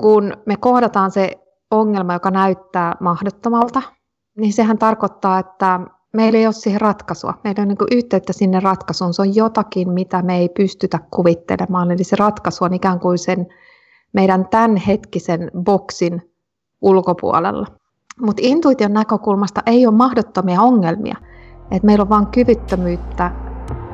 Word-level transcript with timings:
kun 0.00 0.32
me 0.46 0.56
kohdataan 0.56 1.10
se 1.10 1.30
ongelma, 1.70 2.12
joka 2.12 2.30
näyttää 2.30 2.96
mahdottomalta, 3.00 3.82
niin 4.36 4.52
sehän 4.52 4.78
tarkoittaa, 4.78 5.38
että 5.38 5.80
meillä 6.12 6.38
ei 6.38 6.46
ole 6.46 6.52
siihen 6.52 6.80
ratkaisua. 6.80 7.34
Meillä 7.44 7.62
on 7.62 7.68
niin 7.68 7.98
yhteyttä 7.98 8.32
sinne 8.32 8.60
ratkaisuun. 8.60 9.14
Se 9.14 9.22
on 9.22 9.34
jotakin, 9.34 9.90
mitä 9.90 10.22
me 10.22 10.38
ei 10.38 10.48
pystytä 10.48 10.98
kuvittelemaan. 11.10 11.90
Eli 11.90 12.04
se 12.04 12.16
ratkaisu 12.16 12.64
on 12.64 12.74
ikään 12.74 13.00
kuin 13.00 13.18
sen 13.18 13.46
meidän 14.12 14.48
tämänhetkisen 14.48 15.50
boksin 15.64 16.32
ulkopuolella. 16.80 17.66
Mutta 18.20 18.42
intuition 18.44 18.92
näkökulmasta 18.92 19.62
ei 19.66 19.86
ole 19.86 19.94
mahdottomia 19.94 20.60
ongelmia. 20.60 21.16
Et 21.70 21.82
meillä 21.82 22.02
on 22.02 22.08
vain 22.08 22.26
kyvyttömyyttä 22.26 23.30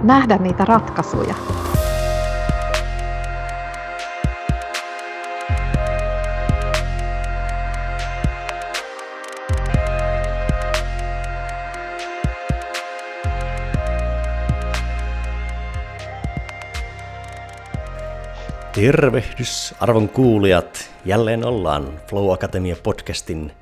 nähdä 0.03 0.37
niitä 0.37 0.65
ratkaisuja. 0.65 1.35
Tervehdys 18.75 19.75
arvon 19.81 20.09
kuulijat. 20.09 20.91
Jälleen 21.05 21.45
ollaan 21.45 22.01
Flow 22.09 22.33
Akatemia 22.33 22.77
podcastin 22.83 23.53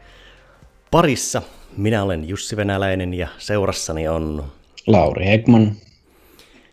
parissa. 0.90 1.42
Minä 1.76 2.02
olen 2.02 2.28
Jussi 2.28 2.56
Venäläinen 2.56 3.14
ja 3.14 3.28
seurassani 3.38 4.08
on 4.08 4.44
Lauri 4.86 5.26
Hegman. 5.26 5.72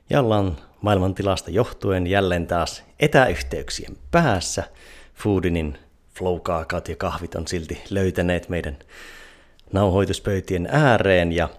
Ja 0.10 0.20
ollaan 0.20 0.58
maailmantilasta 0.82 1.52
johtuen 1.52 2.08
jälleen 2.08 2.48
taas 2.48 2.84
etäyhteyksien 3.00 3.98
päässä. 4.12 4.64
Foodinin 5.16 5.78
flow-kaakat 6.20 6.90
ja 6.90 6.96
kahvit 6.96 7.36
on 7.36 7.48
silti 7.48 7.82
löytäneet 7.90 8.50
meidän 8.50 8.78
nauhoituspöytien 9.74 10.68
ääreen 10.72 11.32
ja 11.32 11.50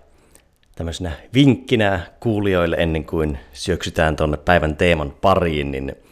tämmöisenä 0.75 1.13
vinkkinä 1.35 2.01
kuulijoille 2.21 2.77
ennen 2.77 3.05
kuin 3.05 3.39
syöksytään 3.53 4.17
tuonne 4.17 4.37
päivän 4.37 4.77
teeman 4.77 5.11
pariin, 5.21 5.71
niin– 5.71 5.93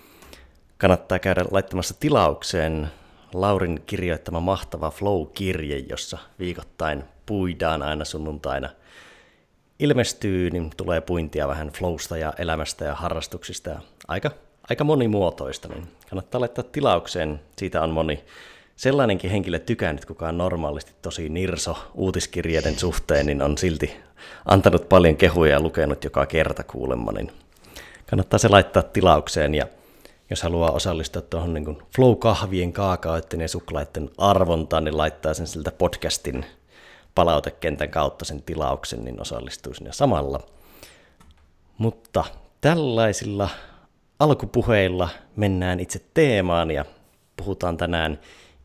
kannattaa 0.78 1.18
käydä 1.18 1.44
laittamassa 1.50 1.94
tilaukseen 2.00 2.88
Laurin 3.34 3.82
kirjoittama 3.86 4.40
mahtava 4.40 4.90
Flow-kirje, 4.90 5.78
jossa 5.78 6.18
viikoittain 6.38 7.04
puidaan 7.26 7.82
aina 7.82 8.04
sunnuntaina. 8.04 8.68
Ilmestyy, 9.78 10.50
niin 10.50 10.70
tulee 10.76 11.00
puintia 11.00 11.48
vähän 11.48 11.68
flowsta 11.68 12.16
ja 12.16 12.32
elämästä 12.38 12.84
ja 12.84 12.94
harrastuksista 12.94 13.70
ja 13.70 13.80
aika, 14.08 14.30
aika 14.70 14.84
monimuotoista, 14.84 15.68
niin 15.68 15.88
kannattaa 16.10 16.40
laittaa 16.40 16.64
tilaukseen. 16.64 17.40
Siitä 17.56 17.82
on 17.82 17.90
moni 17.90 18.24
sellainenkin 18.76 19.30
henkilö 19.30 19.58
tykännyt, 19.58 20.04
kuka 20.04 20.28
on 20.28 20.38
normaalisti 20.38 20.92
tosi 21.02 21.28
nirso 21.28 21.76
uutiskirjeiden 21.94 22.78
suhteen, 22.78 23.26
niin 23.26 23.42
on 23.42 23.58
silti 23.58 23.96
antanut 24.44 24.88
paljon 24.88 25.16
kehuja 25.16 25.52
ja 25.52 25.60
lukenut 25.60 26.04
joka 26.04 26.26
kerta 26.26 26.64
kuulemma, 26.64 27.12
niin 27.12 27.32
kannattaa 28.10 28.38
se 28.38 28.48
laittaa 28.48 28.82
tilaukseen 28.82 29.54
ja 29.54 29.66
jos 30.30 30.42
haluaa 30.42 30.70
osallistua 30.70 31.22
tuohon 31.22 31.54
niin 31.54 31.82
flow-kahvien, 31.96 32.72
kaakaoiden 32.72 33.40
ja 33.40 33.48
suklaiden 33.48 34.10
arvontaan, 34.18 34.84
niin 34.84 34.96
laittaa 34.98 35.34
sen 35.34 35.46
siltä 35.46 35.72
podcastin 35.72 36.44
palautekentän 37.14 37.90
kautta 37.90 38.24
sen 38.24 38.42
tilauksen, 38.42 39.04
niin 39.04 39.20
osallistuu 39.20 39.74
sinne 39.74 39.92
samalla. 39.92 40.40
Mutta 41.78 42.24
tällaisilla 42.60 43.48
alkupuheilla 44.18 45.08
mennään 45.36 45.80
itse 45.80 46.00
teemaan 46.14 46.70
ja 46.70 46.84
puhutaan 47.36 47.76
tänään 47.76 48.20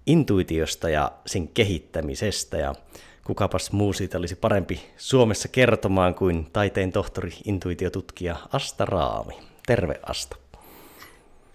intuitiosta 0.05 0.89
ja 0.89 1.11
sen 1.25 1.47
kehittämisestä 1.47 2.57
ja 2.57 2.75
kukapas 3.23 3.71
muu 3.71 3.93
siitä 3.93 4.17
olisi 4.17 4.35
parempi 4.35 4.81
Suomessa 4.97 5.47
kertomaan 5.47 6.15
kuin 6.15 6.47
taiteen 6.53 6.91
tohtori 6.91 7.33
intuitiotutkija 7.45 8.35
Asta 8.51 8.85
Raami. 8.85 9.39
Terve 9.67 9.99
Asta. 10.03 10.42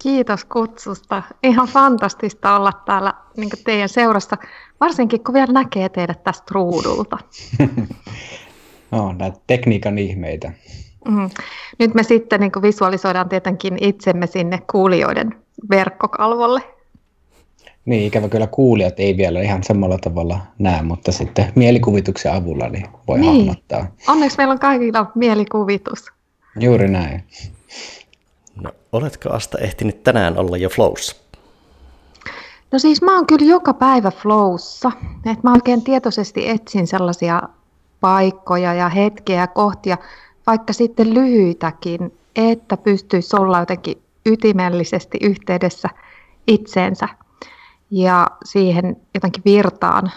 Kiitos 0.03 0.45
kutsusta. 0.45 1.23
Ihan 1.43 1.69
fantastista 1.69 2.57
olla 2.57 2.73
täällä 2.87 3.15
niin 3.37 3.51
teidän 3.65 3.89
seurassa, 3.89 4.37
varsinkin 4.81 5.25
kun 5.25 5.35
vielä 5.35 5.53
näkee 5.53 5.89
teidät 5.89 6.25
tästä 6.25 6.47
ruudulta. 6.51 7.19
no, 8.91 9.13
näitä 9.19 9.39
tekniikan 9.47 9.99
ihmeitä. 9.99 10.53
Mm. 11.09 11.31
Nyt 11.79 11.95
me 11.95 12.03
sitten 12.03 12.41
niin 12.41 12.53
visualisoidaan 12.63 13.29
tietenkin 13.29 13.79
itsemme 13.81 14.27
sinne 14.27 14.63
kuulijoiden 14.71 15.35
verkkokalvolle. 15.71 16.61
Niin, 17.85 18.07
ikävä 18.07 18.29
kyllä 18.29 18.47
kuulijat 18.47 19.01
ei 19.01 19.17
vielä 19.17 19.41
ihan 19.41 19.63
samalla 19.63 19.99
tavalla 19.99 20.41
näe, 20.59 20.83
mutta 20.83 21.13
sitten 21.13 21.53
mielikuvituksen 21.55 22.33
avulla 22.33 22.69
niin 22.69 22.87
voi 23.09 23.19
niin. 23.19 23.37
hahmottaa. 23.37 23.87
Onneksi 24.09 24.37
meillä 24.37 24.53
on 24.53 24.59
kaikilla 24.59 25.11
mielikuvitus. 25.15 26.07
Juuri 26.61 26.89
näin. 26.89 27.25
No, 28.63 28.71
oletko 28.93 29.31
Asta 29.31 29.59
ehtinyt 29.59 30.03
tänään 30.03 30.39
olla 30.39 30.57
jo 30.57 30.69
flowssa? 30.69 31.17
No 32.73 32.79
siis 32.79 33.03
mä 33.03 33.17
oon 33.17 33.27
kyllä 33.27 33.47
joka 33.47 33.75
päivä 33.75 34.11
flowssa. 34.11 34.93
Et 35.33 35.43
mä 35.43 35.53
oikein 35.53 35.85
tietoisesti 35.85 36.49
etsin 36.49 36.87
sellaisia 36.87 37.43
paikkoja 38.01 38.75
ja 38.75 38.89
hetkiä 38.89 39.37
ja 39.37 39.47
kohtia, 39.47 39.99
vaikka 40.47 40.73
sitten 40.73 41.15
lyhyitäkin, 41.15 42.19
että 42.37 42.77
pystyisi 42.77 43.37
olla 43.37 43.61
jotenkin 43.61 44.03
ytimellisesti 44.27 45.19
yhteydessä 45.23 45.89
itseensä 46.47 47.09
ja 47.91 48.27
siihen 48.45 48.97
jotenkin 49.15 49.43
virtaan, 49.45 50.13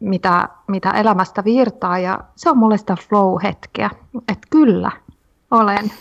mitä, 0.00 0.48
mitä 0.68 0.90
elämästä 0.90 1.44
virtaa. 1.44 1.98
Ja 1.98 2.20
se 2.36 2.50
on 2.50 2.58
mulle 2.58 2.78
sitä 2.78 2.96
flow-hetkeä. 2.96 3.90
Että 4.28 4.48
kyllä, 4.50 4.92
olen. 5.50 5.92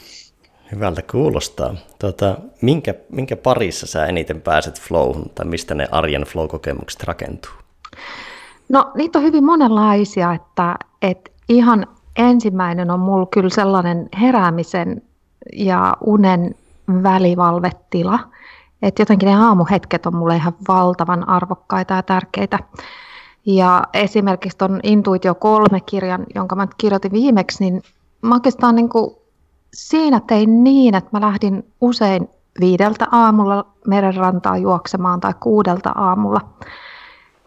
Hyvältä 0.75 1.01
kuulostaa. 1.11 1.75
Tuota, 1.99 2.37
minkä, 2.61 2.93
minkä 3.11 3.35
parissa 3.35 3.87
sä 3.87 4.05
eniten 4.05 4.41
pääset 4.41 4.81
flowhun, 4.81 5.29
tai 5.35 5.45
mistä 5.45 5.75
ne 5.75 5.87
arjen 5.91 6.21
flow-kokemukset 6.21 7.03
rakentuu? 7.03 7.51
No 8.69 8.91
niitä 8.95 9.19
on 9.19 9.25
hyvin 9.25 9.43
monenlaisia, 9.43 10.33
että, 10.33 10.75
että 11.01 11.31
ihan 11.49 11.87
ensimmäinen 12.15 12.91
on 12.91 12.99
mulla 12.99 13.25
kyllä 13.25 13.49
sellainen 13.49 14.09
heräämisen 14.21 15.01
ja 15.53 15.97
unen 16.05 16.55
välivalvetila, 17.03 18.19
että 18.81 19.01
jotenkin 19.01 19.29
ne 19.29 19.35
aamuhetket 19.35 20.05
on 20.05 20.15
mulle 20.15 20.35
ihan 20.35 20.55
valtavan 20.67 21.29
arvokkaita 21.29 21.93
ja 21.93 22.03
tärkeitä. 22.03 22.59
Ja 23.45 23.83
esimerkiksi 23.93 24.57
tuon 24.57 24.79
Intuitio 24.83 25.33
3-kirjan, 25.33 26.25
jonka 26.35 26.55
mä 26.55 26.67
kirjoitin 26.77 27.11
viimeksi, 27.11 27.63
niin 27.63 27.81
mä 28.21 28.35
oikeastaan 28.35 28.75
niin 28.75 28.89
kuin 28.89 29.15
siinä 29.75 30.19
tein 30.19 30.63
niin, 30.63 30.95
että 30.95 31.09
mä 31.13 31.21
lähdin 31.21 31.71
usein 31.81 32.29
viideltä 32.59 33.07
aamulla 33.11 33.65
merenrantaa 33.87 34.57
juoksemaan 34.57 35.19
tai 35.19 35.33
kuudelta 35.39 35.89
aamulla. 35.95 36.41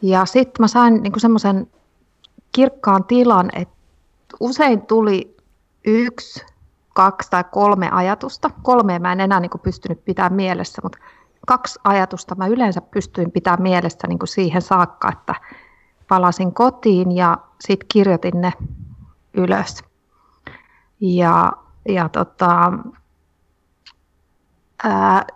Ja 0.02 0.24
sitten 0.24 0.62
mä 0.62 0.68
sain 0.68 1.02
niin 1.02 1.20
semmoisen 1.20 1.66
kirkkaan 2.52 3.04
tilan, 3.04 3.50
että 3.52 3.74
usein 4.40 4.82
tuli 4.82 5.36
yksi, 5.86 6.46
kaksi 6.94 7.30
tai 7.30 7.44
kolme 7.50 7.90
ajatusta. 7.90 8.50
Kolmea 8.62 8.98
mä 8.98 9.12
en 9.12 9.20
enää 9.20 9.40
niin 9.40 9.50
pystynyt 9.62 10.04
pitämään 10.04 10.32
mielessä, 10.32 10.82
mutta 10.82 10.98
kaksi 11.46 11.78
ajatusta 11.84 12.34
mä 12.34 12.46
yleensä 12.46 12.80
pystyin 12.80 13.30
pitämään 13.30 13.62
mielessä 13.62 14.08
niin 14.08 14.18
siihen 14.24 14.62
saakka, 14.62 15.12
että 15.12 15.34
palasin 16.08 16.54
kotiin 16.54 17.12
ja 17.12 17.38
sitten 17.60 17.88
kirjoitin 17.88 18.40
ne 18.40 18.52
ylös. 19.34 19.84
Ja 21.00 21.52
ja 21.88 22.08
tota, 22.08 22.72
ää, 24.84 25.26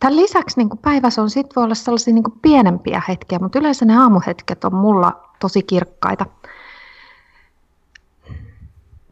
tämän 0.00 0.16
lisäksi 0.16 0.58
niin 0.58 0.78
päivässä 0.82 1.22
on 1.22 1.30
sit 1.30 1.56
voi 1.56 1.64
olla 1.64 1.74
sellaisia 1.74 2.14
niin 2.14 2.24
pienempiä 2.42 3.02
hetkiä, 3.08 3.38
mutta 3.38 3.58
yleensä 3.58 3.84
ne 3.84 3.98
aamuhetket 3.98 4.64
on 4.64 4.74
mulla 4.74 5.30
tosi 5.40 5.62
kirkkaita. 5.62 6.26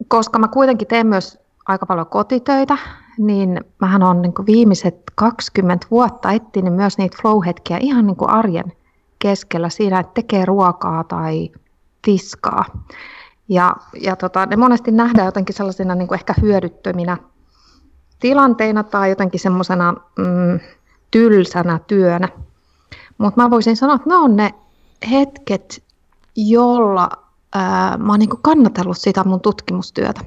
Koska 0.08 0.38
mä 0.38 0.49
kuitenkin 0.49 0.88
teen 0.88 1.06
myös 1.06 1.38
aika 1.66 1.87
paljon 1.87 2.06
kotitöitä, 2.06 2.78
niin 3.19 3.61
mähän 3.81 4.02
on 4.02 4.22
niin 4.22 4.32
viimeiset 4.46 5.02
20 5.14 5.87
vuotta 5.90 6.32
etsinyt 6.32 6.75
myös 6.75 6.99
niitä 6.99 7.16
flow-hetkiä 7.22 7.78
ihan 7.81 8.06
niin 8.06 8.28
arjen 8.28 8.72
keskellä 9.19 9.69
siinä, 9.69 10.00
että 10.00 10.14
tekee 10.14 10.44
ruokaa 10.44 11.05
tai 11.05 11.50
tiskaa. 12.02 12.64
Ja, 13.49 13.76
ja 14.00 14.17
tota, 14.17 14.46
ne 14.46 14.56
monesti 14.56 14.91
nähdään 14.91 15.26
jotenkin 15.26 15.55
sellaisina 15.55 15.94
niin 15.94 16.08
kuin 16.08 16.19
ehkä 16.19 16.35
hyödyttöminä 16.43 17.17
tilanteina 18.20 18.82
tai 18.82 19.08
jotenkin 19.08 19.41
semmoisena 19.41 19.94
mm, 20.19 20.61
tylsänä 21.11 21.81
työnä. 21.87 22.29
Mutta 23.19 23.43
mä 23.43 23.50
voisin 23.50 23.76
sanoa, 23.76 23.96
että 23.96 24.08
ne 24.08 24.17
on 24.17 24.37
ne 24.37 24.55
hetket, 25.11 25.82
jolla 26.37 27.11
ää, 27.55 27.96
mä 27.96 28.12
oon 28.12 28.19
niin 28.19 28.31
kannatellut 28.43 28.99
sitä 28.99 29.25
mun 29.25 29.41
tutkimustyötä. 29.41 30.20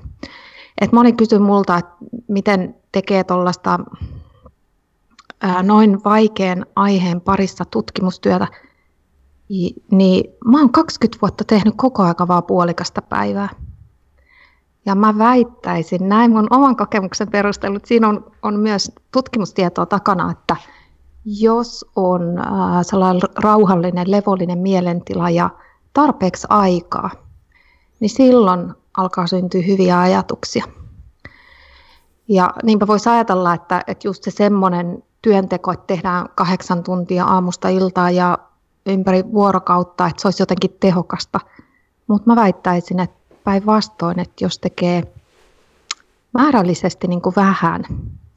Et 0.82 0.92
moni 0.92 1.14
kysyy 1.14 1.40
multa, 1.40 1.78
että 1.78 1.92
miten 2.28 2.76
tekee 2.92 3.24
tuollaista 3.24 3.80
noin 5.64 6.04
vaikean 6.04 6.66
aiheen 6.76 7.22
parissa 7.22 7.66
tutkimustyötä, 7.66 8.48
niin 9.92 10.34
mä 10.46 10.60
oon 10.60 10.72
20 10.72 11.22
vuotta 11.22 11.44
tehnyt 11.44 11.74
koko 11.78 12.04
aika 12.04 12.28
vaan 12.28 12.44
puolikasta 12.44 13.02
päivää. 13.02 13.50
Ja 14.86 14.96
mä 14.96 15.18
väittäisin, 15.18 16.10
näin 16.10 16.32
mun 16.32 16.48
oman 16.50 16.76
kokemuksen 16.76 17.32
perusteella, 17.32 17.80
siinä 17.86 18.08
on, 18.08 18.32
on 18.44 18.60
myös 18.60 18.92
tutkimustietoa 19.12 19.86
takana, 19.86 20.32
että 20.32 20.56
jos 21.26 21.86
on 21.96 22.38
äh, 22.40 22.46
sellainen 22.82 23.22
rauhallinen, 23.36 24.12
levollinen 24.12 24.58
mielentila 24.58 25.30
ja 25.30 25.50
tarpeeksi 25.94 26.48
aikaa, 26.50 27.10
niin 28.00 28.10
silloin 28.10 28.74
alkaa 28.98 29.28
syntyä 29.28 29.62
hyviä 29.62 30.00
ajatuksia. 30.00 30.66
Ja 32.28 32.54
niinpä 32.64 32.88
voisi 32.88 33.10
ajatella, 33.10 33.54
että, 33.54 33.84
että 33.88 34.08
just 34.08 34.24
se 34.24 34.32
semmoinen 34.32 35.04
työnteko, 35.22 35.72
että 35.72 35.88
tehdään 35.88 36.30
kahdeksan 36.36 36.84
tuntia 36.84 37.26
aamusta 37.26 37.70
iltaa 37.70 38.12
ja 38.12 38.38
ympäri 38.92 39.24
vuorokautta, 39.34 40.08
että 40.08 40.22
se 40.22 40.28
olisi 40.28 40.42
jotenkin 40.42 40.78
tehokasta. 40.80 41.40
Mutta 42.08 42.30
mä 42.30 42.36
väittäisin, 42.36 43.00
että 43.00 43.18
päinvastoin, 43.44 44.20
että 44.20 44.46
jos 44.46 44.60
tekee 44.60 45.04
määrällisesti 46.34 47.08
niin 47.08 47.22
kuin 47.22 47.36
vähän, 47.36 47.84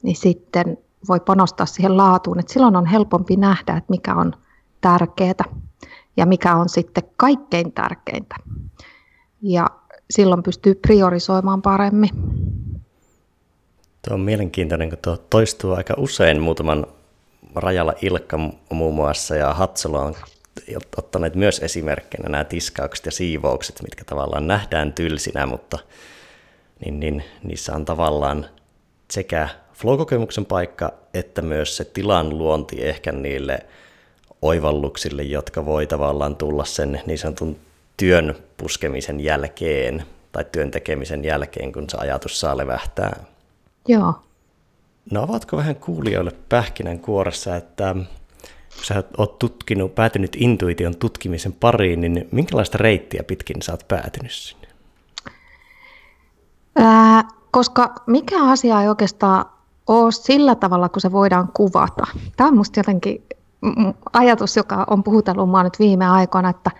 niin 0.02 0.16
sitten 0.16 0.78
voi 1.08 1.20
panostaa 1.20 1.66
siihen 1.66 1.96
laatuun, 1.96 2.38
että 2.38 2.52
silloin 2.52 2.76
on 2.76 2.86
helpompi 2.86 3.36
nähdä, 3.36 3.76
että 3.76 3.90
mikä 3.90 4.14
on 4.14 4.32
tärkeää 4.80 5.44
ja 6.16 6.26
mikä 6.26 6.56
on 6.56 6.68
sitten 6.68 7.04
kaikkein 7.16 7.72
tärkeintä. 7.72 8.36
Ja 9.42 9.66
silloin 10.10 10.42
pystyy 10.42 10.74
priorisoimaan 10.74 11.62
paremmin. 11.62 12.10
Tuo 14.08 14.14
on 14.14 14.20
mielenkiintoinen, 14.20 14.88
kun 14.88 14.98
tuo 15.02 15.16
toistuu 15.16 15.72
aika 15.72 15.94
usein 15.96 16.42
muutaman 16.42 16.86
Rajalla 17.54 17.92
Ilkka 18.02 18.38
muun 18.70 18.94
muassa 18.94 19.36
ja 19.36 19.54
Hatsalo 19.54 19.98
on 20.02 20.14
ottaneet 20.96 21.34
myös 21.34 21.58
esimerkkinä 21.58 22.28
nämä 22.28 22.44
tiskaukset 22.44 23.06
ja 23.06 23.12
siivoukset, 23.12 23.82
mitkä 23.82 24.04
tavallaan 24.04 24.46
nähdään 24.46 24.92
tylsinä, 24.92 25.46
mutta 25.46 25.78
niin, 26.84 27.00
niin, 27.00 27.24
niissä 27.42 27.74
on 27.74 27.84
tavallaan 27.84 28.46
sekä 29.10 29.48
flow-kokemuksen 29.74 30.46
paikka, 30.46 30.92
että 31.14 31.42
myös 31.42 31.76
se 31.76 31.84
tilan 31.84 32.38
luonti 32.38 32.84
ehkä 32.84 33.12
niille 33.12 33.58
oivalluksille, 34.42 35.22
jotka 35.22 35.66
voi 35.66 35.86
tavallaan 35.86 36.36
tulla 36.36 36.64
sen 36.64 37.00
niin 37.06 37.18
sanotun 37.18 37.56
työn 37.96 38.36
puskemisen 38.56 39.20
jälkeen 39.20 40.04
tai 40.32 40.44
työn 40.52 40.70
tekemisen 40.70 41.24
jälkeen, 41.24 41.72
kun 41.72 41.90
se 41.90 41.96
ajatus 42.00 42.40
saa 42.40 42.56
levähtää. 42.56 43.24
Joo. 43.88 44.14
No 45.10 45.22
avatko 45.22 45.56
vähän 45.56 45.76
kuulijoille 45.76 46.32
pähkinän 46.48 46.98
kuoressa, 46.98 47.56
että 47.56 47.96
kun 48.74 48.84
sä 48.84 49.04
oot 49.18 49.38
tutkinut, 49.38 49.94
päätynyt 49.94 50.36
intuition 50.36 50.96
tutkimisen 50.96 51.52
pariin, 51.52 52.00
niin 52.00 52.28
minkälaista 52.32 52.78
reittiä 52.78 53.22
pitkin 53.22 53.62
sä 53.62 53.72
oot 53.72 53.88
päätynyt 53.88 54.32
sinne? 54.32 54.68
Ää, 56.76 57.24
koska 57.50 57.94
mikä 58.06 58.44
asia 58.44 58.82
ei 58.82 58.88
oikeastaan 58.88 59.44
ole 59.86 60.12
sillä 60.12 60.54
tavalla, 60.54 60.88
kun 60.88 61.00
se 61.00 61.12
voidaan 61.12 61.48
kuvata. 61.54 62.06
Tämä 62.36 62.48
on 62.48 62.54
minusta 62.54 62.80
jotenkin 62.80 63.22
ajatus, 64.12 64.56
joka 64.56 64.86
on 64.90 65.02
puhutellut 65.02 65.48
minua 65.48 65.62
nyt 65.62 65.78
viime 65.78 66.06
aikoina, 66.08 66.48
että 66.50 66.70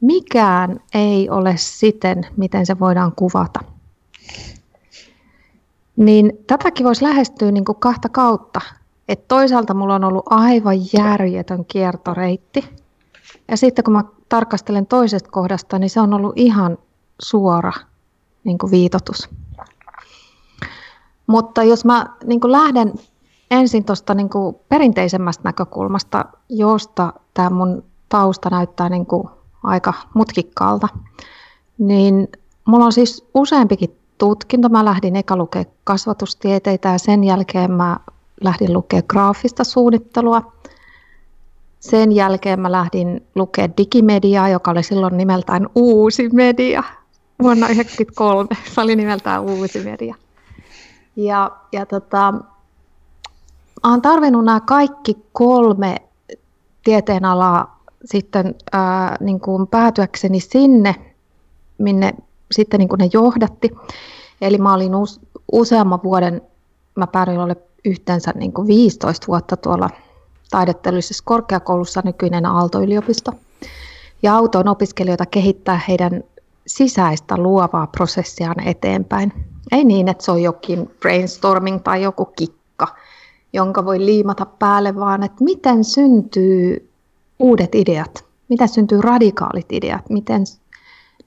mikään 0.00 0.80
ei 0.94 1.30
ole 1.30 1.54
siten, 1.56 2.26
miten 2.36 2.66
se 2.66 2.78
voidaan 2.78 3.12
kuvata. 3.16 3.60
Niin 5.96 6.32
tätäkin 6.46 6.86
voisi 6.86 7.04
lähestyä 7.04 7.50
niin 7.50 7.64
kuin 7.64 7.76
kahta 7.80 8.08
kautta. 8.08 8.60
Et 9.08 9.28
toisaalta 9.28 9.74
mulla 9.74 9.94
on 9.94 10.04
ollut 10.04 10.24
aivan 10.30 10.76
järjetön 10.92 11.64
kiertoreitti. 11.64 12.64
Ja 13.48 13.56
sitten 13.56 13.84
kun 13.84 13.92
mä 13.92 14.04
tarkastelen 14.28 14.86
toisesta 14.86 15.30
kohdasta, 15.30 15.78
niin 15.78 15.90
se 15.90 16.00
on 16.00 16.14
ollut 16.14 16.32
ihan 16.36 16.78
suora 17.22 17.72
niin 18.44 18.58
kuin 18.58 18.70
viitotus. 18.70 19.28
Mutta 21.26 21.62
jos 21.62 21.84
mä 21.84 22.06
niin 22.24 22.40
kuin 22.40 22.52
lähden 22.52 22.94
ensin 23.50 23.84
tuosta 23.84 24.14
niin 24.14 24.28
perinteisemmästä 24.68 25.44
näkökulmasta, 25.44 26.24
josta 26.48 27.12
tämä 27.34 27.50
mun 27.50 27.84
tausta 28.08 28.50
näyttää 28.50 28.88
niin 28.88 29.06
kuin 29.06 29.28
aika 29.62 29.94
mutkikkaalta, 30.14 30.88
niin 31.78 32.28
mulla 32.64 32.84
on 32.84 32.92
siis 32.92 33.28
useampikin 33.34 33.96
tutkinto. 34.18 34.68
Mä 34.68 34.84
lähdin 34.84 35.16
eka 35.16 35.36
lukea 35.36 35.64
kasvatustieteitä 35.84 36.88
ja 36.88 36.98
sen 36.98 37.24
jälkeen 37.24 37.70
mä 37.70 37.96
lähdin 38.40 38.72
lukea 38.72 39.02
graafista 39.02 39.64
suunnittelua. 39.64 40.52
Sen 41.80 42.12
jälkeen 42.12 42.60
mä 42.60 42.72
lähdin 42.72 43.26
lukea 43.34 43.68
digimediaa, 43.78 44.48
joka 44.48 44.70
oli 44.70 44.82
silloin 44.82 45.16
nimeltään 45.16 45.68
Uusi 45.74 46.28
Media. 46.28 46.82
Vuonna 47.42 47.66
1993 47.66 48.48
se 48.74 48.80
oli 48.80 48.96
nimeltään 48.96 49.42
Uusi 49.42 49.84
Media. 49.84 50.14
Ja, 51.16 51.50
ja 51.72 51.86
tota, 51.86 52.34
olen 53.82 54.02
tarvinnut 54.02 54.44
nämä 54.44 54.60
kaikki 54.60 55.16
kolme 55.32 55.96
tieteenalaa 56.84 57.80
sitten 58.04 58.54
ää, 58.72 59.16
niin 59.20 59.40
kuin 59.40 59.66
päätyäkseni 59.66 60.40
sinne, 60.40 60.94
minne 61.78 62.14
sitten 62.52 62.78
niin 62.78 62.88
kuin 62.88 62.98
ne 62.98 63.10
johdatti. 63.12 63.70
Eli 64.40 64.58
mä 64.58 64.74
olin 64.74 64.94
uus, 64.94 65.20
useamman 65.52 66.02
vuoden, 66.04 66.42
mä 66.94 67.06
päädyin 67.06 67.40
olla 67.40 67.54
yhteensä 67.86 68.32
niin 68.34 68.52
kuin 68.52 68.66
15 68.66 69.26
vuotta 69.26 69.56
tuolla 69.56 69.90
taidetteellisessä 70.50 71.22
korkeakoulussa, 71.26 72.02
nykyinen 72.04 72.46
Aalto-yliopisto. 72.46 73.32
Ja 74.22 74.36
autoin 74.36 74.68
opiskelijoita 74.68 75.26
kehittää 75.26 75.80
heidän 75.88 76.24
sisäistä 76.66 77.36
luovaa 77.36 77.86
prosessiaan 77.86 78.60
eteenpäin. 78.60 79.32
Ei 79.72 79.84
niin, 79.84 80.08
että 80.08 80.24
se 80.24 80.32
on 80.32 80.42
jokin 80.42 80.90
brainstorming 81.00 81.82
tai 81.82 82.02
joku 82.02 82.24
kikka, 82.24 82.88
jonka 83.52 83.84
voi 83.84 84.00
liimata 84.00 84.46
päälle, 84.46 84.96
vaan 84.96 85.22
että 85.22 85.44
miten 85.44 85.84
syntyy 85.84 86.88
uudet 87.38 87.74
ideat, 87.74 88.24
miten 88.48 88.68
syntyy 88.68 89.00
radikaalit 89.00 89.72
ideat, 89.72 90.10
miten, 90.10 90.44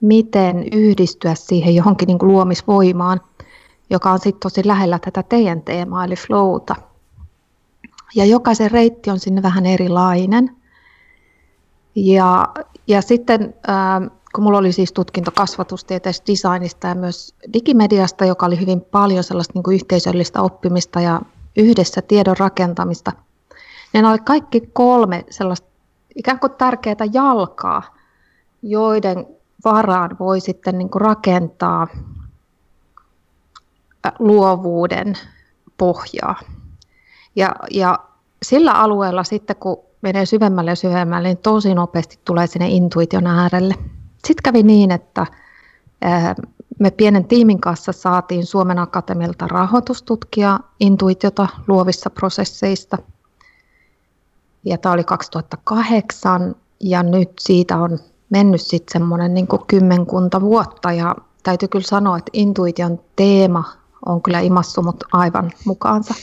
miten 0.00 0.64
yhdistyä 0.72 1.34
siihen 1.34 1.74
johonkin 1.74 2.06
niin 2.06 2.18
kuin 2.18 2.32
luomisvoimaan, 2.32 3.20
joka 3.90 4.10
on 4.10 4.18
sitten 4.18 4.40
tosi 4.40 4.66
lähellä 4.66 4.98
tätä 4.98 5.22
teidän 5.22 5.62
teemaa, 5.62 6.04
eli 6.04 6.16
flowta. 6.16 6.74
Ja 8.14 8.24
jokaisen 8.24 8.70
reitti 8.70 9.10
on 9.10 9.18
sinne 9.18 9.42
vähän 9.42 9.66
erilainen. 9.66 10.56
Ja, 11.94 12.48
ja 12.86 13.02
sitten 13.02 13.54
äh, 13.68 14.10
kun 14.34 14.44
mulla 14.44 14.58
oli 14.58 14.72
siis 14.72 14.92
tutkinto 14.92 15.30
kasvatustieteestä, 15.30 16.26
designista 16.26 16.86
ja 16.86 16.94
myös 16.94 17.34
digimediasta, 17.52 18.24
joka 18.24 18.46
oli 18.46 18.60
hyvin 18.60 18.80
paljon 18.80 19.24
sellaista 19.24 19.52
niin 19.54 19.62
kuin 19.62 19.74
yhteisöllistä 19.74 20.42
oppimista 20.42 21.00
ja 21.00 21.20
yhdessä 21.56 22.02
tiedon 22.02 22.36
rakentamista, 22.38 23.12
niin 23.92 24.02
ne 24.02 24.08
oli 24.08 24.18
kaikki 24.18 24.60
kolme 24.72 25.24
sellaista 25.30 25.68
ikään 26.16 26.40
kuin 26.40 26.52
tärkeää 26.52 26.96
jalkaa, 27.12 27.82
joiden 28.62 29.26
varaan 29.64 30.16
voi 30.20 30.40
sitten 30.40 30.78
niin 30.78 30.90
kuin 30.90 31.02
rakentaa 31.02 31.86
luovuuden 34.18 35.14
pohjaa. 35.78 36.40
Ja, 37.36 37.56
ja 37.70 37.98
sillä 38.42 38.72
alueella 38.72 39.24
sitten, 39.24 39.56
kun 39.56 39.78
menee 40.02 40.26
syvemmälle 40.26 40.70
ja 40.70 40.76
syvemmälle, 40.76 41.28
niin 41.28 41.38
tosi 41.38 41.74
nopeasti 41.74 42.18
tulee 42.24 42.46
sinne 42.46 42.68
intuition 42.68 43.26
äärelle. 43.26 43.74
Sitten 44.26 44.42
kävi 44.44 44.62
niin, 44.62 44.90
että 44.90 45.26
me 46.78 46.90
pienen 46.90 47.24
tiimin 47.24 47.60
kanssa 47.60 47.92
saatiin 47.92 48.46
Suomen 48.46 48.78
Akatemialta 48.78 49.46
rahoitustutkia 49.46 50.60
intuitiota 50.80 51.48
luovissa 51.68 52.10
prosesseista. 52.10 52.98
Ja 54.64 54.78
tämä 54.78 54.92
oli 54.92 55.04
2008 55.04 56.56
ja 56.80 57.02
nyt 57.02 57.30
siitä 57.40 57.76
on 57.76 57.98
mennyt 58.30 58.60
sitten 58.60 58.92
semmoinen 58.92 59.34
niin 59.34 59.48
kymmenkunta 59.66 60.40
vuotta 60.40 60.92
ja 60.92 61.14
täytyy 61.42 61.68
kyllä 61.68 61.86
sanoa, 61.86 62.18
että 62.18 62.30
intuition 62.32 63.00
teema 63.16 63.79
on 64.06 64.22
kyllä 64.22 64.40
imassu 64.40 64.82
mut 64.82 65.04
aivan 65.12 65.52
mukaansa. 65.64 66.14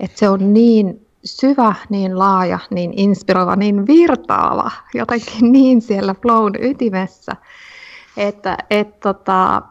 Että 0.00 0.18
se 0.18 0.28
on 0.28 0.54
niin 0.54 1.06
syvä, 1.24 1.74
niin 1.88 2.18
laaja, 2.18 2.58
niin 2.70 2.92
inspiroiva, 2.98 3.56
niin 3.56 3.86
virtaava, 3.86 4.70
jotenkin 4.94 5.52
niin 5.52 5.82
siellä 5.82 6.14
flown 6.22 6.52
ytimessä, 6.60 7.32
että 8.16 8.58
et, 8.70 9.00
tota, 9.00 9.62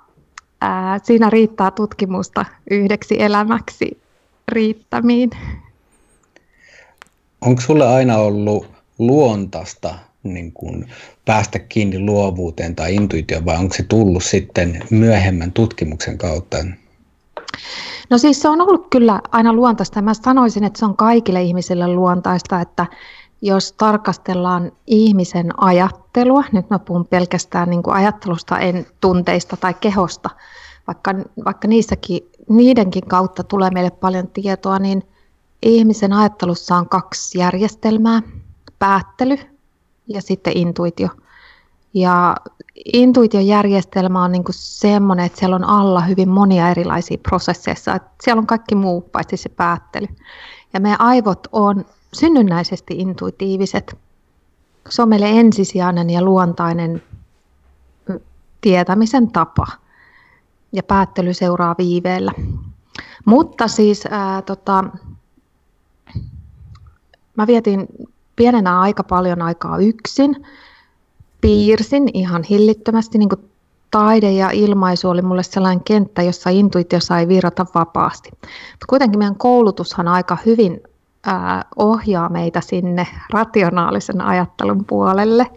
ää, 0.62 1.00
siinä 1.03 1.29
riittää 1.29 1.71
tutkimusta 1.71 2.45
yhdeksi 2.71 3.21
elämäksi 3.21 4.01
riittämiin. 4.48 5.29
Onko 7.41 7.62
sulle 7.62 7.88
aina 7.88 8.17
ollut 8.17 8.67
luontaista 9.00 9.95
niin 10.24 10.51
kun 10.51 10.88
päästä 11.25 11.60
kiinni 11.60 12.00
luovuuteen 12.00 12.75
tai 12.75 12.95
intuitioon 12.95 13.45
vai 13.45 13.57
onko 13.57 13.75
se 13.75 13.83
tullut 13.83 14.24
sitten 14.24 14.83
myöhemmän 14.89 15.51
tutkimuksen 15.51 16.17
kautta? 16.17 16.57
No 18.10 18.17
siis 18.17 18.41
se 18.41 18.50
on 18.50 18.62
ollut 18.62 18.88
kyllä 18.89 19.22
aina 19.31 19.53
luontaista. 19.53 20.01
Mä 20.01 20.13
sanoisin, 20.13 20.63
että 20.63 20.79
se 20.79 20.86
on 20.86 20.98
kaikille 20.98 21.41
ihmisille 21.41 21.88
luontaista, 21.88 22.62
että 22.62 22.86
jos 23.41 23.74
tarkastellaan 23.74 24.72
ihmisen 24.88 25.62
ajattelua, 25.62 26.43
nyt 26.51 26.70
mä 26.70 26.79
puhun 26.79 27.05
pelkästään 27.05 27.70
niin 27.70 27.84
kuin 27.84 27.96
ajattelusta, 27.96 28.60
en 28.60 28.86
tunteista 29.01 29.58
tai 29.58 29.74
kehosta, 29.74 30.29
vaikka, 30.88 31.12
vaikka 31.46 31.67
niissäkin, 31.67 32.31
niidenkin 32.50 33.08
kautta 33.08 33.43
tulee 33.43 33.70
meille 33.70 33.91
paljon 33.91 34.27
tietoa, 34.27 34.79
niin 34.79 35.03
ihmisen 35.62 36.13
ajattelussa 36.13 36.75
on 36.75 36.89
kaksi 36.89 37.39
järjestelmää, 37.39 38.22
päättely 38.79 39.38
ja 40.08 40.22
sitten 40.22 40.58
intuitio. 40.58 41.10
Ja 41.93 42.38
intuitiojärjestelmä 42.93 44.23
on 44.23 44.31
niin 44.31 44.43
semmoinen, 44.51 45.25
että 45.25 45.39
siellä 45.39 45.55
on 45.55 45.63
alla 45.63 46.01
hyvin 46.01 46.29
monia 46.29 46.69
erilaisia 46.69 47.17
prosesseja. 47.17 47.75
Siellä 48.23 48.39
on 48.39 48.47
kaikki 48.47 48.75
muu 48.75 49.01
paitsi 49.01 49.38
se 49.38 49.50
päättely. 49.50 50.07
Ja 50.73 50.79
meidän 50.79 51.01
aivot 51.01 51.47
on 51.51 51.85
synnynnäisesti 52.13 52.93
intuitiiviset. 52.97 53.97
Se 54.89 55.01
on 55.01 55.09
meille 55.09 55.29
ensisijainen 55.29 56.09
ja 56.09 56.21
luontainen 56.21 57.03
tietämisen 58.61 59.31
tapa. 59.31 59.67
Ja 60.73 60.83
päättely 60.83 61.33
seuraa 61.33 61.75
viiveellä. 61.77 62.31
Mutta 63.25 63.67
siis 63.67 64.03
ää, 64.09 64.41
tota, 64.41 64.83
mä 67.38 67.47
vietin 67.47 67.88
pienenä 68.35 68.79
aika 68.79 69.03
paljon 69.03 69.41
aikaa 69.41 69.77
yksin 69.77 70.47
piirsin 71.41 72.10
ihan 72.13 72.43
hillittömästi. 72.43 73.17
Niin 73.17 73.29
kuin 73.29 73.50
taide 73.91 74.31
ja 74.31 74.50
ilmaisu 74.50 75.10
oli 75.10 75.21
mulle 75.21 75.43
sellainen 75.43 75.83
kenttä, 75.83 76.21
jossa 76.21 76.50
intuitio 76.50 77.00
sai 77.00 77.27
virrata 77.27 77.65
vapaasti. 77.75 78.29
Mutta 78.31 78.86
kuitenkin 78.89 79.19
meidän 79.19 79.36
koulutushan 79.36 80.07
aika 80.07 80.38
hyvin 80.45 80.81
ää, 81.25 81.65
ohjaa 81.75 82.29
meitä 82.29 82.62
sinne 82.62 83.07
rationaalisen 83.29 84.21
ajattelun 84.21 84.86
puolelle. 84.86 85.48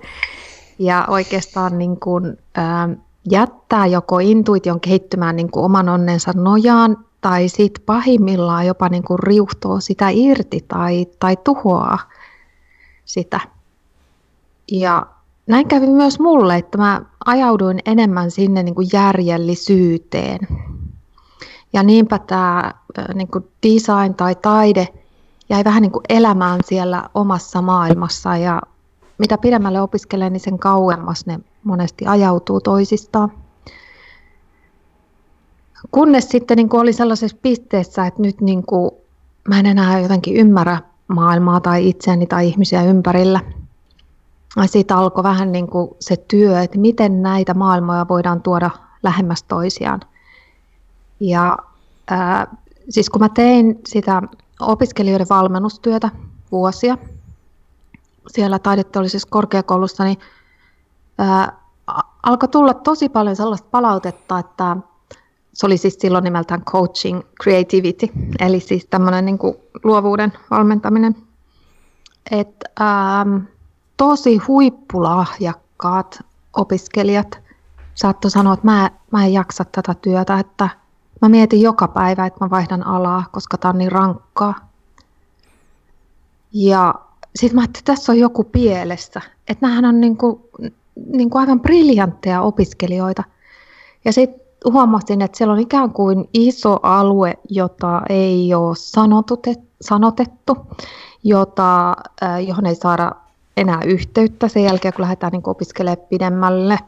Ja 0.78 1.04
oikeastaan 1.08 1.78
niin 1.78 2.00
kuin, 2.00 2.38
ää, 2.54 2.88
jättää 3.30 3.86
joko 3.86 4.18
intuition 4.18 4.80
kehittymään 4.80 5.36
niin 5.36 5.50
kuin 5.50 5.64
oman 5.64 5.88
onnensa 5.88 6.32
nojaan, 6.34 6.96
tai 7.20 7.48
sitten 7.48 7.84
pahimmillaan 7.86 8.66
jopa 8.66 8.88
niin 8.88 9.02
kuin 9.02 9.18
riuhtoo 9.18 9.80
sitä 9.80 10.08
irti 10.10 10.64
tai, 10.68 11.06
tai 11.18 11.36
tuhoaa 11.44 11.98
sitä. 13.04 13.40
Ja 14.72 15.06
näin 15.46 15.68
kävi 15.68 15.86
myös 15.86 16.20
mulle, 16.20 16.56
että 16.56 16.78
mä 16.78 17.02
ajauduin 17.24 17.78
enemmän 17.86 18.30
sinne 18.30 18.62
niin 18.62 18.74
kuin 18.74 18.88
järjellisyyteen. 18.92 20.38
Ja 21.72 21.82
niinpä 21.82 22.18
tämä 22.18 22.72
niin 23.14 23.28
kuin 23.28 23.44
design 23.62 24.14
tai 24.14 24.34
taide 24.34 24.88
jäi 25.48 25.64
vähän 25.64 25.82
niin 25.82 25.92
kuin 25.92 26.04
elämään 26.08 26.60
siellä 26.64 27.10
omassa 27.14 27.62
maailmassa 27.62 28.36
ja 28.36 28.62
mitä 29.18 29.38
pidemmälle 29.38 29.80
opiskelee, 29.80 30.30
niin 30.30 30.40
sen 30.40 30.58
kauemmas 30.58 31.26
ne 31.26 31.40
monesti 31.64 32.06
ajautuu 32.06 32.60
toisistaan. 32.60 33.32
Kunnes 35.90 36.28
sitten 36.28 36.56
niin 36.56 36.68
kuin 36.68 36.80
oli 36.80 36.92
sellaisessa 36.92 37.36
pisteessä, 37.42 38.06
että 38.06 38.22
nyt 38.22 38.40
niin 38.40 38.66
kuin 38.66 38.90
mä 39.48 39.58
en 39.58 39.66
enää 39.66 40.00
jotenkin 40.00 40.36
ymmärrä 40.36 40.78
maailmaa 41.08 41.60
tai 41.60 41.88
itseäni 41.88 42.26
tai 42.26 42.48
ihmisiä 42.48 42.82
ympärillä– 42.82 43.40
siitä 44.66 44.96
alkoi 44.96 45.24
vähän 45.24 45.52
niin 45.52 45.66
kuin 45.66 45.90
se 46.00 46.16
työ, 46.16 46.60
että 46.60 46.78
miten 46.78 47.22
näitä 47.22 47.54
maailmoja 47.54 48.06
voidaan 48.08 48.42
tuoda 48.42 48.70
lähemmäs 49.02 49.42
toisiaan. 49.42 50.00
Ja 51.20 51.58
ää, 52.10 52.56
siis 52.88 53.10
kun 53.10 53.20
mä 53.20 53.28
tein 53.28 53.80
sitä 53.86 54.22
opiskelijoiden 54.60 55.26
valmennustyötä 55.30 56.10
vuosia 56.52 56.98
siellä 58.26 58.58
taideteollisessa 58.58 59.28
korkeakoulussa, 59.30 60.04
niin 60.04 60.18
ää, 61.18 61.52
alkoi 62.22 62.48
tulla 62.48 62.74
tosi 62.74 63.08
paljon 63.08 63.36
sellaista 63.36 63.68
palautetta, 63.70 64.38
että 64.38 64.76
se 65.52 65.66
oli 65.66 65.76
siis 65.76 65.96
silloin 65.98 66.24
nimeltään 66.24 66.64
coaching 66.64 67.20
creativity, 67.42 68.08
eli 68.38 68.60
siis 68.60 68.86
tämmöinen 68.86 69.24
niin 69.24 69.38
luovuuden 69.84 70.32
valmentaminen. 70.50 71.16
Että 72.30 72.68
ähm, 72.80 73.36
tosi 73.96 74.36
huippulahjakkaat 74.36 76.18
opiskelijat 76.56 77.38
saattoi 77.94 78.30
sanoa, 78.30 78.54
että 78.54 78.66
mä, 78.66 78.90
mä 79.10 79.24
en 79.24 79.32
jaksa 79.32 79.64
tätä 79.64 79.94
työtä, 79.94 80.38
että 80.38 80.68
mä 81.22 81.28
mietin 81.28 81.62
joka 81.62 81.88
päivä, 81.88 82.26
että 82.26 82.44
mä 82.44 82.50
vaihdan 82.50 82.86
alaa, 82.86 83.24
koska 83.32 83.58
tämä 83.58 83.70
on 83.70 83.78
niin 83.78 83.92
rankkaa. 83.92 84.54
Ja 86.52 86.94
sitten 87.36 87.56
mä 87.56 87.60
ajattelin, 87.60 87.80
että 87.80 87.92
tässä 87.92 88.12
on 88.12 88.18
joku 88.18 88.44
pielessä, 88.44 89.20
että 89.48 89.66
nämähän 89.66 89.84
on 89.84 90.00
niin 90.00 90.16
kuin, 90.16 90.40
niin 91.06 91.30
kuin 91.30 91.40
aivan 91.40 91.60
briljantteja 91.60 92.42
opiskelijoita. 92.42 93.24
Ja 94.04 94.12
sitten 94.12 94.72
huomasin, 94.72 95.22
että 95.22 95.38
siellä 95.38 95.52
on 95.52 95.60
ikään 95.60 95.90
kuin 95.90 96.28
iso 96.32 96.78
alue, 96.82 97.38
jota 97.48 98.02
ei 98.08 98.54
ole 98.54 98.76
sanotettu, 99.80 100.56
jota, 101.24 101.96
johon 102.46 102.66
ei 102.66 102.74
saada 102.74 103.12
enää 103.56 103.80
yhteyttä 103.84 104.48
sen 104.48 104.64
jälkeen, 104.64 104.94
kun 104.94 105.02
lähdetään 105.02 105.32
niin 105.32 105.42
opiskelemaan 105.44 106.06
pidemmälle. 106.10 106.78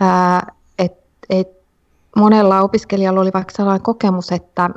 Ää, 0.00 0.52
et, 0.78 0.92
et 1.30 1.48
monella 2.16 2.60
opiskelijalla 2.60 3.20
oli 3.20 3.30
vaikka 3.34 3.52
sellainen 3.56 3.82
kokemus, 3.82 4.32
että 4.32 4.70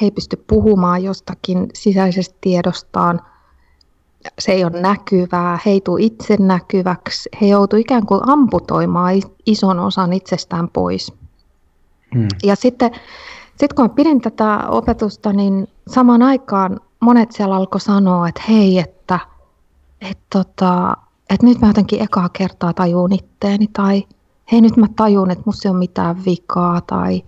he 0.00 0.06
ei 0.06 0.10
pysty 0.10 0.44
puhumaan 0.46 1.04
jostakin 1.04 1.68
sisäisestä 1.74 2.36
tiedostaan, 2.40 3.20
se 4.38 4.52
ei 4.52 4.64
ole 4.64 4.80
näkyvää, 4.80 5.58
he 5.66 5.70
ei 5.70 5.80
tule 5.80 6.02
itse 6.02 6.36
näkyväksi, 6.40 7.28
he 7.40 7.46
joutuu 7.46 7.78
ikään 7.78 8.06
kuin 8.06 8.20
amputoimaan 8.28 9.14
ison 9.46 9.80
osan 9.80 10.12
itsestään 10.12 10.68
pois. 10.68 11.12
Hmm. 12.14 12.28
Ja 12.42 12.56
sitten 12.56 12.90
sit 13.56 13.72
kun 13.72 13.90
pidin 13.90 14.20
tätä 14.20 14.58
opetusta, 14.68 15.32
niin 15.32 15.68
samaan 15.88 16.22
aikaan 16.22 16.80
monet 17.00 17.32
siellä 17.32 17.56
alkoi 17.56 17.80
sanoa, 17.80 18.28
että 18.28 18.42
hei, 18.48 18.78
että– 18.78 19.18
että 20.10 20.24
tota, 20.32 20.96
et 21.30 21.42
nyt 21.42 21.60
mä 21.60 21.66
jotenkin 21.66 22.02
ekaa 22.02 22.28
kertaa 22.28 22.72
tajun 22.72 23.12
itteeni 23.12 23.66
tai 23.72 24.04
hei 24.52 24.60
nyt 24.60 24.76
mä 24.76 24.86
tajun, 24.96 25.30
että 25.30 25.42
musta 25.46 25.68
ei 25.68 25.70
ole 25.70 25.78
mitään 25.78 26.24
vikaa 26.24 26.80
tai, 26.80 27.22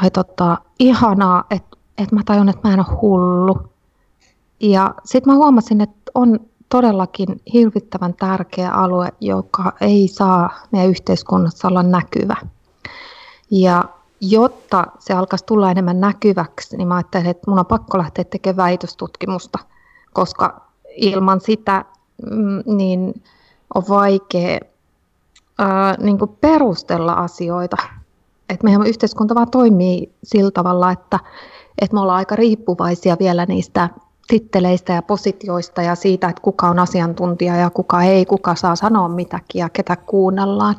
tai 0.00 0.10
tota, 0.10 0.58
ihanaa, 0.78 1.44
että, 1.50 1.76
että 1.98 2.14
mä 2.14 2.22
tajun, 2.24 2.48
että 2.48 2.68
mä 2.68 2.74
en 2.74 2.80
ole 2.80 2.98
hullu. 3.00 3.58
Ja 4.60 4.94
sitten 5.04 5.32
mä 5.32 5.36
huomasin, 5.36 5.80
että 5.80 6.10
on 6.14 6.40
todellakin 6.68 7.40
hirvittävän 7.52 8.14
tärkeä 8.14 8.72
alue, 8.72 9.12
joka 9.20 9.72
ei 9.80 10.08
saa 10.08 10.50
meidän 10.72 10.90
yhteiskunnassa 10.90 11.68
olla 11.68 11.82
näkyvä. 11.82 12.36
Ja 13.50 13.84
jotta 14.20 14.86
se 14.98 15.14
alkaisi 15.14 15.44
tulla 15.44 15.70
enemmän 15.70 16.00
näkyväksi, 16.00 16.76
niin 16.76 16.88
mä 16.88 16.94
ajattelin, 16.94 17.26
että 17.26 17.50
mun 17.50 17.58
on 17.58 17.66
pakko 17.66 17.98
lähteä 17.98 18.24
tekemään 18.24 18.56
väitöstutkimusta, 18.56 19.58
koska 20.12 20.65
ilman 20.96 21.40
sitä 21.40 21.84
mm, 22.30 22.76
niin 22.76 23.22
on 23.74 23.82
vaikea 23.88 24.60
ää, 25.58 25.94
niin 26.00 26.18
kuin 26.18 26.30
perustella 26.40 27.12
asioita. 27.12 27.76
Et 28.48 28.62
meidän 28.62 28.86
yhteiskunta 28.86 29.34
vaan 29.34 29.50
toimii 29.50 30.12
sillä 30.24 30.50
tavalla, 30.50 30.92
että, 30.92 31.18
että 31.78 31.94
me 31.94 32.00
ollaan 32.00 32.16
aika 32.16 32.36
riippuvaisia 32.36 33.16
vielä 33.20 33.46
niistä 33.46 33.90
titteleistä 34.28 34.92
ja 34.92 35.02
positioista 35.02 35.82
ja 35.82 35.94
siitä, 35.94 36.28
että 36.28 36.42
kuka 36.42 36.68
on 36.68 36.78
asiantuntija 36.78 37.56
ja 37.56 37.70
kuka 37.70 38.02
ei, 38.02 38.26
kuka 38.26 38.54
saa 38.54 38.76
sanoa 38.76 39.08
mitäkin 39.08 39.60
ja 39.60 39.68
ketä 39.68 39.96
kuunnellaan. 39.96 40.74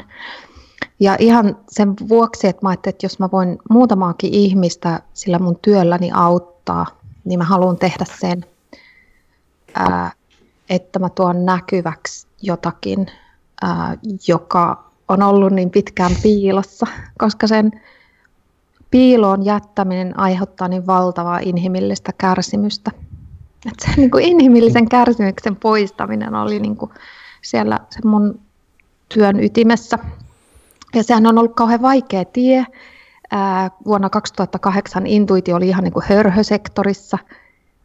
Ja 0.99 1.15
ihan 1.19 1.57
sen 1.69 1.93
vuoksi, 2.09 2.47
että 2.47 2.65
mä 2.65 2.73
että 2.73 2.93
jos 3.03 3.19
mä 3.19 3.29
voin 3.31 3.57
muutamaakin 3.69 4.33
ihmistä 4.33 5.01
sillä 5.13 5.39
mun 5.39 5.59
työlläni 5.61 6.11
auttaa, 6.13 6.85
niin 7.25 7.39
mä 7.39 7.43
haluan 7.43 7.77
tehdä 7.77 8.05
sen– 8.19 8.45
että 10.69 10.99
mä 10.99 11.09
tuon 11.09 11.45
näkyväksi 11.45 12.27
jotakin, 12.41 13.07
joka 14.27 14.83
on 15.07 15.23
ollut 15.23 15.53
niin 15.53 15.69
pitkään 15.69 16.11
piilossa, 16.23 16.87
koska 17.17 17.47
sen 17.47 17.71
piiloon 18.91 19.45
jättäminen 19.45 20.19
aiheuttaa 20.19 20.67
niin 20.67 20.87
valtavaa 20.87 21.39
inhimillistä 21.39 22.11
kärsimystä. 22.17 22.91
Että 23.71 23.85
se 23.85 23.91
niin 23.97 24.11
kuin 24.11 24.23
inhimillisen 24.23 24.89
kärsimyksen 24.89 25.55
poistaminen 25.55 26.35
oli 26.35 26.59
niin 26.59 26.75
kuin 26.75 26.91
siellä 27.41 27.79
se 27.89 27.99
mun 28.07 28.39
työn 29.09 29.43
ytimessä. 29.43 29.99
Ja 30.95 31.03
sehän 31.03 31.27
on 31.27 31.37
ollut 31.37 31.55
kauhean 31.55 31.81
vaikea 31.81 32.25
tie. 32.25 32.65
Vuonna 33.85 34.09
2008 34.09 35.07
intuitio 35.07 35.55
oli 35.55 35.67
ihan 35.67 35.83
niin 35.83 35.93
kuin 35.93 36.05
hörhösektorissa– 36.09 37.17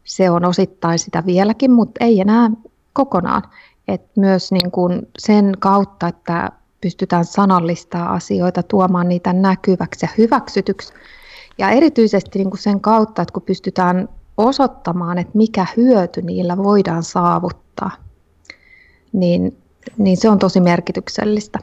se 0.03 0.29
on 0.29 0.45
osittain 0.45 0.99
sitä 0.99 1.23
vieläkin, 1.25 1.71
mutta 1.71 2.05
ei 2.05 2.21
enää 2.21 2.49
kokonaan. 2.93 3.41
Et 3.87 4.01
myös 4.17 4.51
niin 4.51 4.71
kuin 4.71 5.07
sen 5.19 5.51
kautta, 5.59 6.07
että 6.07 6.51
pystytään 6.81 7.25
sanallistaa 7.25 8.13
asioita, 8.13 8.63
tuomaan 8.63 9.09
niitä 9.09 9.33
näkyväksi 9.33 10.05
ja 10.05 10.09
hyväksytyksi. 10.17 10.93
Ja 11.57 11.69
erityisesti 11.69 12.39
niin 12.39 12.49
kuin 12.49 12.61
sen 12.61 12.81
kautta, 12.81 13.21
että 13.21 13.33
kun 13.33 13.41
pystytään 13.41 14.09
osoittamaan, 14.37 15.17
että 15.17 15.37
mikä 15.37 15.65
hyöty 15.77 16.21
niillä 16.21 16.57
voidaan 16.57 17.03
saavuttaa, 17.03 17.91
niin, 19.13 19.57
niin 19.97 20.17
se 20.17 20.29
on 20.29 20.39
tosi 20.39 20.59
merkityksellistä. 20.59 21.59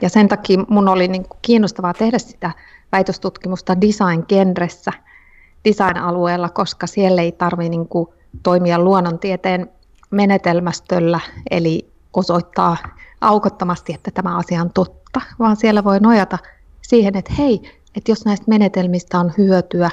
Ja 0.00 0.08
sen 0.08 0.28
takia 0.28 0.64
mun 0.68 0.88
oli 0.88 1.08
niin 1.08 1.28
kuin 1.28 1.38
kiinnostavaa 1.42 1.94
tehdä 1.94 2.18
sitä 2.18 2.50
väitöstutkimusta 2.92 3.80
design-genressä, 3.80 4.92
design-alueella, 5.64 6.48
koska 6.48 6.86
siellä 6.86 7.22
ei 7.22 7.32
tarvitse 7.32 7.68
niin 7.68 7.88
kuin 7.88 8.08
toimia 8.42 8.78
luonnontieteen 8.78 9.70
menetelmästöllä, 10.10 11.20
eli 11.50 11.90
osoittaa 12.14 12.76
aukottomasti, 13.20 13.94
että 13.94 14.10
tämä 14.10 14.36
asia 14.38 14.60
on 14.60 14.70
totta, 14.74 15.20
vaan 15.38 15.56
siellä 15.56 15.84
voi 15.84 16.00
nojata 16.00 16.38
siihen, 16.82 17.16
että 17.16 17.32
hei, 17.38 17.80
että 17.96 18.10
jos 18.10 18.24
näistä 18.24 18.46
menetelmistä 18.48 19.18
on 19.18 19.32
hyötyä, 19.38 19.90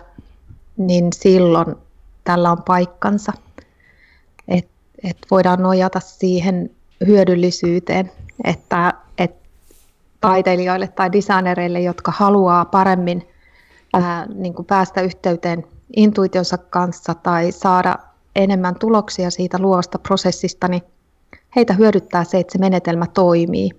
niin 0.77 1.07
silloin 1.13 1.75
tällä 2.23 2.51
on 2.51 2.63
paikkansa. 2.63 3.33
Että 4.47 4.71
et 5.03 5.17
voidaan 5.31 5.61
nojata 5.61 5.99
siihen 5.99 6.69
hyödyllisyyteen, 7.07 8.11
että 8.43 8.93
et 9.17 9.35
taiteilijoille 10.21 10.88
tai 10.88 11.11
designereille, 11.11 11.81
jotka 11.81 12.13
haluaa 12.15 12.65
paremmin 12.65 13.27
ää, 13.93 14.25
niin 14.34 14.53
kuin 14.53 14.65
päästä 14.65 15.01
yhteyteen 15.01 15.65
intuitionsa 15.96 16.58
kanssa 16.58 17.13
tai 17.13 17.51
saada 17.51 17.96
enemmän 18.36 18.75
tuloksia 18.79 19.29
siitä 19.29 19.60
luovasta 19.60 20.00
prosessista, 20.00 20.67
niin 20.67 20.81
heitä 21.55 21.74
hyödyttää 21.74 22.24
se, 22.24 22.39
että 22.39 22.51
se 22.51 22.58
menetelmä 22.60 23.05
toimii. 23.08 23.72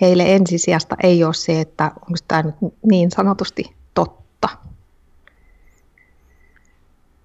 Heille 0.00 0.34
ensisijasta 0.34 0.96
ei 1.02 1.24
ole 1.24 1.34
se, 1.34 1.60
että 1.60 1.84
onko 1.84 2.18
tämä 2.28 2.42
nyt 2.42 2.54
niin 2.90 3.10
sanotusti 3.10 3.74
totta. 3.94 4.48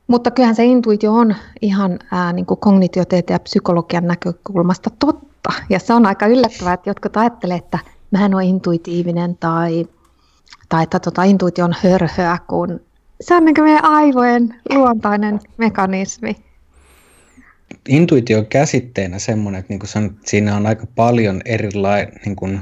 Mutta 0.07 0.31
kyllähän 0.31 0.55
se 0.55 0.65
intuitio 0.65 1.13
on 1.13 1.35
ihan 1.61 1.99
ää, 2.11 2.33
niin 2.33 2.45
kuin 2.45 2.59
kognitiotieteen 2.59 3.35
ja 3.35 3.39
psykologian 3.39 4.07
näkökulmasta 4.07 4.89
totta. 4.99 5.49
Ja 5.69 5.79
se 5.79 5.93
on 5.93 6.05
aika 6.05 6.27
yllättävää, 6.27 6.73
että 6.73 6.89
jotkut 6.89 7.17
ajattelee, 7.17 7.57
että 7.57 7.79
mä 8.11 8.25
en 8.25 8.35
ole 8.35 8.45
intuitiivinen 8.45 9.37
tai, 9.37 9.87
tai 10.69 10.83
että 10.83 10.99
tota, 10.99 11.23
intuitio 11.23 11.65
on 11.65 11.75
hörhöä, 11.83 12.37
kun 12.47 12.79
se 13.21 13.35
on 13.35 13.45
niin 13.45 13.63
meidän 13.63 13.85
aivojen 13.85 14.55
luontainen 14.69 15.39
mekanismi 15.57 16.35
intuitio 17.87 18.43
käsitteenä 18.43 19.19
semmoinen, 19.19 19.59
että 19.59 19.73
niin 19.73 19.79
kuin 19.79 19.89
sanot, 19.89 20.11
siinä 20.25 20.55
on 20.55 20.67
aika 20.67 20.87
paljon 20.95 21.41
erilainen, 21.45 22.13
niin 22.25 22.35
kuin, 22.35 22.59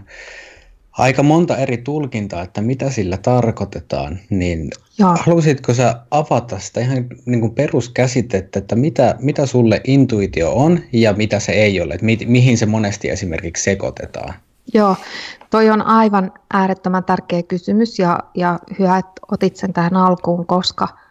aika 0.91 1.23
monta 1.23 1.57
eri 1.57 1.77
tulkintaa, 1.77 2.43
että 2.43 2.61
mitä 2.61 2.89
sillä 2.89 3.17
tarkoitetaan, 3.17 4.19
niin 4.29 4.69
Joo. 4.97 5.17
halusitko 5.19 5.73
sä 5.73 5.95
avata 6.11 6.59
sitä 6.59 6.81
ihan 6.81 7.05
niin 7.25 7.41
kuin 7.41 7.55
peruskäsitettä, 7.55 8.59
että 8.59 8.75
mitä, 8.75 9.15
mitä 9.19 9.45
sulle 9.45 9.81
intuitio 9.83 10.53
on 10.53 10.79
ja 10.93 11.13
mitä 11.13 11.39
se 11.39 11.51
ei 11.51 11.81
ole, 11.81 11.93
että 11.93 12.05
mi, 12.05 12.17
mihin 12.25 12.57
se 12.57 12.65
monesti 12.65 13.09
esimerkiksi 13.09 13.63
sekoitetaan? 13.63 14.33
Joo, 14.73 14.95
toi 15.51 15.69
on 15.69 15.81
aivan 15.81 16.31
äärettömän 16.53 17.03
tärkeä 17.03 17.43
kysymys 17.43 17.99
ja, 17.99 18.19
ja 18.35 18.59
hyvä, 18.79 18.97
että 18.97 19.21
otit 19.31 19.55
sen 19.55 19.73
tähän 19.73 19.95
alkuun, 19.97 20.45
koska– 20.45 20.87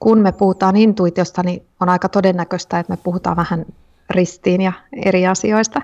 kun 0.00 0.18
me 0.18 0.32
puhutaan 0.32 0.76
intuitiosta, 0.76 1.42
niin 1.42 1.62
on 1.80 1.88
aika 1.88 2.08
todennäköistä, 2.08 2.78
että 2.78 2.92
me 2.92 2.96
puhutaan 2.96 3.36
vähän 3.36 3.66
ristiin 4.10 4.60
ja 4.60 4.72
eri 5.04 5.26
asioista. 5.26 5.82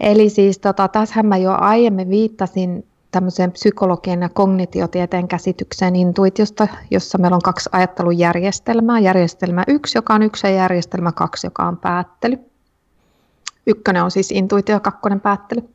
Eli 0.00 0.30
siis 0.30 0.58
tota, 0.58 0.88
tässähän 0.88 1.26
mä 1.26 1.36
jo 1.36 1.52
aiemmin 1.52 2.10
viittasin 2.10 2.86
tämmöiseen 3.10 3.52
psykologian 3.52 4.22
ja 4.22 4.28
kognitiotieteen 4.28 5.28
käsitykseen 5.28 5.96
intuitiosta, 5.96 6.68
jossa 6.90 7.18
meillä 7.18 7.34
on 7.34 7.42
kaksi 7.42 7.70
ajattelujärjestelmää. 7.72 8.98
Järjestelmä 8.98 9.64
yksi, 9.68 9.98
joka 9.98 10.14
on 10.14 10.22
yksi 10.22 10.46
ja 10.46 10.52
järjestelmä 10.52 11.12
kaksi, 11.12 11.46
joka 11.46 11.64
on 11.64 11.76
päättely. 11.76 12.38
Ykkönen 13.66 14.04
on 14.04 14.10
siis 14.10 14.30
intuitio, 14.30 14.80
kakkonen 14.80 15.20
päättely. 15.20 15.68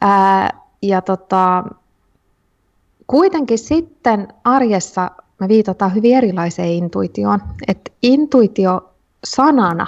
Ää, 0.00 0.60
ja 0.82 1.02
tota, 1.02 1.64
kuitenkin 3.06 3.58
sitten 3.58 4.28
arjessa 4.44 5.10
me 5.40 5.48
viitataan 5.48 5.94
hyvin 5.94 6.16
erilaiseen 6.16 6.68
intuitioon. 6.68 7.40
Että 7.68 7.92
intuitio 8.02 8.94
sanana 9.24 9.86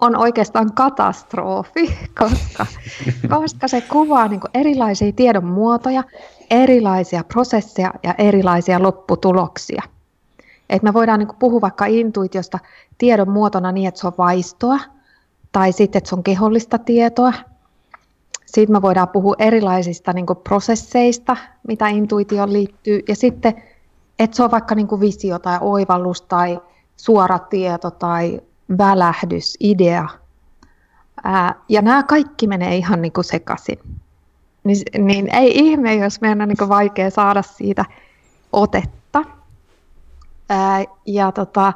on 0.00 0.16
oikeastaan 0.16 0.72
katastrofi, 0.72 1.98
koska, 2.20 2.66
koska 3.28 3.68
se 3.68 3.80
kuvaa 3.80 4.28
niin 4.28 4.40
erilaisia 4.54 5.12
tiedon 5.12 5.44
muotoja, 5.44 6.04
erilaisia 6.50 7.24
prosesseja 7.24 7.94
ja 8.02 8.14
erilaisia 8.18 8.82
lopputuloksia. 8.82 9.82
Et 10.70 10.82
me 10.82 10.94
voidaan 10.94 11.18
niin 11.18 11.36
puhua 11.38 11.60
vaikka 11.60 11.86
intuitiosta 11.86 12.58
tiedon 12.98 13.30
muotona 13.30 13.72
niin, 13.72 13.88
että 13.88 14.00
se 14.00 14.06
on 14.06 14.12
vaistoa, 14.18 14.78
tai 15.52 15.72
sitten, 15.72 15.98
että 15.98 16.08
se 16.08 16.14
on 16.14 16.22
kehollista 16.22 16.78
tietoa. 16.78 17.32
Sitten 18.56 18.76
me 18.76 18.82
voidaan 18.82 19.08
puhua 19.08 19.34
erilaisista 19.38 20.12
niin 20.12 20.26
prosesseista, 20.44 21.36
mitä 21.68 21.88
intuitioon 21.88 22.52
liittyy, 22.52 23.00
ja 23.08 23.16
sitten 23.16 23.62
että 24.18 24.36
se 24.36 24.42
on 24.42 24.50
vaikka 24.50 24.74
niin 24.74 24.86
kuin 24.86 25.00
visio 25.00 25.38
tai 25.38 25.58
oivallus 25.60 26.22
tai 26.22 26.60
suora 26.96 27.38
tieto 27.38 27.90
tai 27.90 28.40
välähdys, 28.78 29.56
idea. 29.60 30.08
Ää, 31.24 31.54
ja 31.68 31.82
nämä 31.82 32.02
kaikki 32.02 32.46
menee 32.46 32.76
ihan 32.76 33.02
niin 33.02 33.12
kuin 33.12 33.24
sekaisin. 33.24 33.78
Niin, 34.64 34.78
niin 34.98 35.34
ei 35.34 35.58
ihme, 35.58 35.94
jos 35.94 36.20
meidän 36.20 36.42
on 36.42 36.48
niin 36.48 36.58
kuin 36.58 36.68
vaikea 36.68 37.10
saada 37.10 37.42
siitä 37.42 37.84
otetta. 38.52 39.24
Ää, 40.48 40.84
ja 41.06 41.32
tota, 41.32 41.72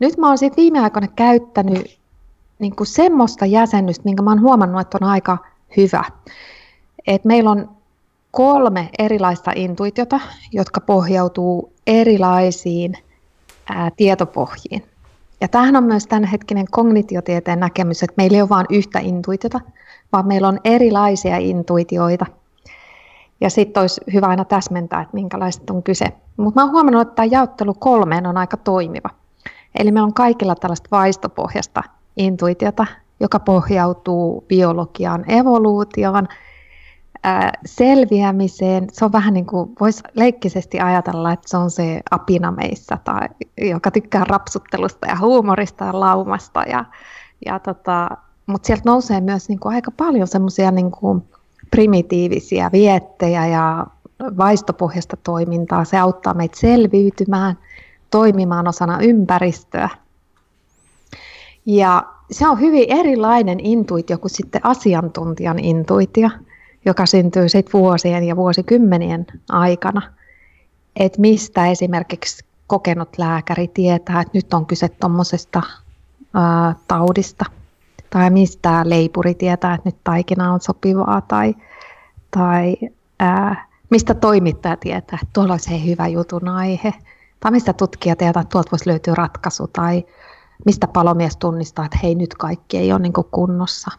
nyt 0.00 0.16
mä 0.18 0.28
oon 0.28 0.38
sitten 0.38 0.62
viime 0.62 0.80
aikoina 0.80 1.08
käyttänyt 1.08 1.98
niin 2.58 2.76
kuin 2.76 2.86
semmoista 2.86 3.46
jäsennystä, 3.46 4.04
minkä 4.04 4.22
mä 4.22 4.30
oon 4.30 4.40
huomannut, 4.40 4.80
että 4.80 4.98
on 5.00 5.08
aika 5.08 5.53
hyvä. 5.76 6.04
Et 7.06 7.24
meillä 7.24 7.50
on 7.50 7.70
kolme 8.30 8.88
erilaista 8.98 9.52
intuitiota, 9.56 10.20
jotka 10.52 10.80
pohjautuu 10.80 11.72
erilaisiin 11.86 12.94
ää, 13.70 13.90
tietopohjiin. 13.96 14.84
Ja 15.40 15.48
tämähän 15.48 15.76
on 15.76 15.84
myös 15.84 16.06
tämänhetkinen 16.06 16.66
kognitiotieteen 16.70 17.60
näkemys, 17.60 18.02
että 18.02 18.14
meillä 18.16 18.36
ei 18.36 18.42
ole 18.42 18.48
vain 18.48 18.66
yhtä 18.70 18.98
intuitiota, 18.98 19.60
vaan 20.12 20.26
meillä 20.26 20.48
on 20.48 20.60
erilaisia 20.64 21.36
intuitioita. 21.36 22.26
Ja 23.40 23.50
sitten 23.50 23.80
olisi 23.80 24.00
hyvä 24.12 24.26
aina 24.26 24.44
täsmentää, 24.44 25.00
että 25.00 25.14
minkälaista 25.14 25.72
on 25.72 25.82
kyse. 25.82 26.06
Mutta 26.36 26.60
mä 26.60 26.64
oon 26.64 26.72
huomannut, 26.72 27.02
että 27.02 27.14
tämä 27.14 27.26
jaottelu 27.26 27.74
kolmeen 27.74 28.26
on 28.26 28.36
aika 28.36 28.56
toimiva. 28.56 29.10
Eli 29.78 29.92
meillä 29.92 30.06
on 30.06 30.14
kaikilla 30.14 30.54
tällaista 30.54 30.88
vaistopohjasta 30.90 31.82
intuitiota, 32.16 32.86
joka 33.24 33.38
pohjautuu 33.38 34.44
biologiaan, 34.48 35.30
evoluutioon– 35.30 36.28
selviämiseen, 37.66 38.86
se 38.92 39.04
on 39.04 39.12
vähän 39.12 39.34
niin 39.34 39.46
kuin, 39.46 39.72
voisi 39.80 40.02
leikkisesti 40.14 40.80
ajatella, 40.80 41.32
että 41.32 41.48
se 41.48 41.56
on 41.56 41.70
se 41.70 42.00
apina 42.10 42.52
meissä, 42.52 42.98
tai, 43.04 43.28
joka 43.58 43.90
tykkää 43.90 44.24
rapsuttelusta 44.24 45.06
ja 45.06 45.16
huumorista 45.20 45.84
ja 45.84 46.00
laumasta. 46.00 46.62
Ja, 46.62 46.84
ja 47.46 47.58
tota, 47.58 48.08
mutta 48.46 48.66
sieltä 48.66 48.82
nousee 48.86 49.20
myös 49.20 49.48
niin 49.48 49.60
kuin 49.60 49.74
aika 49.74 49.90
paljon 49.90 50.26
semmoisia 50.26 50.70
niin 50.70 50.90
primitiivisiä 51.70 52.70
viettejä 52.72 53.46
ja 53.46 53.86
vaistopohjasta 54.36 55.16
toimintaa. 55.16 55.84
Se 55.84 55.98
auttaa 55.98 56.34
meitä 56.34 56.60
selviytymään, 56.60 57.58
toimimaan 58.10 58.68
osana 58.68 58.98
ympäristöä. 59.00 59.88
Ja 61.66 62.13
se 62.30 62.48
on 62.48 62.60
hyvin 62.60 62.86
erilainen 62.88 63.60
intuitio 63.60 64.18
kuin 64.18 64.30
sitten 64.30 64.60
asiantuntijan 64.64 65.58
intuitio 65.58 66.28
joka 66.84 67.06
syntyy 67.06 67.48
sit 67.48 67.72
vuosien 67.72 68.24
ja 68.24 68.36
vuosikymmenien 68.36 69.26
aikana. 69.48 70.02
Että 70.96 71.20
mistä 71.20 71.66
esimerkiksi 71.66 72.44
kokenut 72.66 73.08
lääkäri 73.18 73.68
tietää, 73.68 74.20
että 74.20 74.30
nyt 74.34 74.54
on 74.54 74.66
kyse 74.66 74.88
tuommoisesta 74.88 75.62
taudista. 76.88 77.44
Tai 78.10 78.30
mistä 78.30 78.82
leipuri 78.84 79.34
tietää, 79.34 79.74
että 79.74 79.88
nyt 79.88 79.96
taikina 80.04 80.52
on 80.52 80.60
sopivaa. 80.60 81.20
Tai, 81.20 81.54
tai 82.30 82.76
ää, 83.20 83.66
mistä 83.90 84.14
toimittaja 84.14 84.76
tietää, 84.76 85.18
että 85.22 85.26
tuolla 85.32 85.52
olisi 85.52 85.86
hyvä 85.86 86.08
jutun 86.08 86.48
aihe. 86.48 86.94
Tai 87.40 87.52
mistä 87.52 87.72
tutkija 87.72 88.16
tietää, 88.16 88.40
että 88.40 88.52
tuolta 88.52 88.70
voisi 88.70 88.88
löytyä 88.88 89.14
ratkaisu. 89.14 89.66
Tai 89.66 90.04
mistä 90.64 90.88
palomies 90.88 91.36
tunnistaa, 91.36 91.84
että 91.84 91.98
hei 92.02 92.14
nyt 92.14 92.34
kaikki 92.34 92.78
ei 92.78 92.92
ole 92.92 93.00
niin 93.00 93.12
kunnossa. 93.30 93.90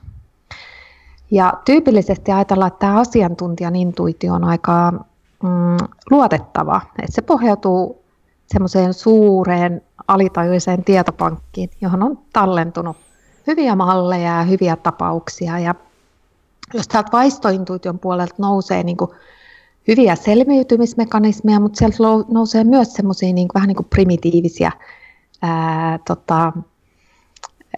Ja 1.31 1.53
tyypillisesti 1.65 2.31
ajatellaan, 2.31 2.67
että 2.67 2.79
tämä 2.79 2.99
asiantuntijan 2.99 3.75
intuitio 3.75 4.33
on 4.33 4.43
aika 4.43 4.91
mm, 5.43 5.87
luotettava. 6.11 6.81
Että 6.99 7.11
se 7.11 7.21
pohjautuu 7.21 8.03
semmoiseen 8.47 8.93
suureen 8.93 9.81
alitajuiseen 10.07 10.83
tietopankkiin, 10.83 11.69
johon 11.81 12.03
on 12.03 12.19
tallentunut 12.33 12.97
hyviä 13.47 13.75
malleja 13.75 14.37
ja 14.37 14.43
hyviä 14.43 14.75
tapauksia. 14.75 15.59
Ja 15.59 15.75
jos 16.73 16.87
täältä 16.87 17.09
vaistointuition 17.11 17.99
puolelta 17.99 18.35
nousee 18.37 18.83
niin 18.83 18.97
kuin 18.97 19.11
hyviä 19.87 20.15
selviytymismekanismeja, 20.15 21.59
mutta 21.59 21.77
sieltä 21.77 21.97
nousee 22.27 22.63
myös 22.63 22.93
semmoisia 22.93 23.33
niin 23.33 23.47
vähän 23.53 23.67
niin 23.67 23.75
kuin 23.75 23.87
primitiivisiä, 23.89 24.71
ää, 25.41 25.99
tota, 26.07 26.53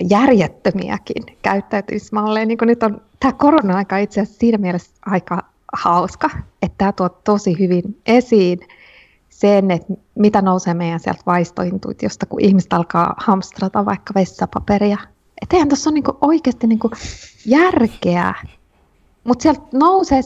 järjettömiäkin 0.09 1.23
käyttäytymismalleja. 1.41 2.45
Niin 2.45 2.57
nyt 2.61 2.83
on 2.83 3.01
tämä 3.19 3.33
korona-aika 3.33 3.97
itse 3.97 4.21
asiassa 4.21 4.39
siinä 4.39 4.57
mielessä 4.57 4.91
aika 5.05 5.43
hauska, 5.73 6.29
että 6.61 6.75
tämä 6.77 6.91
tuo 6.91 7.09
tosi 7.09 7.59
hyvin 7.59 8.01
esiin 8.05 8.59
sen, 9.29 9.71
että 9.71 9.93
mitä 10.15 10.41
nousee 10.41 10.73
meidän 10.73 10.99
sieltä 10.99 11.21
vaistointuitiosta, 11.25 12.25
kun 12.25 12.41
ihmiset 12.41 12.73
alkaa 12.73 13.15
hamstrata 13.17 13.85
vaikka 13.85 14.13
vessapaperia. 14.15 14.97
Että 15.41 15.55
eihän 15.55 15.69
tuossa 15.69 15.89
ole 15.89 15.93
niinku 15.93 16.17
oikeasti 16.21 16.67
niinku 16.67 16.91
järkeä. 17.45 18.33
Mutta 19.23 19.43
sieltä 19.43 19.61
nousee 19.73 20.21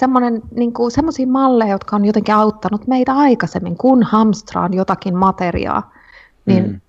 niinku, 0.56 0.90
semmoisia 0.90 1.28
malleja, 1.28 1.72
jotka 1.72 1.96
on 1.96 2.06
jotenkin 2.06 2.36
auttanut 2.36 2.88
meitä 2.88 3.14
aikaisemmin, 3.14 3.78
kun 3.78 4.04
hamstraan 4.04 4.74
jotakin 4.74 5.18
materiaa. 5.18 5.94
Niin 6.46 6.68
mm. 6.68 6.82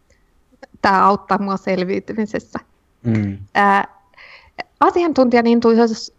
Tämä 0.83 1.07
auttaa 1.07 1.38
mua 1.38 1.57
selviytymisessä. 1.57 2.59
Mm. 3.03 3.38
Ää, 3.55 3.85
asiantuntijan 4.81 5.47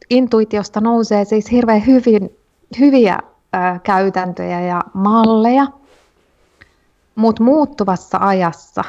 intuitiosta 0.09 0.81
nousee 0.81 1.25
siis 1.25 1.51
hirveän 1.51 1.85
hyvin, 1.85 2.37
hyviä 2.79 3.19
ää, 3.53 3.79
käytäntöjä 3.79 4.61
ja 4.61 4.83
malleja, 4.93 5.67
mutta 7.15 7.43
muuttuvassa 7.43 8.17
ajassa 8.21 8.83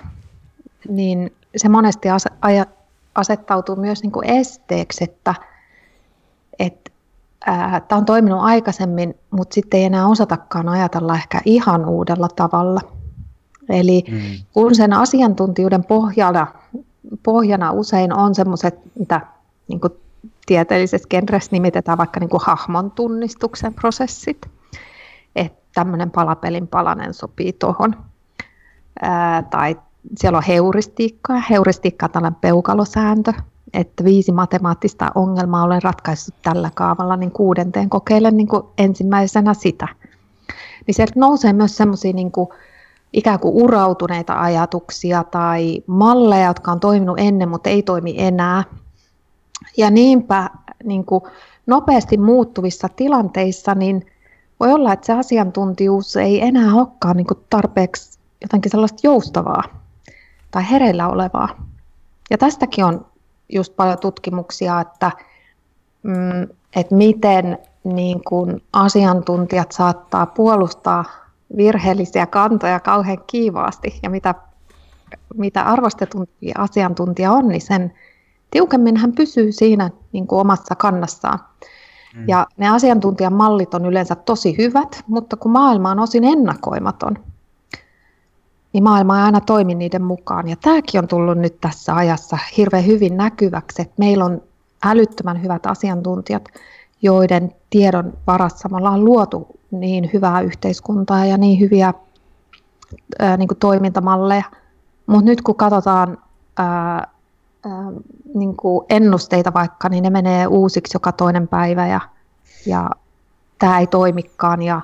niin 0.89 1.33
se 1.57 1.69
monesti 1.69 2.11
as, 2.11 2.25
aja, 2.43 2.67
asettautuu 3.15 3.77
myös 3.77 4.03
niin 4.03 4.13
kuin 4.13 4.31
esteeksi, 4.31 5.05
että 5.05 5.35
et, 6.59 6.93
tämä 7.89 7.99
on 7.99 8.05
toiminut 8.05 8.41
aikaisemmin, 8.43 9.15
mutta 9.31 9.55
sitten 9.55 9.81
ei 9.81 9.87
enää 9.87 10.09
osatakaan 10.09 10.69
ajatella 10.69 11.15
ehkä 11.15 11.41
ihan 11.45 11.89
uudella 11.89 12.29
tavalla. 12.37 12.81
Eli 13.69 14.05
mm. 14.11 14.21
kun 14.53 14.75
sen 14.75 14.93
asiantuntijuuden 14.93 15.85
pohjana, 15.85 16.47
pohjana 17.23 17.73
usein 17.73 18.13
on 18.13 18.35
semmoiset, 18.35 18.75
mitä 18.99 19.21
niin 19.69 19.81
kuin 19.81 19.93
tieteellisessä 20.47 21.09
genressä 21.09 21.49
nimitetään 21.53 21.99
vaikka 21.99 22.21
niin 22.21 22.31
kuin 22.31 22.43
hahmon 22.45 22.91
tunnistuksen 22.91 23.75
prosessit, 23.75 24.47
että 25.37 25.65
tämmöinen 25.75 26.11
palapelin 26.11 26.69
palanen 26.69 27.15
sopii 27.15 27.53
tuohon, 27.53 27.97
tai 29.51 29.77
siellä 30.17 30.37
on 30.37 30.45
heuristiikkaa. 30.49 31.43
Heuristiikka 31.51 32.07
on 32.07 32.11
tällainen 32.13 32.41
peukalosääntö, 32.41 33.33
että 33.73 34.05
viisi 34.05 34.33
matemaattista 34.33 35.13
ongelmaa 35.15 35.63
olen 35.65 35.83
ratkaissut 35.83 36.35
tällä 36.43 36.71
kaavalla, 36.75 37.17
niin 37.17 37.31
kuudenteen 37.31 37.91
kokeilen 37.91 38.37
niin 38.37 38.49
kuin 38.49 38.63
ensimmäisenä 38.79 39.55
sitä. 39.55 39.89
Niin 40.87 40.95
sieltä 40.95 41.13
nousee 41.17 41.53
myös 41.53 41.77
semmoisia 41.77 42.13
niin 42.13 42.33
ikään 43.15 43.41
kuin 43.41 43.55
urautuneita 43.55 44.41
ajatuksia 44.41 45.25
tai 45.25 45.83
malleja, 45.87 46.47
jotka 46.47 46.73
on 46.73 46.81
toiminut 46.81 47.19
ennen, 47.21 47.49
mutta 47.49 47.71
ei 47.71 47.83
toimi 47.83 48.15
enää. 48.19 48.65
Ja 49.77 49.91
niinpä 49.91 50.51
niin 50.85 51.05
kuin 51.05 51.23
nopeasti 51.67 52.17
muuttuvissa 52.17 52.89
tilanteissa 52.89 53.75
niin 53.75 54.07
voi 54.61 54.73
olla, 54.73 54.93
että 54.93 55.07
se 55.07 55.13
asiantuntijuus 55.13 56.17
ei 56.17 56.43
enää 56.43 56.75
olekaan 56.75 57.17
niin 57.17 57.27
kuin 57.27 57.41
tarpeeksi 57.51 58.19
jotenkin 58.43 58.71
sellaista 58.71 59.01
joustavaa 59.03 59.63
tai 60.51 60.71
hereillä 60.71 61.09
olevaa. 61.09 61.49
Ja 62.31 62.39
tästäkin 62.39 62.85
on 62.85 63.07
just 63.49 63.77
paljon 63.77 63.99
tutkimuksia, 63.99 64.81
että, 64.81 65.11
mm, 66.03 66.43
että 66.77 66.95
miten 66.95 67.59
niin 67.85 68.25
kuin 68.25 68.63
asiantuntijat 68.73 69.73
saattaa 69.73 70.27
puolustaa 70.27 71.24
virheellisiä 71.57 72.27
kantoja 72.27 72.81
kauhean 72.81 73.19
kiivaasti 73.27 73.99
ja 74.03 74.11
mitä, 74.11 74.35
mitä 75.35 75.63
arvostetumpi 75.63 76.53
asiantuntija 76.59 77.33
on, 77.33 77.49
niin 77.49 77.61
sen 77.61 77.93
tiukemmin 78.51 78.97
hän 78.97 79.13
pysyy 79.13 79.53
siinä 79.53 79.91
niin 80.13 80.27
kuin 80.27 80.41
omassa 80.41 80.75
kannassaan. 80.75 81.39
Mm. 82.15 82.25
Ja 82.29 82.47
ne 82.57 82.69
asiantuntijan 82.69 83.33
mallit 83.33 83.75
on 83.75 83.87
yleensä 83.87 84.15
tosi 84.15 84.59
hyvät, 84.59 85.05
mutta 85.07 85.37
kun 85.37 85.53
maailma 85.53 85.91
on 85.91 85.99
osin 85.99 86.25
ennakoimaton, 86.25 87.19
niin 88.73 88.85
maailma 88.85 89.19
ei 89.19 89.25
aina 89.25 89.41
toimi 89.41 89.75
niiden 89.75 90.03
mukaan. 90.03 90.49
Ja 90.49 90.57
tämäkin 90.57 90.99
on 90.99 91.09
tullut 91.09 91.39
nyt 91.39 91.61
tässä 91.61 91.97
ajassa 91.97 92.39
hirveän 92.57 92.87
hyvin 92.87 93.17
näkyväksi, 93.17 93.83
että 93.83 93.95
meillä 93.99 94.25
on 94.25 94.43
älyttömän 94.85 95.43
hyvät 95.43 95.67
asiantuntijat, 95.67 96.49
joiden 97.03 97.55
tiedon 97.71 98.13
varassa 98.27 98.69
me 98.69 98.77
ollaan 98.77 99.05
luotu 99.05 99.47
niin 99.71 100.11
hyvää 100.13 100.41
yhteiskuntaa 100.41 101.25
ja 101.25 101.39
niin 101.39 101.61
hyviä 101.61 101.95
ää, 103.19 103.37
niin 103.37 103.49
kuin 103.49 103.59
toimintamalleja. 103.59 104.45
Mutta 105.07 105.25
nyt 105.25 105.43
kun 105.43 105.57
katsotaan 105.57 106.19
ää, 106.57 107.07
ää, 107.67 107.93
niin 108.35 108.57
kuin 108.57 108.87
ennusteita 108.89 109.55
vaikka, 109.55 109.89
niin 109.89 110.03
ne 110.03 110.11
menee 110.11 110.47
uusiksi 110.47 110.97
joka 110.97 111.13
toinen 111.13 111.49
päivä 111.49 111.87
ja, 111.87 112.01
ja 112.67 112.91
tämä 113.59 113.79
ei 113.79 113.87
toimikaan 113.87 114.63
ja 114.63 114.81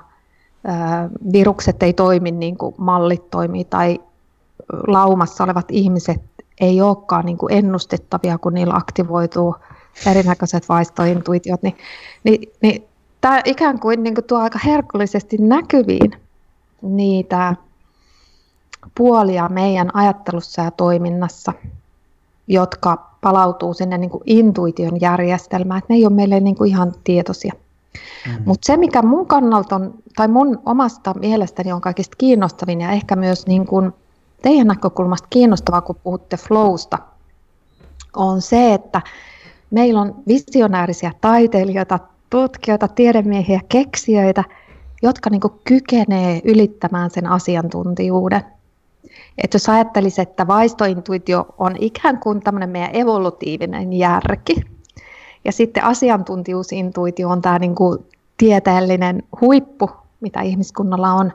virukset 1.32 1.82
ei 1.82 1.92
toimi 1.92 2.30
niin 2.30 2.58
kuin 2.58 2.74
mallit 2.78 3.30
toimii 3.30 3.64
tai 3.64 4.00
laumassa 4.86 5.44
olevat 5.44 5.66
ihmiset 5.70 6.22
ei 6.60 6.80
olekaan 6.80 7.26
niin 7.26 7.38
kuin 7.38 7.52
ennustettavia, 7.52 8.38
kun 8.38 8.54
niillä 8.54 8.74
aktivoituu 8.74 9.56
erinäköiset 10.06 10.68
vaistointuitiot, 10.68 11.62
niin, 11.62 11.76
niin, 12.24 12.52
niin 12.62 12.89
tämä 13.20 13.40
ikään 13.44 13.80
kuin, 13.80 14.02
niin 14.02 14.14
kuin 14.14 14.24
tuo 14.24 14.38
aika 14.38 14.58
herkullisesti 14.64 15.36
näkyviin 15.38 16.10
niitä 16.82 17.56
puolia 18.94 19.48
meidän 19.48 19.96
ajattelussa 19.96 20.62
ja 20.62 20.70
toiminnassa, 20.70 21.52
jotka 22.48 23.10
palautuu 23.20 23.74
sinne 23.74 23.98
niin 23.98 24.10
kuin 24.10 24.22
intuition 24.26 25.00
järjestelmään, 25.00 25.78
että 25.78 25.92
ne 25.92 25.96
ei 25.96 26.06
ole 26.06 26.14
meille 26.14 26.40
niin 26.40 26.56
kuin 26.56 26.70
ihan 26.70 26.92
tietoisia. 27.04 27.52
Mm. 28.26 28.42
Mutta 28.44 28.66
se, 28.66 28.76
mikä 28.76 29.02
mun 29.02 29.26
kannalta 29.26 29.76
on, 29.76 29.94
tai 30.16 30.28
mun 30.28 30.62
omasta 30.66 31.14
mielestäni 31.14 31.72
on 31.72 31.80
kaikista 31.80 32.16
kiinnostavin 32.18 32.80
ja 32.80 32.90
ehkä 32.90 33.16
myös 33.16 33.46
niin 33.46 33.66
kuin 33.66 33.92
teidän 34.42 34.66
näkökulmasta 34.66 35.28
kiinnostavaa, 35.30 35.80
kun 35.80 35.96
puhutte 36.02 36.36
flowsta, 36.36 36.98
on 38.16 38.42
se, 38.42 38.74
että 38.74 39.02
meillä 39.70 40.00
on 40.00 40.14
visionäärisiä 40.28 41.12
taiteilijoita, 41.20 41.98
tutkijoita, 42.30 42.88
tiedemiehiä, 42.88 43.60
keksijöitä, 43.68 44.44
jotka 45.02 45.30
niin 45.30 45.40
kykenee 45.64 46.40
ylittämään 46.44 47.10
sen 47.10 47.26
asiantuntijuuden. 47.26 48.42
Että 49.38 49.54
jos 49.54 49.68
ajattelisi, 49.68 50.20
että 50.20 50.46
vaistointuitio 50.46 51.46
on 51.58 51.76
ikään 51.78 52.18
kuin 52.18 52.40
tämmöinen 52.40 52.70
meidän 52.70 52.96
evolutiivinen 52.96 53.92
järki, 53.92 54.62
ja 55.44 55.52
sitten 55.52 55.84
asiantuntijuusintuitio 55.84 57.28
on 57.28 57.42
tämä 57.42 57.58
niin 57.58 57.74
kuin 57.74 57.98
tieteellinen 58.36 59.22
huippu, 59.40 59.90
mitä 60.20 60.40
ihmiskunnalla 60.40 61.12
on, 61.12 61.32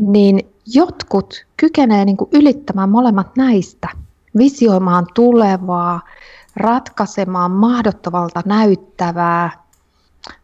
niin 0.00 0.40
jotkut 0.66 1.46
kykenee 1.56 2.04
niin 2.04 2.16
kuin 2.16 2.30
ylittämään 2.32 2.88
molemmat 2.88 3.36
näistä, 3.36 3.88
visioimaan 4.38 5.06
tulevaa, 5.14 6.00
ratkaisemaan 6.56 7.50
mahdottomalta 7.50 8.42
näyttävää, 8.44 9.65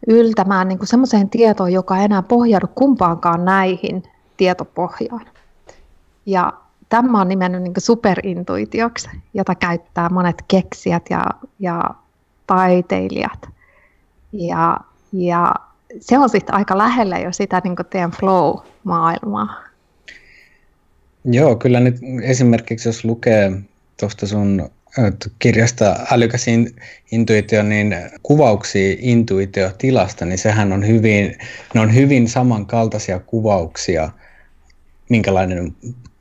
yltämään 0.06 0.68
niin 0.68 0.78
semmoiseen 0.84 1.30
tietoon, 1.30 1.72
joka 1.72 1.98
ei 1.98 2.04
enää 2.04 2.22
pohjaudu 2.22 2.66
kumpaankaan 2.74 3.44
näihin 3.44 4.02
tietopohjaan. 4.36 5.26
Ja 6.26 6.52
tämä 6.88 7.20
on 7.20 7.28
nimennyt 7.28 7.62
niin 7.62 7.74
superintuitioksi, 7.78 9.08
jota 9.34 9.54
käyttää 9.54 10.08
monet 10.08 10.44
keksijät 10.48 11.02
ja, 11.10 11.24
ja 11.58 11.82
taiteilijat. 12.46 13.48
Ja, 14.32 14.76
ja 15.12 15.54
se 16.00 16.18
on 16.18 16.28
sitten 16.28 16.54
aika 16.54 16.78
lähellä 16.78 17.18
jo 17.18 17.32
sitä 17.32 17.60
niin 17.64 17.76
teidän 17.90 18.10
flow-maailmaa. 18.10 19.54
Joo, 21.24 21.56
kyllä 21.56 21.80
nyt 21.80 21.96
esimerkiksi 22.22 22.88
jos 22.88 23.04
lukee 23.04 23.52
tuosta 24.00 24.26
sun 24.26 24.70
kirjasta 25.38 25.96
Älykäs 26.10 26.46
intuitio, 27.12 27.62
niin 27.62 27.96
kuvauksia 28.22 28.96
intuitiotilasta, 28.98 30.24
niin 30.24 30.38
sehän 30.38 30.72
on 30.72 30.86
hyvin, 30.86 31.38
ne 31.74 31.80
on 31.80 31.94
hyvin 31.94 32.28
samankaltaisia 32.28 33.18
kuvauksia, 33.18 34.10
minkälainen 35.08 35.76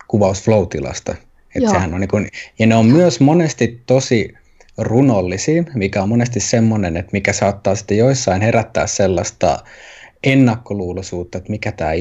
kuvaus 0.07 0.43
flow-tilasta. 0.43 1.15
Et 1.55 1.69
sehän 1.69 1.93
on 1.93 1.99
niin 1.99 2.07
kuin, 2.07 2.27
ja 2.59 2.67
ne 2.67 2.75
on 2.75 2.85
myös 2.85 3.19
monesti 3.19 3.81
tosi 3.85 4.33
runollisiin, 4.77 5.65
mikä 5.73 6.03
on 6.03 6.09
monesti 6.09 6.39
semmoinen, 6.39 6.97
että 6.97 7.09
mikä 7.13 7.33
saattaa 7.33 7.75
sitten 7.75 7.97
joissain 7.97 8.41
herättää 8.41 8.87
sellaista 8.87 9.59
ennakkoluuloisuutta, 10.23 11.37
että 11.37 11.51
mikä 11.51 11.71
tämä 11.71 11.91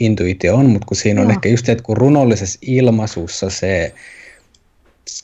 intuitio 0.00 0.54
on, 0.54 0.66
mutta 0.66 0.86
kun 0.86 0.96
siinä 0.96 1.20
on 1.20 1.26
Joo. 1.26 1.32
ehkä 1.32 1.48
just, 1.48 1.68
että 1.68 1.84
kun 1.84 1.96
runollisessa 1.96 2.58
ilmaisussa 2.62 3.50
se, 3.50 3.94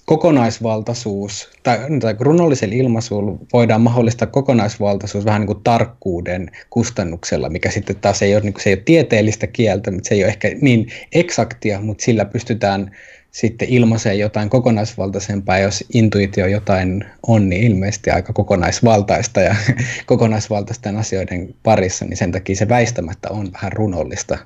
kokonaisvaltaisuus, 0.04 1.48
tai, 1.62 1.78
tai 2.00 2.16
runollisella 2.20 2.74
ilmaisulla 2.74 3.38
voidaan 3.52 3.80
mahdollistaa 3.80 4.28
kokonaisvaltaisuus 4.28 5.24
vähän 5.24 5.40
niin 5.40 5.46
kuin 5.46 5.64
tarkkuuden 5.64 6.50
kustannuksella, 6.70 7.48
mikä 7.48 7.70
sitten 7.70 7.96
taas 7.96 8.22
ei 8.22 8.34
ole, 8.34 8.42
niin 8.42 8.52
kuin, 8.52 8.62
se 8.62 8.70
ei 8.70 8.74
ole 8.74 8.82
tieteellistä 8.84 9.46
kieltä, 9.46 9.90
mutta 9.90 10.08
se 10.08 10.14
ei 10.14 10.22
ole 10.22 10.28
ehkä 10.28 10.50
niin 10.60 10.88
eksaktia, 11.12 11.80
mutta 11.80 12.04
sillä 12.04 12.24
pystytään 12.24 12.90
sitten 13.34 13.68
ilmaisee 13.68 14.14
jotain 14.14 14.50
kokonaisvaltaisempaa, 14.50 15.58
jos 15.58 15.84
intuitio 15.94 16.46
jotain 16.46 17.04
on, 17.26 17.48
niin 17.48 17.62
ilmeisesti 17.62 18.10
aika 18.10 18.32
kokonaisvaltaista 18.32 19.40
ja 19.40 19.56
kokonaisvaltaisten 20.06 20.96
asioiden 20.96 21.54
parissa, 21.62 22.04
niin 22.04 22.16
sen 22.16 22.32
takia 22.32 22.56
se 22.56 22.68
väistämättä 22.68 23.28
on 23.30 23.52
vähän 23.52 23.72
runollista 23.72 24.38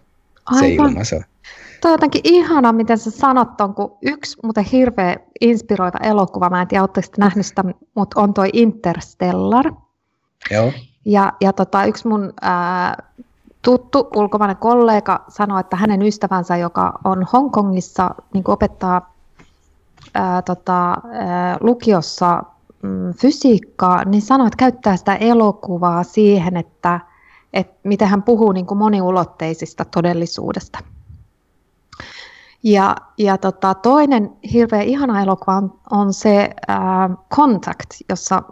Aivan. 0.47 0.61
se 0.61 0.69
ilmaisu. 0.69 1.23
Tuo 1.81 1.91
on 1.91 1.93
jotenkin 1.93 2.21
ihana, 2.25 2.73
miten 2.73 2.99
sä 2.99 3.11
sanot 3.11 3.57
ton, 3.57 3.75
kun 3.75 3.97
yksi 4.03 4.37
muuten 4.43 4.65
hirveä 4.65 5.17
inspiroiva 5.41 5.99
elokuva, 6.03 6.51
mä 6.51 6.63
en 6.63 6.69
tiedä, 6.69 6.83
oletteko 6.83 7.09
nähnyt 7.19 7.47
sitä, 7.47 7.65
mutta 7.95 8.21
on 8.21 8.35
toi 8.35 8.49
Interstellar. 8.53 9.73
Joo. 10.51 10.73
Ja, 11.05 11.33
ja 11.41 11.53
tota, 11.53 11.85
yksi 11.85 12.09
mun 12.09 12.33
ää, 12.41 13.03
tuttu 13.63 14.09
ulkomainen 14.17 14.57
kollega 14.57 15.25
sanoi, 15.29 15.61
että 15.61 15.77
hänen 15.77 16.03
ystävänsä, 16.03 16.57
joka 16.57 16.99
on 17.05 17.27
Hongkongissa, 17.33 18.15
niin 18.35 18.45
opettaa 18.47 19.15
ää, 20.15 20.43
tota, 20.43 20.89
ää, 21.13 21.57
lukiossa 21.61 22.43
mm, 22.83 23.15
fysiikkaa, 23.15 24.05
niin 24.05 24.23
sanoi, 24.23 24.47
että 24.47 24.57
käyttää 24.57 24.97
sitä 24.97 25.17
elokuvaa 25.17 26.03
siihen, 26.03 26.57
että, 26.57 27.01
että 27.53 27.77
miten 27.85 28.09
hän 28.09 28.23
puhuu 28.23 28.53
niin 28.53 28.67
kuin 28.67 28.79
moniulotteisista 28.79 29.85
todellisuudesta. 29.85 30.79
Ja, 32.63 32.97
ja 33.19 33.39
tota, 33.39 33.75
toinen 33.75 34.33
hirveän 34.53 34.83
ihana 34.85 35.23
elokuva 35.23 35.57
on, 35.57 35.81
on 35.91 36.13
se 36.13 36.51
ää, 36.69 37.11
Contact, 37.35 37.91
jossa 38.09 38.43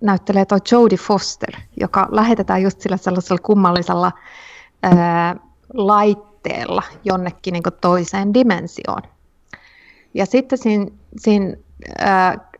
näyttelee 0.00 0.44
tuo 0.44 0.58
Jodie 0.72 0.98
Foster, 0.98 1.56
joka 1.80 2.08
lähetetään 2.10 2.62
just 2.62 2.80
sillä 2.80 2.96
sellaisella 2.96 3.40
kummallisella 3.42 4.12
ää, 4.82 5.36
laitteella 5.74 6.82
jonnekin 7.04 7.52
niin 7.52 7.62
toiseen 7.80 8.34
dimensioon. 8.34 9.02
Ja 10.14 10.26
sitten 10.26 10.58
siinä, 10.58 10.86
siinä 11.18 11.56
ää, 11.98 12.50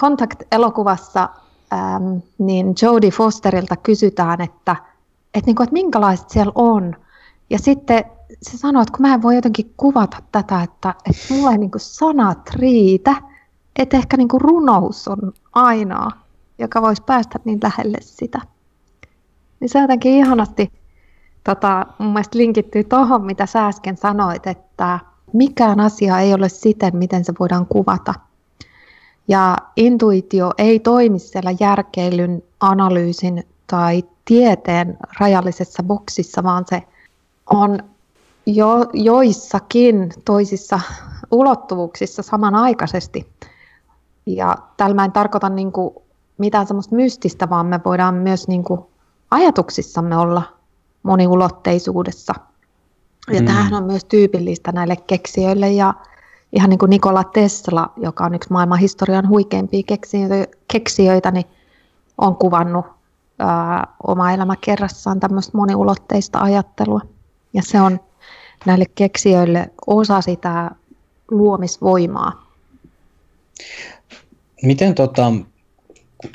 Contact-elokuvassa 0.00 1.28
ää, 1.70 2.00
niin 2.38 2.74
Jodie 2.82 3.10
Fosterilta 3.10 3.76
kysytään, 3.76 4.40
että, 4.40 4.76
että, 5.34 5.46
niin 5.46 5.56
kuin, 5.56 5.64
että 5.64 5.74
minkälaiset 5.74 6.30
siellä 6.30 6.52
on. 6.54 6.96
Ja 7.50 7.58
sitten 7.58 8.04
se 8.42 8.58
sanoo, 8.58 8.82
että 8.82 8.96
kun 8.96 9.06
mä 9.06 9.14
en 9.14 9.22
voi 9.22 9.34
jotenkin 9.34 9.74
kuvata 9.76 10.16
tätä, 10.32 10.62
että, 10.62 10.94
että 11.10 11.34
mulla 11.34 11.50
ei 11.50 11.58
niin 11.58 11.70
sanat 11.76 12.50
riitä, 12.50 13.14
että 13.76 13.96
ehkä 13.96 14.16
niin 14.16 14.28
runous 14.32 15.08
on 15.08 15.32
ainoa, 15.52 16.10
joka 16.58 16.82
voisi 16.82 17.02
päästä 17.02 17.38
niin 17.44 17.58
lähelle 17.62 17.98
sitä. 18.00 18.40
Niin 19.60 19.68
se 19.68 19.78
jotenkin 19.78 20.12
ihanasti 20.12 20.72
tota, 21.44 21.86
mun 21.98 22.12
mielestä 22.12 22.38
linkittyy 22.38 22.84
tuohon, 22.84 23.24
mitä 23.24 23.46
sä 23.46 23.66
äsken 23.66 23.96
sanoit, 23.96 24.46
että 24.46 24.98
mikään 25.32 25.80
asia 25.80 26.18
ei 26.18 26.34
ole 26.34 26.48
siten, 26.48 26.96
miten 26.96 27.24
se 27.24 27.32
voidaan 27.40 27.66
kuvata. 27.66 28.14
Ja 29.28 29.56
intuitio 29.76 30.50
ei 30.58 30.80
toimi 30.80 31.18
siellä 31.18 31.50
järkeilyn, 31.60 32.42
analyysin 32.60 33.44
tai 33.66 34.04
tieteen 34.24 34.98
rajallisessa 35.20 35.82
boksissa, 35.82 36.42
vaan 36.42 36.64
se 36.68 36.82
on 37.50 37.78
jo, 38.54 38.86
joissakin 38.92 40.12
toisissa 40.24 40.80
ulottuvuuksissa 41.30 42.22
samanaikaisesti. 42.22 43.32
Ja 44.26 44.56
tällä 44.76 44.94
mä 44.94 45.04
en 45.04 45.12
tarkoita 45.12 45.48
niin 45.48 45.72
kuin 45.72 45.94
mitään 46.38 46.66
semmoista 46.66 46.96
mystistä, 46.96 47.50
vaan 47.50 47.66
me 47.66 47.80
voidaan 47.84 48.14
myös 48.14 48.48
niin 48.48 48.64
kuin 48.64 48.80
ajatuksissamme 49.30 50.16
olla 50.16 50.42
moniulotteisuudessa. 51.02 52.34
Ja 53.32 53.40
mm. 53.40 53.46
tämähän 53.46 53.74
on 53.74 53.84
myös 53.84 54.04
tyypillistä 54.04 54.72
näille 54.72 54.96
keksijöille 54.96 55.70
ja 55.70 55.94
ihan 56.52 56.70
niin 56.70 56.78
kuin 56.78 56.90
Nikola 56.90 57.24
Tesla, 57.24 57.92
joka 57.96 58.24
on 58.24 58.34
yksi 58.34 58.52
maailman 58.52 58.78
historian 58.78 59.28
huikeimpia 59.28 59.82
keksijöitä, 60.68 61.30
niin 61.30 61.46
on 62.18 62.36
kuvannut 62.36 62.86
ää, 63.38 63.86
oma 64.06 64.32
elämä 64.32 64.54
kerrassaan 64.60 65.20
tämmöistä 65.20 65.56
moniulotteista 65.56 66.38
ajattelua. 66.38 67.00
Ja 67.52 67.62
se 67.62 67.80
on 67.80 68.00
näille 68.66 68.84
keksijöille 68.94 69.70
osa 69.86 70.20
sitä 70.20 70.70
luomisvoimaa. 71.30 72.50
Miten 74.62 74.94
tota, 74.94 75.32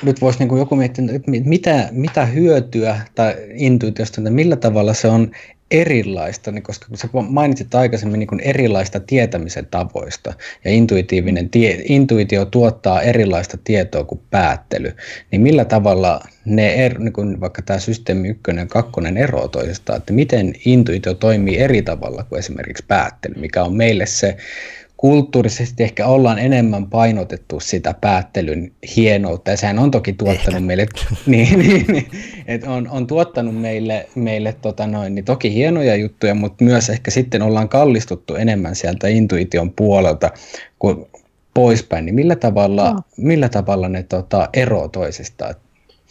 nyt 0.02 0.20
voisi 0.20 0.38
niin 0.38 0.58
joku 0.58 0.76
miettiä, 0.76 1.04
mitä, 1.26 1.88
mitä 1.90 2.26
hyötyä 2.26 3.00
tai 3.14 3.34
intuitiosta, 3.54 4.20
millä 4.20 4.56
tavalla 4.56 4.94
se 4.94 5.08
on 5.08 5.30
erilaista, 5.70 6.52
niin 6.52 6.62
koska 6.62 6.86
sä 6.94 7.08
mainitsit 7.28 7.74
aikaisemmin 7.74 8.20
niin 8.20 8.40
erilaista 8.40 9.00
tietämisen 9.00 9.66
tavoista 9.66 10.32
ja 10.64 10.70
intuitiivinen 10.70 11.50
tie, 11.50 11.82
intuitio 11.84 12.44
tuottaa 12.44 13.02
erilaista 13.02 13.58
tietoa 13.64 14.04
kuin 14.04 14.20
päättely, 14.30 14.92
niin 15.30 15.42
millä 15.42 15.64
tavalla 15.64 16.20
ne, 16.46 16.86
er, 16.86 16.98
niin 16.98 17.12
kuin 17.12 17.40
vaikka 17.40 17.62
tämä 17.62 17.78
systeemi 17.78 18.28
ykkönen 18.28 18.62
ja 18.62 18.66
kakkonen 18.66 19.16
eroaa 19.16 19.48
toisestaan, 19.48 19.96
että 19.96 20.12
miten 20.12 20.52
intuitio 20.64 21.14
toimii 21.14 21.58
eri 21.58 21.82
tavalla 21.82 22.24
kuin 22.24 22.38
esimerkiksi 22.38 22.84
päättely, 22.88 23.34
mikä 23.34 23.62
on 23.62 23.74
meille 23.74 24.06
se 24.06 24.36
kulttuurisesti 24.96 25.82
ehkä 25.82 26.06
ollaan 26.06 26.38
enemmän 26.38 26.86
painotettu 26.86 27.60
sitä 27.60 27.94
päättelyn 28.00 28.72
hienoutta, 28.96 29.50
ja 29.50 29.56
sehän 29.56 29.78
on 29.78 29.90
toki 29.90 30.12
tuottanut 30.12 30.46
ehkä. 30.46 30.60
meille, 30.60 30.86
niin, 31.26 31.58
niin, 31.58 31.84
niin, 31.88 32.06
et 32.46 32.64
on, 32.64 32.88
on 32.88 33.06
tuottanut 33.06 33.60
meille, 33.60 34.08
meille 34.14 34.56
tota 34.62 34.86
noin, 34.86 35.14
niin 35.14 35.24
toki 35.24 35.54
hienoja 35.54 35.96
juttuja, 35.96 36.34
mutta 36.34 36.64
myös 36.64 36.90
ehkä 36.90 37.10
sitten 37.10 37.42
ollaan 37.42 37.68
kallistuttu 37.68 38.34
enemmän 38.34 38.76
sieltä 38.76 39.08
intuition 39.08 39.72
puolelta 39.72 40.30
kuin 40.78 41.06
poispäin, 41.54 42.04
niin 42.06 42.14
millä 42.14 42.36
tavalla, 42.36 42.92
no. 42.92 43.00
millä 43.16 43.48
tavalla 43.48 43.88
ne 43.88 44.02
tota, 44.02 44.48
eroaa 44.52 44.88
toisistaan? 44.88 45.54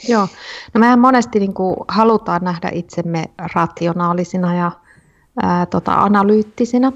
Joo, 0.08 0.28
no 0.74 0.80
mehän 0.80 1.00
monesti 1.00 1.39
niin 1.39 1.54
kuin, 1.54 1.76
halutaan 1.88 2.44
nähdä 2.44 2.70
itsemme 2.74 3.26
rationaalisina 3.56 4.56
ja 4.56 4.72
ää, 5.41 5.65
tota, 5.65 5.94
analyyttisina, 5.94 6.91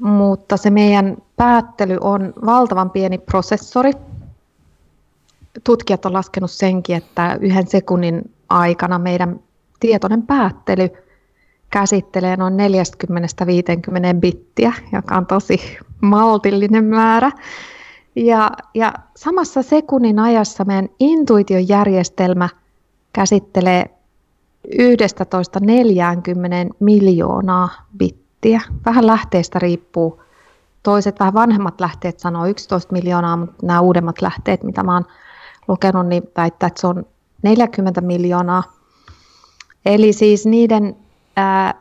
mutta 0.00 0.56
se 0.56 0.70
meidän 0.70 1.16
päättely 1.36 1.98
on 2.00 2.32
valtavan 2.46 2.90
pieni 2.90 3.18
prosessori. 3.18 3.92
Tutkijat 5.64 6.06
on 6.06 6.12
laskenut 6.12 6.50
senkin, 6.50 6.96
että 6.96 7.38
yhden 7.40 7.66
sekunnin 7.66 8.30
aikana 8.48 8.98
meidän 8.98 9.40
tietoinen 9.80 10.22
päättely 10.22 10.90
käsittelee 11.70 12.36
noin 12.36 12.54
40-50 12.54 12.56
bittiä, 14.20 14.72
joka 14.92 15.16
on 15.16 15.26
tosi 15.26 15.78
maltillinen 16.00 16.84
määrä. 16.84 17.30
Ja, 18.16 18.50
ja 18.74 18.92
samassa 19.16 19.62
sekunnin 19.62 20.18
ajassa 20.18 20.64
meidän 20.64 20.88
intuitiojärjestelmä 21.00 22.48
käsittelee 23.12 23.90
11-40 24.68 24.74
miljoonaa 26.80 27.68
bittiä. 27.98 28.60
Vähän 28.86 29.06
lähteestä 29.06 29.58
riippuu. 29.58 30.22
Toiset 30.82 31.20
vähän 31.20 31.34
vanhemmat 31.34 31.80
lähteet 31.80 32.20
sanoo 32.20 32.46
11 32.46 32.92
miljoonaa, 32.92 33.36
mutta 33.36 33.66
nämä 33.66 33.80
uudemmat 33.80 34.22
lähteet, 34.22 34.62
mitä 34.62 34.82
mä 34.82 34.94
oon 34.94 35.06
lukenut, 35.68 36.06
niin 36.06 36.22
väittää, 36.36 36.66
että 36.66 36.80
se 36.80 36.86
on 36.86 37.06
40 37.42 38.00
miljoonaa. 38.00 38.62
Eli 39.86 40.12
siis 40.12 40.46
niiden 40.46 40.96
ää, 41.36 41.74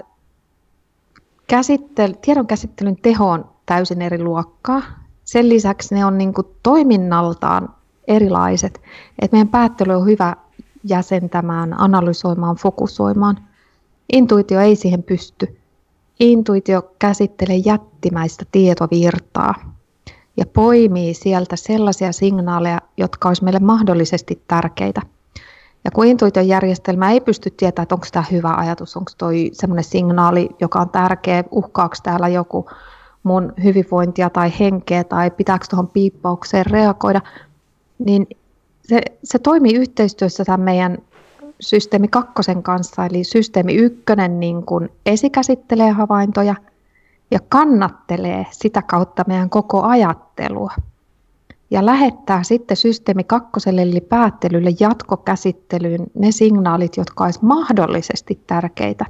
käsittel, 1.48 2.14
tiedon 2.22 2.48
käsittelyn 2.48 2.96
teho 3.02 3.30
on 3.30 3.50
täysin 3.66 4.02
eri 4.02 4.24
luokkaa. 4.24 4.82
Sen 5.24 5.50
lisäksi 5.50 5.96
ne 5.96 6.06
on 6.06 6.18
niin 6.18 6.34
kuin 6.34 6.48
toiminnaltaan 6.64 7.70
erilaiset. 8.08 8.82
Et 9.22 9.32
meidän 9.32 9.48
päättely 9.48 9.94
on 9.94 10.06
hyvä 10.06 10.36
jäsentämään, 10.84 11.82
analysoimaan, 11.82 12.56
fokusoimaan. 12.56 13.38
Intuitio 14.14 14.60
ei 14.60 14.76
siihen 14.76 15.04
pysty. 15.04 15.58
Intuitio 16.20 16.92
käsittelee 17.00 17.58
jättimäistä 17.58 18.46
tietovirtaa 18.52 19.56
ja 20.38 20.46
poimii 20.46 21.14
sieltä 21.14 21.56
sellaisia 21.56 22.12
signaaleja, 22.12 22.82
jotka 22.98 23.28
olisi 23.28 23.44
meille 23.44 23.60
mahdollisesti 23.60 24.44
tärkeitä. 24.48 25.02
Ja 25.86 25.92
kun 25.92 26.06
intuition 26.06 26.48
järjestelmä 26.48 27.12
ei 27.12 27.22
pysty 27.22 27.50
tietämään, 27.50 27.84
että 27.84 27.96
onko 27.96 28.08
tämä 28.12 28.26
hyvä 28.32 28.54
ajatus, 28.58 28.98
onko 28.98 29.12
toi 29.18 29.50
semmoinen 29.54 29.84
signaali, 29.84 30.50
joka 30.62 30.80
on 30.80 30.90
tärkeä, 30.90 31.44
uhkaako 31.52 31.96
täällä 32.04 32.28
joku 32.28 32.70
mun 33.24 33.54
hyvinvointia 33.64 34.30
tai 34.30 34.52
henkeä 34.60 35.04
tai 35.04 35.32
pitääkö 35.32 35.66
tuohon 35.70 35.88
piippaukseen 35.88 36.66
reagoida, 36.66 37.22
niin 38.00 38.28
se, 38.82 39.02
se 39.24 39.40
toimii 39.40 39.76
yhteistyössä 39.76 40.46
tämän 40.46 40.62
meidän 40.62 40.98
systeemi 41.60 42.08
kakkosen 42.08 42.64
kanssa, 42.64 43.06
eli 43.06 43.24
systeemi 43.24 43.74
ykkönen 43.74 44.40
niin 44.40 44.66
kuin 44.66 44.90
esikäsittelee 45.06 45.92
havaintoja 45.92 46.56
ja 47.32 47.40
kannattelee 47.50 48.46
sitä 48.52 48.82
kautta 48.82 49.24
meidän 49.28 49.50
koko 49.50 49.82
ajattelua. 49.84 50.72
ja 51.72 51.86
lähettää 51.86 52.44
sitten 52.44 52.78
systeemi 52.78 53.24
kakkoselle 53.24 53.82
eli 53.82 54.02
päättelylle 54.02 54.70
jatkokäsittelyyn 54.80 56.08
ne 56.14 56.32
signaalit, 56.32 56.98
jotka 56.98 57.24
olisivat 57.24 57.48
mahdollisesti 57.48 58.44
tärkeitä. 58.48 59.06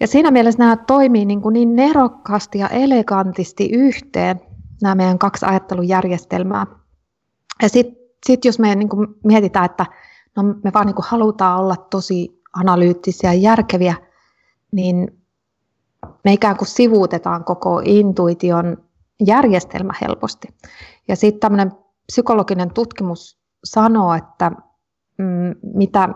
Ja 0.00 0.06
siinä 0.06 0.30
mielessä 0.30 0.58
nämä 0.58 0.76
toimii 0.76 1.24
niin, 1.24 1.42
kuin 1.42 1.52
niin 1.52 1.76
nerokkaasti 1.76 2.58
ja 2.58 2.68
elegantisti 2.68 3.68
yhteen, 3.72 4.40
nämä 4.82 4.94
meidän 4.94 5.18
kaksi 5.18 5.46
ajattelujärjestelmää. 5.46 6.66
Ja 7.62 7.68
sitten 7.68 7.98
sit 8.26 8.44
jos 8.44 8.58
me 8.58 8.74
niin 8.74 8.88
kuin 8.88 9.08
mietitään, 9.24 9.64
että 9.64 9.86
no 10.36 10.42
me 10.42 10.70
vaan 10.74 10.86
niin 10.86 10.94
kuin 10.94 11.06
halutaan 11.08 11.60
olla 11.60 11.76
tosi 11.76 12.42
analyyttisiä 12.52 13.32
ja 13.32 13.40
järkeviä, 13.40 13.94
niin 14.72 15.18
me 16.24 16.32
ikään 16.32 16.56
kuin 16.56 16.68
sivuutetaan 16.68 17.44
koko 17.44 17.82
intuition 17.84 18.76
järjestelmä 19.26 19.92
helposti. 20.00 20.48
Ja 21.08 21.16
sitten 21.16 21.40
tämmöinen 21.40 21.72
psykologinen 22.06 22.70
tutkimus 22.70 23.38
sanoo, 23.64 24.14
että 24.14 24.50
mm, 25.18 25.54
mitä, 25.74 26.08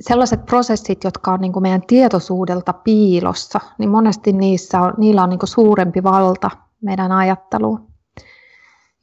sellaiset 0.00 0.46
prosessit, 0.46 1.04
jotka 1.04 1.32
on 1.32 1.40
niin 1.40 1.52
kuin 1.52 1.62
meidän 1.62 1.82
tietoisuudelta 1.86 2.72
piilossa, 2.72 3.60
niin 3.78 3.90
monesti 3.90 4.32
niissä 4.32 4.80
on, 4.80 4.94
niillä 4.98 5.22
on 5.22 5.30
niin 5.30 5.38
kuin 5.38 5.48
suurempi 5.48 6.02
valta 6.02 6.50
meidän 6.82 7.12
ajatteluun. 7.12 7.90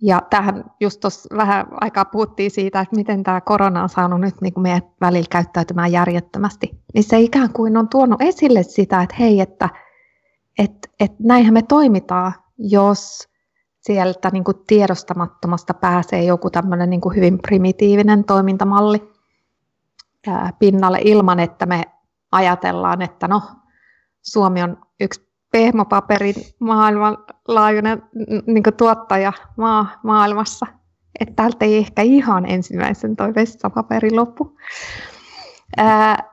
Ja 0.01 0.21
tähän 0.29 0.65
just 0.79 0.99
tuossa 0.99 1.37
vähän 1.37 1.67
aikaa 1.71 2.05
puhuttiin 2.05 2.51
siitä, 2.51 2.79
että 2.79 2.95
miten 2.95 3.23
tämä 3.23 3.41
korona 3.41 3.83
on 3.83 3.89
saanut 3.89 4.21
nyt 4.21 4.41
niin 4.41 4.53
kuin 4.53 4.61
meidän 4.61 4.81
välillä 5.01 5.27
käyttäytymään 5.29 5.91
järjettömästi. 5.91 6.79
Niin 6.93 7.03
se 7.03 7.19
ikään 7.19 7.53
kuin 7.53 7.77
on 7.77 7.89
tuonut 7.89 8.21
esille 8.21 8.63
sitä, 8.63 9.01
että 9.01 9.15
hei, 9.19 9.41
että 9.41 9.69
et, 10.59 10.71
et 10.99 11.11
näinhän 11.19 11.53
me 11.53 11.61
toimitaan, 11.61 12.33
jos 12.57 13.27
sieltä 13.79 14.29
niin 14.33 14.43
kuin 14.43 14.57
tiedostamattomasta 14.67 15.73
pääsee 15.73 16.23
joku 16.23 16.49
tämmöinen 16.49 16.89
niin 16.89 17.01
kuin 17.01 17.15
hyvin 17.15 17.39
primitiivinen 17.39 18.23
toimintamalli 18.23 19.16
pinnalle 20.59 20.99
ilman, 21.03 21.39
että 21.39 21.65
me 21.65 21.83
ajatellaan, 22.31 23.01
että 23.01 23.27
no, 23.27 23.41
Suomi 24.21 24.63
on 24.63 24.77
yksi 24.99 25.27
pehmopaperin 25.51 26.35
maailmanlaajuinen 26.59 28.03
niin 28.47 28.63
tuottaja 28.77 29.33
maa, 29.57 29.99
maailmassa. 30.03 30.65
Että 31.19 31.35
täältä 31.35 31.65
ei 31.65 31.77
ehkä 31.77 32.01
ihan 32.01 32.45
ensimmäisen 32.45 33.15
toi 33.15 33.35
vessapaperi 33.35 34.11
loppu. 34.11 34.57
Ää, 35.77 36.23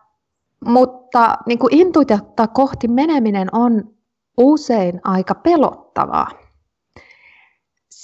mutta 0.64 1.38
niin 1.46 1.58
intuitiota 1.70 2.46
kohti 2.46 2.88
meneminen 2.88 3.48
on 3.52 3.94
usein 4.36 5.00
aika 5.04 5.34
pelottavaa. 5.34 6.30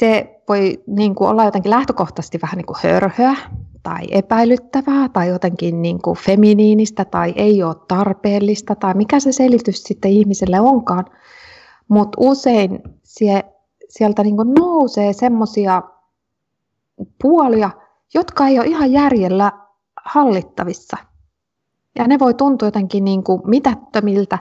Se 0.01 0.41
voi 0.49 0.83
niin 0.87 1.15
kuin 1.15 1.31
olla 1.31 1.45
jotenkin 1.45 1.71
lähtökohtaisesti 1.71 2.39
vähän 2.43 2.57
niin 2.57 2.67
kuin 2.67 2.77
hörhöä 2.83 3.37
tai 3.83 4.07
epäilyttävää 4.11 5.09
tai 5.09 5.29
jotenkin 5.29 5.83
niin 5.83 6.03
kuin 6.03 6.17
feminiinistä 6.17 7.05
tai 7.05 7.33
ei 7.37 7.63
ole 7.63 7.77
tarpeellista 7.89 8.75
tai 8.75 8.95
mikä 8.95 9.21
se 9.21 9.33
selitys 9.33 9.83
sitten 9.83 10.11
ihmiselle 10.11 10.61
onkaan. 10.61 11.05
Mutta 11.89 12.17
usein 12.21 12.83
sie, 13.03 13.45
sieltä 13.89 14.23
niin 14.23 14.37
kuin 14.37 14.55
nousee 14.55 15.13
semmoisia 15.13 15.83
puolia, 17.23 17.71
jotka 18.15 18.47
ei 18.47 18.59
ole 18.59 18.67
ihan 18.67 18.93
järjellä 18.93 19.53
hallittavissa. 20.05 20.97
Ja 21.99 22.09
ne 22.09 22.19
voi 22.19 22.35
tuntua 22.35 22.69
jotenkin 22.69 23.05
niin 23.05 23.25
kuin 23.25 23.43
mitättömiltä, 23.45 24.39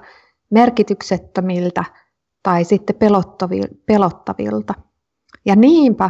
merkityksettömiltä 0.50 1.84
tai 2.44 2.64
sitten 2.64 2.96
pelottavilta. 3.86 4.89
Ja 5.46 5.56
niinpä 5.56 6.10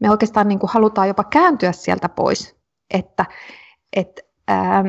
me 0.00 0.10
oikeastaan 0.10 0.48
niin 0.48 0.58
kuin 0.58 0.70
halutaan 0.70 1.08
jopa 1.08 1.24
kääntyä 1.24 1.72
sieltä 1.72 2.08
pois 2.08 2.58
että, 2.94 3.26
että 3.92 4.22
ää, 4.48 4.84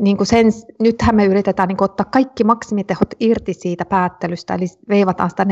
niin 0.00 0.16
kuin 0.16 0.26
sen, 0.26 0.46
nythän 0.80 1.16
me 1.16 1.24
yritetään 1.24 1.68
niin 1.68 1.76
kuin 1.76 1.90
ottaa 1.90 2.06
kaikki 2.12 2.44
maksimitehot 2.44 3.14
irti 3.20 3.54
siitä 3.54 3.84
päättelystä, 3.84 4.54
eli 4.54 4.66
veivataan 4.88 5.30
sitä 5.30 5.44
40-50 5.44 5.46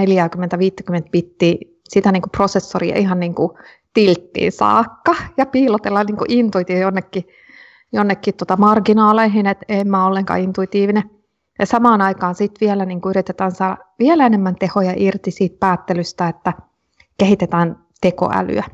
bittiä, 1.11 1.55
sitä 1.89 2.13
niin 2.13 2.23
kuin 2.23 2.31
prosessoria 2.31 2.97
ihan 2.97 3.21
niin 3.21 3.35
kuin 3.35 3.51
tilttiin 3.95 4.53
saakka, 4.53 5.15
ja 5.37 5.47
piilotellaan 5.47 6.07
niin 6.07 6.17
kuin 6.17 6.33
intuitio 6.33 6.79
jonnekin, 6.79 7.25
jonnekin 7.93 8.35
tota 8.35 8.57
marginaaleihin, 8.57 9.47
että 9.47 9.65
en 9.69 9.89
mä 9.89 10.07
ollenkaan 10.07 10.41
intuitiivinen. 10.41 11.11
Ja 11.59 11.67
samaan 11.67 12.01
aikaan 12.01 12.35
sitten 12.35 12.67
vielä 12.67 12.85
niin 12.85 13.01
kuin 13.01 13.11
yritetään 13.11 13.53
saada 13.53 13.77
vielä 13.99 14.27
enemmän 14.27 14.57
tehoja 14.57 14.93
irti 14.97 15.31
siitä 15.31 15.57
päättelystä, 15.61 16.29
että 16.29 16.53
kehitetään 17.19 17.85
tekoälyä 18.01 18.65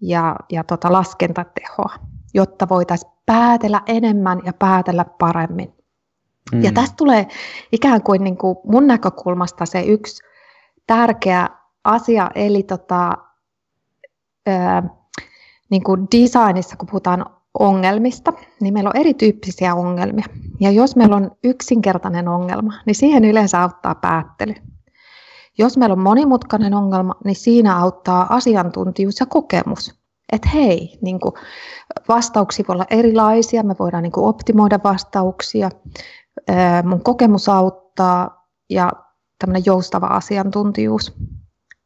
ja, 0.00 0.36
ja 0.50 0.64
tota 0.64 0.92
laskentatehoa 0.92 2.10
jotta 2.34 2.68
voitaisiin 2.68 3.12
päätellä 3.26 3.82
enemmän 3.86 4.40
ja 4.44 4.52
päätellä 4.52 5.04
paremmin. 5.04 5.74
Mm. 6.52 6.62
Ja 6.62 6.72
tästä 6.72 6.96
tulee 6.96 7.26
ikään 7.72 8.02
kuin, 8.02 8.24
niin 8.24 8.36
kuin 8.36 8.56
mun 8.64 8.86
näkökulmasta 8.86 9.66
se 9.66 9.80
yksi 9.80 10.22
tärkeä 10.86 11.48
asia, 11.84 12.30
eli 12.34 12.62
tota, 12.62 13.12
ö, 14.48 14.52
niin 15.70 15.82
kuin 15.84 16.06
designissa, 16.12 16.76
kun 16.76 16.88
puhutaan 16.88 17.26
ongelmista, 17.58 18.32
niin 18.60 18.74
meillä 18.74 18.90
on 18.90 19.00
erityyppisiä 19.00 19.74
ongelmia. 19.74 20.24
Ja 20.60 20.70
jos 20.70 20.96
meillä 20.96 21.16
on 21.16 21.30
yksinkertainen 21.44 22.28
ongelma, 22.28 22.72
niin 22.86 22.94
siihen 22.94 23.24
yleensä 23.24 23.62
auttaa 23.62 23.94
päättely. 23.94 24.54
Jos 25.60 25.76
meillä 25.76 25.92
on 25.92 26.00
monimutkainen 26.00 26.74
ongelma, 26.74 27.14
niin 27.24 27.36
siinä 27.36 27.76
auttaa 27.76 28.26
asiantuntijuus 28.34 29.20
ja 29.20 29.26
kokemus. 29.26 30.00
Että 30.32 30.48
hei, 30.48 30.98
niin 31.02 31.20
kuin 31.20 31.32
vastauksia 32.08 32.64
voi 32.68 32.74
olla 32.74 32.86
erilaisia, 32.90 33.62
me 33.62 33.74
voidaan 33.78 34.02
niin 34.02 34.12
kuin 34.12 34.26
optimoida 34.26 34.80
vastauksia, 34.84 35.70
mun 36.84 37.02
kokemus 37.02 37.48
auttaa 37.48 38.48
ja 38.70 38.90
tämmöinen 39.38 39.62
joustava 39.66 40.06
asiantuntijuus. 40.06 41.16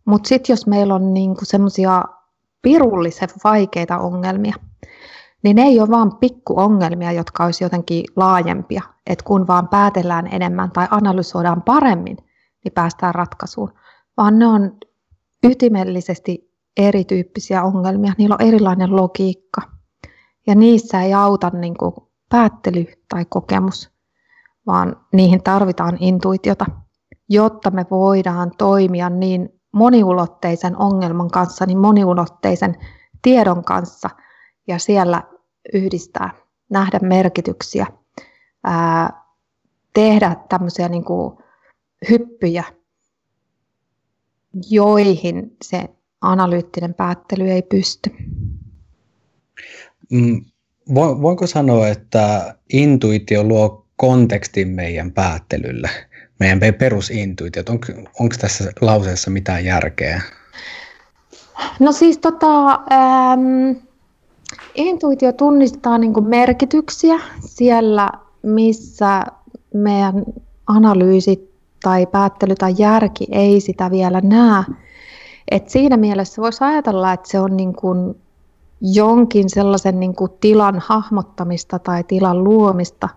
Mutta 0.04 0.28
sitten 0.28 0.52
jos 0.52 0.66
meillä 0.66 0.94
on 0.94 1.14
niin 1.14 1.34
semmoisia 1.42 2.04
pirullisen 2.62 3.28
vaikeita 3.44 3.98
ongelmia, 3.98 4.54
niin 5.42 5.56
ne 5.56 5.62
ei 5.62 5.80
ole 5.80 5.90
vaan 5.90 6.16
pikkuongelmia, 6.16 7.12
jotka 7.12 7.44
olisi 7.44 7.64
jotenkin 7.64 8.04
laajempia, 8.16 8.82
että 9.06 9.24
kun 9.24 9.46
vaan 9.46 9.68
päätellään 9.68 10.26
enemmän 10.26 10.70
tai 10.70 10.88
analysoidaan 10.90 11.62
paremmin, 11.62 12.16
niin 12.64 12.72
päästään 12.72 13.14
ratkaisuun, 13.14 13.72
vaan 14.16 14.38
ne 14.38 14.46
on 14.46 14.76
ytimellisesti 15.44 16.54
erityyppisiä 16.76 17.62
ongelmia, 17.62 18.12
niillä 18.18 18.36
on 18.40 18.46
erilainen 18.46 18.96
logiikka. 18.96 19.60
Ja 20.46 20.54
niissä 20.54 21.02
ei 21.02 21.14
auta 21.14 21.50
niin 21.50 21.76
kuin 21.76 21.94
päättely 22.28 22.86
tai 23.08 23.24
kokemus, 23.28 23.90
vaan 24.66 24.96
niihin 25.12 25.42
tarvitaan 25.42 25.96
intuitiota, 26.00 26.66
jotta 27.28 27.70
me 27.70 27.86
voidaan 27.90 28.50
toimia 28.58 29.10
niin 29.10 29.48
moniulotteisen 29.72 30.76
ongelman 30.76 31.30
kanssa, 31.30 31.66
niin 31.66 31.78
moniulotteisen 31.78 32.74
tiedon 33.22 33.64
kanssa 33.64 34.10
ja 34.66 34.78
siellä 34.78 35.22
yhdistää, 35.74 36.30
nähdä 36.70 36.98
merkityksiä, 37.02 37.86
ää, 38.64 39.24
tehdä 39.94 40.36
tämmöisiä 40.48 40.88
niin 40.88 41.04
kuin 41.04 41.43
hyppyjä, 42.10 42.64
joihin 44.70 45.56
se 45.62 45.88
analyyttinen 46.20 46.94
päättely 46.94 47.50
ei 47.50 47.62
pysty. 47.62 48.10
Mm, 50.10 50.44
voinko 50.94 51.46
sanoa, 51.46 51.88
että 51.88 52.54
intuitio 52.72 53.44
luo 53.44 53.86
kontekstin 53.96 54.68
meidän 54.68 55.12
päättelylle, 55.12 55.90
meidän 56.40 56.60
perusintuitiot? 56.78 57.68
On, 57.68 57.78
onko 58.20 58.34
tässä 58.40 58.72
lauseessa 58.80 59.30
mitään 59.30 59.64
järkeä? 59.64 60.22
No 61.80 61.92
siis 61.92 62.18
tota, 62.18 62.70
ähm, 62.70 63.70
intuitio 64.74 65.32
tunnistaa 65.32 65.98
niin 65.98 66.28
merkityksiä 66.28 67.20
siellä, 67.46 68.10
missä 68.42 69.24
meidän 69.74 70.24
analyysit 70.66 71.53
tai 71.84 72.06
päättely 72.06 72.54
tai 72.54 72.74
järki 72.78 73.26
ei 73.30 73.60
sitä 73.60 73.90
vielä 73.90 74.20
näe. 74.20 74.64
Et 75.50 75.68
siinä 75.68 75.96
mielessä 75.96 76.42
voisi 76.42 76.64
ajatella, 76.64 77.12
että 77.12 77.28
se 77.28 77.40
on 77.40 77.56
niin 77.56 77.74
kuin 77.74 78.14
jonkin 78.80 79.50
sellaisen 79.50 80.00
niin 80.00 80.14
kuin 80.14 80.30
tilan 80.40 80.82
hahmottamista 80.86 81.78
tai 81.78 82.04
tilan 82.04 82.44
luomista, 82.44 83.08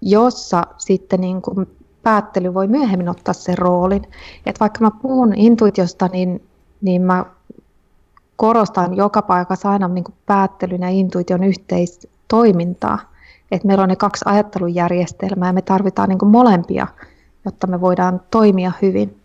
jossa 0.00 0.62
sitten 0.76 1.20
niin 1.20 1.42
kuin 1.42 1.66
päättely 2.02 2.54
voi 2.54 2.68
myöhemmin 2.68 3.08
ottaa 3.08 3.34
sen 3.34 3.58
roolin. 3.58 4.02
Et 4.46 4.60
vaikka 4.60 4.80
mä 4.80 4.90
puhun 5.02 5.32
intuitiosta, 5.36 6.08
niin, 6.12 6.42
niin 6.80 7.02
mä 7.02 7.24
korostan 8.36 8.96
joka 8.96 9.22
paikassa 9.22 9.70
aina 9.70 9.88
niin 9.88 10.04
kuin 10.04 10.16
päättelyn 10.26 10.82
ja 10.82 10.88
intuition 10.88 11.44
yhteistoimintaa. 11.44 12.98
Et 13.50 13.64
meillä 13.64 13.82
on 13.82 13.88
ne 13.88 13.96
kaksi 13.96 14.24
ajattelujärjestelmää 14.28 15.48
ja 15.48 15.52
me 15.52 15.62
tarvitaan 15.62 16.08
niin 16.08 16.18
kuin 16.18 16.30
molempia, 16.30 16.86
jotta 17.44 17.66
me 17.66 17.80
voidaan 17.80 18.20
toimia 18.30 18.72
hyvin. 18.82 19.20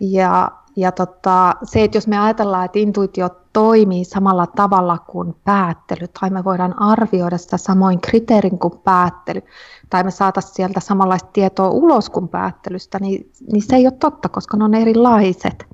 Ja, 0.00 0.50
ja 0.76 0.92
tota, 0.92 1.54
se, 1.62 1.84
että 1.84 1.96
jos 1.96 2.06
me 2.06 2.18
ajatellaan, 2.18 2.64
että 2.64 2.78
intuitio 2.78 3.28
toimii 3.52 4.04
samalla 4.04 4.46
tavalla 4.46 4.98
kuin 4.98 5.36
päättely, 5.44 6.08
tai 6.20 6.30
me 6.30 6.44
voidaan 6.44 6.82
arvioida 6.82 7.38
sitä 7.38 7.56
samoin 7.56 8.00
kriteerin 8.00 8.58
kuin 8.58 8.78
päättely, 8.84 9.42
tai 9.90 10.04
me 10.04 10.10
saataisiin 10.10 10.54
sieltä 10.54 10.80
samanlaista 10.80 11.28
tietoa 11.32 11.70
ulos 11.70 12.10
kuin 12.10 12.28
päättelystä, 12.28 12.98
niin, 12.98 13.30
niin 13.52 13.62
se 13.62 13.76
ei 13.76 13.86
ole 13.86 13.92
totta, 13.92 14.28
koska 14.28 14.56
ne 14.56 14.64
on 14.64 14.74
erilaiset. 14.74 15.66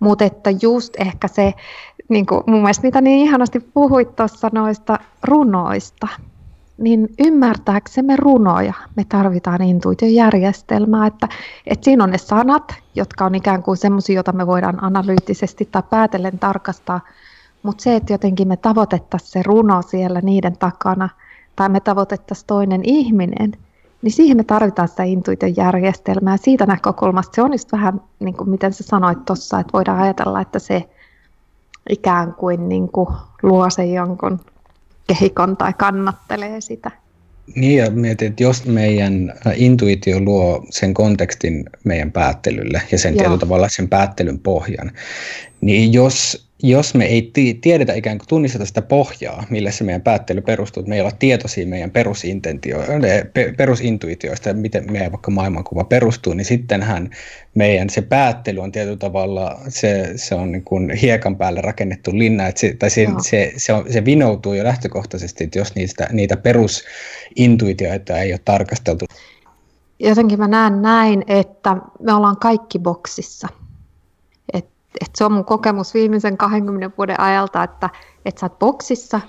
Mutta 0.00 0.24
että 0.24 0.50
just 0.62 0.94
ehkä 0.98 1.28
se, 1.28 1.54
niin 2.08 2.26
kuin 2.26 2.42
mun 2.46 2.60
mielestä 2.60 2.86
mitä 2.86 3.00
niin 3.00 3.26
ihanasti 3.26 3.60
puhuit 3.60 4.16
tuossa 4.16 4.50
noista 4.52 4.98
runoista, 5.22 6.08
niin 6.80 7.08
ymmärtääksemme 7.18 8.16
runoja 8.16 8.74
me 8.96 9.04
tarvitaan 9.08 9.62
intuitiojärjestelmää, 9.62 11.06
että, 11.06 11.28
että 11.66 11.84
siinä 11.84 12.04
on 12.04 12.10
ne 12.10 12.18
sanat, 12.18 12.74
jotka 12.94 13.24
on 13.24 13.34
ikään 13.34 13.62
kuin 13.62 13.76
semmoisia, 13.76 14.14
joita 14.14 14.32
me 14.32 14.46
voidaan 14.46 14.84
analyyttisesti 14.84 15.68
tai 15.72 15.82
päätellen 15.90 16.38
tarkastaa, 16.38 17.00
mutta 17.62 17.82
se, 17.82 17.96
että 17.96 18.12
jotenkin 18.12 18.48
me 18.48 18.56
tavoitettaisiin 18.56 19.30
se 19.30 19.42
runo 19.42 19.82
siellä 19.82 20.20
niiden 20.20 20.58
takana, 20.58 21.08
tai 21.56 21.68
me 21.68 21.80
tavoitettaisiin 21.80 22.46
toinen 22.46 22.80
ihminen, 22.84 23.52
niin 24.02 24.12
siihen 24.12 24.36
me 24.36 24.44
tarvitaan 24.44 24.88
sitä 24.88 25.02
intuitiojärjestelmää. 25.02 26.36
Siitä 26.36 26.66
näkökulmasta 26.66 27.34
se 27.34 27.42
on 27.42 27.52
just 27.52 27.72
vähän, 27.72 28.00
niin 28.20 28.34
kuin 28.34 28.50
miten 28.50 28.72
sä 28.72 28.82
sanoit 28.82 29.24
tuossa, 29.24 29.60
että 29.60 29.72
voidaan 29.72 30.00
ajatella, 30.00 30.40
että 30.40 30.58
se 30.58 30.90
ikään 31.90 32.34
kuin, 32.34 32.68
niin 32.68 32.88
kuin 32.88 33.08
luo 33.42 33.70
sen 33.70 33.94
jonkun 33.94 34.40
kehikon 35.10 35.56
tai 35.56 35.72
kannattelee 35.78 36.60
sitä. 36.60 36.90
Niin 37.54 37.78
ja 37.78 37.90
mietin, 37.90 38.28
että 38.28 38.42
jos 38.42 38.64
meidän 38.64 39.34
intuitio 39.54 40.20
luo 40.20 40.66
sen 40.70 40.94
kontekstin 40.94 41.64
meidän 41.84 42.12
päättelylle 42.12 42.82
ja 42.92 42.98
sen 42.98 43.14
tietyllä 43.14 43.38
tavalla 43.38 43.68
sen 43.68 43.88
päättelyn 43.88 44.38
pohjan, 44.38 44.92
niin 45.60 45.92
jos 45.92 46.46
jos 46.62 46.94
me 46.94 47.04
ei 47.04 47.32
tiedetä 47.60 47.94
ikään 47.94 48.18
kuin 48.18 48.28
tunnisteta 48.28 48.66
sitä 48.66 48.82
pohjaa, 48.82 49.44
millä 49.50 49.70
se 49.70 49.84
meidän 49.84 50.02
päättely 50.02 50.40
perustuu, 50.40 50.80
että 50.80 50.88
me 50.88 50.94
ei 50.94 51.00
olla 51.00 51.12
tietoisia 51.18 51.66
meidän 51.66 51.90
perusintuitioista, 53.56 54.52
miten 54.52 54.92
meidän 54.92 55.12
vaikka 55.12 55.30
maailmankuva 55.30 55.84
perustuu, 55.84 56.34
niin 56.34 56.44
sittenhän 56.44 57.10
meidän 57.54 57.90
se 57.90 58.02
päättely 58.02 58.60
on 58.60 58.72
tietyllä 58.72 58.96
tavalla, 58.96 59.60
se, 59.68 60.12
se 60.16 60.34
on 60.34 60.52
niin 60.52 60.64
kuin 60.64 60.90
hiekan 60.90 61.36
päälle 61.36 61.60
rakennettu 61.60 62.10
linna, 62.18 62.46
että 62.46 62.60
se, 62.60 62.76
tai 62.78 62.90
se, 62.90 63.06
se, 63.22 63.52
se, 63.56 63.72
on, 63.72 63.92
se 63.92 64.04
vinoutuu 64.04 64.54
jo 64.54 64.64
lähtökohtaisesti, 64.64 65.44
että 65.44 65.58
jos 65.58 65.74
niistä, 65.74 66.08
niitä 66.12 66.36
perusintuitioita 66.36 68.18
ei 68.18 68.32
ole 68.32 68.40
tarkasteltu. 68.44 69.04
Jotenkin 69.98 70.38
mä 70.38 70.48
näen 70.48 70.82
näin, 70.82 71.24
että 71.28 71.76
me 72.00 72.12
ollaan 72.12 72.36
kaikki 72.36 72.78
boksissa– 72.78 73.48
että 74.94 75.18
se 75.18 75.24
on 75.24 75.32
mun 75.32 75.44
kokemus 75.44 75.94
viimeisen 75.94 76.36
20 76.36 76.96
vuoden 76.98 77.20
ajalta, 77.20 77.62
että, 77.62 77.90
että 78.24 78.40
sä 78.40 78.46
oot 78.46 78.58
boksissa 78.58 79.20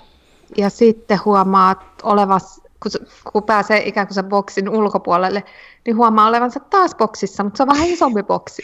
ja 0.56 0.70
sitten 0.70 1.18
huomaat 1.24 1.78
olevas, 2.02 2.60
kun, 2.82 3.06
kun 3.32 3.42
pääsee 3.42 3.88
ikään 3.88 4.06
kuin 4.06 4.14
sen 4.14 4.24
boksin 4.24 4.68
ulkopuolelle, 4.68 5.44
niin 5.86 5.96
huomaa 5.96 6.28
olevansa 6.28 6.60
taas 6.60 6.94
boksissa, 6.94 7.44
mutta 7.44 7.56
se 7.56 7.62
on 7.62 7.68
vähän 7.68 7.88
isompi 7.88 8.22
boksi. 8.22 8.62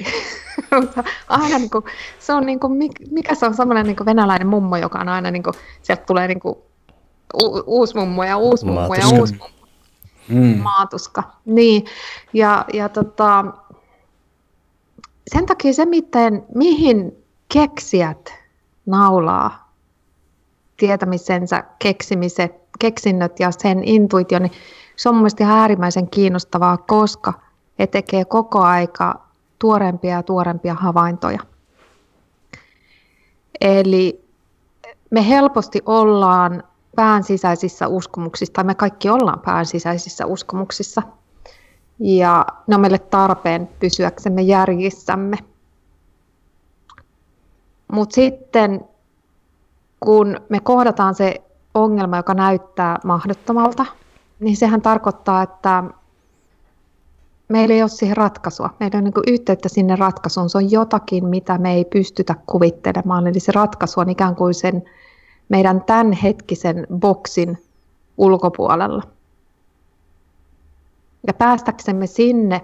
aina 1.28 1.58
niin 1.58 1.70
kuin, 1.70 1.84
se 2.18 2.32
on 2.32 2.46
niin 2.46 2.60
kuin, 2.60 2.72
mikä 3.10 3.34
se 3.34 3.46
on 3.46 3.54
semmoinen 3.54 3.86
niin 3.86 4.06
venäläinen 4.06 4.46
mummo, 4.46 4.76
joka 4.76 4.98
on 4.98 5.08
aina 5.08 5.30
niin 5.30 5.42
kuin, 5.42 5.54
sieltä 5.82 6.02
tulee 6.06 6.28
niin 6.28 6.40
kuin, 6.40 6.54
u, 7.42 7.62
uusi 7.66 7.96
mummo 7.96 8.24
ja 8.24 8.36
uusi 8.36 8.66
mummo 8.66 8.94
ja 8.94 9.08
uusi 9.08 9.34
mummo. 9.34 9.58
Mm. 10.28 10.58
Maatuska. 10.62 11.22
Niin, 11.44 11.84
ja, 12.32 12.64
ja 12.72 12.88
tota, 12.88 13.44
sen 15.32 15.46
takia 15.46 15.72
se, 15.72 15.86
miten, 15.86 16.44
mihin 16.54 17.24
keksijät 17.52 18.34
naulaa 18.86 19.72
tietämisensä 20.76 21.64
keksimiset, 21.78 22.52
keksinnöt 22.78 23.40
ja 23.40 23.50
sen 23.50 23.84
intuitio, 23.84 24.38
niin 24.38 24.52
se 24.96 25.08
on 25.08 25.14
mielestäni 25.14 25.48
ihan 25.48 25.60
äärimmäisen 25.60 26.10
kiinnostavaa, 26.10 26.76
koska 26.76 27.32
he 27.78 27.86
tekee 27.86 28.24
koko 28.24 28.60
aika 28.60 29.20
tuorempia 29.58 30.14
ja 30.14 30.22
tuorempia 30.22 30.74
havaintoja. 30.74 31.38
Eli 33.60 34.24
me 35.10 35.28
helposti 35.28 35.82
ollaan 35.86 36.62
pään 36.96 37.24
sisäisissä 37.24 37.88
uskomuksissa, 37.88 38.52
tai 38.52 38.64
me 38.64 38.74
kaikki 38.74 39.10
ollaan 39.10 39.40
pään 39.40 39.66
sisäisissä 39.66 40.26
uskomuksissa– 40.26 41.02
ja 42.00 42.46
ne 42.66 42.74
on 42.74 42.80
meille 42.80 42.98
tarpeen 42.98 43.68
pysyäksemme 43.80 44.42
järjissämme. 44.42 45.36
Mutta 47.92 48.14
sitten 48.14 48.80
kun 50.00 50.40
me 50.48 50.60
kohdataan 50.60 51.14
se 51.14 51.34
ongelma, 51.74 52.16
joka 52.16 52.34
näyttää 52.34 52.98
mahdottomalta, 53.04 53.86
niin 54.40 54.56
sehän 54.56 54.82
tarkoittaa, 54.82 55.42
että 55.42 55.84
meillä 57.48 57.74
ei 57.74 57.82
ole 57.82 57.88
siihen 57.88 58.16
ratkaisua. 58.16 58.70
Meillä 58.80 58.98
on 58.98 59.04
niin 59.04 59.14
yhteyttä 59.26 59.68
sinne 59.68 59.96
ratkaisuun. 59.96 60.50
Se 60.50 60.58
on 60.58 60.70
jotakin, 60.70 61.26
mitä 61.26 61.58
me 61.58 61.74
ei 61.74 61.84
pystytä 61.84 62.34
kuvittelemaan. 62.46 63.26
Eli 63.26 63.40
se 63.40 63.52
ratkaisu 63.52 64.00
on 64.00 64.10
ikään 64.10 64.36
kuin 64.36 64.54
sen 64.54 64.82
meidän 65.48 65.84
tämänhetkisen 65.84 66.86
boksin 66.98 67.62
ulkopuolella. 68.18 69.02
Ja 71.28 71.34
päästäksemme 71.34 72.06
sinne, 72.06 72.60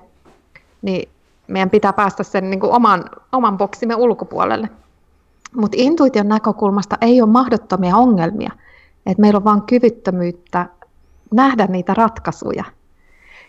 niin 0.83 1.09
meidän 1.47 1.71
pitää 1.71 1.93
päästä 1.93 2.23
sen 2.23 2.51
niin 2.51 2.61
kuin 2.61 2.73
oman, 2.73 3.05
oman 3.33 3.59
boksimme 3.59 3.95
ulkopuolelle. 3.95 4.69
Mutta 5.57 5.77
intuition 5.81 6.29
näkökulmasta 6.29 6.97
ei 7.01 7.23
ole 7.23 7.31
mahdottomia 7.31 7.97
ongelmia. 7.97 8.53
Et 9.07 9.19
meillä 9.19 9.37
on 9.37 9.45
vain 9.45 9.63
kyvyttömyyttä 9.63 10.67
nähdä 11.33 11.67
niitä 11.67 11.95
ratkaisuja. 11.95 12.65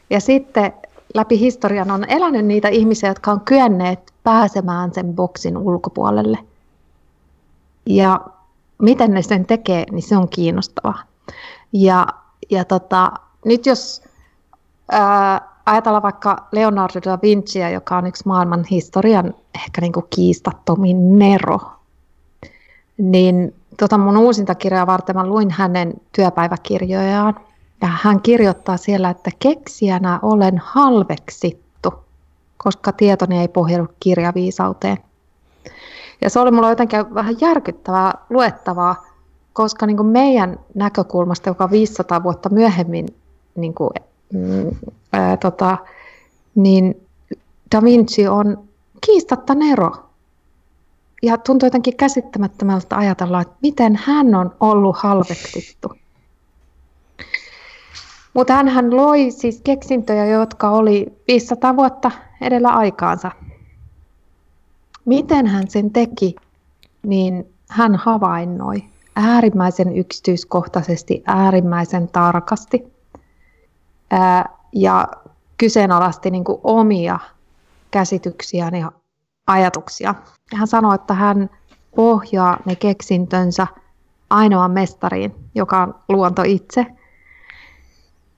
Ja 0.09 0.19
sitten 0.19 0.73
läpi 1.13 1.39
historian 1.39 1.91
on 1.91 2.05
elänyt 2.09 2.45
niitä 2.45 2.67
ihmisiä, 2.67 3.09
jotka 3.09 3.31
on 3.31 3.41
kyenneet 3.41 4.13
pääsemään 4.23 4.93
sen 4.93 5.13
boksin 5.13 5.57
ulkopuolelle. 5.57 6.37
Ja 7.85 8.21
miten 8.81 9.11
ne 9.11 9.21
sen 9.21 9.45
tekee, 9.45 9.85
niin 9.91 10.03
se 10.03 10.17
on 10.17 10.29
kiinnostavaa. 10.29 11.03
Ja, 11.73 12.07
ja 12.49 12.65
tota, 12.65 13.11
nyt 13.45 13.65
jos 13.65 14.01
ää, 14.91 15.41
ajatella 15.65 16.01
vaikka 16.01 16.47
Leonardo 16.51 16.99
da 17.05 17.19
Vinciä, 17.21 17.69
joka 17.69 17.97
on 17.97 18.07
yksi 18.07 18.27
maailman 18.27 18.65
historian 18.71 19.33
ehkä 19.55 19.81
niin 19.81 19.93
kuin 19.93 20.05
kiistattomin 20.09 21.19
nero, 21.19 21.59
niin 22.97 23.53
tota 23.79 23.97
mun 23.97 24.17
uusinta 24.17 24.55
kirjaa 24.55 24.87
varten 24.87 25.15
mä 25.15 25.27
luin 25.27 25.51
hänen 25.51 25.93
työpäiväkirjojaan, 26.11 27.35
ja 27.81 27.87
hän 28.01 28.21
kirjoittaa 28.21 28.77
siellä, 28.77 29.09
että 29.09 29.31
keksijänä 29.39 30.19
olen 30.21 30.57
halveksittu, 30.57 31.93
koska 32.57 32.91
tietoni 32.91 33.39
ei 33.39 33.47
pohjaudu 33.47 33.87
kirjaviisauteen. 33.99 34.97
Ja 36.21 36.29
se 36.29 36.39
oli 36.39 36.51
mulla 36.51 36.69
jotenkin 36.69 37.15
vähän 37.15 37.35
järkyttävää 37.41 38.13
luettavaa, 38.29 39.05
koska 39.53 39.85
niin 39.85 39.97
kuin 39.97 40.07
meidän 40.07 40.59
näkökulmasta, 40.75 41.49
joka 41.49 41.71
500 41.71 42.23
vuotta 42.23 42.49
myöhemmin 42.49 43.07
niin 43.55 43.73
kuin 43.73 43.89
Mm, 44.33 44.75
ää, 45.13 45.37
tota, 45.37 45.77
niin 46.55 47.07
Da 47.75 47.83
Vinci 47.83 48.27
on 48.27 48.63
kiistatta 49.05 49.55
Nero. 49.55 49.91
Ja 51.23 51.37
tuntuu 51.37 51.67
jotenkin 51.67 51.97
käsittämättömältä 51.97 52.97
ajatella, 52.97 53.41
että 53.41 53.55
miten 53.61 53.99
hän 54.03 54.35
on 54.35 54.55
ollut 54.59 54.97
halveksittu. 54.97 55.93
Mutta 58.33 58.63
hän 58.63 58.95
loi 58.95 59.31
siis 59.31 59.61
keksintöjä, 59.63 60.25
jotka 60.25 60.69
oli 60.69 61.13
500 61.27 61.75
vuotta 61.75 62.11
edellä 62.41 62.69
aikaansa. 62.69 63.31
Miten 65.05 65.47
hän 65.47 65.69
sen 65.69 65.91
teki, 65.91 66.35
niin 67.03 67.47
hän 67.69 67.95
havainnoi 67.95 68.83
äärimmäisen 69.15 69.97
yksityiskohtaisesti, 69.97 71.23
äärimmäisen 71.25 72.07
tarkasti 72.07 72.94
ja 74.73 75.07
kyseenalaisti 75.57 76.31
niin 76.31 76.43
kuin 76.43 76.59
omia 76.63 77.19
käsityksiään 77.91 78.75
ja 78.75 78.91
ajatuksia. 79.47 80.15
Hän 80.55 80.67
sanoi, 80.67 80.95
että 80.95 81.13
hän 81.13 81.49
pohjaa 81.95 82.57
ne 82.65 82.75
keksintönsä 82.75 83.67
ainoan 84.29 84.71
mestariin, 84.71 85.35
joka 85.55 85.81
on 85.81 85.95
luonto 86.09 86.43
itse. 86.45 86.85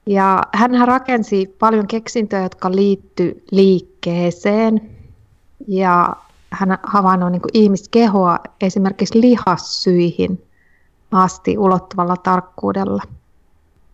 Ja 0.05 0.43
hän 0.53 0.87
rakensi 0.87 1.55
paljon 1.59 1.87
keksintöjä, 1.87 2.43
jotka 2.43 2.71
liittyy 2.71 3.43
liikkeeseen. 3.51 4.89
Ja 5.67 6.15
hän 6.49 6.77
havainnoi 6.83 7.31
niin 7.31 7.41
ihmiskehoa 7.53 8.39
esimerkiksi 8.61 9.21
lihassyihin 9.21 10.43
asti 11.11 11.57
ulottuvalla 11.57 12.17
tarkkuudella. 12.17 13.03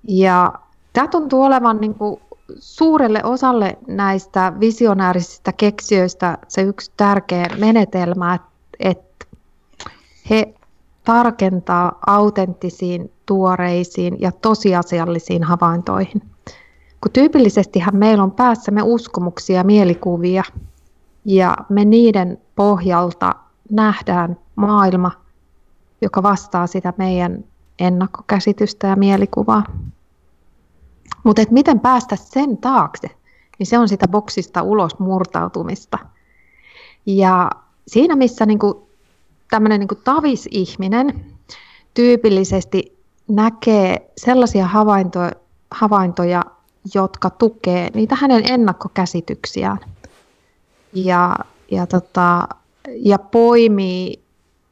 Ja 0.07 0.53
Tämä 0.93 1.07
tuntuu 1.07 1.43
olevan 1.43 1.81
niin 1.81 1.95
kuin 1.95 2.21
suurelle 2.59 3.23
osalle 3.23 3.77
näistä 3.87 4.53
visionäärisistä 4.59 5.53
keksijöistä 5.53 6.37
se 6.47 6.61
yksi 6.61 6.91
tärkeä 6.97 7.47
menetelmä, 7.59 8.39
että, 8.79 9.25
he 10.29 10.53
tarkentaa 11.03 11.99
autenttisiin, 12.07 13.11
tuoreisiin 13.25 14.17
ja 14.21 14.31
tosiasiallisiin 14.31 15.43
havaintoihin. 15.43 16.21
Kun 17.01 17.11
tyypillisestihän 17.13 17.95
meillä 17.95 18.23
on 18.23 18.31
päässämme 18.31 18.81
uskomuksia 18.83 19.57
ja 19.57 19.63
mielikuvia, 19.63 20.43
ja 21.25 21.57
me 21.69 21.85
niiden 21.85 22.37
pohjalta 22.55 23.35
nähdään 23.71 24.37
maailma, 24.55 25.11
joka 26.01 26.23
vastaa 26.23 26.67
sitä 26.67 26.93
meidän 26.97 27.43
ennakkokäsitystä 27.79 28.87
ja 28.87 28.95
mielikuvaa. 28.95 29.63
Mutta 31.23 31.41
miten 31.51 31.79
päästä 31.79 32.15
sen 32.15 32.57
taakse, 32.57 33.07
niin 33.59 33.67
se 33.67 33.77
on 33.77 33.89
sitä 33.89 34.07
boksista 34.07 34.61
ulos 34.61 34.99
murtautumista. 34.99 35.97
Ja 37.05 37.49
siinä 37.87 38.15
missä 38.15 38.45
niinku, 38.45 38.87
tämmöinen 39.49 39.79
niinku 39.79 39.95
tavisihminen 39.95 41.25
tyypillisesti 41.93 42.97
näkee 43.27 44.11
sellaisia 44.17 44.67
havaintoja, 44.67 45.31
havaintoja, 45.71 46.43
jotka 46.93 47.29
tukee 47.29 47.89
niitä 47.93 48.15
hänen 48.15 48.51
ennakkokäsityksiään. 48.51 49.79
Ja, 50.93 51.35
ja, 51.71 51.87
tota, 51.87 52.47
ja 52.95 53.19
poimii 53.19 54.23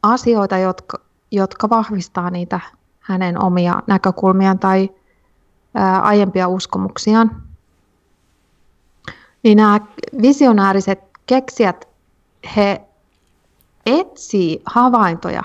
asioita, 0.03 0.57
jotka, 0.57 0.99
jotka 1.31 1.69
vahvistaa 1.69 2.29
niitä 2.29 2.59
hänen 2.99 3.43
omia 3.43 3.83
näkökulmiaan 3.87 4.59
tai 4.59 4.89
aiempia 6.01 6.47
uskomuksiaan. 6.47 7.43
Niin 9.43 9.57
nämä 9.57 9.79
visionääriset 10.21 10.99
keksijät, 11.25 11.87
he 12.55 12.81
etsii 13.85 14.61
havaintoja, 14.65 15.43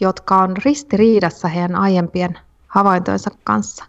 jotka 0.00 0.36
on 0.36 0.56
ristiriidassa 0.64 1.48
heidän 1.48 1.76
aiempien 1.76 2.38
havaintojensa 2.66 3.30
kanssa. 3.44 3.84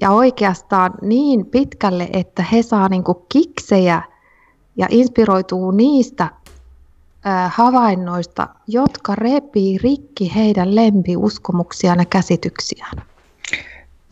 Ja 0.00 0.10
oikeastaan 0.10 0.94
niin 1.02 1.46
pitkälle, 1.46 2.08
että 2.12 2.42
he 2.42 2.62
saa 2.62 2.88
niin 2.88 3.04
kiksejä 3.28 4.02
ja 4.76 4.86
inspiroituu 4.90 5.70
niistä 5.70 6.30
havainnoista, 7.48 8.48
jotka 8.66 9.14
repii 9.14 9.78
rikki 9.78 10.34
heidän 10.34 10.74
lempiuskomuksiaan 10.74 11.98
ja 11.98 12.04
käsityksiään. 12.04 13.02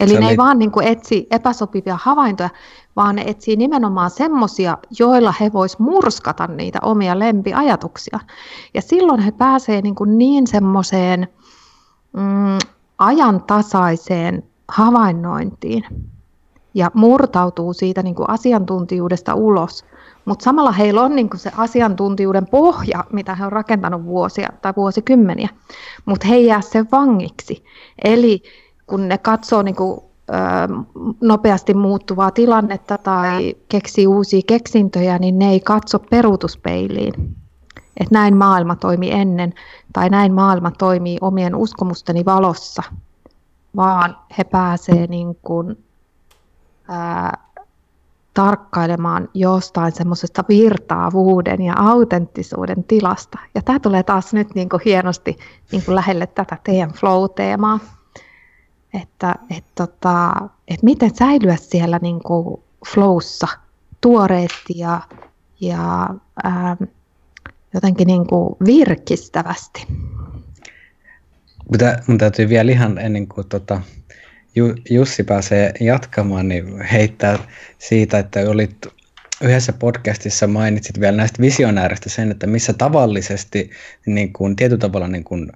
Eli 0.04 0.12
ne 0.12 0.18
oli... 0.18 0.30
ei 0.30 0.36
vaan 0.36 0.58
niin 0.58 0.70
kuin 0.70 0.86
etsi 0.86 1.26
epäsopivia 1.30 1.98
havaintoja, 2.02 2.50
vaan 2.96 3.16
ne 3.16 3.22
etsii 3.26 3.56
nimenomaan 3.56 4.10
semmoisia, 4.10 4.78
joilla 4.98 5.34
he 5.40 5.52
vois 5.52 5.78
murskata 5.78 6.46
niitä 6.46 6.78
omia 6.82 7.18
lempiajatuksia. 7.18 8.18
Ja 8.74 8.82
silloin 8.82 9.20
he 9.20 9.32
pääsee 9.32 9.82
niin, 9.82 9.94
kuin 9.94 10.18
niin 10.18 10.46
semmoiseen 10.46 11.28
mm, 12.12 12.58
ajantasaiseen 12.98 14.42
havainnointiin 14.68 15.84
ja 16.74 16.90
murtautuu 16.94 17.72
siitä 17.72 18.02
niin 18.02 18.14
kuin 18.14 18.30
asiantuntijuudesta 18.30 19.34
ulos. 19.34 19.84
Mutta 20.24 20.44
samalla 20.44 20.72
heillä 20.72 21.02
on 21.02 21.16
niin 21.16 21.28
se 21.36 21.52
asiantuntijuuden 21.56 22.46
pohja, 22.46 23.04
mitä 23.12 23.34
he 23.34 23.46
on 23.46 23.52
rakentanut 23.52 24.04
vuosia 24.04 24.48
tai 24.62 24.72
vuosikymmeniä, 24.76 25.48
mutta 26.04 26.28
he 26.28 26.34
ei 26.34 26.46
jää 26.46 26.60
sen 26.60 26.88
vangiksi. 26.92 27.64
Eli 28.04 28.42
kun 28.86 29.08
ne 29.08 29.18
katsoo 29.18 29.62
niin 29.62 29.76
kuin, 29.76 30.00
nopeasti 31.20 31.74
muuttuvaa 31.74 32.30
tilannetta 32.30 32.98
tai 32.98 33.54
keksii 33.68 34.06
uusia 34.06 34.40
keksintöjä, 34.46 35.18
niin 35.18 35.38
ne 35.38 35.50
ei 35.50 35.60
katso 35.60 35.98
peruutuspeiliin. 35.98 37.14
Että 38.00 38.14
näin 38.14 38.36
maailma 38.36 38.76
toimi 38.76 39.10
ennen 39.10 39.54
tai 39.92 40.10
näin 40.10 40.32
maailma 40.32 40.70
toimii 40.70 41.18
omien 41.20 41.54
uskomusteni 41.54 42.24
valossa, 42.24 42.82
vaan 43.76 44.16
he 44.38 44.44
pääsee 44.44 45.06
niin 45.06 45.36
tarkkailemaan 48.34 49.28
jostain 49.34 49.92
semmoisesta 49.92 50.44
virtaavuuden 50.48 51.62
ja 51.62 51.74
autenttisuuden 51.76 52.84
tilasta. 52.84 53.38
Ja 53.54 53.62
tämä 53.62 53.80
tulee 53.80 54.02
taas 54.02 54.34
nyt 54.34 54.54
niin 54.54 54.68
kuin 54.68 54.82
hienosti 54.84 55.36
niin 55.72 55.84
kuin 55.84 55.94
lähelle 55.94 56.26
tätä 56.26 56.56
teidän 56.64 56.90
flow-teemaa, 56.90 57.78
että 59.02 59.34
et 59.56 59.64
tota, 59.74 60.32
et 60.68 60.82
miten 60.82 61.14
säilyä 61.14 61.56
siellä 61.56 61.98
niin 62.02 62.20
kuin 62.20 62.62
flowssa 62.94 63.48
tuoreesti 64.00 64.72
ja, 64.76 65.00
ja 65.60 66.08
ää, 66.44 66.76
jotenkin 67.74 68.06
niin 68.06 68.26
kuin 68.26 68.56
virkistävästi. 68.66 69.86
Mutta 71.70 71.96
mun 72.06 72.18
täytyy 72.18 72.48
vielä 72.48 72.72
ihan 72.72 72.98
ennen 72.98 73.28
kuin 73.28 73.48
tota, 73.48 73.80
Jussi 74.90 75.24
pääsee 75.24 75.72
jatkamaan, 75.80 76.48
niin 76.48 76.82
heittää 76.82 77.38
siitä, 77.78 78.18
että 78.18 78.40
olit 78.40 78.86
yhdessä 79.40 79.72
podcastissa 79.72 80.46
mainitsit 80.46 81.00
vielä 81.00 81.16
näistä 81.16 81.42
visionääristä 81.42 82.10
sen, 82.10 82.30
että 82.30 82.46
missä 82.46 82.72
tavallisesti 82.72 83.70
niin 84.06 84.32
kuin, 84.32 84.56
tietyllä 84.56 84.80
tavalla 84.80 85.08
niin 85.08 85.24
kuin, 85.24 85.52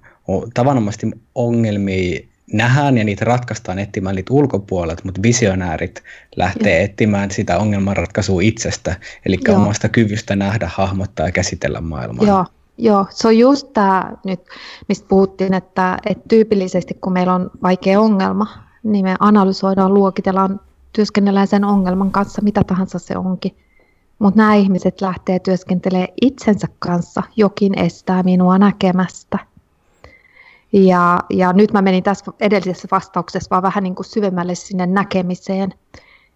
tavanomaisesti 0.53 1.07
ongelmia 1.35 2.21
nähdään 2.53 2.97
ja 2.97 3.03
niitä 3.03 3.25
ratkaistaan 3.25 3.79
etsimään 3.79 4.15
niitä 4.15 4.33
ulkopuolelta, 4.33 5.01
mutta 5.05 5.21
visionäärit 5.21 6.03
lähtee 6.35 6.77
Joo. 6.77 6.85
etsimään 6.85 7.31
sitä 7.31 7.57
ongelmanratkaisua 7.57 8.41
itsestä, 8.41 8.95
eli 9.25 9.37
Joo. 9.47 9.57
omasta 9.57 9.89
kyvystä 9.89 10.35
nähdä, 10.35 10.69
hahmottaa 10.73 11.25
ja 11.25 11.31
käsitellä 11.31 11.81
maailmaa. 11.81 12.25
Joo. 12.27 12.45
Joo, 12.81 13.05
se 13.09 13.27
on 13.27 13.37
just 13.37 13.73
tämä 13.73 14.11
nyt, 14.25 14.39
mistä 14.87 15.07
puhuttiin, 15.07 15.53
että, 15.53 15.97
että 16.05 16.23
tyypillisesti 16.27 16.93
kun 16.93 17.13
meillä 17.13 17.33
on 17.33 17.51
vaikea 17.63 18.01
ongelma, 18.01 18.47
niin 18.83 19.05
me 19.05 19.15
analysoidaan, 19.19 19.93
luokitellaan, 19.93 20.59
työskennellään 20.93 21.47
sen 21.47 21.63
ongelman 21.63 22.11
kanssa, 22.11 22.41
mitä 22.41 22.63
tahansa 22.63 22.99
se 22.99 23.17
onkin. 23.17 23.57
Mutta 24.19 24.37
nämä 24.37 24.55
ihmiset 24.55 25.01
lähtee 25.01 25.39
työskentelemään 25.39 26.07
itsensä 26.21 26.67
kanssa, 26.79 27.23
jokin 27.35 27.79
estää 27.79 28.23
minua 28.23 28.57
näkemästä. 28.57 29.39
Ja, 30.73 31.19
ja 31.29 31.53
nyt 31.53 31.73
mä 31.73 31.81
menin 31.81 32.03
tässä 32.03 32.31
edellisessä 32.39 32.87
vastauksessa 32.91 33.49
vaan 33.51 33.63
vähän 33.63 33.83
niin 33.83 33.95
kuin 33.95 34.05
syvemmälle 34.05 34.55
sinne 34.55 34.85
näkemiseen, 34.85 35.73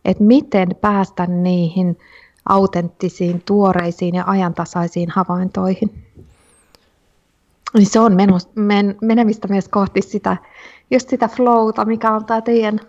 että 0.05 0.23
miten 0.23 0.75
päästä 0.81 1.25
niihin 1.27 1.99
autenttisiin, 2.45 3.41
tuoreisiin 3.45 4.15
ja 4.15 4.23
ajantasaisiin 4.27 5.09
havaintoihin. 5.09 6.03
Niin 7.73 7.85
se 7.85 7.99
on 7.99 8.15
menos, 8.15 8.49
men, 8.55 8.95
menemistä 9.01 9.47
myös 9.47 9.67
kohti 9.67 10.01
sitä, 10.01 10.37
just 10.91 11.09
sitä 11.09 11.27
flowta, 11.27 11.85
mikä 11.85 12.11
on 12.11 12.25
tämä 12.25 12.41
teidän, 12.41 12.79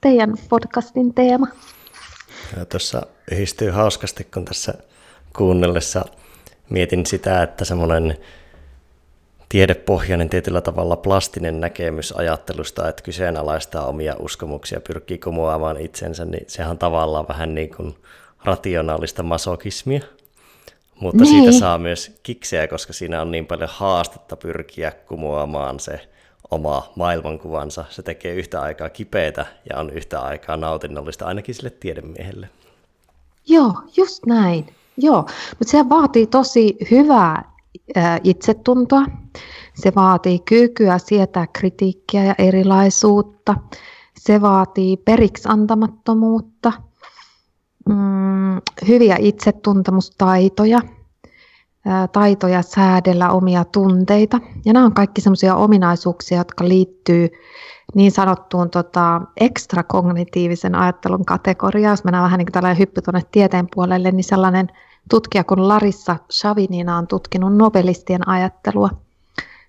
teidän 0.00 0.34
podcastin 0.48 1.14
teema. 1.14 1.46
Ja 2.56 2.64
tuossa 2.64 3.06
yhdistyy 3.32 3.70
hauskasti, 3.70 4.24
kun 4.24 4.44
tässä 4.44 4.74
kuunnellessa 5.36 6.04
mietin 6.70 7.06
sitä, 7.06 7.42
että 7.42 7.64
semmoinen 7.64 8.18
tiedepohjainen 9.48 10.28
tietyllä 10.28 10.60
tavalla 10.60 10.96
plastinen 10.96 11.60
näkemys 11.60 12.12
ajattelusta, 12.12 12.88
että 12.88 13.02
kyseenalaistaa 13.02 13.86
omia 13.86 14.16
uskomuksia, 14.18 14.80
pyrkii 14.80 15.18
kumoamaan 15.18 15.80
itsensä, 15.80 16.24
niin 16.24 16.44
sehän 16.46 16.70
on 16.70 16.78
tavallaan 16.78 17.28
vähän 17.28 17.54
niin 17.54 17.74
kuin 17.76 17.94
rationaalista 18.44 19.22
masokismia. 19.22 20.00
Mutta 21.00 21.24
niin. 21.24 21.44
siitä 21.44 21.58
saa 21.58 21.78
myös 21.78 22.18
kikseä, 22.22 22.68
koska 22.68 22.92
siinä 22.92 23.22
on 23.22 23.30
niin 23.30 23.46
paljon 23.46 23.70
haastetta 23.72 24.36
pyrkiä 24.36 24.90
kumoamaan 24.90 25.80
se 25.80 26.00
oma 26.50 26.92
maailmankuvansa. 26.96 27.84
Se 27.90 28.02
tekee 28.02 28.34
yhtä 28.34 28.60
aikaa 28.60 28.90
kipeätä 28.90 29.46
ja 29.70 29.78
on 29.78 29.90
yhtä 29.90 30.20
aikaa 30.20 30.56
nautinnollista 30.56 31.26
ainakin 31.26 31.54
sille 31.54 31.70
tiedemiehelle. 31.70 32.48
Joo, 33.46 33.72
just 33.96 34.26
näin. 34.26 34.74
Joo, 34.96 35.26
mutta 35.58 35.70
se 35.70 35.88
vaatii 35.88 36.26
tosi 36.26 36.76
hyvää 36.90 37.57
itsetuntoa. 38.24 39.02
Se 39.74 39.92
vaatii 39.96 40.38
kykyä 40.38 40.98
sietää 40.98 41.46
kritiikkiä 41.46 42.24
ja 42.24 42.34
erilaisuutta. 42.38 43.54
Se 44.18 44.40
vaatii 44.40 44.96
periksi 44.96 45.48
antamattomuutta, 45.48 46.72
mm, 47.88 48.60
hyviä 48.88 49.16
itsetuntemustaitoja, 49.20 50.80
taitoja 52.12 52.62
säädellä 52.62 53.30
omia 53.30 53.64
tunteita. 53.64 54.40
Ja 54.64 54.72
nämä 54.72 54.86
on 54.86 54.94
kaikki 54.94 55.20
sellaisia 55.20 55.54
ominaisuuksia, 55.54 56.38
jotka 56.38 56.68
liittyy 56.68 57.28
niin 57.94 58.12
sanottuun 58.12 58.70
tota, 58.70 59.20
ekstrakognitiivisen 59.40 60.74
ajattelun 60.74 61.24
kategoriaan. 61.24 61.92
Jos 61.92 62.04
mennään 62.04 62.24
vähän 62.24 62.38
niin 62.38 62.46
kuin 62.46 62.52
tällainen 62.52 62.78
hyppy 62.78 63.02
tuonne 63.02 63.22
tieteen 63.32 63.68
puolelle, 63.74 64.10
niin 64.10 64.24
sellainen 64.24 64.68
tutkija 65.10 65.44
kuin 65.44 65.68
Larissa 65.68 66.16
Shavinina 66.32 66.98
on 66.98 67.06
tutkinut 67.06 67.56
nobelistien 67.56 68.28
ajattelua. 68.28 68.90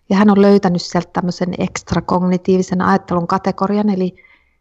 Ja 0.10 0.16
hän 0.16 0.30
on 0.30 0.42
löytänyt 0.42 0.82
sieltä 0.82 1.10
tämmöisen 1.14 1.54
ekstrakognitiivisen 1.58 2.82
ajattelun 2.82 3.28
kategorian, 3.28 3.90
eli 3.90 4.16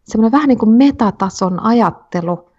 semmoinen 0.05 0.33
vähän 0.33 0.49
niin 0.49 0.59
kuin 0.59 0.70
metatason 0.70 1.62
ajattelu, 1.62 2.51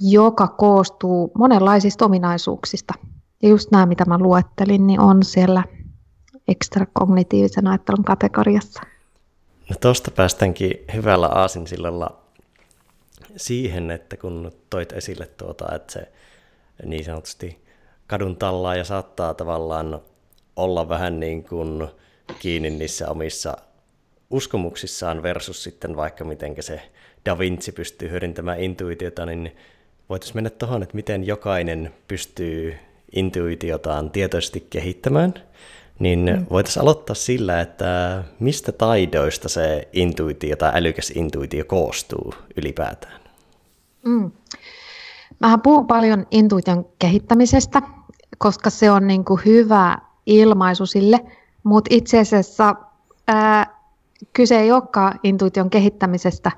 joka 0.00 0.48
koostuu 0.48 1.30
monenlaisista 1.38 2.04
ominaisuuksista. 2.04 2.94
Ja 3.42 3.48
just 3.48 3.70
nämä, 3.70 3.86
mitä 3.86 4.04
mä 4.04 4.18
luettelin, 4.18 4.86
niin 4.86 5.00
on 5.00 5.22
siellä 5.22 5.64
ekstrakognitiivisen 6.48 7.66
ajattelun 7.66 8.04
kategoriassa. 8.04 8.82
No 9.70 9.76
tuosta 9.80 10.10
päästäänkin 10.10 10.74
hyvällä 10.94 11.26
aasinsillalla 11.26 12.16
siihen, 13.36 13.90
että 13.90 14.16
kun 14.16 14.52
toit 14.70 14.92
esille 14.92 15.26
tuota, 15.26 15.74
että 15.74 15.92
se 15.92 16.12
niin 16.84 17.04
sanotusti 17.04 17.64
kadun 18.06 18.36
tallaa 18.36 18.76
ja 18.76 18.84
saattaa 18.84 19.34
tavallaan 19.34 20.00
olla 20.56 20.88
vähän 20.88 21.20
niin 21.20 21.44
kuin 21.44 21.88
kiinni 22.38 22.70
niissä 22.70 23.10
omissa 23.10 23.56
uskomuksissaan 24.30 25.22
versus 25.22 25.62
sitten 25.62 25.96
vaikka 25.96 26.24
miten 26.24 26.54
se 26.60 26.80
Da 27.24 27.38
Vinci 27.38 27.72
pystyy 27.72 28.10
hyödyntämään 28.10 28.60
intuitiota, 28.60 29.26
niin 29.26 29.56
voitaisiin 30.08 30.36
mennä 30.36 30.50
tuohon, 30.50 30.82
että 30.82 30.94
miten 30.94 31.26
jokainen 31.26 31.94
pystyy 32.08 32.76
intuitiotaan 33.12 34.10
tietoisesti 34.10 34.66
kehittämään, 34.70 35.34
niin 35.98 36.18
mm. 36.18 36.46
voitaisiin 36.50 36.82
aloittaa 36.82 37.14
sillä, 37.14 37.60
että 37.60 38.24
mistä 38.40 38.72
taidoista 38.72 39.48
se 39.48 39.88
intuitio 39.92 40.56
tai 40.56 40.70
älykäs 40.74 41.10
intuitio 41.10 41.64
koostuu 41.64 42.34
ylipäätään? 42.56 43.20
Mm. 44.04 44.30
Mähän 45.40 45.60
puhun 45.60 45.86
paljon 45.86 46.26
intuition 46.30 46.86
kehittämisestä, 46.98 47.82
koska 48.38 48.70
se 48.70 48.90
on 48.90 49.06
niin 49.06 49.24
kuin 49.24 49.40
hyvä 49.44 49.98
ilmaisu 50.26 50.86
sille, 50.86 51.20
mutta 51.64 51.88
itse 51.94 52.18
asiassa 52.18 52.74
ää, 53.28 53.78
kyse 54.32 54.60
ei 54.60 54.72
olekaan 54.72 55.20
intuition 55.22 55.70
kehittämisestä, 55.70 56.50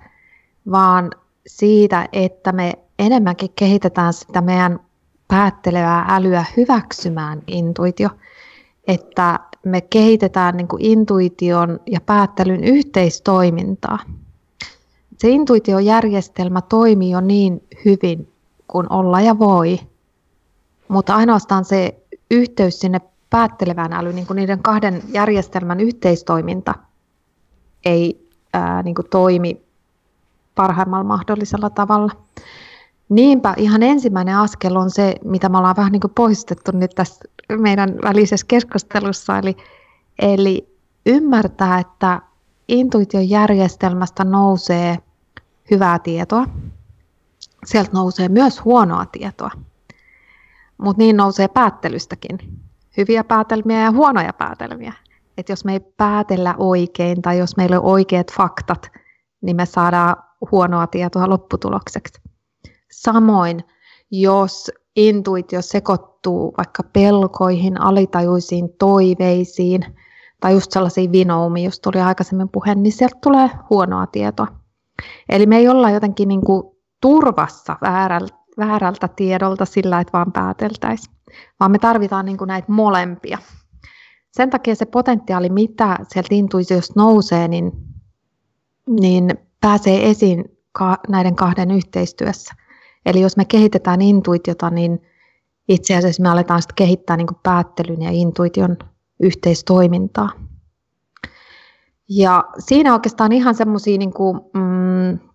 vaan 0.70 1.10
siitä, 1.46 2.08
että 2.12 2.52
me 2.52 2.72
enemmänkin 2.98 3.50
kehitetään 3.56 4.12
sitä 4.12 4.40
meidän 4.40 4.80
päättelevää 5.28 6.06
älyä 6.08 6.44
hyväksymään 6.56 7.42
intuitio, 7.46 8.10
että 8.86 9.40
me 9.64 9.80
kehitetään 9.80 10.56
niin 10.56 10.68
kuin 10.68 10.84
intuition 10.84 11.80
ja 11.86 12.00
päättelyn 12.00 12.64
yhteistoimintaa. 12.64 13.98
Se 15.18 15.28
intuitiojärjestelmä 15.28 16.60
toimii 16.60 17.10
jo 17.10 17.20
niin 17.20 17.62
hyvin 17.84 18.32
kuin 18.72 18.92
olla 18.92 19.20
ja 19.20 19.38
voi, 19.38 19.80
mutta 20.88 21.14
ainoastaan 21.14 21.64
se 21.64 22.02
yhteys 22.30 22.80
sinne 22.80 23.00
päättelevään 23.30 23.92
älyyn, 23.92 24.14
niin 24.14 24.26
kuin 24.26 24.36
niiden 24.36 24.62
kahden 24.62 25.02
järjestelmän 25.08 25.80
yhteistoiminta 25.80 26.74
ei 27.84 28.28
ää, 28.52 28.82
niin 28.82 28.94
kuin 28.94 29.08
toimi 29.10 29.62
parhaimmalla 30.54 31.04
mahdollisella 31.04 31.70
tavalla. 31.70 32.12
Niinpä 33.08 33.54
ihan 33.56 33.82
ensimmäinen 33.82 34.36
askel 34.36 34.76
on 34.76 34.90
se, 34.90 35.14
mitä 35.24 35.48
me 35.48 35.58
ollaan 35.58 35.76
vähän 35.76 35.92
niin 35.92 36.00
kuin 36.00 36.12
poistettu 36.14 36.70
nyt 36.74 36.90
tässä 36.94 37.24
meidän 37.58 37.98
välisessä 38.02 38.46
keskustelussa, 38.48 39.38
eli, 39.38 39.56
eli 40.18 40.76
ymmärtää, 41.06 41.78
että 41.78 42.22
intuition 42.68 43.30
järjestelmästä 43.30 44.24
nousee 44.24 44.98
hyvää 45.70 45.98
tietoa, 45.98 46.46
sieltä 47.66 47.90
nousee 47.92 48.28
myös 48.28 48.64
huonoa 48.64 49.06
tietoa, 49.06 49.50
mutta 50.78 51.02
niin 51.02 51.16
nousee 51.16 51.48
päättelystäkin. 51.48 52.38
Hyviä 52.96 53.24
päätelmiä 53.24 53.80
ja 53.80 53.90
huonoja 53.90 54.32
päätelmiä. 54.32 54.92
Et 55.38 55.48
jos 55.48 55.64
me 55.64 55.72
ei 55.72 55.80
päätellä 55.80 56.54
oikein 56.58 57.22
tai 57.22 57.38
jos 57.38 57.56
meillä 57.56 57.80
on 57.80 57.86
oikeat 57.86 58.32
faktat, 58.32 58.90
niin 59.40 59.56
me 59.56 59.66
saadaan 59.66 60.16
huonoa 60.50 60.86
tietoa 60.86 61.28
lopputulokseksi. 61.28 62.22
Samoin, 62.92 63.64
jos 64.10 64.70
intuitio 64.96 65.62
sekoittuu 65.62 66.54
vaikka 66.56 66.82
pelkoihin, 66.82 67.80
alitajuisiin 67.80 68.68
toiveisiin 68.78 69.84
tai 70.40 70.52
just 70.52 70.72
sellaisiin 70.72 71.12
vinoumiin, 71.12 71.64
jos 71.64 71.80
tuli 71.80 72.00
aikaisemmin 72.00 72.48
puhe, 72.48 72.74
niin 72.74 72.92
sieltä 72.92 73.18
tulee 73.22 73.50
huonoa 73.70 74.06
tietoa. 74.06 74.46
Eli 75.28 75.46
me 75.46 75.56
ei 75.56 75.68
olla 75.68 75.90
jotenkin 75.90 76.28
niin 76.28 76.40
kuin 76.40 76.79
turvassa 77.00 77.76
väärältä, 77.82 78.34
väärältä 78.58 79.08
tiedolta 79.08 79.64
sillä, 79.64 80.00
että 80.00 80.12
vaan 80.12 80.32
pääteltäisiin, 80.32 81.16
vaan 81.60 81.70
me 81.70 81.78
tarvitaan 81.78 82.24
niin 82.26 82.38
kuin 82.38 82.48
näitä 82.48 82.72
molempia. 82.72 83.38
Sen 84.32 84.50
takia 84.50 84.74
se 84.74 84.86
potentiaali, 84.86 85.48
mitä 85.48 85.98
sieltä 86.08 86.34
intuitiosta 86.34 86.92
nousee, 86.96 87.48
niin, 87.48 87.72
niin 89.00 89.34
pääsee 89.60 90.10
esiin 90.10 90.44
näiden 91.08 91.36
kahden 91.36 91.70
yhteistyössä. 91.70 92.54
Eli 93.06 93.20
jos 93.20 93.36
me 93.36 93.44
kehitetään 93.44 94.00
intuitiota, 94.00 94.70
niin 94.70 95.02
itse 95.68 95.96
asiassa 95.96 96.22
me 96.22 96.28
aletaan 96.28 96.62
sitten 96.62 96.76
kehittää 96.76 97.16
niin 97.16 97.26
kuin 97.26 97.38
päättelyn 97.42 98.02
ja 98.02 98.10
intuition 98.10 98.76
yhteistoimintaa. 99.22 100.30
Ja 102.08 102.44
siinä 102.58 102.92
oikeastaan 102.92 103.32
ihan 103.32 103.54
semmoisia, 103.54 103.98
niin 103.98 104.12
mm, 104.54 105.29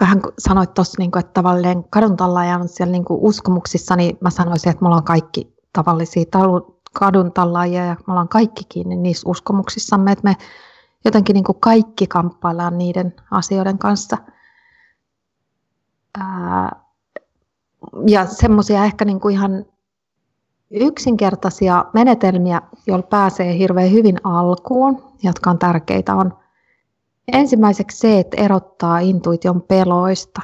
vähän 0.00 0.20
sanoit 0.38 0.74
tuossa, 0.74 0.94
niin 0.98 1.10
kuin, 1.10 1.20
että 1.20 1.32
tavallinen 1.32 1.84
kaduntallajan 1.90 2.68
siellä 2.68 2.92
niin 2.92 3.04
kuin 3.04 3.20
uskomuksissa, 3.20 3.96
niin 3.96 4.18
mä 4.20 4.30
sanoisin, 4.30 4.70
että 4.70 4.82
me 4.82 4.88
ollaan 4.88 5.04
kaikki 5.04 5.54
tavallisia 5.72 6.24
kaduntallaajia 6.92 7.84
ja 7.84 7.96
me 8.06 8.12
ollaan 8.12 8.28
kaikki 8.28 8.64
kiinni 8.68 8.96
niissä 8.96 9.28
uskomuksissamme, 9.28 10.12
että 10.12 10.24
me 10.24 10.36
jotenkin 11.04 11.34
niin 11.34 11.44
kuin 11.44 11.60
kaikki 11.60 12.06
kamppaillaan 12.06 12.78
niiden 12.78 13.14
asioiden 13.30 13.78
kanssa– 13.78 14.16
ja 18.06 18.26
semmoisia 18.26 18.84
ehkä 18.84 19.04
niin 19.04 19.20
kuin 19.20 19.34
ihan 19.34 19.64
yksinkertaisia 20.70 21.84
menetelmiä, 21.92 22.62
joilla 22.86 23.06
pääsee 23.06 23.58
hirveän 23.58 23.90
hyvin 23.90 24.16
alkuun, 24.24 25.02
jotka 25.22 25.50
on 25.50 25.58
tärkeitä, 25.58 26.14
on 26.14 26.38
ensimmäiseksi 27.32 27.98
se, 27.98 28.18
että 28.18 28.42
erottaa 28.42 28.98
intuition 28.98 29.62
peloista. 29.62 30.40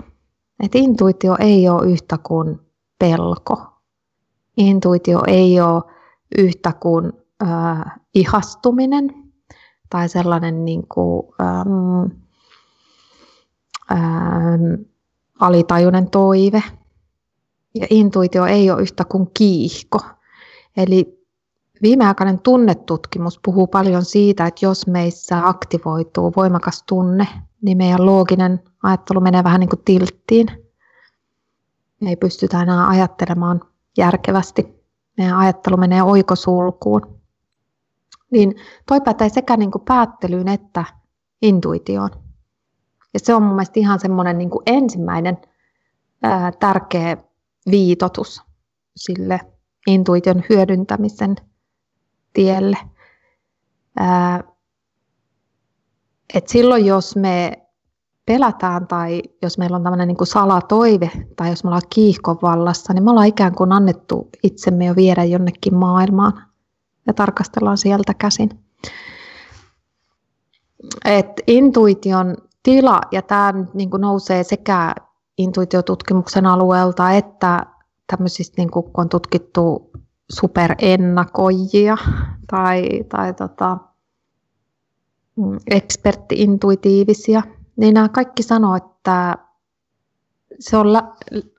Et 0.65 0.75
intuitio 0.75 1.37
ei 1.41 1.69
ole 1.69 1.87
yhtä 1.87 2.19
kuin 2.19 2.61
pelko. 2.99 3.63
Intuitio 4.57 5.23
ei 5.27 5.61
ole 5.61 5.83
yhtä 6.39 6.73
kuin 6.73 7.13
äh, 7.43 7.85
ihastuminen 8.15 9.15
tai 9.91 10.09
sellainen 10.09 10.65
niin 10.65 10.89
kuin, 10.89 11.27
ähm, 11.41 12.11
ähm, 13.93 14.83
alitajuinen 15.41 16.11
toive. 16.11 16.63
Ja 17.75 17.87
intuitio 17.91 18.47
ei 18.47 18.71
ole 18.71 18.83
yhtä 18.83 19.05
kuin 19.05 19.31
kiihko. 19.35 20.01
Eli 20.77 21.16
viimeaikainen 21.83 22.39
tunnetutkimus 22.39 23.41
puhuu 23.45 23.67
paljon 23.67 24.05
siitä, 24.05 24.47
että 24.47 24.67
jos 24.67 24.87
meissä 24.87 25.49
aktivoituu 25.49 26.33
voimakas 26.37 26.85
tunne, 26.89 27.29
niin 27.63 27.79
meidän 27.79 28.07
looginen 28.07 28.63
ajattelu 28.83 29.21
menee 29.21 29.45
vähän 29.45 29.61
niin 29.61 29.69
kuin 29.69 29.83
tilttiin. 29.85 30.47
Me 32.01 32.09
ei 32.09 32.17
pystytä 32.17 32.63
enää 32.63 32.89
ajattelemaan 32.89 33.61
järkevästi. 33.99 34.77
Meidän 35.19 35.39
ajattelu 35.39 35.77
menee 35.77 36.03
oikosulkuun. 36.03 37.21
Niin 38.31 38.55
toi 38.87 39.01
pätee 39.01 39.29
sekä 39.29 39.57
niin 39.57 39.71
kuin 39.71 39.85
päättelyyn 39.85 40.49
että 40.49 40.85
intuitioon. 41.43 42.11
Ja 43.15 43.21
se 43.21 43.35
on 43.35 43.43
mun 43.43 43.55
mielestä 43.55 43.81
ihan 43.81 44.01
semmoinen 44.01 44.39
niin 44.39 44.51
ensimmäinen 44.67 45.39
ää, 46.23 46.53
tärkeä 46.53 47.17
viitotus 47.71 48.43
sille 48.97 49.41
intuition 49.87 50.43
hyödyntämisen 50.49 51.37
tielle. 52.37 52.77
Ää, 53.99 54.45
et 56.35 56.49
silloin, 56.49 56.87
jos 56.87 57.17
me 57.17 57.53
pelätään 58.27 58.87
tai 58.87 59.23
jos 59.43 59.59
meillä 59.59 59.77
on 59.77 59.83
tämmöinen 59.83 60.09
niin 60.09 60.27
salatoive 60.27 61.11
tai 61.37 61.49
jos 61.49 61.65
me 61.65 61.69
ollaan 61.69 61.83
kiihkon 61.95 62.39
vallassa, 62.43 62.93
niin 62.93 63.05
me 63.05 63.11
ollaan 63.11 63.27
ikään 63.27 63.55
kuin 63.55 63.73
annettu 63.73 64.29
itsemme 64.43 64.85
jo 64.85 64.97
viedä 64.97 65.25
jonnekin 65.25 65.75
maailmaan 65.75 66.43
ja 67.07 67.15
tarkastellaan 67.15 67.79
sieltä 67.79 68.15
käsin. 68.15 68.51
Et 71.05 71.41
intuition 71.47 72.37
tila, 72.63 73.01
ja 73.13 73.23
tämä 73.23 73.55
niin 73.75 73.91
nousee 73.99 74.45
sekä 74.45 74.95
intuitiotutkimuksen 75.39 76.47
alueelta 76.47 77.11
että 77.11 77.67
tämmöisistä, 78.07 78.55
niin 78.57 78.71
kun 78.71 78.91
on 78.95 79.09
tutkittu 79.09 79.91
superennakoijia 80.33 81.97
tai, 82.51 82.89
tai 83.09 83.35
tota, 83.35 83.79
mm, 85.37 85.59
ekspertti-intuitiivisia, 85.71 87.43
niin 87.77 87.95
nämä 87.95 88.09
kaikki 88.09 88.43
sanoo, 88.43 88.77
että 88.77 89.39
se 90.61 90.77
on 90.77 90.93
lä- 90.93 91.13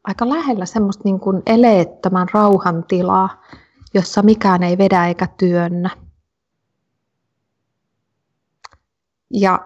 aika 0.03 0.29
lähellä 0.29 0.65
semmoista 0.65 1.01
niin 1.05 1.19
kuin 1.19 1.41
eleettömän 1.45 2.27
rauhan 2.33 2.83
tilaa, 2.87 3.41
jossa 3.93 4.21
mikään 4.21 4.63
ei 4.63 4.77
vedä 4.77 5.07
eikä 5.07 5.27
työnnä. 5.37 5.89
Ja 9.33 9.59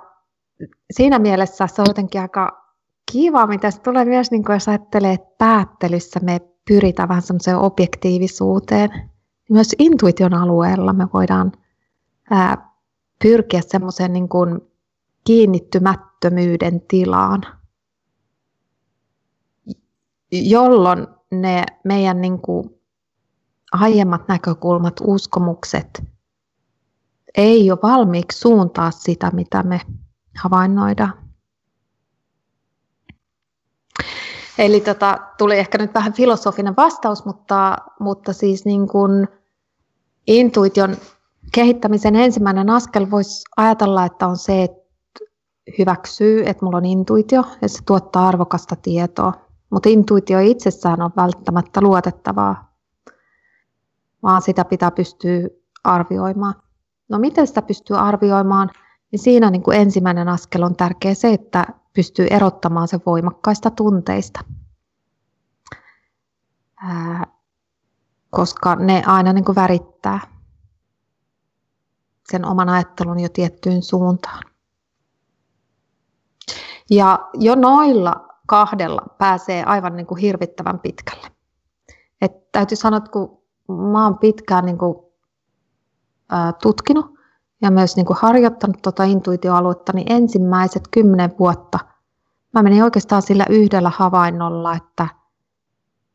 siinä 0.92 1.20
mielessä 1.20 1.68
se 1.68 1.82
on 1.82 1.86
jotenkin 1.90 2.22
aika 2.22 2.74
kiva, 3.12 3.48
mitä 3.48 3.72
se 3.72 3.82
tulee 3.82 4.06
myös, 4.06 4.32
niin 4.32 4.44
kuin 4.44 4.54
jos 4.54 4.68
ajattelee, 4.68 5.14
että 5.14 5.36
päättelyssä 5.38 6.20
me 6.24 6.42
pyritään 6.68 7.10
vähän 7.10 7.22
semmoiseen 7.22 7.58
objektiivisuuteen. 7.58 9.10
Myös 9.50 9.76
intuition 9.80 10.34
alueella 10.34 10.94
me 10.94 11.08
voidaan 11.14 11.52
ää, 12.30 12.72
pyrkiä 13.24 13.62
semmoiseen 13.68 14.14
niin 14.14 14.30
kuin 14.30 14.62
kiinnittymättömyyden 15.24 16.82
tilaan, 16.82 17.42
jolloin 20.32 21.08
ne 21.32 21.66
meidän 21.84 22.22
niin 22.22 22.40
kuin 22.42 22.82
aiemmat 23.72 24.28
näkökulmat, 24.28 24.94
uskomukset 25.04 26.04
ei 27.38 27.72
ole 27.72 27.80
valmiiksi 27.84 28.40
suuntaa 28.40 28.92
sitä, 28.92 29.32
mitä 29.34 29.64
me 29.64 29.82
havainnoidaan. 30.38 31.31
Eli 34.58 34.82
tota, 34.82 35.18
tuli 35.38 35.58
ehkä 35.58 35.78
nyt 35.78 35.94
vähän 35.94 36.14
filosofinen 36.14 36.76
vastaus, 36.78 37.26
mutta, 37.26 37.78
mutta 38.00 38.34
siis 38.34 38.66
niin 38.66 38.88
kuin 38.88 39.28
intuition 40.28 40.98
kehittämisen 41.52 42.16
ensimmäinen 42.16 42.70
askel 42.70 43.12
voisi 43.12 43.44
ajatella, 43.58 44.06
että 44.06 44.28
on 44.28 44.38
se, 44.38 44.64
että 44.64 44.82
hyväksyy, 45.78 46.44
että 46.46 46.66
mulla 46.66 46.78
on 46.78 46.86
intuitio 46.86 47.44
ja 47.62 47.70
se 47.70 47.80
tuottaa 47.86 48.28
arvokasta 48.28 48.76
tietoa. 48.76 49.34
Mutta 49.70 49.90
intuitio 49.90 50.40
itsessään 50.40 51.02
on 51.02 51.12
välttämättä 51.16 51.82
luotettavaa, 51.82 52.74
vaan 54.24 54.42
sitä 54.42 54.66
pitää 54.66 54.92
pystyä 54.92 55.48
arvioimaan. 55.84 56.54
No 57.10 57.20
miten 57.20 57.48
sitä 57.48 57.62
pystyy 57.62 57.98
arvioimaan? 57.98 58.70
Niin 59.12 59.20
siinä 59.20 59.52
niin 59.52 59.64
kuin 59.64 59.78
ensimmäinen 59.78 60.28
askel 60.28 60.64
on 60.64 60.76
tärkeä 60.76 61.14
se, 61.14 61.34
että 61.34 61.66
pystyy 61.94 62.28
erottamaan 62.30 62.88
se 62.88 63.00
voimakkaista 63.06 63.72
tunteista. 63.72 64.40
Ää, 66.84 67.28
koska 68.30 68.76
ne 68.76 69.04
aina 69.06 69.34
niin 69.34 69.46
kuin 69.46 69.56
värittää 69.56 70.20
sen 72.32 72.46
oman 72.46 72.70
ajattelun 72.70 73.20
jo 73.20 73.30
tiettyyn 73.30 73.84
suuntaan. 73.84 74.44
Ja 76.90 77.30
jo 77.34 77.56
noilla 77.56 78.28
kahdella 78.48 79.02
pääsee 79.18 79.64
aivan 79.64 79.96
niin 79.96 80.08
kuin 80.08 80.22
hirvittävän 80.22 80.80
pitkälle. 80.80 81.28
Et 82.22 82.52
täytyy 82.52 82.78
sanoa, 82.78 82.98
että 82.98 83.12
kun 83.12 83.42
mä 83.92 84.04
oon 84.04 84.18
pitkään 84.18 84.66
niin 84.66 84.78
kuin, 84.78 84.96
ää, 86.30 86.54
tutkinut 86.54 87.21
ja 87.62 87.72
myös 87.72 87.96
niin 87.96 88.06
kuin 88.06 88.18
harjoittanut 88.22 88.82
tuota 88.82 89.04
intuitioaluetta, 89.04 89.94
niin 89.96 90.12
ensimmäiset 90.12 90.84
kymmenen 90.92 91.32
vuotta 91.40 91.80
mä 92.54 92.64
menin 92.64 92.84
oikeastaan 92.84 93.22
sillä 93.22 93.46
yhdellä 93.50 93.92
havainnolla, 93.96 94.76
että 94.76 95.08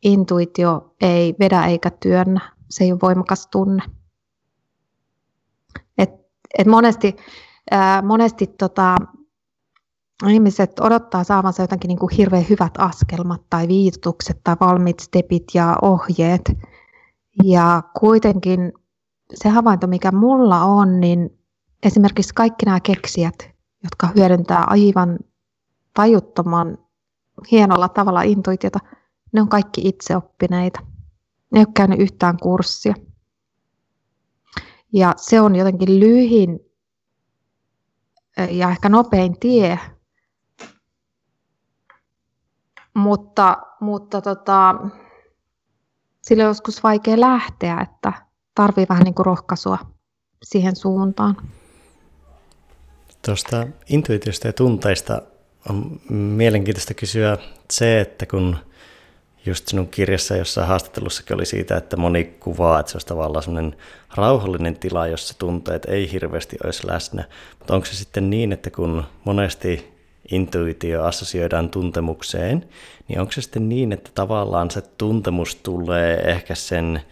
intuitio 0.02 0.94
ei 1.00 1.34
vedä 1.38 1.66
eikä 1.66 1.90
työnnä, 1.90 2.52
se 2.70 2.84
ei 2.84 2.92
ole 2.92 3.00
voimakas 3.02 3.46
tunne. 3.46 3.82
Et, 5.98 6.10
et 6.58 6.66
monesti 6.66 7.16
ää, 7.70 8.02
monesti 8.02 8.46
tota, 8.46 8.96
ihmiset 10.28 10.80
odottaa 10.80 11.24
saavansa 11.24 11.62
jotenkin 11.62 11.88
niin 11.88 11.98
kuin 11.98 12.16
hirveän 12.16 12.46
hyvät 12.50 12.72
askelmat 12.78 13.42
tai 13.50 13.68
viitukset 13.68 14.40
tai 14.44 14.56
valmiit 14.60 15.00
stepit 15.00 15.44
ja 15.54 15.76
ohjeet. 15.82 16.52
Ja 17.44 17.82
kuitenkin 18.00 18.72
se 19.34 19.48
havainto, 19.48 19.86
mikä 19.86 20.12
mulla 20.12 20.62
on, 20.62 21.00
niin 21.00 21.35
esimerkiksi 21.86 22.34
kaikki 22.34 22.66
nämä 22.66 22.80
keksijät, 22.80 23.50
jotka 23.84 24.08
hyödyntää 24.16 24.64
aivan 24.66 25.18
tajuttoman 25.94 26.78
hienolla 27.50 27.88
tavalla 27.88 28.22
intuitiota, 28.22 28.78
ne 29.32 29.40
on 29.40 29.48
kaikki 29.48 29.80
itseoppineita. 29.88 30.80
Ne 31.52 31.60
ei 31.60 31.64
ole 31.66 31.72
käynyt 31.74 32.00
yhtään 32.00 32.36
kurssia. 32.42 32.94
Ja 34.92 35.14
se 35.16 35.40
on 35.40 35.56
jotenkin 35.56 36.00
lyhin 36.00 36.60
ja 38.50 38.70
ehkä 38.70 38.88
nopein 38.88 39.40
tie 39.40 39.78
mutta, 42.96 43.56
mutta 43.80 44.22
tota, 44.22 44.74
sillä 46.22 46.42
on 46.42 46.48
joskus 46.48 46.82
vaikea 46.82 47.20
lähteä, 47.20 47.80
että 47.80 48.12
tarvii 48.54 48.86
vähän 48.88 49.04
niin 49.04 49.14
kuin 49.14 49.26
rohkaisua 49.26 49.78
siihen 50.42 50.76
suuntaan. 50.76 51.36
Tuosta 53.26 53.66
intuitiosta 53.88 54.46
ja 54.46 54.52
tunteista 54.52 55.22
on 55.70 56.00
mielenkiintoista 56.10 56.94
kysyä 56.94 57.38
se, 57.70 58.00
että 58.00 58.26
kun 58.26 58.56
just 59.46 59.68
sinun 59.68 59.88
kirjassa 59.88 60.36
jossain 60.36 60.66
haastattelussakin 60.66 61.34
oli 61.34 61.46
siitä, 61.46 61.76
että 61.76 61.96
moni 61.96 62.24
kuvaa, 62.24 62.80
että 62.80 62.92
se 62.92 62.96
olisi 62.96 63.06
tavallaan 63.06 63.42
sellainen 63.42 63.76
rauhallinen 64.14 64.76
tila, 64.76 65.06
jossa 65.06 65.38
tunteet 65.38 65.84
ei 65.84 66.12
hirveästi 66.12 66.56
olisi 66.64 66.86
läsnä. 66.86 67.24
Mutta 67.58 67.74
onko 67.74 67.86
se 67.86 67.96
sitten 67.96 68.30
niin, 68.30 68.52
että 68.52 68.70
kun 68.70 69.04
monesti 69.24 69.92
intuitio 70.32 71.04
assosioidaan 71.04 71.70
tuntemukseen, 71.70 72.68
niin 73.08 73.20
onko 73.20 73.32
se 73.32 73.42
sitten 73.42 73.68
niin, 73.68 73.92
että 73.92 74.10
tavallaan 74.14 74.70
se 74.70 74.82
tuntemus 74.98 75.54
tulee 75.54 76.16
ehkä 76.16 76.54
sen 76.54 77.02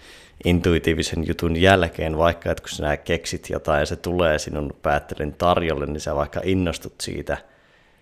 intuitiivisen 0.45 1.27
jutun 1.27 1.57
jälkeen, 1.57 2.19
vaikka 2.19 2.51
että 2.51 2.63
kun 2.63 2.71
sinä 2.71 2.97
keksit 2.97 3.51
jotain 3.51 3.81
ja 3.81 3.87
se 3.87 3.97
tulee 3.97 4.39
sinun 4.39 4.75
päättelyn 4.83 5.35
tarjolle, 5.35 5.87
niin 5.87 6.01
sä 6.01 6.15
vaikka 6.15 6.41
innostut 6.45 7.01
siitä, 7.01 7.37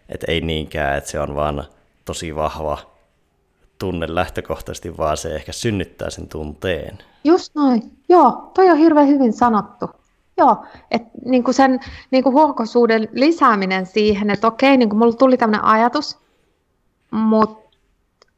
että 0.09 0.27
ei 0.29 0.41
niinkään, 0.41 0.99
että 0.99 1.11
se 1.11 1.21
on 1.21 1.35
vaan 1.35 1.65
tosi 2.05 2.35
vahva 2.35 2.79
tunne 3.79 4.15
lähtökohtaisesti, 4.15 4.99
vaan 4.99 5.17
se 5.17 5.35
ehkä 5.35 5.53
synnyttää 5.53 6.11
sen 6.11 6.29
tunteen. 6.29 6.99
Just 7.25 7.55
noin. 7.55 7.83
Joo, 8.09 8.51
toi 8.55 8.71
on 8.71 8.79
hirveän 8.79 9.09
hyvin 9.09 9.33
sanottu. 9.33 9.91
Joo, 10.39 10.65
että 10.91 11.09
niin 11.25 11.45
kuin 11.45 11.55
sen 11.55 11.81
niin 12.11 12.23
kuin 12.23 12.33
huokosuuden 12.33 13.09
lisääminen 13.13 13.87
siihen, 13.87 14.31
että 14.31 14.47
okei, 14.47 14.77
niin 14.77 14.89
kuin 14.89 14.99
mulla 14.99 15.13
tuli 15.13 15.37
tämmöinen 15.37 15.65
ajatus, 15.65 16.19
mutta 17.11 17.77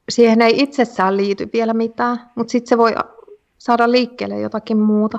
siihen 0.09 0.43
ei 0.43 0.63
itsessään 0.63 1.17
liity 1.17 1.51
vielä 1.53 1.75
mitään, 1.75 2.31
mutta 2.35 2.51
sitten 2.51 2.69
se 2.69 2.79
voi 2.79 2.95
saada 3.65 3.91
liikkeelle 3.91 4.41
jotakin 4.41 4.79
muuta. 4.79 5.19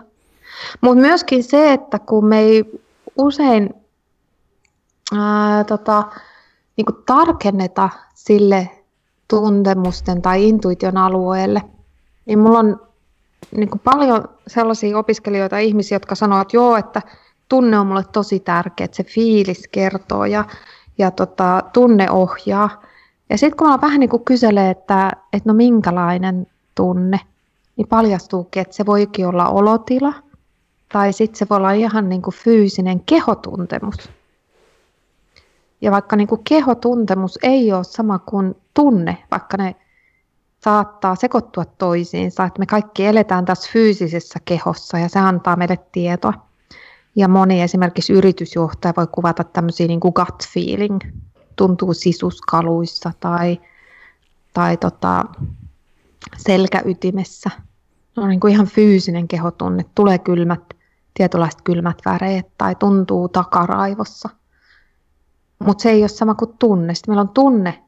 Mutta 0.81 1.01
myöskin 1.01 1.43
se, 1.43 1.73
että 1.73 1.99
kun 1.99 2.25
me 2.25 2.39
ei 2.39 2.81
usein 3.17 3.73
ää, 5.17 5.63
tota, 5.63 6.03
niin 6.77 6.85
tarkenneta 7.05 7.89
sille 8.13 8.69
tuntemusten 9.27 10.21
tai 10.21 10.49
intuition 10.49 10.97
alueelle, 10.97 11.61
niin 12.25 12.39
mulla 12.39 12.59
on 12.59 12.81
niin 13.57 13.69
kuin 13.69 13.81
paljon 13.83 14.23
sellaisia 14.47 14.97
opiskelijoita, 14.97 15.57
ihmisiä, 15.57 15.95
jotka 15.95 16.15
sanoo, 16.15 16.41
että 16.41 16.57
joo, 16.57 16.75
että 16.75 17.01
tunne 17.49 17.79
on 17.79 17.87
mulle 17.87 18.05
tosi 18.11 18.39
tärkeä, 18.39 18.85
että 18.85 18.97
se 18.97 19.03
fiilis 19.03 19.67
kertoo 19.71 20.25
ja, 20.25 20.45
ja 20.97 21.11
tota, 21.11 21.63
tunne 21.73 22.11
ohjaa. 22.11 22.83
Ja 23.29 23.37
sitten 23.37 23.57
kun 23.57 23.69
mä 23.69 23.81
vähän 23.81 23.99
niin 23.99 24.09
kuin 24.09 24.25
kyselee, 24.25 24.69
että, 24.69 25.11
että 25.33 25.49
no 25.49 25.53
minkälainen 25.53 26.47
tunne, 26.75 27.19
niin 27.75 27.87
paljastuukin, 27.87 28.61
että 28.61 28.75
se 28.75 28.85
voikin 28.85 29.27
olla 29.27 29.49
olotila 29.49 30.13
tai 30.93 31.13
sitten 31.13 31.39
se 31.39 31.47
voi 31.49 31.57
olla 31.57 31.71
ihan 31.71 32.09
niin 32.09 32.21
kuin 32.21 32.33
fyysinen 32.33 32.99
kehotuntemus. 32.99 34.09
Ja 35.81 35.91
vaikka 35.91 36.15
niin 36.15 36.27
kuin 36.27 36.43
kehotuntemus 36.43 37.39
ei 37.43 37.73
ole 37.73 37.83
sama 37.83 38.19
kuin 38.19 38.55
tunne, 38.73 39.17
vaikka 39.31 39.57
ne 39.57 39.75
saattaa 40.63 41.15
sekoittua 41.15 41.65
toisiinsa, 41.65 42.45
että 42.45 42.59
me 42.59 42.65
kaikki 42.65 43.05
eletään 43.05 43.45
tässä 43.45 43.69
fyysisessä 43.73 44.39
kehossa 44.45 44.99
ja 44.99 45.09
se 45.09 45.19
antaa 45.19 45.55
meille 45.55 45.79
tietoa. 45.91 46.33
Ja 47.15 47.27
moni 47.27 47.61
esimerkiksi 47.61 48.13
yritysjohtaja 48.13 48.93
voi 48.97 49.07
kuvata 49.11 49.43
tämmöisiä 49.43 49.87
niin 49.87 49.99
kuin 49.99 50.13
gut 50.15 50.47
feeling, 50.53 50.99
tuntuu 51.55 51.93
sisuskaluissa 51.93 53.11
tai, 53.19 53.59
tai 54.53 54.77
tota, 54.77 55.25
selkäytimessä. 56.37 57.49
Se 58.15 58.21
on 58.21 58.29
niin 58.29 58.39
kuin 58.39 58.53
ihan 58.53 58.67
fyysinen 58.67 59.27
kehotunne, 59.27 59.85
tulee 59.95 60.19
kylmät, 60.19 60.73
tietynlaiset 61.13 61.61
kylmät 61.61 61.97
väreet 62.05 62.47
tai 62.57 62.75
tuntuu 62.75 63.29
takaraivossa. 63.29 64.29
Mutta 65.59 65.81
se 65.81 65.89
ei 65.89 66.01
ole 66.01 66.07
sama 66.07 66.35
kuin 66.35 66.53
tunne. 66.59 66.95
Sitten 66.95 67.11
meillä 67.11 67.21
on 67.21 67.29
tunne, 67.29 67.83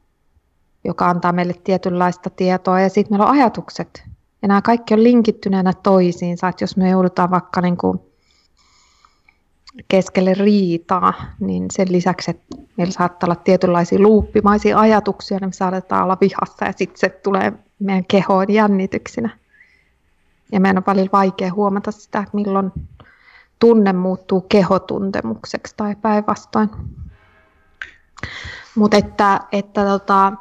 joka 0.84 1.08
antaa 1.10 1.32
meille 1.32 1.54
tietynlaista 1.64 2.30
tietoa 2.30 2.80
ja 2.80 2.88
sitten 2.88 3.12
meillä 3.12 3.26
on 3.26 3.38
ajatukset. 3.38 4.02
Ja 4.42 4.48
nämä 4.48 4.62
kaikki 4.62 4.94
on 4.94 5.02
linkittyneenä 5.02 5.72
toisiinsa, 5.72 6.48
että 6.48 6.62
jos 6.62 6.76
me 6.76 6.90
joudutaan 6.90 7.30
vaikka 7.30 7.60
niin 7.60 7.76
kuin 7.76 7.98
keskelle 9.88 10.34
riitaa, 10.34 11.14
niin 11.40 11.66
sen 11.70 11.92
lisäksi, 11.92 12.30
että 12.30 12.56
meillä 12.76 12.92
saattaa 12.92 13.26
olla 13.26 13.36
tietynlaisia 13.36 13.98
luuppimaisia 13.98 14.78
ajatuksia, 14.78 15.38
niin 15.38 15.48
me 15.48 15.52
saatetaan 15.52 16.04
olla 16.04 16.18
vihassa 16.20 16.64
ja 16.64 16.72
sitten 16.76 17.00
se 17.00 17.08
tulee 17.08 17.52
meidän 17.78 18.04
kehoon 18.08 18.52
jännityksinä. 18.52 19.38
Ja 20.52 20.60
meidän 20.60 20.76
on 20.76 20.84
paljon 20.84 21.08
vaikea 21.12 21.52
huomata 21.52 21.90
sitä, 21.90 22.18
että 22.18 22.30
milloin 22.32 22.72
tunne 23.58 23.92
muuttuu 23.92 24.40
kehotuntemukseksi 24.40 25.74
tai 25.76 25.96
päinvastoin. 25.96 26.70
Mutta 28.74 28.96
että, 28.96 29.40
että 29.52 29.84
tota, 29.84 30.32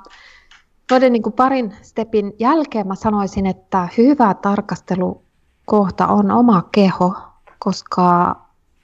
noiden 0.91 1.13
niin 1.13 1.23
kuin 1.23 1.33
parin 1.33 1.75
stepin 1.81 2.33
jälkeen 2.39 2.87
mä 2.87 2.95
sanoisin, 2.95 3.45
että 3.45 3.87
hyvä 3.97 4.33
tarkastelukohta 4.33 6.07
on 6.07 6.31
oma 6.31 6.69
keho, 6.71 7.15
koska 7.59 8.35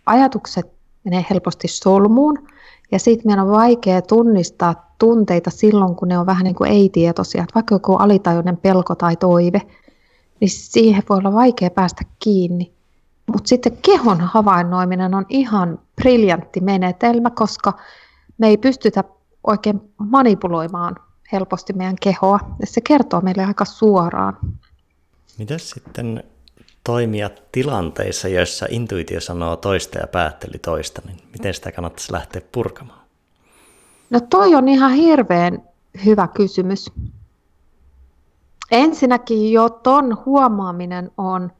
ajatukset 0.05 0.73
menee 1.03 1.25
helposti 1.29 1.67
solmuun 1.67 2.47
ja 2.93 2.99
sitten 2.99 3.27
meidän 3.27 3.45
on 3.45 3.51
vaikea 3.51 4.01
tunnistaa 4.01 4.93
tunteita 4.99 5.49
silloin, 5.49 5.95
kun 5.95 6.07
ne 6.07 6.19
on 6.19 6.25
vähän 6.25 6.43
niin 6.43 6.55
kuin 6.55 6.71
ei-tietoisia, 6.71 7.45
vaikka 7.55 7.75
joku 7.75 7.95
alitajuinen 7.95 8.57
pelko 8.57 8.95
tai 8.95 9.15
toive, 9.15 9.61
niin 10.39 10.49
siihen 10.49 11.03
voi 11.09 11.17
olla 11.17 11.33
vaikea 11.33 11.69
päästä 11.69 12.03
kiinni. 12.19 12.73
Mutta 13.27 13.47
sitten 13.47 13.77
kehon 13.81 14.21
havainnoiminen 14.21 15.15
on 15.15 15.25
ihan 15.29 15.79
briljantti 15.95 16.59
menetelmä, 16.61 17.29
koska 17.29 17.73
me 18.37 18.47
ei 18.47 18.57
pystytä 18.57 19.03
oikein 19.47 19.81
manipuloimaan 19.97 20.95
helposti 21.31 21.73
meidän 21.73 21.97
kehoa. 22.01 22.39
Ja 22.59 22.67
se 22.67 22.81
kertoo 22.81 23.21
meille 23.21 23.45
aika 23.45 23.65
suoraan. 23.65 24.37
Miten 25.37 25.59
sitten 25.59 26.23
toimia 26.83 27.29
tilanteissa, 27.51 28.27
joissa 28.27 28.65
intuitio 28.69 29.21
sanoo 29.21 29.55
toista 29.55 29.99
ja 29.99 30.07
päättely 30.07 30.59
toista, 30.59 31.01
niin 31.05 31.17
miten 31.31 31.53
sitä 31.53 31.71
kannattaisi 31.71 32.13
lähteä 32.13 32.41
purkamaan? 32.51 33.03
No 34.09 34.19
toi 34.19 34.55
on 34.55 34.67
ihan 34.67 34.91
hirveän 34.91 35.63
hyvä 36.05 36.27
kysymys. 36.27 36.91
Ensinnäkin 38.71 39.51
jo 39.51 39.69
ton 39.69 40.17
huomaaminen 40.25 41.11
on 41.17 41.51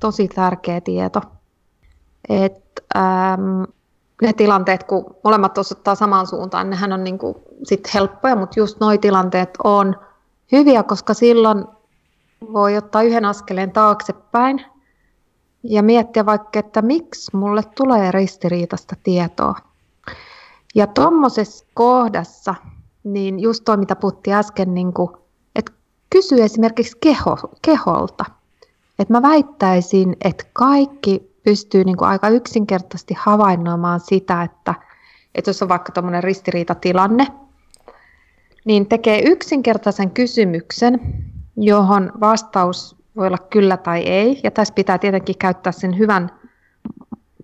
tosi 0.00 0.28
tärkeä 0.28 0.80
tieto. 0.80 1.20
Et, 2.28 2.84
ähm, 2.96 3.62
ne 4.22 4.32
tilanteet, 4.32 4.84
kun 4.84 5.16
molemmat 5.24 5.58
osoittaa 5.58 5.94
samaan 5.94 6.26
suuntaan, 6.26 6.70
nehän 6.70 6.92
on 6.92 7.04
niinku 7.04 7.42
sit 7.62 7.94
helppoja, 7.94 8.36
mutta 8.36 8.60
just 8.60 8.80
nuo 8.80 8.96
tilanteet 8.96 9.50
on 9.64 9.96
hyviä, 10.52 10.82
koska 10.82 11.14
silloin 11.14 11.64
voi 12.52 12.76
ottaa 12.76 13.02
yhden 13.02 13.24
askeleen 13.24 13.72
taaksepäin 13.72 14.64
ja 15.62 15.82
miettiä 15.82 16.26
vaikka, 16.26 16.58
että 16.58 16.82
miksi 16.82 17.36
mulle 17.36 17.62
tulee 17.62 18.10
ristiriitaista 18.10 18.96
tietoa. 19.02 19.54
Ja 20.74 20.86
tuommoisessa 20.86 21.66
kohdassa, 21.74 22.54
niin 23.04 23.40
just 23.40 23.64
toi 23.64 23.76
mitä 23.76 23.96
puhuttiin 23.96 24.36
äsken, 24.36 24.74
niin 24.74 24.92
kuin, 24.92 25.10
että 25.56 25.72
kysy 26.10 26.42
esimerkiksi 26.42 26.96
keho, 27.00 27.36
keholta. 27.62 28.24
Että 28.98 29.14
mä 29.14 29.22
väittäisin, 29.22 30.16
että 30.24 30.44
kaikki 30.52 31.32
pystyy 31.42 31.84
niin 31.84 31.96
kuin 31.96 32.08
aika 32.08 32.28
yksinkertaisesti 32.28 33.14
havainnoimaan 33.18 34.00
sitä, 34.00 34.42
että, 34.42 34.74
että 35.34 35.48
jos 35.48 35.62
on 35.62 35.68
vaikka 35.68 35.92
tuommoinen 35.92 36.24
ristiriitatilanne, 36.24 37.26
niin 38.64 38.86
tekee 38.86 39.22
yksinkertaisen 39.22 40.10
kysymyksen, 40.10 41.00
johon 41.56 42.12
vastaus 42.20 43.01
voi 43.16 43.26
olla 43.26 43.38
kyllä 43.38 43.76
tai 43.76 44.00
ei. 44.00 44.40
Ja 44.44 44.50
tässä 44.50 44.74
pitää 44.74 44.98
tietenkin 44.98 45.38
käyttää 45.38 45.72
sen 45.72 45.98
hyvän 45.98 46.30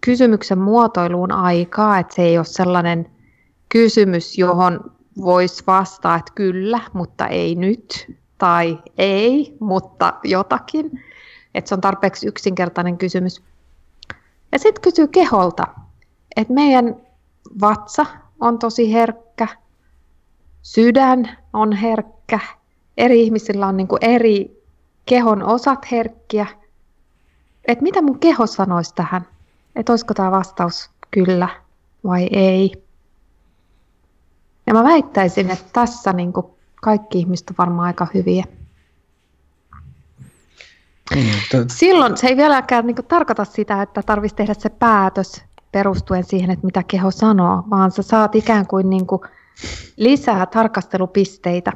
kysymyksen 0.00 0.58
muotoiluun 0.58 1.32
aikaa, 1.32 1.98
että 1.98 2.14
se 2.14 2.22
ei 2.22 2.38
ole 2.38 2.44
sellainen 2.44 3.10
kysymys, 3.68 4.38
johon 4.38 4.92
voisi 5.16 5.64
vastata, 5.66 6.14
että 6.14 6.32
kyllä, 6.34 6.80
mutta 6.92 7.26
ei 7.26 7.54
nyt, 7.54 8.16
tai 8.38 8.78
ei, 8.98 9.56
mutta 9.60 10.14
jotakin. 10.24 11.04
Että 11.54 11.68
se 11.68 11.74
on 11.74 11.80
tarpeeksi 11.80 12.28
yksinkertainen 12.28 12.98
kysymys. 12.98 13.42
Ja 14.52 14.58
sitten 14.58 14.82
kysyy 14.82 15.08
keholta, 15.08 15.66
että 16.36 16.54
meidän 16.54 16.96
vatsa 17.60 18.06
on 18.40 18.58
tosi 18.58 18.92
herkkä, 18.92 19.48
sydän 20.62 21.38
on 21.52 21.72
herkkä, 21.72 22.40
eri 22.96 23.22
ihmisillä 23.22 23.66
on 23.66 23.76
niin 23.76 23.88
eri 24.00 24.57
kehon 25.08 25.42
osat 25.42 25.90
herkkiä. 25.90 26.46
Että 27.64 27.82
mitä 27.82 28.02
mun 28.02 28.18
keho 28.18 28.46
sanoisi 28.46 28.94
tähän? 28.94 29.26
Että 29.76 29.92
olisiko 29.92 30.14
tämä 30.14 30.30
vastaus 30.30 30.90
kyllä 31.10 31.48
vai 32.04 32.28
ei? 32.32 32.84
Ja 34.66 34.74
mä 34.74 34.84
väittäisin, 34.84 35.50
että 35.50 35.64
tässä 35.72 36.12
niin 36.12 36.32
kaikki 36.82 37.18
ihmiset 37.18 37.50
on 37.50 37.56
varmaan 37.58 37.86
aika 37.86 38.06
hyviä. 38.14 38.44
Mm, 41.14 41.66
Silloin 41.68 42.16
se 42.16 42.26
ei 42.26 42.36
vieläkään 42.36 42.86
niin 42.86 42.96
tarkoita 43.08 43.44
sitä, 43.44 43.82
että 43.82 44.02
tarvitsisi 44.02 44.36
tehdä 44.36 44.54
se 44.58 44.68
päätös 44.68 45.42
perustuen 45.72 46.24
siihen, 46.24 46.50
että 46.50 46.66
mitä 46.66 46.82
keho 46.82 47.10
sanoo, 47.10 47.64
vaan 47.70 47.90
sä 47.90 48.02
saat 48.02 48.34
ikään 48.34 48.66
kuin, 48.66 48.90
niin 48.90 49.06
kuin 49.06 49.22
lisää 49.96 50.46
tarkastelupisteitä. 50.46 51.72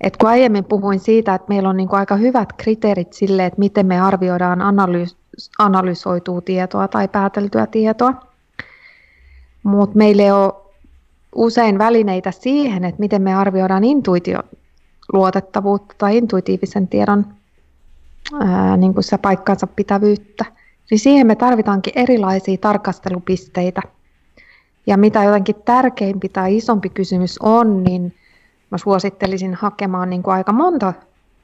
Et 0.00 0.16
kun 0.16 0.28
aiemmin 0.28 0.64
puhuin 0.64 1.00
siitä, 1.00 1.34
että 1.34 1.48
meillä 1.48 1.68
on 1.68 1.76
niin 1.76 1.88
aika 1.92 2.16
hyvät 2.16 2.52
kriteerit 2.52 3.12
sille, 3.12 3.46
että 3.46 3.58
miten 3.58 3.86
me 3.86 4.00
arvioidaan 4.00 4.60
analyys- 4.60 5.16
analysoitua 5.58 6.40
tietoa 6.40 6.88
tai 6.88 7.08
pääteltyä 7.08 7.66
tietoa, 7.66 8.14
mutta 9.62 9.96
meillä 9.96 10.22
ei 10.22 10.30
ole 10.30 10.52
usein 11.34 11.78
välineitä 11.78 12.30
siihen, 12.30 12.84
että 12.84 13.00
miten 13.00 13.22
me 13.22 13.34
arvioidaan 13.34 13.84
intuition 13.84 14.42
luotettavuutta 15.12 15.94
tai 15.98 16.16
intuitiivisen 16.16 16.88
tiedon 16.88 17.26
ää, 18.40 18.76
niin 18.76 18.94
kuin 18.94 19.04
se 19.04 19.18
paikkansa 19.18 19.66
pitävyyttä, 19.66 20.44
niin 20.90 20.98
siihen 20.98 21.26
me 21.26 21.34
tarvitaankin 21.36 21.92
erilaisia 21.96 22.56
tarkastelupisteitä. 22.56 23.80
Ja 24.86 24.96
mitä 24.96 25.24
jotenkin 25.24 25.56
tärkeimpi 25.64 26.28
tai 26.28 26.56
isompi 26.56 26.88
kysymys 26.88 27.38
on, 27.38 27.84
niin 27.84 28.14
mä 28.70 28.78
suosittelisin 28.78 29.54
hakemaan 29.54 30.10
niin 30.10 30.22
kuin 30.22 30.34
aika 30.34 30.52
monta 30.52 30.92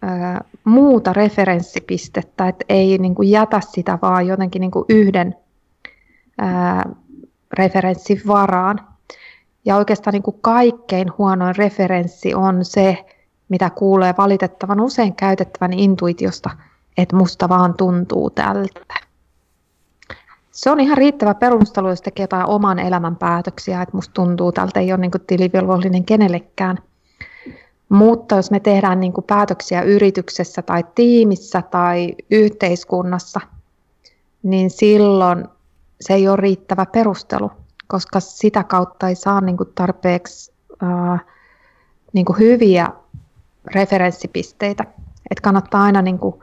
ää, 0.02 0.44
muuta 0.64 1.12
referenssipistettä, 1.12 2.48
että 2.48 2.64
ei 2.68 2.98
niin 2.98 3.14
kuin 3.14 3.30
jätä 3.30 3.60
sitä 3.60 3.98
vaan 4.02 4.26
jotenkin 4.26 4.60
niin 4.60 4.70
kuin 4.70 4.84
yhden 4.88 5.36
ää, 6.38 6.90
referenssin 7.52 8.20
varaan. 8.26 8.80
Ja 9.64 9.76
oikeastaan 9.76 10.12
niin 10.12 10.22
kuin 10.22 10.38
kaikkein 10.40 11.12
huonoin 11.18 11.56
referenssi 11.56 12.34
on 12.34 12.64
se, 12.64 13.06
mitä 13.48 13.70
kuulee 13.70 14.14
valitettavan 14.18 14.80
usein 14.80 15.14
käytettävän 15.14 15.72
intuitiosta, 15.72 16.50
että 16.98 17.16
musta 17.16 17.48
vaan 17.48 17.74
tuntuu 17.74 18.30
tältä. 18.30 18.94
Se 20.50 20.70
on 20.70 20.80
ihan 20.80 20.98
riittävä 20.98 21.34
perustelu, 21.34 21.88
jos 21.88 22.02
tekee 22.02 22.22
jotain 22.22 22.46
oman 22.46 22.78
elämän 22.78 23.16
päätöksiä, 23.16 23.82
että 23.82 23.96
musta 23.96 24.12
tuntuu 24.14 24.52
tältä, 24.52 24.80
ei 24.80 24.92
ole 24.92 25.00
niin 25.00 25.10
tilivelvollinen 25.26 26.04
kenellekään. 26.04 26.78
Mutta 27.88 28.36
jos 28.36 28.50
me 28.50 28.60
tehdään 28.60 29.00
niin 29.00 29.12
kuin 29.12 29.24
päätöksiä 29.24 29.82
yrityksessä 29.82 30.62
tai 30.62 30.84
tiimissä 30.94 31.62
tai 31.62 32.14
yhteiskunnassa, 32.30 33.40
niin 34.42 34.70
silloin 34.70 35.44
se 36.00 36.14
ei 36.14 36.28
ole 36.28 36.36
riittävä 36.36 36.86
perustelu 36.86 37.50
koska 37.86 38.20
sitä 38.20 38.64
kautta 38.64 39.08
ei 39.08 39.14
saa 39.14 39.40
niin 39.40 39.56
kuin 39.56 39.68
tarpeeksi 39.74 40.52
ää, 40.82 41.18
niin 42.12 42.26
kuin 42.26 42.38
hyviä 42.38 42.88
referenssipisteitä. 43.66 44.84
Et 45.30 45.40
kannattaa 45.40 45.82
aina 45.82 46.02
niin 46.02 46.18
kuin, 46.18 46.34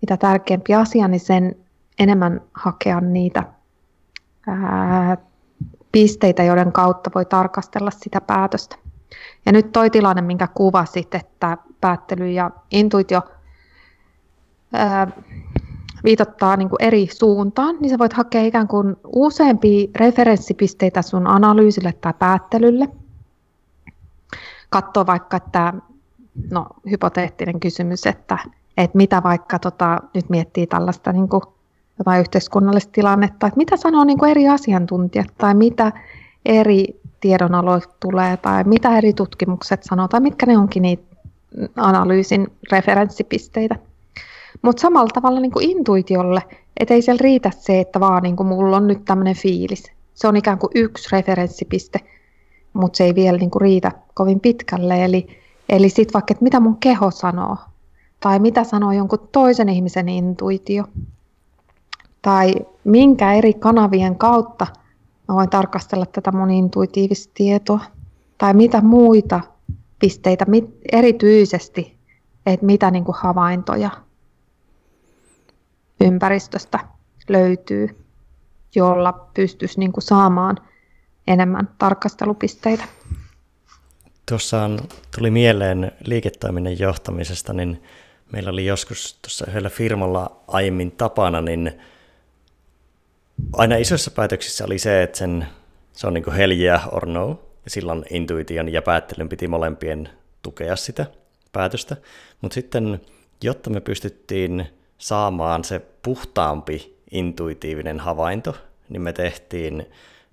mitä 0.00 0.16
tärkeämpi 0.16 0.74
asia, 0.74 1.08
niin 1.08 1.20
sen 1.20 1.56
enemmän 1.98 2.40
hakea 2.54 3.00
niitä 3.00 3.42
ää, 4.46 5.16
pisteitä, 5.92 6.42
joiden 6.42 6.72
kautta 6.72 7.10
voi 7.14 7.24
tarkastella 7.24 7.90
sitä 7.90 8.20
päätöstä. 8.20 8.76
Ja 9.46 9.52
nyt 9.52 9.72
toi 9.72 9.90
tilanne, 9.90 10.22
minkä 10.22 10.48
kuvasit, 10.54 11.14
että 11.14 11.56
päättely 11.80 12.30
ja 12.30 12.50
intuitio 12.70 13.22
ää, 14.72 15.08
viitottaa 16.04 16.56
niin 16.56 16.68
kuin 16.68 16.82
eri 16.82 17.08
suuntaan, 17.12 17.76
niin 17.80 17.90
sä 17.90 17.98
voit 17.98 18.12
hakea 18.12 18.42
ikään 18.42 18.68
kuin 18.68 18.96
useampia 19.06 19.88
referenssipisteitä 19.96 21.02
sun 21.02 21.26
analyysille 21.26 21.92
tai 21.92 22.14
päättelylle. 22.18 22.88
Katsoa 24.70 25.06
vaikka, 25.06 25.36
että 25.36 25.72
no 26.50 26.66
hypoteettinen 26.90 27.60
kysymys, 27.60 28.06
että, 28.06 28.38
että 28.76 28.96
mitä 28.96 29.22
vaikka 29.22 29.58
tota, 29.58 29.98
nyt 30.14 30.28
miettii 30.28 30.66
tällaista 30.66 31.12
niin 31.12 31.28
kuin, 31.28 31.42
jotain 31.98 32.20
yhteiskunnallista 32.20 32.92
tilannetta, 32.92 33.46
että 33.46 33.56
mitä 33.56 33.76
sanoo 33.76 34.04
niin 34.04 34.18
kuin 34.18 34.30
eri 34.30 34.48
asiantuntijat 34.48 35.26
tai 35.38 35.54
mitä 35.54 35.92
eri 36.46 36.97
tiedonaloista 37.20 37.94
tulee 38.00 38.36
tai 38.36 38.64
mitä 38.64 38.98
eri 38.98 39.12
tutkimukset 39.12 39.82
sanoo 39.82 40.08
tai 40.08 40.20
mitkä 40.20 40.46
ne 40.46 40.58
onkin 40.58 40.82
niitä 40.82 41.16
analyysin 41.76 42.46
referenssipisteitä. 42.72 43.76
Mutta 44.62 44.80
samalla 44.80 45.10
tavalla 45.14 45.40
niin 45.40 45.52
kuin 45.52 45.70
intuitiolle, 45.70 46.42
että 46.80 46.94
ei 46.94 47.02
siellä 47.02 47.22
riitä 47.22 47.50
se, 47.58 47.80
että 47.80 48.00
vaan 48.00 48.22
niin 48.22 48.36
kuin 48.36 48.46
mulla 48.46 48.76
on 48.76 48.86
nyt 48.86 49.04
tämmöinen 49.04 49.36
fiilis. 49.36 49.92
Se 50.14 50.28
on 50.28 50.36
ikään 50.36 50.58
kuin 50.58 50.70
yksi 50.74 51.08
referenssipiste, 51.12 52.00
mutta 52.72 52.96
se 52.96 53.04
ei 53.04 53.14
vielä 53.14 53.38
niin 53.38 53.50
kuin 53.50 53.62
riitä 53.62 53.92
kovin 54.14 54.40
pitkälle. 54.40 55.04
Eli, 55.04 55.26
eli 55.68 55.88
sitten 55.88 56.14
vaikka, 56.14 56.32
että 56.32 56.44
mitä 56.44 56.60
mun 56.60 56.76
keho 56.76 57.10
sanoo, 57.10 57.56
tai 58.20 58.38
mitä 58.38 58.64
sanoo 58.64 58.92
jonkun 58.92 59.28
toisen 59.32 59.68
ihmisen 59.68 60.08
intuitio, 60.08 60.84
tai 62.22 62.54
minkä 62.84 63.32
eri 63.32 63.54
kanavien 63.54 64.16
kautta 64.16 64.66
mä 65.28 65.34
voin 65.34 65.50
tarkastella 65.50 66.06
tätä 66.06 66.32
mun 66.32 66.50
intuitiivista 66.50 67.32
tietoa. 67.34 67.80
tai 68.38 68.54
mitä 68.54 68.80
muita 68.80 69.40
pisteitä 69.98 70.46
erityisesti, 70.92 71.98
että 72.46 72.66
mitä 72.66 72.90
niin 72.90 73.04
kuin 73.04 73.16
havaintoja 73.18 73.90
ympäristöstä 76.00 76.78
löytyy, 77.28 77.96
jolla 78.74 79.12
pystyisi 79.34 79.78
niin 79.78 79.92
kuin 79.92 80.02
saamaan 80.02 80.56
enemmän 81.26 81.68
tarkastelupisteitä. 81.78 82.84
Tuossa 84.28 84.70
tuli 85.16 85.30
mieleen 85.30 85.92
liiketoiminnan 86.04 86.78
johtamisesta, 86.78 87.52
niin 87.52 87.82
meillä 88.32 88.50
oli 88.50 88.66
joskus 88.66 89.18
tuossa 89.22 89.46
yhdellä 89.48 89.70
firmalla 89.70 90.40
aiemmin 90.48 90.90
tapana, 90.90 91.40
niin 91.40 91.80
aina 93.52 93.76
isoissa 93.76 94.10
päätöksissä 94.10 94.64
oli 94.64 94.78
se, 94.78 95.02
että 95.02 95.18
sen, 95.18 95.46
se 95.92 96.06
on 96.06 96.14
niin 96.14 96.24
kuin 96.24 96.36
hell 96.36 96.52
yeah 96.52 96.88
or 96.92 97.06
no, 97.06 97.40
ja 97.64 97.70
silloin 97.70 98.04
intuition 98.10 98.72
ja 98.72 98.82
päättelyn 98.82 99.28
piti 99.28 99.48
molempien 99.48 100.08
tukea 100.42 100.76
sitä 100.76 101.06
päätöstä. 101.52 101.96
Mutta 102.40 102.54
sitten, 102.54 103.00
jotta 103.42 103.70
me 103.70 103.80
pystyttiin 103.80 104.66
saamaan 104.98 105.64
se 105.64 105.80
puhtaampi 106.02 106.98
intuitiivinen 107.10 108.00
havainto, 108.00 108.56
niin 108.88 109.02
me 109.02 109.12
tehtiin 109.12 109.86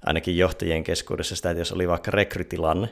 ainakin 0.06 0.38
johtajien 0.38 0.84
keskuudessa 0.84 1.36
sitä, 1.36 1.50
että 1.50 1.62
jos 1.62 1.72
oli 1.72 1.88
vaikka 1.88 2.12
rekrytilanne, 2.12 2.90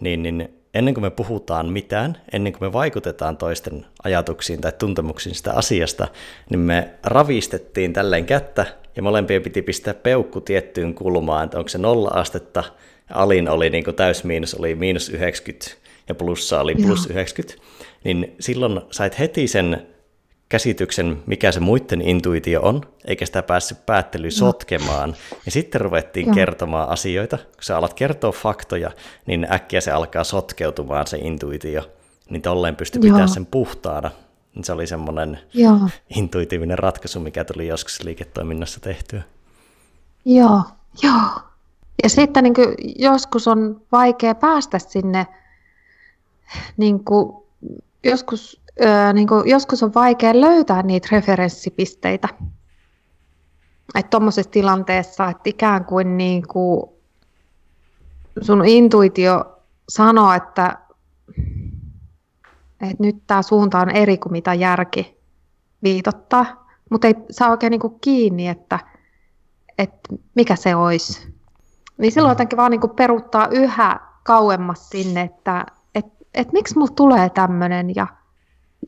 niin, 0.00 0.22
niin 0.22 0.60
ennen 0.74 0.94
kuin 0.94 1.04
me 1.04 1.10
puhutaan 1.10 1.68
mitään, 1.68 2.16
ennen 2.32 2.52
kuin 2.52 2.68
me 2.68 2.72
vaikutetaan 2.72 3.36
toisten 3.36 3.86
ajatuksiin 4.04 4.60
tai 4.60 4.72
tuntemuksiin 4.72 5.34
sitä 5.34 5.52
asiasta, 5.52 6.08
niin 6.50 6.60
me 6.60 6.90
ravistettiin 7.04 7.92
tälleen 7.92 8.26
kättä 8.26 8.66
ja 8.96 9.02
molempien 9.02 9.42
piti 9.42 9.62
pistää 9.62 9.94
peukku 9.94 10.40
tiettyyn 10.40 10.94
kulmaan, 10.94 11.44
että 11.44 11.58
onko 11.58 11.68
se 11.68 11.78
nolla 11.78 12.08
astetta, 12.08 12.64
alin 13.10 13.48
oli 13.48 13.70
niin 13.70 13.84
kuin 13.84 13.96
täys 13.96 14.24
miinus, 14.24 14.54
oli 14.54 14.74
miinus 14.74 15.08
90 15.08 15.70
ja 16.08 16.14
plussa 16.14 16.60
oli 16.60 16.74
plus 16.74 17.06
Joo. 17.06 17.12
90, 17.12 17.66
niin 18.04 18.34
silloin 18.40 18.80
sait 18.90 19.18
heti 19.18 19.48
sen 19.48 19.86
käsityksen, 20.48 21.22
mikä 21.26 21.52
se 21.52 21.60
muiden 21.60 22.02
intuitio 22.02 22.60
on, 22.62 22.80
eikä 23.04 23.26
sitä 23.26 23.42
päässyt 23.42 23.86
päättely 23.86 24.30
sotkemaan. 24.30 25.16
Ja 25.46 25.52
sitten 25.52 25.80
ruvettiin 25.80 26.26
Joo. 26.26 26.34
kertomaan 26.34 26.88
asioita. 26.88 27.38
Kun 27.38 27.62
sä 27.62 27.76
alat 27.76 27.94
kertoa 27.94 28.32
faktoja, 28.32 28.90
niin 29.26 29.46
äkkiä 29.52 29.80
se 29.80 29.90
alkaa 29.90 30.24
sotkeutumaan 30.24 31.06
se 31.06 31.18
intuitio. 31.18 31.90
Niin 32.30 32.42
tolleen 32.42 32.76
pystyi 32.76 33.00
pitämään 33.00 33.28
sen 33.28 33.46
puhtaana. 33.46 34.10
Se 34.62 34.72
oli 34.72 34.86
semmoinen 34.86 35.38
Joo. 35.54 35.78
intuitiivinen 36.16 36.78
ratkaisu, 36.78 37.20
mikä 37.20 37.44
tuli 37.44 37.66
joskus 37.66 38.02
liiketoiminnassa 38.04 38.80
tehtyä. 38.80 39.22
Joo, 40.24 40.62
joo. 41.02 41.30
Ja 42.02 42.08
sitten 42.08 42.44
niin 42.44 42.54
kuin, 42.54 42.74
joskus 42.98 43.48
on 43.48 43.80
vaikea 43.92 44.34
päästä 44.34 44.78
sinne, 44.78 45.26
niin 46.76 47.04
kuin, 47.04 47.42
joskus 48.04 48.60
niin 49.12 49.28
kuin, 49.28 49.48
joskus 49.48 49.82
on 49.82 49.94
vaikea 49.94 50.40
löytää 50.40 50.82
niitä 50.82 51.08
referenssipisteitä. 51.12 52.28
Että 53.94 54.10
tuommoisessa 54.10 54.50
tilanteessa, 54.50 55.28
että 55.28 55.50
ikään 55.50 55.84
kuin, 55.84 56.16
niin 56.16 56.48
kuin 56.48 56.82
sun 58.40 58.66
intuitio 58.66 59.58
sanoo, 59.88 60.32
että, 60.32 60.78
että 62.80 62.96
nyt 62.98 63.16
tämä 63.26 63.42
suunta 63.42 63.78
on 63.78 63.90
eri 63.90 64.18
kuin 64.18 64.32
mitä 64.32 64.54
järki 64.54 65.20
viitottaa, 65.82 66.66
mutta 66.90 67.06
ei 67.06 67.14
saa 67.30 67.50
oikein 67.50 67.70
niin 67.70 67.80
kuin 67.80 68.00
kiinni, 68.00 68.48
että, 68.48 68.78
että 69.78 70.14
mikä 70.34 70.56
se 70.56 70.76
olisi. 70.76 71.34
Niin 71.98 72.12
silloin 72.12 72.30
jotenkin 72.30 72.56
vaan 72.56 72.70
niin 72.70 72.80
kuin 72.80 72.96
peruuttaa 72.96 73.48
yhä 73.50 74.00
kauemmas 74.22 74.88
sinne, 74.88 75.20
että 75.20 75.66
et, 75.94 76.06
et 76.34 76.52
miksi 76.52 76.78
mulla 76.78 76.92
tulee 76.96 77.30
tämmöinen 77.30 77.96
ja 77.96 78.06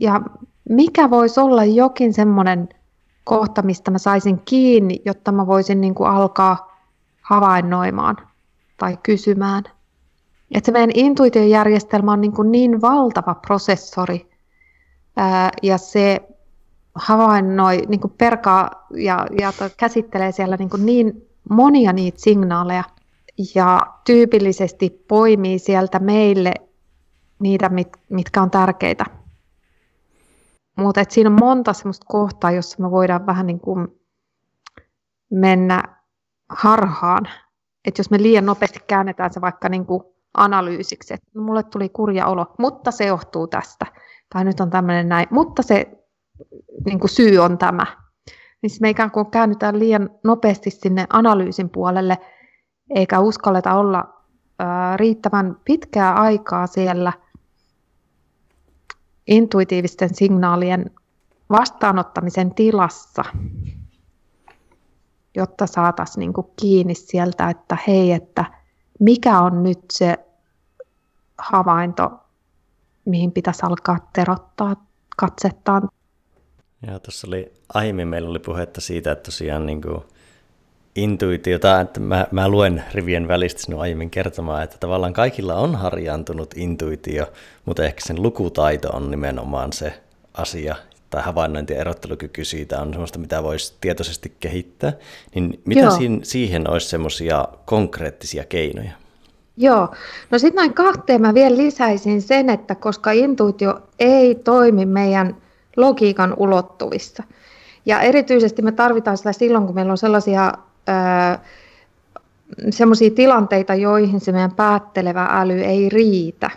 ja 0.00 0.20
mikä 0.68 1.10
voisi 1.10 1.40
olla 1.40 1.64
jokin 1.64 2.14
semmoinen 2.14 2.68
kohta, 3.24 3.62
mistä 3.62 3.90
mä 3.90 3.98
saisin 3.98 4.40
kiinni, 4.44 5.02
jotta 5.04 5.32
mä 5.32 5.46
voisin 5.46 5.80
niin 5.80 5.94
kuin 5.94 6.10
alkaa 6.10 6.78
havainnoimaan 7.22 8.16
tai 8.76 8.98
kysymään. 9.02 9.64
Että 10.54 10.66
se 10.66 10.72
meidän 10.72 10.90
intuitiojärjestelmä 10.94 12.12
on 12.12 12.20
niin, 12.20 12.32
kuin 12.32 12.52
niin 12.52 12.80
valtava 12.80 13.34
prosessori 13.34 14.30
ää, 15.16 15.50
ja 15.62 15.78
se 15.78 16.20
havainnoi, 16.94 17.82
niin 17.88 18.00
kuin 18.00 18.14
perkaa 18.18 18.86
ja, 18.94 19.26
ja 19.40 19.52
käsittelee 19.76 20.32
siellä 20.32 20.56
niin, 20.56 20.70
kuin 20.70 20.86
niin 20.86 21.28
monia 21.50 21.92
niitä 21.92 22.20
signaaleja 22.20 22.84
ja 23.54 23.80
tyypillisesti 24.04 25.04
poimii 25.08 25.58
sieltä 25.58 25.98
meille 25.98 26.54
niitä, 27.38 27.68
mit, 27.68 27.88
mitkä 28.08 28.42
on 28.42 28.50
tärkeitä 28.50 29.04
mutta 30.78 31.04
siinä 31.08 31.30
on 31.30 31.40
monta 31.40 31.72
semmoista 31.72 32.06
kohtaa, 32.08 32.50
jossa 32.50 32.82
me 32.82 32.90
voidaan 32.90 33.26
vähän 33.26 33.46
niin 33.46 33.60
kuin 33.60 33.88
mennä 35.30 35.82
harhaan. 36.48 37.28
Että 37.84 38.00
jos 38.00 38.10
me 38.10 38.22
liian 38.22 38.46
nopeasti 38.46 38.80
käännetään 38.86 39.32
se 39.32 39.40
vaikka 39.40 39.68
niin 39.68 39.86
kuin 39.86 40.02
analyysiksi, 40.34 41.14
että 41.14 41.38
mulle 41.38 41.62
tuli 41.62 41.88
kurja 41.88 42.26
olo, 42.26 42.54
mutta 42.58 42.90
se 42.90 43.06
johtuu 43.06 43.46
tästä. 43.46 43.86
Tai 44.32 44.44
nyt 44.44 44.60
on 44.60 44.70
tämmöinen 44.70 45.08
näin, 45.08 45.26
mutta 45.30 45.62
se 45.62 45.86
niin 46.86 47.00
kuin 47.00 47.10
syy 47.10 47.38
on 47.38 47.58
tämä. 47.58 47.86
Niin 48.62 48.70
me 48.80 48.90
ikään 48.90 49.10
kuin 49.10 49.30
käännytään 49.30 49.78
liian 49.78 50.10
nopeasti 50.24 50.70
sinne 50.70 51.06
analyysin 51.10 51.70
puolelle, 51.70 52.18
eikä 52.94 53.20
uskalleta 53.20 53.74
olla 53.74 54.24
ää, 54.58 54.96
riittävän 54.96 55.56
pitkää 55.64 56.14
aikaa 56.14 56.66
siellä– 56.66 57.12
intuitiivisten 59.28 60.14
signaalien 60.14 60.90
vastaanottamisen 61.50 62.54
tilassa, 62.54 63.24
jotta 65.34 65.66
saataisiin 65.66 66.20
niin 66.20 66.46
kiinni 66.60 66.94
sieltä, 66.94 67.50
että 67.50 67.76
hei, 67.86 68.12
että 68.12 68.44
mikä 68.98 69.38
on 69.40 69.62
nyt 69.62 69.78
se 69.92 70.18
havainto, 71.38 72.10
mihin 73.04 73.32
pitäisi 73.32 73.66
alkaa 73.66 74.10
terottaa 74.12 74.86
katsettaan. 75.16 75.88
Ja 76.86 76.98
tuossa 76.98 77.26
oli 77.26 77.52
aiemmin 77.74 78.08
meillä 78.08 78.30
oli 78.30 78.38
puhetta 78.38 78.80
siitä, 78.80 79.12
että 79.12 79.22
tosiaan 79.22 79.66
niin 79.66 79.82
kuin 79.82 80.02
intuitiota, 80.96 81.80
että 81.80 82.00
mä, 82.00 82.26
mä 82.30 82.48
luen 82.48 82.84
rivien 82.94 83.28
välistä 83.28 83.62
sinun 83.62 83.80
aiemmin 83.80 84.10
kertomaan, 84.10 84.62
että 84.62 84.76
tavallaan 84.80 85.12
kaikilla 85.12 85.54
on 85.54 85.74
harjaantunut 85.74 86.54
intuitio, 86.56 87.26
mutta 87.64 87.84
ehkä 87.84 88.00
sen 88.04 88.22
lukutaito 88.22 88.88
on 88.88 89.10
nimenomaan 89.10 89.72
se 89.72 90.00
asia, 90.34 90.76
tai 91.10 91.22
havainnointi 91.22 91.72
ja 91.72 91.80
erottelukyky 91.80 92.44
siitä 92.44 92.80
on 92.80 92.92
sellaista, 92.92 93.18
mitä 93.18 93.42
voisi 93.42 93.74
tietoisesti 93.80 94.32
kehittää. 94.40 94.92
Niin 95.34 95.60
mitä 95.64 95.90
siinä, 95.90 96.18
siihen 96.22 96.70
olisi 96.70 96.88
semmoisia 96.88 97.48
konkreettisia 97.64 98.44
keinoja? 98.44 98.92
Joo, 99.56 99.88
no 100.30 100.38
sitten 100.38 100.56
noin 100.56 100.74
kahteen 100.74 101.20
mä 101.20 101.34
vielä 101.34 101.56
lisäisin 101.56 102.22
sen, 102.22 102.50
että 102.50 102.74
koska 102.74 103.10
intuitio 103.10 103.80
ei 103.98 104.34
toimi 104.34 104.86
meidän 104.86 105.36
logiikan 105.76 106.34
ulottuvissa, 106.36 107.22
ja 107.86 108.00
erityisesti 108.00 108.62
me 108.62 108.72
tarvitaan 108.72 109.16
sitä 109.16 109.32
silloin, 109.32 109.66
kun 109.66 109.74
meillä 109.74 109.92
on 109.92 109.98
sellaisia 109.98 110.52
semmoisia 112.70 113.10
tilanteita, 113.10 113.74
joihin 113.74 114.20
se 114.20 114.32
meidän 114.32 114.54
päättelevä 114.54 115.28
äly 115.30 115.60
ei 115.60 115.88
riitä. 115.88 116.50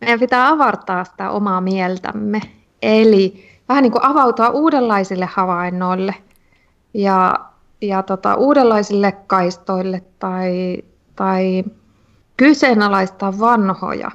Meidän 0.00 0.20
pitää 0.20 0.48
avartaa 0.48 1.04
sitä 1.04 1.30
omaa 1.30 1.60
mieltämme, 1.60 2.40
eli 2.84 3.44
vähän 3.68 3.82
niin 3.82 3.92
kuin 3.92 4.04
avautua 4.04 4.48
uudenlaisille 4.48 5.28
havainnoille 5.32 6.14
ja, 6.94 7.40
ja 7.80 8.02
tota, 8.02 8.34
uudenlaisille 8.34 9.12
kaistoille 9.26 10.02
tai, 10.18 10.78
tai 11.16 11.64
kyseenalaistaa 12.36 13.38
vanhoja. 13.38 14.10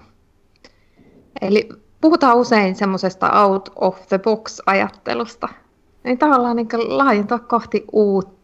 Eli 1.41 1.70
puhutaan 2.01 2.38
usein 2.38 2.76
semmoisesta 2.76 3.43
out 3.43 3.70
of 3.76 4.07
the 4.07 4.20
box 4.20 4.59
ajattelusta, 4.65 5.47
niin 6.03 6.17
tavallaan 6.17 6.55
niin 6.55 6.97
laajentaa 6.97 7.39
kohti 7.39 7.86
uutta. 7.91 8.38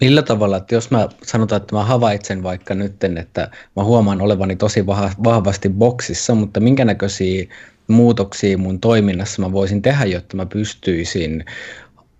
Millä 0.00 0.22
tavalla, 0.22 0.56
että 0.56 0.74
jos 0.74 0.90
mä 0.90 1.08
sanotaan, 1.22 1.62
että 1.62 1.76
mä 1.76 1.84
havaitsen 1.84 2.42
vaikka 2.42 2.74
nyt, 2.74 3.04
että 3.04 3.50
mä 3.76 3.84
huomaan 3.84 4.20
olevani 4.20 4.56
tosi 4.56 4.86
vahvasti 5.24 5.68
boksissa, 5.68 6.34
mutta 6.34 6.60
minkä 6.60 6.84
näköisiä 6.84 7.46
muutoksia 7.88 8.58
mun 8.58 8.80
toiminnassa 8.80 9.42
mä 9.42 9.52
voisin 9.52 9.82
tehdä, 9.82 10.04
jotta 10.04 10.36
mä 10.36 10.46
pystyisin 10.46 11.44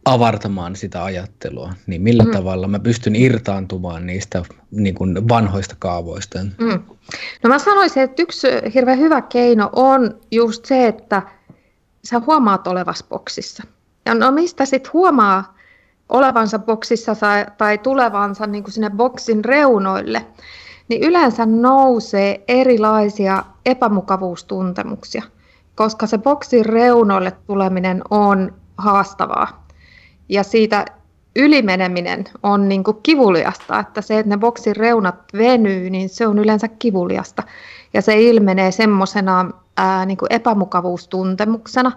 avartamaan 0.05 0.77
sitä 0.77 1.05
ajattelua, 1.05 1.73
niin 1.87 2.03
millä 2.03 2.25
mm. 2.25 2.31
tavalla 2.31 2.69
mä 2.69 2.79
pystyn 2.79 3.17
irtaantumaan 3.17 4.07
niistä 4.07 4.43
niin 4.71 4.95
kuin 4.95 5.29
vanhoista 5.29 5.77
kaavoista? 5.79 6.39
Mm. 6.59 6.83
No 7.43 7.49
mä 7.49 7.59
sanoisin, 7.59 8.03
että 8.03 8.23
yksi 8.23 8.49
hirveän 8.75 8.99
hyvä 8.99 9.23
keino 9.23 9.71
on 9.73 10.21
just 10.31 10.65
se, 10.65 10.87
että 10.87 11.23
sä 12.05 12.21
huomaat 12.27 12.67
olevas 12.67 13.05
boksissa. 13.09 13.63
Ja 14.07 14.15
no 14.15 14.31
mistä 14.31 14.65
sitten 14.65 14.93
huomaa 14.93 15.54
olevansa 16.09 16.59
boksissa 16.59 17.17
tai 17.59 17.79
tulevansa 17.79 18.47
niin 18.47 18.65
kuin 18.65 18.73
sinne 18.73 18.91
boksin 18.91 19.45
reunoille, 19.45 20.27
niin 20.89 21.03
yleensä 21.03 21.47
nousee 21.47 22.45
erilaisia 22.49 23.43
epämukavuustuntemuksia, 23.67 25.23
koska 25.75 26.07
se 26.07 26.19
boksin 26.19 26.67
reunoille 26.67 27.33
tuleminen 27.47 28.03
on 28.11 28.55
haastavaa. 28.79 29.67
Ja 30.29 30.43
siitä 30.43 30.85
ylimeneminen 31.37 32.25
on 32.43 32.69
niin 32.69 32.85
kuin 32.85 32.97
kivuliasta, 33.03 33.79
että 33.79 34.01
se, 34.01 34.19
että 34.19 34.31
ne 34.31 34.39
boksin 34.39 34.77
reunat 34.77 35.15
venyy, 35.39 35.91
niin 35.91 36.09
se 36.09 36.27
on 36.27 36.39
yleensä 36.39 36.69
kivuliasta. 36.69 37.43
Ja 37.95 38.03
se 38.03 38.21
ilmenee 38.21 38.71
semmoisena 38.71 39.51
niin 40.07 40.19
epämukavuustuntemuksena. 40.31 41.93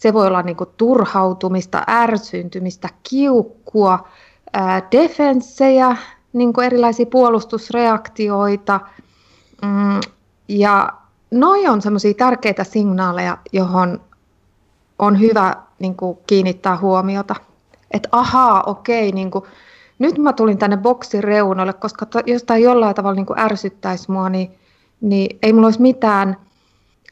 Se 0.00 0.14
voi 0.14 0.26
olla 0.26 0.42
niin 0.42 0.56
kuin 0.56 0.70
turhautumista, 0.76 1.82
ärsyntymistä, 1.88 2.88
kiukkua, 3.10 4.08
defenssejä, 4.92 5.96
niin 6.32 6.52
kuin 6.52 6.66
erilaisia 6.66 7.06
puolustusreaktioita. 7.06 8.80
Mm, 9.62 10.00
ja 10.48 10.92
noi 11.30 11.68
on 11.68 11.82
semmoisia 11.82 12.14
tärkeitä 12.14 12.64
signaaleja, 12.64 13.38
johon 13.52 14.00
on 14.98 15.20
hyvä 15.20 15.56
niin 15.78 15.96
kuin, 15.96 16.18
kiinnittää 16.26 16.76
huomiota. 16.76 17.34
Että 17.90 18.08
ahaa, 18.12 18.62
okei, 18.62 19.12
niin 19.12 19.30
kuin, 19.30 19.44
nyt 19.98 20.18
mä 20.18 20.32
tulin 20.32 20.58
tänne 20.58 20.76
boksin 20.76 21.24
reunalle, 21.24 21.72
koska 21.72 22.06
jos 22.26 22.44
tämä 22.44 22.58
jollain 22.58 22.94
tavalla 22.94 23.16
niin 23.16 23.26
kuin 23.26 23.38
ärsyttäisi 23.38 24.10
mua, 24.10 24.28
niin, 24.28 24.50
niin 25.00 25.38
ei 25.42 25.52
mulla 25.52 25.66
olisi 25.66 25.82
mitään 25.82 26.36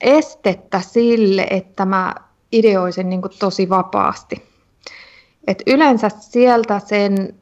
estettä 0.00 0.80
sille, 0.80 1.46
että 1.50 1.84
mä 1.84 2.14
ideoisin 2.52 3.10
niin 3.10 3.22
kuin 3.22 3.32
tosi 3.38 3.68
vapaasti. 3.68 4.42
Et 5.46 5.62
yleensä 5.66 6.08
sieltä 6.20 6.78
sen 6.78 7.34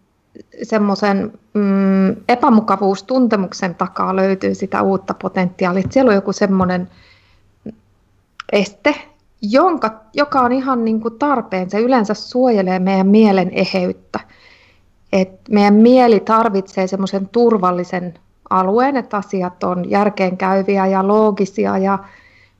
semmoisen 0.62 1.32
mm, 1.54 2.16
epämukavuustuntemuksen 2.28 3.74
takaa 3.74 4.16
löytyy 4.16 4.54
sitä 4.54 4.82
uutta 4.82 5.14
potentiaalia. 5.14 5.82
Siellä 5.90 6.08
on 6.08 6.14
joku 6.14 6.32
semmoinen 6.32 6.88
este, 8.52 8.94
jonka, 9.42 10.00
joka 10.14 10.40
on 10.40 10.52
ihan 10.52 10.84
niin 10.84 11.00
kuin 11.00 11.18
tarpeen. 11.18 11.70
Se 11.70 11.80
yleensä 11.80 12.14
suojelee 12.14 12.78
meidän 12.78 13.06
mielen 13.06 13.50
eheyttä. 13.50 14.20
Et 15.12 15.30
meidän 15.50 15.74
mieli 15.74 16.20
tarvitsee 16.20 16.86
semmoisen 16.86 17.28
turvallisen 17.28 18.14
alueen, 18.50 18.96
että 18.96 19.16
asiat 19.16 19.64
on 19.64 19.90
järkeenkäyviä 19.90 20.86
ja 20.86 21.08
loogisia 21.08 21.78
ja 21.78 21.98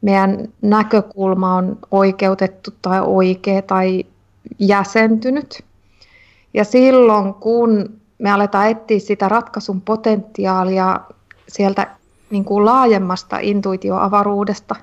meidän 0.06 0.48
näkökulma 0.62 1.54
on 1.54 1.78
oikeutettu 1.90 2.70
tai 2.82 3.00
oikea 3.00 3.62
tai 3.62 4.04
jäsentynyt. 4.58 5.64
Ja 6.54 6.64
silloin, 6.64 7.34
kun 7.34 8.00
me 8.18 8.30
aletaan 8.32 8.68
etsiä 8.68 8.98
sitä 8.98 9.28
ratkaisun 9.28 9.80
potentiaalia 9.80 11.00
sieltä 11.48 11.86
niin 12.30 12.44
kuin 12.44 12.64
laajemmasta 12.64 13.38
intuitioavaruudesta, 13.38 14.76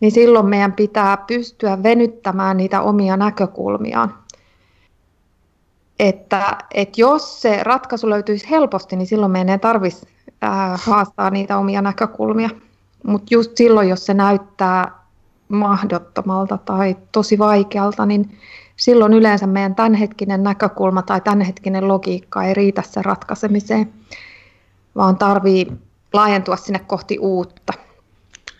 niin 0.00 0.12
silloin 0.12 0.46
meidän 0.46 0.72
pitää 0.72 1.16
pystyä 1.16 1.82
venyttämään 1.82 2.56
niitä 2.56 2.82
omia 2.82 3.16
näkökulmiaan. 3.16 4.14
Että, 5.98 6.58
että 6.74 7.00
jos 7.00 7.42
se 7.42 7.62
ratkaisu 7.62 8.10
löytyisi 8.10 8.50
helposti, 8.50 8.96
niin 8.96 9.06
silloin 9.06 9.32
meidän 9.32 9.48
ei 9.48 9.58
tarvitsisi 9.58 10.06
haastaa 10.86 11.30
niitä 11.30 11.58
omia 11.58 11.82
näkökulmia. 11.82 12.50
Mutta 13.06 13.34
just 13.34 13.56
silloin, 13.56 13.88
jos 13.88 14.06
se 14.06 14.14
näyttää 14.14 15.02
mahdottomalta 15.48 16.58
tai 16.58 16.96
tosi 17.12 17.38
vaikealta, 17.38 18.06
niin 18.06 18.38
silloin 18.76 19.12
yleensä 19.12 19.46
meidän 19.46 19.74
tämänhetkinen 19.74 20.42
näkökulma 20.42 21.02
tai 21.02 21.20
tämänhetkinen 21.20 21.88
logiikka 21.88 22.42
ei 22.42 22.54
riitä 22.54 22.82
sen 22.82 23.04
ratkaisemiseen, 23.04 23.92
vaan 24.96 25.16
tarvii 25.16 25.72
laajentua 26.12 26.56
sinne 26.56 26.78
kohti 26.78 27.18
uutta. 27.18 27.72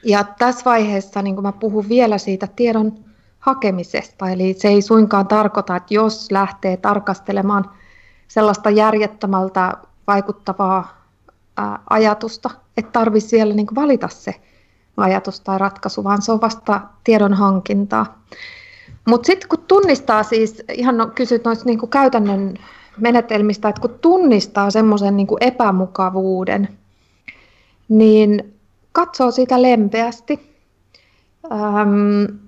Ja 0.05 0.24
tässä 0.24 0.64
vaiheessa 0.64 1.22
niin 1.22 1.43
mä 1.43 1.53
puhun 1.53 1.88
vielä 1.88 2.18
siitä 2.18 2.47
tiedon 2.57 2.93
hakemisesta, 3.38 4.30
eli 4.30 4.55
se 4.59 4.68
ei 4.68 4.82
suinkaan 4.82 5.28
tarkoita, 5.28 5.76
että 5.76 5.95
jos 5.95 6.30
lähtee 6.30 6.76
tarkastelemaan 6.76 7.70
sellaista 8.28 8.70
järjettömältä 8.70 9.72
vaikuttavaa 10.07 11.03
ajatusta, 11.90 12.51
että 12.76 12.92
tarvitsisi 12.92 13.36
vielä 13.36 13.54
niin 13.54 13.66
valita 13.74 14.08
se 14.08 14.34
ajatus 14.96 15.40
tai 15.40 15.58
ratkaisu, 15.58 16.04
vaan 16.04 16.22
se 16.22 16.32
on 16.32 16.40
vasta 16.40 16.80
tiedon 17.04 17.34
hankintaa. 17.34 18.22
Mutta 19.04 19.26
sitten 19.26 19.48
kun 19.48 19.64
tunnistaa 19.68 20.22
siis, 20.22 20.62
ihan 20.72 20.96
no, 20.96 21.06
kysyt 21.06 21.44
noista 21.44 21.64
niin 21.64 21.90
käytännön 21.90 22.54
menetelmistä, 22.96 23.68
että 23.68 23.80
kun 23.80 23.98
tunnistaa 24.00 24.70
semmoisen 24.70 25.16
niin 25.16 25.28
epämukavuuden, 25.40 26.68
niin 27.88 28.54
katsoo 28.92 29.30
sitä 29.30 29.62
lempeästi. 29.62 30.52
Öm, 31.52 32.38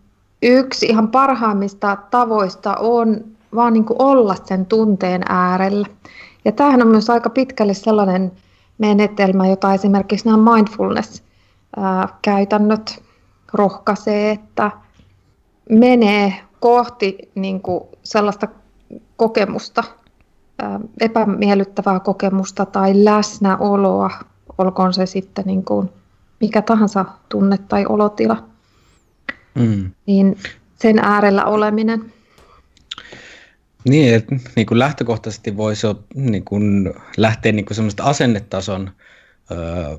yksi 0.43 0.87
ihan 0.87 1.09
parhaimmista 1.09 1.97
tavoista 2.11 2.77
on 2.77 3.25
vaan 3.55 3.73
niin 3.73 3.87
olla 3.99 4.35
sen 4.45 4.67
tunteen 4.67 5.23
äärellä. 5.29 5.87
Ja 6.45 6.53
tämähän 6.53 6.83
on 6.83 6.89
myös 6.89 7.11
aika 7.11 7.31
pitkälle 7.31 7.75
sellainen 7.75 8.33
menetelmä, 8.79 9.47
jota 9.47 9.75
esimerkiksi 9.75 10.29
nämä 10.29 10.55
mindfulness-käytännöt 10.55 13.03
rohkaisee, 13.53 14.31
että 14.31 14.71
menee 15.71 16.35
kohti 16.61 17.19
niin 17.35 17.61
kuin 17.61 17.85
sellaista 18.03 18.49
kokemusta, 19.17 19.85
epämiellyttävää 21.01 22.01
kokemusta 22.01 22.67
tai 22.67 23.05
läsnäoloa, 23.05 24.11
olkoon 24.59 24.95
se 24.95 25.07
sitten 25.07 25.45
niin 25.47 25.65
kuin 25.65 25.91
mikä 26.41 26.63
tahansa 26.63 27.05
tunne 27.29 27.59
tai 27.59 27.87
olotila, 27.89 28.45
mm. 29.55 29.91
niin 30.07 30.39
sen 30.75 30.99
äärellä 30.99 31.45
oleminen. 31.45 32.13
Niin, 33.89 34.15
että 34.15 34.37
niin 34.57 34.67
kuin 34.67 34.79
lähtökohtaisesti 34.79 35.57
voisi 35.57 35.87
niin 36.15 36.45
kuin 36.45 36.95
lähteä 37.17 37.53
niin 37.53 37.65
kuin 37.65 37.75
semmoista 37.75 38.05
asennetason 38.05 38.91
öö, 39.51 39.97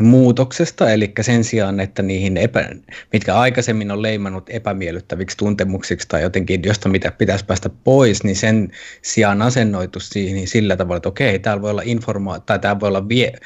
muutoksesta, 0.00 0.90
eli 0.90 1.12
sen 1.20 1.44
sijaan, 1.44 1.80
että 1.80 2.02
niihin, 2.02 2.36
epä, 2.36 2.68
mitkä 3.12 3.34
aikaisemmin 3.34 3.90
on 3.90 4.02
leimannut 4.02 4.50
epämiellyttäviksi 4.50 5.36
tuntemuksiksi 5.36 6.08
tai 6.08 6.22
jotenkin 6.22 6.62
josta 6.64 6.88
mitä 6.88 7.10
pitäisi 7.10 7.44
päästä 7.44 7.70
pois, 7.84 8.24
niin 8.24 8.36
sen 8.36 8.70
sijaan 9.02 9.42
asennoitu 9.42 10.00
siihen 10.00 10.46
sillä 10.46 10.76
tavalla, 10.76 10.96
että 10.96 11.08
okei, 11.08 11.38
täällä 11.38 11.62
voi 11.62 11.70
olla, 11.70 11.82
informa- 11.82 12.40
tai 12.46 12.58
täällä 12.58 12.80
voi 12.80 12.88
olla 12.88 13.08
vie- 13.08 13.38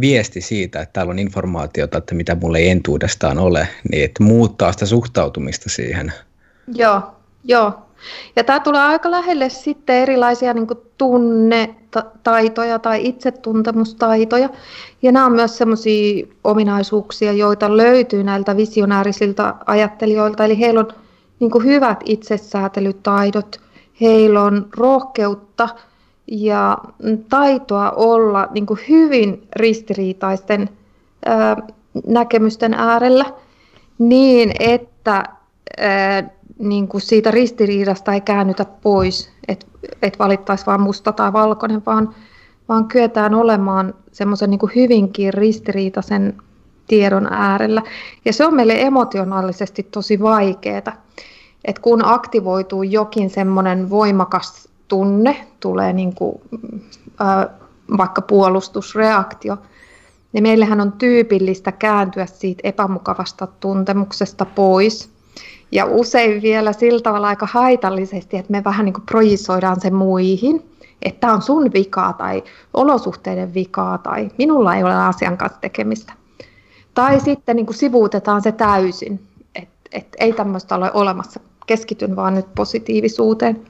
viesti 0.00 0.40
siitä, 0.40 0.80
että 0.80 0.92
täällä 0.92 1.10
on 1.10 1.18
informaatiota, 1.18 1.98
että 1.98 2.14
mitä 2.14 2.34
mulle 2.34 2.58
ei 2.58 2.68
entuudestaan 2.68 3.38
ole, 3.38 3.68
niin 3.90 4.04
että 4.04 4.22
muuttaa 4.22 4.72
sitä 4.72 4.86
suhtautumista 4.86 5.70
siihen. 5.70 6.12
Joo, 6.74 7.02
joo, 7.44 7.85
ja 8.36 8.44
tämä 8.44 8.60
tulee 8.60 8.80
aika 8.80 9.10
lähelle 9.10 9.48
sitten 9.48 9.96
erilaisia 9.96 10.54
niin 10.54 10.66
tunnetaitoja 10.98 12.78
tai 12.78 13.06
itsetuntemustaitoja. 13.06 14.48
Ja 15.02 15.12
nämä 15.12 15.26
on 15.26 15.32
myös 15.32 15.58
sellaisia 15.58 16.26
ominaisuuksia, 16.44 17.32
joita 17.32 17.76
löytyy 17.76 18.24
näiltä 18.24 18.56
visionäärisiltä 18.56 19.54
ajattelijoilta. 19.66 20.44
Eli 20.44 20.60
heillä 20.60 20.80
on 20.80 20.88
niin 21.40 21.64
hyvät 21.64 22.00
itsesäätelytaidot, 22.04 23.60
heillä 24.00 24.42
on 24.42 24.68
rohkeutta 24.76 25.68
ja 26.26 26.78
taitoa 27.28 27.90
olla 27.90 28.48
niin 28.54 28.66
hyvin 28.88 29.48
ristiriitaisten 29.56 30.68
näkemysten 32.06 32.74
äärellä 32.74 33.24
niin, 33.98 34.52
että 34.58 35.24
niin 36.58 36.88
kuin 36.88 37.00
siitä 37.00 37.30
ristiriidasta 37.30 38.12
ei 38.12 38.20
käännytä 38.20 38.64
pois, 38.64 39.30
että 39.48 39.66
et 40.02 40.18
valittaisi 40.18 40.66
vain 40.66 40.80
musta 40.80 41.12
tai 41.12 41.32
valkoinen, 41.32 41.82
vaan, 41.86 42.14
vaan 42.68 42.88
kyetään 42.88 43.34
olemaan 43.34 43.94
semmoisen 44.12 44.50
niin 44.50 44.60
hyvinkin 44.74 45.34
ristiriitaisen 45.34 46.36
tiedon 46.86 47.32
äärellä. 47.32 47.82
Ja 48.24 48.32
se 48.32 48.46
on 48.46 48.54
meille 48.54 48.80
emotionaalisesti 48.80 49.82
tosi 49.82 50.20
vaikeaa, 50.20 50.92
että 51.64 51.82
kun 51.82 52.04
aktivoituu 52.04 52.82
jokin 52.82 53.30
semmoinen 53.30 53.90
voimakas 53.90 54.68
tunne, 54.88 55.46
tulee 55.60 55.92
niin 55.92 56.14
kuin, 56.14 56.40
äh, 57.20 57.46
vaikka 57.98 58.22
puolustusreaktio, 58.22 59.56
niin 60.32 60.42
meillähän 60.42 60.80
on 60.80 60.92
tyypillistä 60.92 61.72
kääntyä 61.72 62.26
siitä 62.26 62.60
epämukavasta 62.64 63.48
tuntemuksesta 63.60 64.44
pois– 64.44 65.08
ja 65.72 65.86
usein 65.86 66.42
vielä 66.42 66.72
sillä 66.72 67.00
tavalla 67.00 67.28
aika 67.28 67.48
haitallisesti, 67.50 68.36
että 68.36 68.52
me 68.52 68.64
vähän 68.64 68.84
niin 68.84 68.92
kuin 68.92 69.06
projisoidaan 69.06 69.80
se 69.80 69.90
muihin, 69.90 70.70
että 71.02 71.20
tämä 71.20 71.32
on 71.32 71.42
sun 71.42 71.72
vikaa 71.72 72.12
tai 72.12 72.42
olosuhteiden 72.74 73.54
vikaa 73.54 73.98
tai 73.98 74.30
minulla 74.38 74.74
ei 74.74 74.84
ole 74.84 74.94
asian 74.94 75.36
kanssa 75.36 75.60
tekemistä. 75.60 76.12
Tai 76.94 77.20
sitten 77.20 77.56
niin 77.56 77.66
kuin 77.66 77.76
sivuutetaan 77.76 78.42
se 78.42 78.52
täysin, 78.52 79.20
että 79.54 79.76
et 79.92 80.06
ei 80.18 80.32
tämmöistä 80.32 80.74
ole 80.74 80.90
olemassa, 80.94 81.40
keskityn 81.66 82.16
vaan 82.16 82.34
nyt 82.34 82.54
positiivisuuteen. 82.54 83.60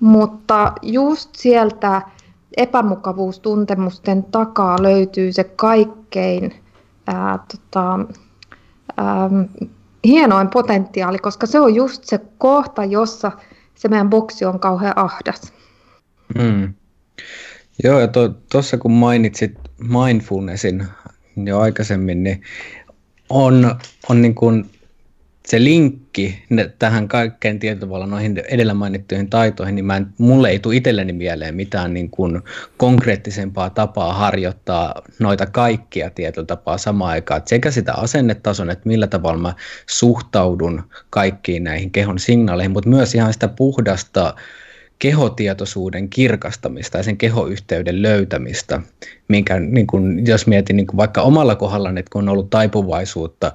Mutta 0.00 0.72
just 0.82 1.30
sieltä 1.34 2.02
epämukavuustuntemusten 2.56 4.24
takaa 4.24 4.82
löytyy 4.82 5.32
se 5.32 5.44
kaikkein 5.44 6.54
ää, 7.06 7.38
tota, 7.52 7.98
ää, 8.96 9.30
hienoin 10.04 10.48
potentiaali, 10.48 11.18
koska 11.18 11.46
se 11.46 11.60
on 11.60 11.74
just 11.74 12.04
se 12.04 12.20
kohta, 12.38 12.84
jossa 12.84 13.32
se 13.74 13.88
meidän 13.88 14.10
boksi 14.10 14.44
on 14.44 14.60
kauhean 14.60 14.98
ahdas. 14.98 15.52
Mm. 16.34 16.74
Joo, 17.84 18.00
ja 18.00 18.08
tuossa 18.52 18.78
kun 18.78 18.92
mainitsit 18.92 19.58
mindfulnessin 19.78 20.86
jo 21.36 21.58
aikaisemmin, 21.58 22.22
niin 22.22 22.42
on, 23.28 23.76
on 24.08 24.22
niin 24.22 24.34
kuin 24.34 24.70
se 25.48 25.64
linkki 25.64 26.42
tähän 26.78 27.08
kaikkeen 27.08 27.58
tietyllä 27.58 28.06
noihin 28.06 28.42
edellä 28.48 28.74
mainittuihin 28.74 29.30
taitoihin, 29.30 29.74
niin 29.74 29.84
mä 29.84 29.96
en, 29.96 30.06
mulle 30.18 30.50
ei 30.50 30.58
tule 30.58 30.76
itselleni 30.76 31.12
mieleen 31.12 31.54
mitään 31.54 31.94
niin 31.94 32.10
kuin 32.10 32.42
konkreettisempaa 32.76 33.70
tapaa 33.70 34.12
harjoittaa 34.12 35.02
noita 35.18 35.46
kaikkia 35.46 36.10
tietyllä 36.10 36.46
tapaa 36.46 36.78
samaan 36.78 37.10
aikaan. 37.10 37.38
Että 37.38 37.48
sekä 37.48 37.70
sitä 37.70 37.94
asennetason, 37.94 38.70
että 38.70 38.88
millä 38.88 39.06
tavalla 39.06 39.38
mä 39.38 39.54
suhtaudun 39.86 40.82
kaikkiin 41.10 41.64
näihin 41.64 41.90
kehon 41.90 42.18
signaaleihin, 42.18 42.72
mutta 42.72 42.90
myös 42.90 43.14
ihan 43.14 43.32
sitä 43.32 43.48
puhdasta 43.48 44.34
kehotietoisuuden 44.98 46.08
kirkastamista 46.08 46.96
ja 46.96 47.02
sen 47.02 47.16
kehoyhteyden 47.16 48.02
löytämistä, 48.02 48.80
minkä 49.28 49.60
niin 49.60 49.86
kun, 49.86 50.26
jos 50.26 50.46
mietin 50.46 50.76
niin 50.76 50.86
kun 50.86 50.96
vaikka 50.96 51.22
omalla 51.22 51.54
kohdalla, 51.54 51.88
että 51.88 52.10
kun 52.12 52.22
on 52.22 52.28
ollut 52.28 52.50
taipuvaisuutta 52.50 53.52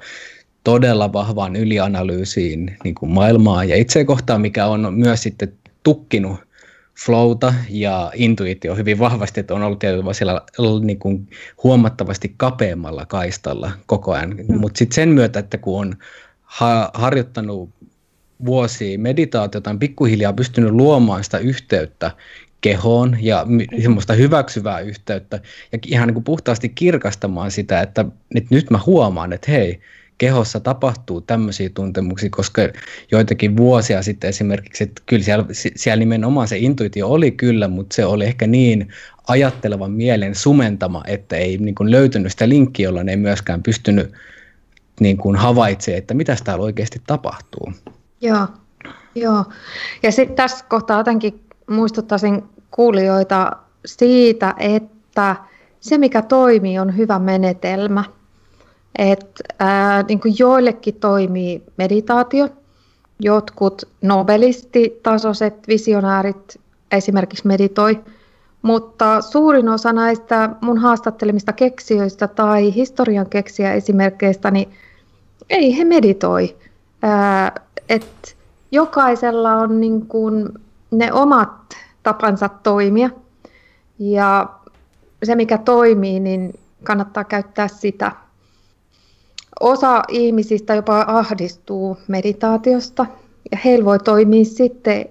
todella 0.64 1.14
vahvaan 1.14 1.56
ylianalyysiin 1.56 2.78
niin 2.84 2.96
kuin 2.96 3.12
maailmaa 3.12 3.64
ja 3.64 3.76
itse 3.76 4.06
kohtaan, 4.06 4.42
mikä 4.42 4.66
on 4.66 4.94
myös 4.94 5.24
sitten 5.24 5.54
tukkinut 5.84 6.40
flowta 7.06 7.54
ja 7.70 8.12
intuitio 8.16 8.76
hyvin 8.76 9.00
vahvasti, 9.00 9.40
että 9.40 9.54
on 9.54 9.64
ollut 9.64 9.80
tietysti 9.80 10.14
siellä 10.14 10.42
niin 10.84 11.00
kuin 11.00 11.28
huomattavasti 11.64 12.34
kapeammalla 12.38 13.06
kaistalla 13.06 13.72
koko 13.86 14.12
ajan. 14.12 14.30
Mm. 14.30 14.60
Mutta 14.60 14.78
sitten 14.78 14.96
sen 14.96 15.10
myötä, 15.10 15.40
että 15.40 15.58
kun 15.58 15.80
on 15.80 15.96
ha- 16.42 16.92
harjoittanut 16.94 17.70
vuosia 18.46 19.00
meditaatiota, 19.00 19.70
on 19.70 19.80
pikkuhiljaa 19.80 20.34
pystynyt 20.34 20.72
luomaan 20.72 21.24
sitä 21.24 21.38
yhteyttä 21.38 22.12
kehoon 22.62 23.18
ja 23.22 23.46
semmoista 23.82 24.14
hyväksyvää 24.14 24.80
yhteyttä 24.80 25.40
ja 25.72 25.80
ihan 25.88 26.08
niin 26.08 26.14
kuin 26.14 26.24
puhtaasti 26.24 26.70
kirkastamaan 26.70 27.52
sitä, 27.52 27.82
että, 27.82 28.06
että 28.36 28.56
nyt 28.56 28.70
mä 28.70 28.80
huomaan, 28.86 29.34
että 29.34 29.52
hei, 29.52 29.82
kehossa 30.18 30.60
tapahtuu 30.60 31.22
tämmöisiä 31.22 31.70
tuntemuksia, 31.70 32.30
koska 32.30 32.62
joitakin 33.12 33.58
vuosia 33.58 34.02
sitten 34.02 34.30
esimerkiksi, 34.30 34.84
että 34.84 35.02
kyllä 35.06 35.24
siellä, 35.24 35.46
siellä 35.76 36.00
nimenomaan 36.00 36.48
se 36.48 36.58
intuitio 36.58 37.08
oli 37.08 37.32
kyllä, 37.32 37.68
mutta 37.68 37.96
se 37.96 38.06
oli 38.06 38.26
ehkä 38.26 38.48
niin 38.48 38.88
ajattelevan 39.28 39.92
mielen 39.92 40.36
sumentama, 40.36 41.04
että 41.08 41.36
ei 41.36 41.58
niin 41.58 41.76
kuin 41.76 41.92
löytynyt 41.92 42.32
sitä 42.32 42.50
linkkiä, 42.50 42.84
jolla 42.84 43.04
ne 43.04 43.12
ei 43.12 43.18
myöskään 43.18 43.64
pystynyt 43.64 44.12
niin 45.00 45.18
kuin 45.18 45.36
havaitsemaan, 45.36 45.98
että 45.98 46.14
mitä 46.14 46.38
täällä 46.44 46.64
oikeasti 46.64 47.02
tapahtuu. 47.08 47.74
Joo, 48.22 48.48
joo. 49.16 49.46
Ja 50.04 50.12
sitten 50.12 50.36
tässä 50.36 50.66
kohtaa 50.70 50.98
jotenkin 50.98 51.42
muistuttaisin 51.70 52.44
kuulijoita 52.72 53.52
siitä, 53.86 54.56
että 54.60 55.36
se 55.80 55.98
mikä 55.98 56.22
toimii 56.22 56.80
on 56.80 56.98
hyvä 56.98 57.20
menetelmä– 57.20 58.04
et, 58.98 59.42
ää, 59.60 60.04
niin 60.04 60.20
kuin 60.20 60.36
joillekin 60.40 60.96
toimii 60.96 61.64
meditaatio, 61.78 62.50
jotkut 63.20 63.82
nobelistitasoiset 64.02 65.68
visionäärit 65.68 66.60
esimerkiksi 66.92 67.48
meditoi, 67.48 68.00
mutta 68.62 69.22
suurin 69.22 69.70
osa 69.70 69.94
näistä 69.94 70.50
mun 70.62 70.78
haastattelemista 70.78 71.54
keksijöistä 71.54 72.28
tai 72.28 72.76
historian 72.76 73.30
keksiä 73.30 73.74
esimerkkeistä, 73.74 74.52
niin 74.52 74.70
ei 75.50 75.78
he 75.78 75.84
meditoi. 75.84 76.56
Ää, 77.02 77.52
et 77.90 78.38
jokaisella 78.72 79.56
on 79.56 79.82
niin 79.82 80.06
kuin 80.06 80.50
ne 80.92 81.14
omat 81.14 81.52
tapansa 82.04 82.50
toimia 82.50 83.10
ja 84.00 84.50
se 85.24 85.36
mikä 85.36 85.58
toimii, 85.58 86.20
niin 86.20 86.60
kannattaa 86.84 87.24
käyttää 87.24 87.68
sitä. 87.68 88.12
Osa 89.60 90.04
ihmisistä 90.10 90.76
jopa 90.76 91.06
ahdistuu 91.08 91.98
meditaatiosta 92.08 93.06
ja 93.52 93.58
heillä 93.66 93.86
voi 93.86 94.00
toimia 94.00 94.46
sitten 94.46 95.06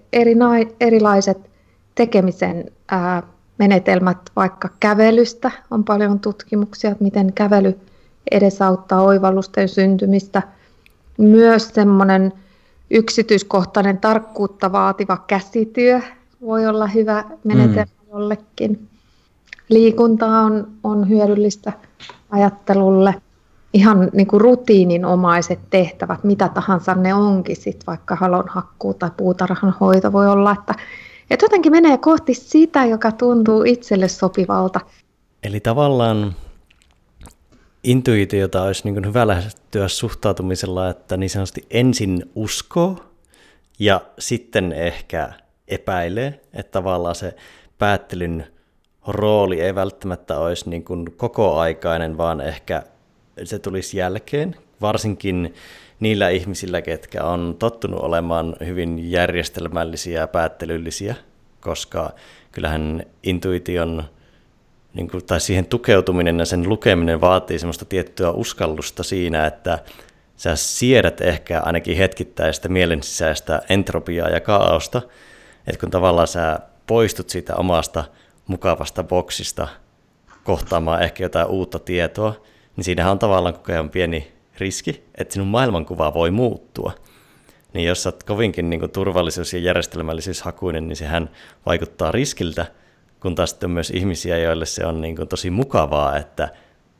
erilaiset 0.80 1.50
tekemisen 1.94 2.70
ää, 2.88 3.22
menetelmät, 3.58 4.18
vaikka 4.36 4.68
kävelystä. 4.80 5.50
On 5.70 5.84
paljon 5.84 6.20
tutkimuksia, 6.20 6.90
että 6.90 7.04
miten 7.04 7.32
kävely 7.32 7.78
edesauttaa 8.30 9.02
oivallusten 9.02 9.68
syntymistä. 9.68 10.42
Myös 11.18 11.68
semmoinen 11.68 12.32
yksityiskohtainen 12.90 13.98
tarkkuutta 13.98 14.72
vaativa 14.72 15.16
käsityö 15.26 16.00
voi 16.40 16.66
olla 16.66 16.86
hyvä 16.86 17.24
menetelmä 17.44 17.84
mm. 17.84 18.08
jollekin. 18.12 18.88
Liikunta 19.68 20.26
on, 20.26 20.68
on 20.84 21.08
hyödyllistä 21.08 21.72
ajattelulle 22.30 23.14
ihan 23.72 24.10
niin 24.12 24.26
kuin 24.26 24.40
rutiininomaiset 24.40 25.58
tehtävät, 25.70 26.24
mitä 26.24 26.48
tahansa 26.48 26.94
ne 26.94 27.14
onkin, 27.14 27.56
sit 27.56 27.86
vaikka 27.86 28.16
halonhakkuu 28.16 28.94
tai 28.94 29.10
puutarhan 29.16 29.74
hoito 29.80 30.12
voi 30.12 30.28
olla, 30.28 30.52
että, 30.52 30.74
että 31.30 31.44
jotenkin 31.44 31.72
menee 31.72 31.98
kohti 31.98 32.34
sitä, 32.34 32.84
joka 32.84 33.12
tuntuu 33.12 33.62
itselle 33.64 34.08
sopivalta. 34.08 34.80
Eli 35.42 35.60
tavallaan 35.60 36.34
intuitiota 37.84 38.62
olisi 38.62 38.90
niin 38.90 39.06
hyvä 39.06 39.26
lähestyä 39.26 39.88
suhtautumisella, 39.88 40.88
että 40.88 41.16
niin 41.16 41.30
sanotusti 41.30 41.66
ensin 41.70 42.30
uskoo 42.34 42.96
ja 43.78 44.00
sitten 44.18 44.72
ehkä 44.72 45.32
epäilee, 45.68 46.40
että 46.54 46.70
tavallaan 46.70 47.14
se 47.14 47.36
päättelyn 47.78 48.46
rooli 49.06 49.60
ei 49.60 49.74
välttämättä 49.74 50.38
olisi 50.38 50.70
niin 50.70 50.84
kuin 50.84 51.12
kokoaikainen, 51.16 52.18
vaan 52.18 52.40
ehkä 52.40 52.82
se 53.44 53.58
tulisi 53.58 53.98
jälkeen, 53.98 54.56
varsinkin 54.80 55.54
niillä 56.00 56.28
ihmisillä, 56.28 56.82
ketkä 56.82 57.24
on 57.24 57.56
tottunut 57.58 58.00
olemaan 58.00 58.56
hyvin 58.66 59.10
järjestelmällisiä 59.10 60.20
ja 60.20 60.26
päättelyllisiä, 60.26 61.14
koska 61.60 62.10
kyllähän 62.52 63.06
intuition 63.22 64.04
niin 64.94 65.10
kuin, 65.10 65.24
tai 65.24 65.40
siihen 65.40 65.66
tukeutuminen 65.66 66.38
ja 66.38 66.44
sen 66.44 66.68
lukeminen 66.68 67.20
vaatii 67.20 67.58
semmoista 67.58 67.84
tiettyä 67.84 68.30
uskallusta 68.30 69.02
siinä, 69.02 69.46
että 69.46 69.78
sä 70.36 70.56
siedät 70.56 71.20
ehkä 71.20 71.60
ainakin 71.60 71.96
hetkittäistä 71.96 72.68
mielen 72.68 73.02
sisäistä 73.02 73.62
entropiaa 73.68 74.28
ja 74.28 74.40
kaaosta, 74.40 75.02
että 75.66 75.80
kun 75.80 75.90
tavallaan 75.90 76.28
sä 76.28 76.58
poistut 76.86 77.30
siitä 77.30 77.56
omasta 77.56 78.04
mukavasta 78.46 79.04
boksista 79.04 79.68
kohtaamaan 80.44 81.02
ehkä 81.02 81.24
jotain 81.24 81.46
uutta 81.46 81.78
tietoa, 81.78 82.34
niin 82.76 82.84
siinähän 82.84 83.12
on 83.12 83.18
tavallaan 83.18 83.54
koko 83.54 83.72
ajan 83.72 83.90
pieni 83.90 84.32
riski, 84.58 85.04
että 85.14 85.32
sinun 85.32 85.48
maailmankuva 85.48 86.14
voi 86.14 86.30
muuttua. 86.30 86.92
Niin 87.74 87.88
jos 87.88 88.06
olet 88.06 88.22
kovinkin 88.22 88.70
niin 88.70 88.80
kuin 88.80 88.92
turvallisuus- 88.92 89.52
ja 89.52 89.58
järjestelmällisyyshakuinen, 89.58 90.88
niin 90.88 90.96
sehän 90.96 91.30
vaikuttaa 91.66 92.12
riskiltä, 92.12 92.66
kun 93.20 93.34
taas 93.34 93.50
sitten 93.50 93.66
on 93.66 93.74
myös 93.74 93.90
ihmisiä, 93.90 94.38
joille 94.38 94.66
se 94.66 94.86
on 94.86 95.00
niin 95.00 95.16
kuin 95.16 95.28
tosi 95.28 95.50
mukavaa, 95.50 96.16
että 96.16 96.48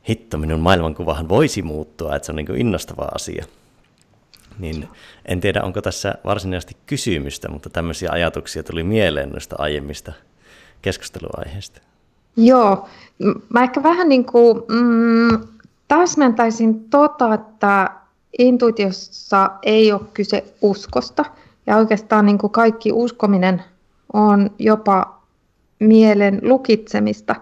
hitto, 0.09 0.37
minun 0.37 0.59
maailmankuvahan 0.59 1.29
voisi 1.29 1.61
muuttua, 1.61 2.15
että 2.15 2.25
se 2.25 2.31
on 2.31 2.35
niin 2.35 2.45
kuin 2.45 2.61
innostava 2.61 3.07
asia. 3.15 3.45
Niin 4.59 4.87
en 5.25 5.41
tiedä, 5.41 5.61
onko 5.63 5.81
tässä 5.81 6.15
varsinaisesti 6.25 6.77
kysymystä, 6.85 7.49
mutta 7.49 7.69
tämmöisiä 7.69 8.11
ajatuksia 8.11 8.63
tuli 8.63 8.83
mieleen 8.83 9.29
noista 9.29 9.55
aiemmista 9.59 10.13
keskusteluaiheista. 10.81 11.81
Joo, 12.37 12.89
mä 13.49 13.63
ehkä 13.63 13.83
vähän 13.83 14.09
niin 14.09 14.25
kuin, 14.25 14.63
mm, 14.69 15.47
täsmentäisin 15.97 16.89
tota, 16.89 17.33
että 17.33 17.89
intuitiossa 18.39 19.51
ei 19.63 19.91
ole 19.91 20.01
kyse 20.13 20.43
uskosta. 20.61 21.25
Ja 21.67 21.77
oikeastaan 21.77 22.25
niin 22.25 22.37
kuin 22.37 22.51
kaikki 22.51 22.91
uskominen 22.91 23.63
on 24.13 24.51
jopa 24.59 25.21
mielen 25.79 26.39
lukitsemista. 26.43 27.35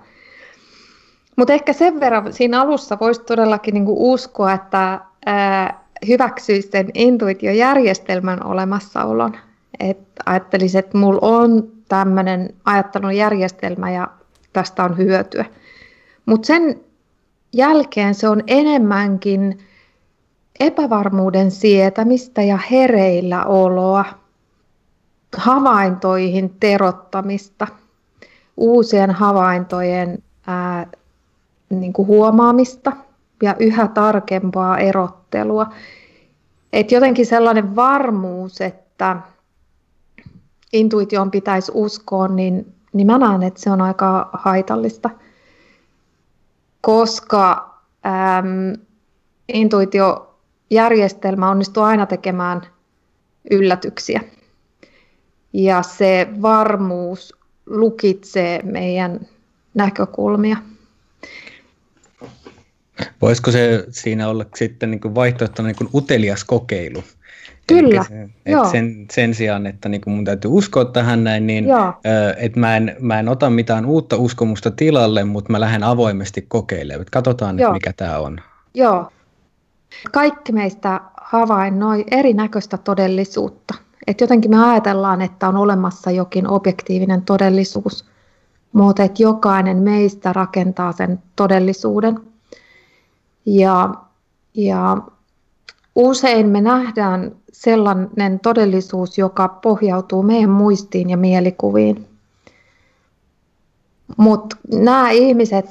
Mutta 1.35 1.53
ehkä 1.53 1.73
sen 1.73 1.99
verran 1.99 2.33
siinä 2.33 2.61
alussa 2.61 2.97
voisi 2.99 3.21
todellakin 3.21 3.73
niin 3.73 3.85
kuin 3.85 3.97
uskoa, 3.99 4.53
että 4.53 4.99
ää, 5.25 5.83
hyväksyisi 6.07 6.69
sen 6.71 6.89
intuitiojärjestelmän 6.93 8.45
olemassaolon. 8.45 9.37
Että 9.79 10.23
ajattelisin, 10.25 10.79
että 10.79 10.97
mulla 10.97 11.19
on 11.21 11.71
tämmöinen 11.89 12.49
ajattelun 12.65 13.15
järjestelmä 13.15 13.91
ja 13.91 14.07
tästä 14.53 14.83
on 14.83 14.97
hyötyä. 14.97 15.45
Mutta 16.25 16.45
sen 16.45 16.90
jälkeen 17.53 18.15
se 18.15 18.29
on 18.29 18.43
enemmänkin 18.47 19.59
epävarmuuden 20.59 21.51
sietämistä 21.51 22.41
ja 22.41 22.59
hereillä 22.71 23.45
oloa, 23.45 24.05
havaintoihin 25.37 26.55
terottamista, 26.59 27.67
uusien 28.57 29.11
havaintojen 29.11 30.23
ää, 30.47 30.87
niin 31.69 31.93
kuin 31.93 32.07
huomaamista 32.07 32.91
ja 33.43 33.55
yhä 33.59 33.87
tarkempaa 33.87 34.77
erottelua. 34.77 35.67
Et 36.73 36.91
jotenkin 36.91 37.25
sellainen 37.25 37.75
varmuus, 37.75 38.61
että 38.61 39.17
intuition 40.73 41.31
pitäisi 41.31 41.71
uskoa, 41.75 42.27
niin, 42.27 42.73
niin 42.93 43.07
mä 43.07 43.17
näen, 43.17 43.43
että 43.43 43.61
se 43.61 43.71
on 43.71 43.81
aika 43.81 44.29
haitallista, 44.33 45.09
koska 46.81 47.73
äm, 48.05 48.73
intuitiojärjestelmä 49.53 51.49
onnistuu 51.49 51.83
aina 51.83 52.05
tekemään 52.05 52.61
yllätyksiä. 53.51 54.21
Ja 55.53 55.81
se 55.83 56.27
varmuus 56.41 57.35
lukitsee 57.65 58.61
meidän 58.63 59.27
näkökulmia. 59.73 60.57
Voisiko 63.21 63.51
se 63.51 63.85
siinä 63.89 64.29
olla 64.29 64.45
sitten 64.55 64.91
niin 64.91 65.01
kuin 65.01 65.15
niin 65.67 65.75
kuin 65.75 65.89
utelias 65.93 66.43
kokeilu? 66.43 67.03
Kyllä, 67.79 68.03
se, 68.03 68.29
että 68.45 68.69
sen, 68.71 69.05
sen 69.11 69.33
sijaan, 69.33 69.67
että 69.67 69.89
niin 69.89 70.01
mun 70.05 70.25
täytyy 70.25 70.51
uskoa 70.53 70.85
tähän 70.85 71.23
näin, 71.23 71.47
niin 71.47 71.65
että 72.37 72.59
mä 72.59 72.77
en, 72.77 72.95
mä 72.99 73.19
en 73.19 73.29
ota 73.29 73.49
mitään 73.49 73.85
uutta 73.85 74.17
uskomusta 74.17 74.71
tilalle, 74.71 75.23
mutta 75.23 75.51
mä 75.51 75.59
lähden 75.59 75.83
avoimesti 75.83 76.45
kokeilemaan. 76.47 77.05
Katsotaan, 77.11 77.59
että 77.59 77.73
mikä 77.73 77.93
tämä 77.93 78.19
on. 78.19 78.39
Joo. 78.73 79.11
Kaikki 80.11 80.51
meistä 80.51 81.01
havainnoi 81.21 82.05
erinäköistä 82.11 82.77
todellisuutta. 82.77 83.73
Et 84.07 84.21
jotenkin 84.21 84.51
me 84.51 84.71
ajatellaan, 84.71 85.21
että 85.21 85.47
on 85.47 85.57
olemassa 85.57 86.11
jokin 86.11 86.47
objektiivinen 86.47 87.21
todellisuus, 87.21 88.05
mutta 88.73 89.03
että 89.03 89.23
jokainen 89.23 89.77
meistä 89.77 90.33
rakentaa 90.33 90.91
sen 90.91 91.19
todellisuuden. 91.35 92.19
Ja, 93.45 93.89
ja 94.53 94.97
usein 95.95 96.49
me 96.49 96.61
nähdään 96.61 97.31
sellainen 97.51 98.39
todellisuus, 98.39 99.17
joka 99.17 99.47
pohjautuu 99.47 100.23
meidän 100.23 100.49
muistiin 100.49 101.09
ja 101.09 101.17
mielikuviin. 101.17 102.07
Mutta 104.17 104.57
nämä 104.73 105.11
ihmiset, 105.11 105.65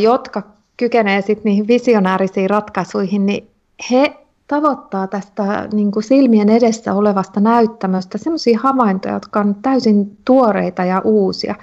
jotka 0.00 0.42
kykenevät 0.76 1.26
sit 1.26 1.44
niihin 1.44 1.66
visionäärisiin 1.66 2.50
ratkaisuihin, 2.50 3.26
niin 3.26 3.50
he 3.90 4.16
tavoittaa 4.48 5.06
tästä 5.06 5.68
niin 5.72 5.92
kuin 5.92 6.02
silmien 6.02 6.48
edessä 6.48 6.94
olevasta 6.94 7.40
näyttämöstä 7.40 8.18
sellaisia 8.18 8.58
havaintoja, 8.62 9.14
jotka 9.14 9.40
on 9.40 9.54
täysin 9.62 10.16
tuoreita 10.24 10.84
ja 10.84 11.00
uusia. 11.04 11.54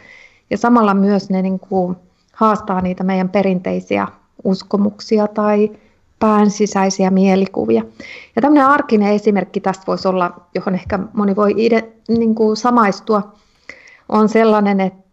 Ja 0.49 0.57
samalla 0.57 0.93
myös 0.93 1.29
ne 1.29 1.41
niin 1.41 1.59
kuin 1.59 1.95
haastaa 2.33 2.81
niitä 2.81 3.03
meidän 3.03 3.29
perinteisiä 3.29 4.07
uskomuksia 4.43 5.27
tai 5.27 5.71
pään 6.23 6.51
sisäisiä 6.51 7.09
mielikuvia. 7.09 7.83
Ja 8.35 8.41
tämmöinen 8.41 8.67
arkinen 8.67 9.13
esimerkki 9.13 9.59
tästä 9.59 9.83
voisi 9.87 10.07
olla, 10.07 10.47
johon 10.55 10.73
ehkä 10.75 10.99
moni 11.13 11.35
voi 11.35 11.53
ide, 11.57 11.93
niin 12.07 12.35
kuin 12.35 12.57
samaistua, 12.57 13.33
on 14.09 14.29
sellainen, 14.29 14.79
että 14.79 15.03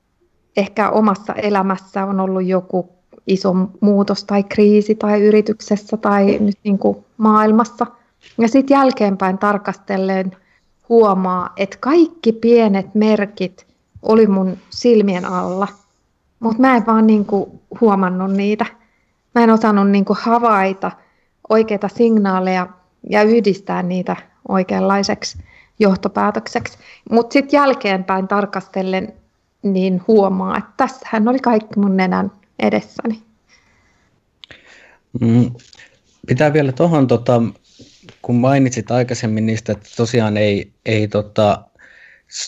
ehkä 0.56 0.90
omassa 0.90 1.34
elämässä 1.34 2.04
on 2.04 2.20
ollut 2.20 2.44
joku 2.44 2.88
iso 3.26 3.54
muutos 3.80 4.24
tai 4.24 4.42
kriisi 4.42 4.94
tai 4.94 5.22
yrityksessä 5.22 5.96
tai 5.96 6.38
nyt 6.40 6.58
niin 6.64 6.78
kuin 6.78 7.04
maailmassa. 7.16 7.86
Ja 8.38 8.48
sitten 8.48 8.74
jälkeenpäin 8.74 9.38
tarkastellen 9.38 10.36
huomaa, 10.88 11.52
että 11.56 11.76
kaikki 11.80 12.32
pienet 12.32 12.94
merkit 12.94 13.66
oli 14.02 14.26
mun 14.26 14.56
silmien 14.70 15.24
alla, 15.24 15.68
mutta 16.40 16.60
mä 16.60 16.76
en 16.76 16.86
vaan 16.86 17.06
niin 17.06 17.24
kuin 17.24 17.50
huomannut 17.80 18.32
niitä. 18.32 18.79
Mä 19.34 19.44
en 19.44 19.50
osannut 19.50 19.90
niin 19.90 20.04
kuin 20.04 20.18
havaita 20.22 20.90
oikeita 21.48 21.88
signaaleja 21.88 22.66
ja 23.10 23.22
yhdistää 23.22 23.82
niitä 23.82 24.16
oikeanlaiseksi 24.48 25.38
johtopäätökseksi. 25.78 26.78
Mutta 27.10 27.32
sitten 27.32 27.58
jälkeenpäin 27.58 28.28
tarkastellen 28.28 29.12
niin 29.62 30.02
huomaa, 30.08 30.58
että 30.58 30.70
tässähän 30.76 31.28
oli 31.28 31.38
kaikki 31.38 31.78
mun 31.78 31.96
nenän 31.96 32.32
edessäni. 32.58 33.22
Mm, 35.20 35.50
pitää 36.26 36.52
vielä 36.52 36.72
tuohon, 36.72 37.06
tota, 37.06 37.42
kun 38.22 38.36
mainitsit 38.36 38.90
aikaisemmin 38.90 39.46
niistä, 39.46 39.72
että 39.72 39.88
tosiaan 39.96 40.36
ei, 40.36 40.72
ei 40.86 41.08
tota, 41.08 41.64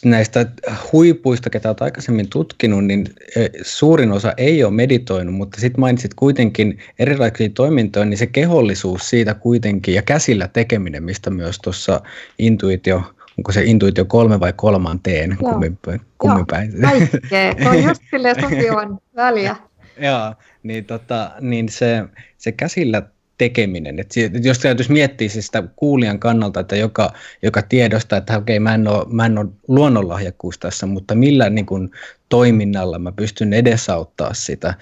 näistä 0.04 0.46
huipuista, 0.92 1.50
ketä 1.50 1.68
olet 1.68 1.82
aikaisemmin 1.82 2.28
tutkinut, 2.28 2.84
niin 2.84 3.06
e, 3.36 3.46
suurin 3.62 4.12
osa 4.12 4.32
ei 4.36 4.64
ole 4.64 4.72
meditoinut, 4.72 5.34
mutta 5.34 5.60
sitten 5.60 5.80
mainitsit 5.80 6.14
kuitenkin 6.14 6.78
erilaisia 6.98 7.48
toimintoja, 7.54 8.04
niin 8.04 8.18
se 8.18 8.26
kehollisuus 8.26 9.10
siitä 9.10 9.34
kuitenkin 9.34 9.94
ja 9.94 10.02
käsillä 10.02 10.48
tekeminen, 10.48 11.04
mistä 11.04 11.30
myös 11.30 11.58
tuossa 11.58 12.00
intuitio, 12.38 13.02
onko 13.38 13.52
se 13.52 13.64
intuitio 13.64 14.04
kolme 14.04 14.40
vai 14.40 14.52
kolmanteen, 14.56 15.36
kumminpäin? 15.36 16.00
kumminpäin. 16.18 16.72
Joo, 16.72 16.90
kaikkea, 16.90 17.54
on 17.70 17.82
just 17.84 18.02
silleen 18.10 18.40
sopivan 18.40 18.98
väliä. 19.16 19.56
Joo, 19.98 20.34
niin, 20.62 20.84
tota, 20.84 21.30
niin 21.40 21.68
se, 21.68 22.04
se 22.38 22.52
käsillä 22.52 23.02
tekeminen. 23.42 23.98
Et 23.98 24.14
jos 24.44 24.58
täytyisi 24.58 24.92
miettiä 24.92 25.28
siis 25.28 25.46
sitä 25.46 25.62
kuulijan 25.76 26.18
kannalta, 26.18 26.60
että 26.60 26.76
joka, 26.76 27.12
joka 27.42 27.62
tiedostaa, 27.62 28.18
että 28.18 28.38
okei, 28.38 28.56
okay, 28.56 28.62
mä 28.62 28.74
en 28.74 28.88
ole, 28.88 29.06
mä 29.10 29.26
en 29.26 29.38
ole 29.38 29.46
luonnonlahjakkuus 29.68 30.58
tässä, 30.58 30.86
mutta 30.86 31.14
millä 31.14 31.50
niin 31.50 31.66
kuin, 31.66 31.90
toiminnalla 32.28 32.98
mä 32.98 33.12
pystyn 33.12 33.52
edesauttaa 33.52 34.34
sitä 34.34 34.74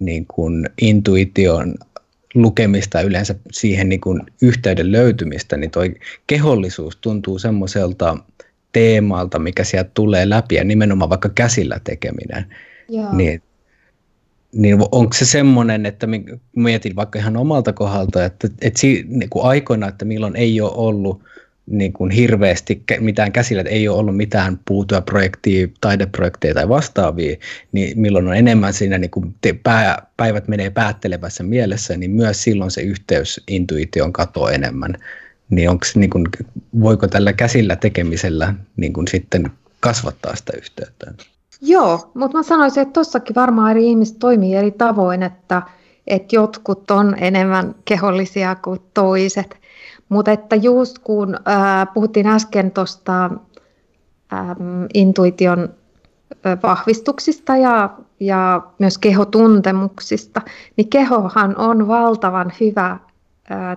niin 0.00 0.26
kuin, 0.26 0.70
intuition 0.80 1.74
lukemista 2.34 3.00
yleensä 3.00 3.34
siihen 3.52 3.88
niin 3.88 4.00
kuin, 4.00 4.22
yhteyden 4.42 4.92
löytymistä, 4.92 5.56
niin 5.56 5.70
toi 5.70 5.94
kehollisuus 6.26 6.96
tuntuu 6.96 7.38
semmoiselta 7.38 8.16
teemalta, 8.72 9.38
mikä 9.38 9.64
sieltä 9.64 9.90
tulee 9.94 10.28
läpi 10.28 10.54
ja 10.54 10.64
nimenomaan 10.64 11.10
vaikka 11.10 11.28
käsillä 11.28 11.80
tekeminen. 11.84 12.44
Joo. 12.88 13.12
Niin, 13.12 13.42
niin 14.52 14.78
onko 14.92 15.12
se 15.12 15.24
semmoinen, 15.24 15.86
että 15.86 16.06
mietin 16.56 16.96
vaikka 16.96 17.18
ihan 17.18 17.36
omalta 17.36 17.72
kohdalta, 17.72 18.24
että, 18.24 18.48
että 18.60 18.80
si, 18.80 19.04
niin 19.08 19.30
kuin 19.30 19.44
aikoina, 19.44 19.88
että 19.88 20.04
milloin 20.04 20.36
ei 20.36 20.60
ole 20.60 20.72
ollut 20.74 21.22
niin 21.66 21.92
kuin 21.92 22.10
hirveästi 22.10 22.82
mitään 23.00 23.32
käsillä, 23.32 23.60
että 23.60 23.74
ei 23.74 23.88
ole 23.88 23.98
ollut 23.98 24.16
mitään 24.16 24.60
puutua 24.64 25.00
projektia, 25.00 25.68
taideprojekteja 25.80 26.54
tai 26.54 26.68
vastaavia, 26.68 27.36
niin 27.72 28.00
milloin 28.00 28.28
on 28.28 28.36
enemmän 28.36 28.74
siinä 28.74 28.98
niin 28.98 29.10
kuin 29.10 29.34
pää, 29.62 30.06
päivät 30.16 30.48
menee 30.48 30.70
päättelevässä 30.70 31.42
mielessä, 31.42 31.96
niin 31.96 32.10
myös 32.10 32.42
silloin 32.42 32.70
se 32.70 32.80
yhteys 32.80 33.40
intuition 33.48 34.12
katoaa 34.12 34.50
enemmän. 34.50 34.94
Niin 35.50 35.70
onko 35.70 35.86
niin 35.94 36.10
kuin, 36.10 36.26
voiko 36.80 37.08
tällä 37.08 37.32
käsillä 37.32 37.76
tekemisellä 37.76 38.54
niin 38.76 38.92
kuin 38.92 39.08
sitten 39.08 39.50
kasvattaa 39.80 40.36
sitä 40.36 40.52
yhteyttä? 40.56 41.12
Joo, 41.60 42.10
mutta 42.14 42.36
mä 42.36 42.42
sanoisin, 42.42 42.82
että 42.82 42.92
tuossakin 42.92 43.36
varmaan 43.36 43.70
eri 43.70 43.86
ihmiset 43.86 44.18
toimii 44.18 44.54
eri 44.54 44.70
tavoin, 44.70 45.22
että, 45.22 45.62
että 46.06 46.36
jotkut 46.36 46.90
on 46.90 47.16
enemmän 47.18 47.74
kehollisia 47.84 48.54
kuin 48.54 48.80
toiset. 48.94 49.60
Mutta 50.08 50.30
että 50.32 50.56
just 50.56 50.98
kun 50.98 51.34
äh, 51.48 51.88
puhuttiin 51.94 52.26
äsken 52.26 52.70
tuosta 52.70 53.24
ähm, 54.32 54.84
intuition 54.94 55.68
vahvistuksista 56.62 57.56
ja, 57.56 57.90
ja 58.20 58.62
myös 58.78 58.98
kehotuntemuksista, 58.98 60.40
niin 60.76 60.88
kehohan 60.88 61.56
on 61.56 61.88
valtavan 61.88 62.52
hyvä 62.60 62.90
äh, 62.90 62.98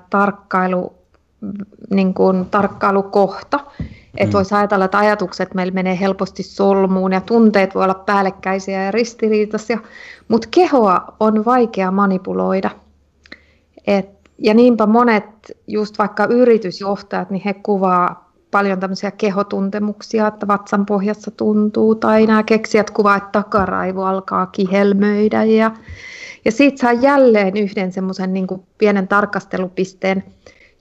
tarkkailu, 0.09 0.93
niin 1.89 2.13
kuin, 2.13 2.45
tarkkailukohta. 2.45 3.59
Että 4.17 4.33
mm. 4.33 4.33
voisi 4.33 4.55
ajatella, 4.55 4.85
että 4.85 4.97
ajatukset 4.97 5.53
meillä 5.53 5.73
menee 5.73 5.99
helposti 5.99 6.43
solmuun 6.43 7.11
ja 7.11 7.21
tunteet 7.21 7.75
voi 7.75 7.83
olla 7.83 7.93
päällekkäisiä 7.93 8.83
ja 8.83 8.91
ristiriitaisia, 8.91 9.79
mutta 10.27 10.47
kehoa 10.51 11.15
on 11.19 11.45
vaikea 11.45 11.91
manipuloida. 11.91 12.69
Et, 13.87 14.09
ja 14.37 14.53
niinpä 14.53 14.85
monet, 14.85 15.25
just 15.67 15.99
vaikka 15.99 16.25
yritysjohtajat, 16.25 17.29
niin 17.29 17.41
he 17.45 17.53
kuvaa 17.53 18.33
paljon 18.51 18.79
tämmöisiä 18.79 19.11
kehotuntemuksia, 19.11 20.27
että 20.27 20.47
vatsan 20.47 20.85
pohjassa 20.85 21.31
tuntuu, 21.31 21.95
tai 21.95 22.27
nämä 22.27 22.43
keksijät 22.43 22.91
kuvaa, 22.91 23.17
että 23.17 23.29
takaraivo 23.31 24.03
alkaa 24.03 24.45
kihelmöidä, 24.45 25.43
ja, 25.43 25.71
ja 26.45 26.51
siitä 26.51 26.77
saa 26.77 26.93
jälleen 26.93 27.57
yhden 27.57 27.91
semmoisen 27.91 28.33
niin 28.33 28.47
pienen 28.77 29.07
tarkastelupisteen, 29.07 30.23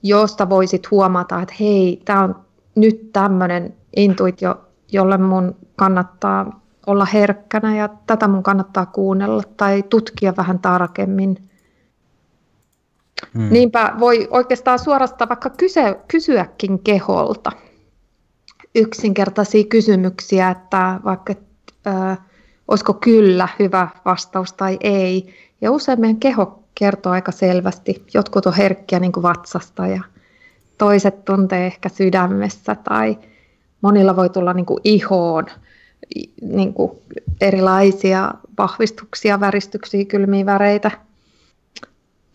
josta 0.03 0.49
voisit 0.49 0.91
huomata, 0.91 1.41
että 1.41 1.55
hei, 1.59 2.01
tämä 2.05 2.23
on 2.23 2.35
nyt 2.75 3.11
tämmöinen 3.13 3.73
intuitio, 3.95 4.61
jolle 4.91 5.17
mun 5.17 5.55
kannattaa 5.75 6.61
olla 6.87 7.05
herkkänä 7.05 7.75
ja 7.75 7.89
tätä 8.07 8.27
mun 8.27 8.43
kannattaa 8.43 8.85
kuunnella 8.85 9.43
tai 9.57 9.83
tutkia 9.83 10.33
vähän 10.37 10.59
tarkemmin. 10.59 11.37
Hmm. 13.33 13.49
Niinpä 13.49 13.93
voi 13.99 14.27
oikeastaan 14.31 14.79
suorastaan 14.79 15.29
vaikka 15.29 15.49
kyse, 15.49 15.99
kysyäkin 16.07 16.79
keholta 16.79 17.51
yksinkertaisia 18.75 19.63
kysymyksiä, 19.63 20.49
että 20.49 20.99
vaikka 21.03 21.33
äh, 21.87 22.19
olisiko 22.67 22.93
kyllä 22.93 23.47
hyvä 23.59 23.87
vastaus 24.05 24.53
tai 24.53 24.77
ei. 24.81 25.33
Ja 25.61 25.71
usein 25.71 25.99
meidän 25.99 26.19
keho 26.19 26.63
kertoo 26.75 27.11
aika 27.11 27.31
selvästi. 27.31 28.05
Jotkut 28.13 28.45
on 28.45 28.53
herkkiä 28.53 28.99
niin 28.99 29.11
kuin 29.11 29.23
vatsasta 29.23 29.87
ja 29.87 30.03
toiset 30.77 31.25
tuntee 31.25 31.65
ehkä 31.65 31.89
sydämessä 31.89 32.75
tai 32.75 33.17
monilla 33.81 34.15
voi 34.15 34.29
tulla 34.29 34.53
niin 34.53 34.65
kuin 34.65 34.79
ihoon 34.83 35.45
niin 36.41 36.73
kuin 36.73 36.91
erilaisia 37.41 38.33
vahvistuksia, 38.57 39.39
väristyksiä, 39.39 40.05
kylmiä 40.05 40.45
väreitä. 40.45 40.91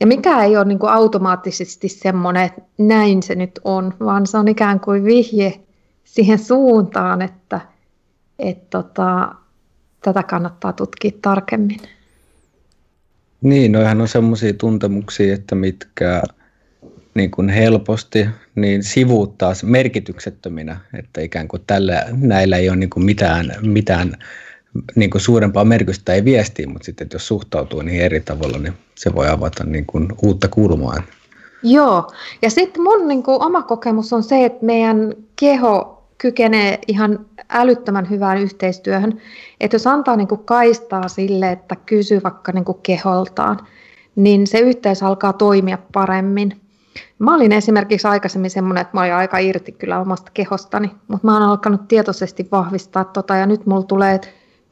Ja 0.00 0.06
mikä 0.06 0.44
ei 0.44 0.56
ole 0.56 0.64
niin 0.64 0.78
kuin 0.78 0.92
automaattisesti 0.92 1.88
semmoinen, 1.88 2.42
että 2.42 2.62
näin 2.78 3.22
se 3.22 3.34
nyt 3.34 3.60
on, 3.64 3.94
vaan 4.00 4.26
se 4.26 4.38
on 4.38 4.48
ikään 4.48 4.80
kuin 4.80 5.04
vihje 5.04 5.60
siihen 6.04 6.38
suuntaan, 6.38 7.22
että, 7.22 7.60
että 8.38 8.66
tota, 8.70 9.34
tätä 10.02 10.22
kannattaa 10.22 10.72
tutkia 10.72 11.10
tarkemmin. 11.22 11.80
Niin, 13.40 13.72
noihän 13.72 14.00
on 14.00 14.08
semmoisia 14.08 14.52
tuntemuksia, 14.52 15.34
että 15.34 15.54
mitkä 15.54 16.22
niin 17.18 17.30
kuin 17.30 17.48
helposti 17.48 18.26
niin 18.54 18.82
sivuuttaa 18.82 19.52
merkityksettöminä, 19.62 20.76
että 20.98 21.20
ikään 21.20 21.48
kuin 21.48 21.62
tällä, 21.66 22.06
näillä 22.12 22.56
ei 22.56 22.68
ole 22.68 22.76
niin 22.76 22.90
kuin 22.90 23.04
mitään, 23.04 23.52
mitään 23.62 24.12
niin 24.94 25.10
kuin 25.10 25.22
suurempaa 25.22 25.64
merkitystä 25.64 26.14
ei 26.14 26.24
viestii, 26.24 26.66
mutta 26.66 26.86
sitten 26.86 27.04
että 27.04 27.14
jos 27.14 27.28
suhtautuu 27.28 27.82
niin 27.82 28.00
eri 28.00 28.20
tavalla, 28.20 28.58
niin 28.58 28.74
se 28.94 29.14
voi 29.14 29.28
avata 29.28 29.64
niin 29.64 29.86
kuin 29.86 30.08
uutta 30.22 30.48
kulmaa. 30.48 31.02
Joo, 31.62 32.12
ja 32.42 32.50
sitten 32.50 32.82
mun 32.82 33.08
niin 33.08 33.22
kuin, 33.22 33.42
oma 33.42 33.62
kokemus 33.62 34.12
on 34.12 34.22
se, 34.22 34.44
että 34.44 34.66
meidän 34.66 35.14
keho 35.36 36.04
kykenee 36.18 36.78
ihan 36.86 37.26
älyttömän 37.48 38.10
hyvään 38.10 38.38
yhteistyöhön. 38.38 39.20
Että 39.60 39.74
jos 39.74 39.86
antaa 39.86 40.16
niin 40.16 40.28
kuin 40.28 40.44
kaistaa 40.44 41.08
sille, 41.08 41.52
että 41.52 41.76
kysyy 41.86 42.20
vaikka 42.24 42.52
niin 42.52 42.64
kuin 42.64 42.78
keholtaan, 42.82 43.58
niin 44.16 44.46
se 44.46 44.58
yhteys 44.58 45.02
alkaa 45.02 45.32
toimia 45.32 45.78
paremmin. 45.92 46.60
Mä 47.18 47.34
olin 47.34 47.52
esimerkiksi 47.52 48.08
aikaisemmin 48.08 48.50
semmoinen, 48.50 48.82
että 48.82 48.96
mä 48.96 49.00
olin 49.00 49.14
aika 49.14 49.38
irti 49.38 49.72
kyllä 49.72 50.00
omasta 50.00 50.30
kehostani, 50.34 50.90
mutta 51.08 51.26
mä 51.26 51.32
oon 51.32 51.42
alkanut 51.42 51.88
tietoisesti 51.88 52.48
vahvistaa 52.52 53.04
tota 53.04 53.36
ja 53.36 53.46
nyt 53.46 53.66
mulla 53.66 53.82
tulee 53.82 54.20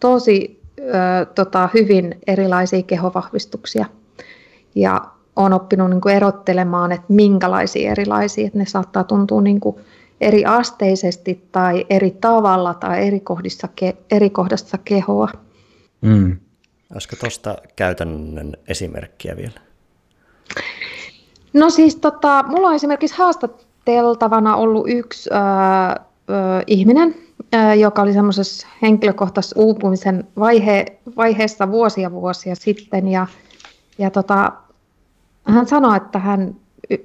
tosi 0.00 0.62
ö, 0.78 0.82
tota, 1.34 1.68
hyvin 1.74 2.18
erilaisia 2.26 2.82
kehovahvistuksia. 2.82 3.86
Ja 4.74 5.00
on 5.36 5.52
oppinut 5.52 5.90
niin 5.90 6.00
kuin 6.00 6.14
erottelemaan, 6.14 6.92
että 6.92 7.06
minkälaisia 7.08 7.90
erilaisia, 7.90 8.46
että 8.46 8.58
ne 8.58 8.66
saattaa 8.66 9.04
tuntua 9.04 9.40
niin 9.40 9.60
kuin 9.60 9.76
eri 10.20 10.44
asteisesti 10.44 11.48
tai 11.52 11.86
eri 11.90 12.10
tavalla 12.10 12.74
tai 12.74 13.06
eri, 13.06 13.20
kohdissa, 13.20 13.68
eri 14.10 14.30
kohdassa 14.30 14.78
kehoa. 14.84 15.28
Mm. 16.00 16.36
Olisiko 16.92 17.16
tuosta 17.20 17.56
käytännön 17.76 18.52
esimerkkiä 18.68 19.36
vielä? 19.36 19.65
No 21.52 21.70
siis 21.70 21.96
tota, 21.96 22.44
mulla 22.48 22.68
on 22.68 22.74
esimerkiksi 22.74 23.16
haastateltavana 23.16 24.56
ollut 24.56 24.84
yksi 24.88 25.30
ö, 25.30 25.34
ö, 26.30 26.62
ihminen, 26.66 27.14
ö, 27.54 27.74
joka 27.74 28.02
oli 28.02 28.12
semmoisessa 28.12 28.66
henkilökohtaisessa 28.82 29.60
uupumisen 29.60 30.24
vaihe, 30.38 30.86
vaiheessa 31.16 31.70
vuosia 31.70 32.10
vuosia 32.10 32.54
sitten. 32.54 33.08
Ja, 33.08 33.26
ja 33.98 34.10
tota, 34.10 34.52
hän 35.44 35.66
sanoi, 35.66 35.96
että 35.96 36.18
hän 36.18 36.56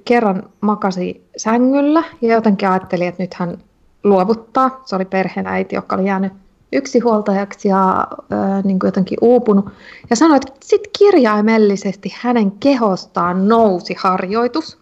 kerran 0.04 0.42
makasi 0.60 1.26
sängyllä 1.36 2.02
ja 2.20 2.34
jotenkin 2.34 2.68
ajatteli, 2.68 3.06
että 3.06 3.22
nyt 3.22 3.34
hän 3.34 3.58
luovuttaa. 4.04 4.82
Se 4.84 4.96
oli 4.96 5.04
perheenäiti, 5.04 5.74
joka 5.74 5.96
oli 5.96 6.06
jäänyt 6.06 6.32
yksinhuoltajaksi 6.72 7.68
ja 7.68 8.06
ö, 8.12 8.36
niin 8.64 8.78
kuin 8.78 8.88
jotenkin 8.88 9.18
uupunut. 9.20 9.68
Ja 10.10 10.16
sanoi, 10.16 10.36
että 10.36 10.52
sitten 10.64 10.90
kirjaimellisesti 10.98 12.14
hänen 12.20 12.50
kehostaan 12.50 13.48
nousi 13.48 13.94
harjoitus, 13.98 14.78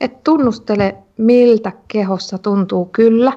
että 0.00 0.18
tunnustele, 0.24 0.96
miltä 1.16 1.72
kehossa 1.88 2.38
tuntuu 2.38 2.84
kyllä 2.84 3.32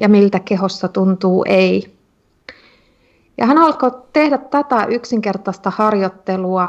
ja 0.00 0.08
miltä 0.08 0.40
kehossa 0.40 0.88
tuntuu 0.88 1.44
ei. 1.48 1.94
Ja 3.38 3.46
hän 3.46 3.58
alkoi 3.58 3.90
tehdä 4.12 4.38
tätä 4.38 4.84
yksinkertaista 4.84 5.70
harjoittelua 5.76 6.68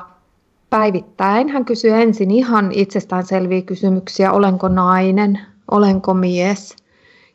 päivittäin. 0.70 1.50
Hän 1.50 1.66
kysyy 1.66 1.92
ensin 1.92 2.32
ihan 2.32 2.72
itsestäänselviä 2.72 3.62
kysymyksiä, 3.62 4.32
olenko 4.32 4.68
nainen, 4.68 5.40
olenko 5.72 6.14
mies. 6.14 6.76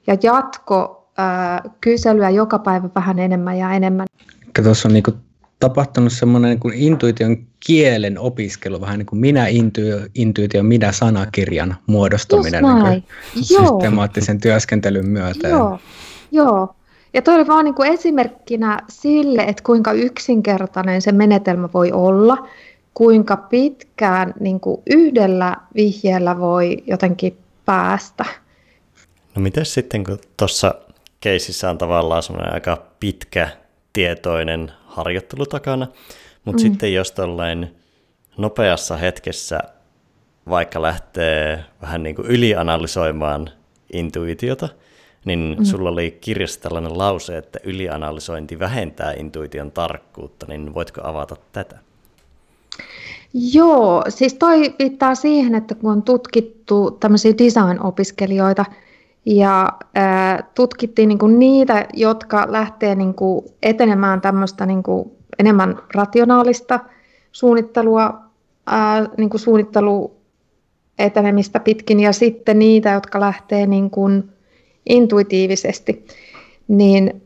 Ja 0.06 0.16
jatko 0.22 0.99
kyselyä 1.80 2.30
joka 2.30 2.58
päivä 2.58 2.88
vähän 2.94 3.18
enemmän 3.18 3.58
ja 3.58 3.72
enemmän. 3.72 4.06
Tuossa 4.62 4.88
on 4.88 4.94
niinku 4.94 5.12
tapahtunut 5.60 6.12
semmoinen 6.12 6.58
niin 6.64 6.74
intuition 6.74 7.36
kielen 7.66 8.18
opiskelu, 8.18 8.80
vähän 8.80 8.98
niin 8.98 9.06
kuin 9.06 9.20
minä 9.20 9.46
intuitio, 9.46 9.98
intuitio 10.14 10.62
minä 10.62 10.92
sanakirjan 10.92 11.76
muodostuminen 11.86 12.64
niin 12.64 13.04
systemaattisen 13.44 14.40
työskentelyn 14.40 15.08
myötä. 15.08 15.48
Joo, 15.48 15.78
Joo. 16.32 16.74
Ja 17.14 17.22
toi 17.22 17.34
oli 17.34 17.46
vaan 17.46 17.64
niin 17.64 17.74
kuin 17.74 17.92
esimerkkinä 17.92 18.80
sille, 18.88 19.42
että 19.42 19.62
kuinka 19.62 19.92
yksinkertainen 19.92 21.02
se 21.02 21.12
menetelmä 21.12 21.68
voi 21.74 21.92
olla 21.92 22.48
kuinka 22.94 23.36
pitkään 23.36 24.34
niin 24.40 24.60
kuin 24.60 24.82
yhdellä 24.90 25.56
vihjeellä 25.74 26.38
voi 26.38 26.84
jotenkin 26.86 27.36
päästä. 27.64 28.24
No 29.34 29.42
miten 29.42 29.66
sitten, 29.66 30.04
kun 30.04 30.18
tuossa 30.36 30.74
keisissä 31.20 31.70
on 31.70 31.78
tavallaan 31.78 32.22
semmoinen 32.22 32.54
aika 32.54 32.86
pitkä 33.00 33.48
tietoinen 33.92 34.72
harjoittelu 34.86 35.46
takana, 35.46 35.86
mutta 36.44 36.62
mm. 36.62 36.70
sitten 36.70 36.94
jos 36.94 37.12
tällainen 37.12 37.74
nopeassa 38.36 38.96
hetkessä 38.96 39.60
vaikka 40.48 40.82
lähtee 40.82 41.64
vähän 41.82 42.02
niin 42.02 42.16
kuin 42.16 42.28
ylianalysoimaan 42.28 43.50
intuitiota, 43.92 44.68
niin 45.24 45.56
mm. 45.58 45.64
sulla 45.64 45.90
oli 45.90 46.18
kirjassa 46.20 46.60
tällainen 46.60 46.98
lause, 46.98 47.38
että 47.38 47.58
ylianalysointi 47.64 48.58
vähentää 48.58 49.12
intuition 49.12 49.72
tarkkuutta, 49.72 50.46
niin 50.48 50.74
voitko 50.74 51.00
avata 51.04 51.36
tätä? 51.52 51.78
Joo, 53.52 54.04
siis 54.08 54.34
toi 54.34 54.74
viittaa 54.78 55.14
siihen, 55.14 55.54
että 55.54 55.74
kun 55.74 55.92
on 55.92 56.02
tutkittu 56.02 56.90
tämmöisiä 56.90 57.32
design-opiskelijoita 57.38 58.64
ja 59.26 59.72
ää, 59.94 60.50
tutkittiin 60.54 61.08
niinku 61.08 61.26
niitä, 61.26 61.86
jotka 61.92 62.46
lähtee 62.48 62.94
niinku 62.94 63.54
etenemään 63.62 64.20
tämmöistä 64.20 64.66
niinku 64.66 65.16
enemmän 65.38 65.78
rationaalista 65.94 66.80
suunnittelua, 67.32 68.20
ää, 68.66 69.08
niinku 69.16 69.38
suunnittelu 69.38 70.16
etenemistä 70.98 71.60
pitkin 71.60 72.00
ja 72.00 72.12
sitten 72.12 72.58
niitä, 72.58 72.90
jotka 72.90 73.20
lähtee 73.20 73.66
niinku 73.66 74.08
intuitiivisesti, 74.88 76.06
niin 76.68 77.22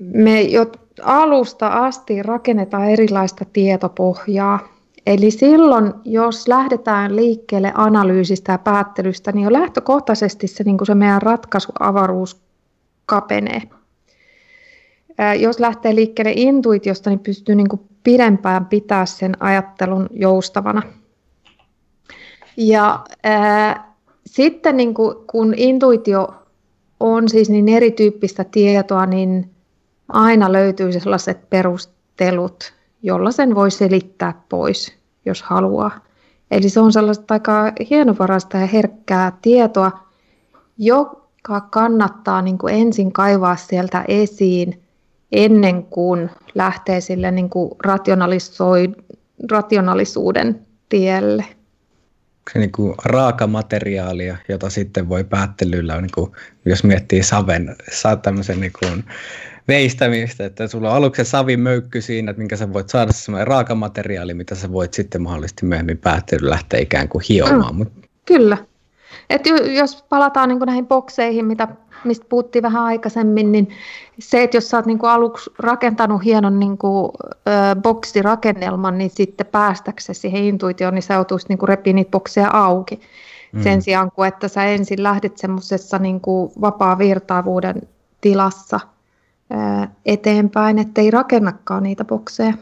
me 0.00 0.42
jo 0.42 0.66
alusta 1.02 1.68
asti 1.68 2.22
rakennetaan 2.22 2.90
erilaista 2.90 3.44
tietopohjaa 3.52 4.71
Eli 5.06 5.30
silloin, 5.30 5.94
jos 6.04 6.48
lähdetään 6.48 7.16
liikkeelle 7.16 7.72
analyysistä 7.74 8.52
ja 8.52 8.58
päättelystä, 8.58 9.32
niin 9.32 9.44
jo 9.44 9.52
lähtökohtaisesti 9.52 10.46
se, 10.46 10.64
niin 10.64 10.78
kuin 10.78 10.86
se 10.86 10.94
meidän 10.94 11.22
ratkaisuavaruus 11.22 12.42
kapenee. 13.06 13.62
Jos 15.38 15.60
lähtee 15.60 15.94
liikkeelle 15.94 16.32
intuitiosta, 16.36 17.10
niin 17.10 17.18
pystyy 17.18 17.54
niin 17.54 17.68
kuin 17.68 17.82
pidempään 18.04 18.66
pitää 18.66 19.06
sen 19.06 19.42
ajattelun 19.42 20.08
joustavana. 20.12 20.82
Ja 22.56 23.04
ää, 23.22 23.92
sitten 24.26 24.76
niin 24.76 24.94
kuin, 24.94 25.16
kun 25.32 25.54
intuitio 25.56 26.28
on 27.00 27.28
siis 27.28 27.50
niin 27.50 27.68
erityyppistä 27.68 28.44
tietoa, 28.44 29.06
niin 29.06 29.50
aina 30.08 30.52
löytyy 30.52 30.92
sellaiset 30.92 31.50
perustelut, 31.50 32.74
jolla 33.02 33.32
sen 33.32 33.54
voi 33.54 33.70
selittää 33.70 34.42
pois, 34.48 34.92
jos 35.24 35.42
haluaa. 35.42 36.00
Eli 36.50 36.68
se 36.68 36.80
on 36.80 36.92
sellaista 36.92 37.34
aika 37.34 37.72
hienovaraista 37.90 38.56
ja 38.56 38.66
herkkää 38.66 39.32
tietoa, 39.42 40.08
joka 40.78 41.60
kannattaa 41.60 42.42
niin 42.42 42.58
kuin 42.58 42.74
ensin 42.74 43.12
kaivaa 43.12 43.56
sieltä 43.56 44.04
esiin 44.08 44.82
ennen 45.32 45.82
kuin 45.84 46.30
lähtee 46.54 47.00
sille 47.00 47.30
niin 47.30 47.50
kuin 47.50 47.70
rationaalisuuden 49.50 50.66
tielle. 50.88 51.44
Se 52.52 52.58
niin 52.58 52.72
kuin 52.72 52.94
raakamateriaalia, 53.04 54.36
jota 54.48 54.70
sitten 54.70 55.08
voi 55.08 55.24
päättelyllä, 55.24 56.00
niin 56.00 56.10
kuin, 56.14 56.32
jos 56.64 56.84
miettii 56.84 57.22
saven, 57.22 57.76
saa 57.92 58.16
tämmöisen 58.16 58.60
niin 58.60 58.72
kuin, 58.78 59.04
veistämistä, 59.68 60.44
että 60.44 60.68
sulla 60.68 60.90
on 60.90 60.96
aluksi 60.96 61.24
savimöykky 61.24 62.00
siinä, 62.00 62.30
että 62.30 62.40
minkä 62.40 62.56
sä 62.56 62.72
voit 62.72 62.88
saada 62.88 63.12
semmoinen 63.12 63.46
raakamateriaali, 63.46 64.34
mitä 64.34 64.54
sä 64.54 64.72
voit 64.72 64.94
sitten 64.94 65.22
mahdollisesti 65.22 65.66
myöhemmin 65.66 65.98
päättelyllä 65.98 66.50
lähteä 66.50 66.80
ikään 66.80 67.08
kuin 67.08 67.24
hiomaan. 67.28 67.76
Mm, 67.76 67.86
Kyllä. 68.26 68.56
Et 69.30 69.42
jos 69.76 70.04
palataan 70.08 70.48
niin 70.48 70.58
näihin 70.58 70.86
bokseihin, 70.86 71.44
mitä, 71.44 71.68
mistä 72.04 72.26
puhuttiin 72.28 72.62
vähän 72.62 72.82
aikaisemmin, 72.82 73.52
niin 73.52 73.68
se, 74.18 74.42
että 74.42 74.56
jos 74.56 74.70
sä 74.70 74.76
oot 74.76 74.86
niin 74.86 74.98
aluksi 75.02 75.50
rakentanut 75.58 76.24
hienon 76.24 76.58
niin 76.58 76.78
kuin, 76.78 77.12
ö, 77.48 77.80
boksirakennelman, 77.80 78.98
niin 78.98 79.10
sitten 79.10 79.46
päästäksesi 79.46 80.20
siihen 80.20 80.44
intuitioon, 80.44 80.94
niin 80.94 81.02
sä 81.02 81.14
joutuisit 81.14 81.48
niin 81.48 81.58
repiä 81.68 81.92
niitä 81.92 82.10
bokseja 82.10 82.50
auki. 82.52 83.00
Mm. 83.52 83.62
Sen 83.62 83.82
sijaan, 83.82 84.10
kuin 84.12 84.28
että 84.28 84.48
sä 84.48 84.64
ensin 84.64 85.02
lähdet 85.02 85.38
semmoisessa 85.38 85.98
niin 85.98 86.20
vapaa-virtaavuuden 86.60 87.82
tilassa 88.20 88.80
eteenpäin, 90.06 90.78
ettei 90.78 91.10
rakennakaan 91.10 91.82
niitä 91.82 92.04
bokseja. 92.04 92.52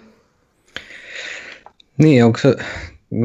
Niin, 1.98 2.24
onko 2.24 2.38
se, 2.38 2.56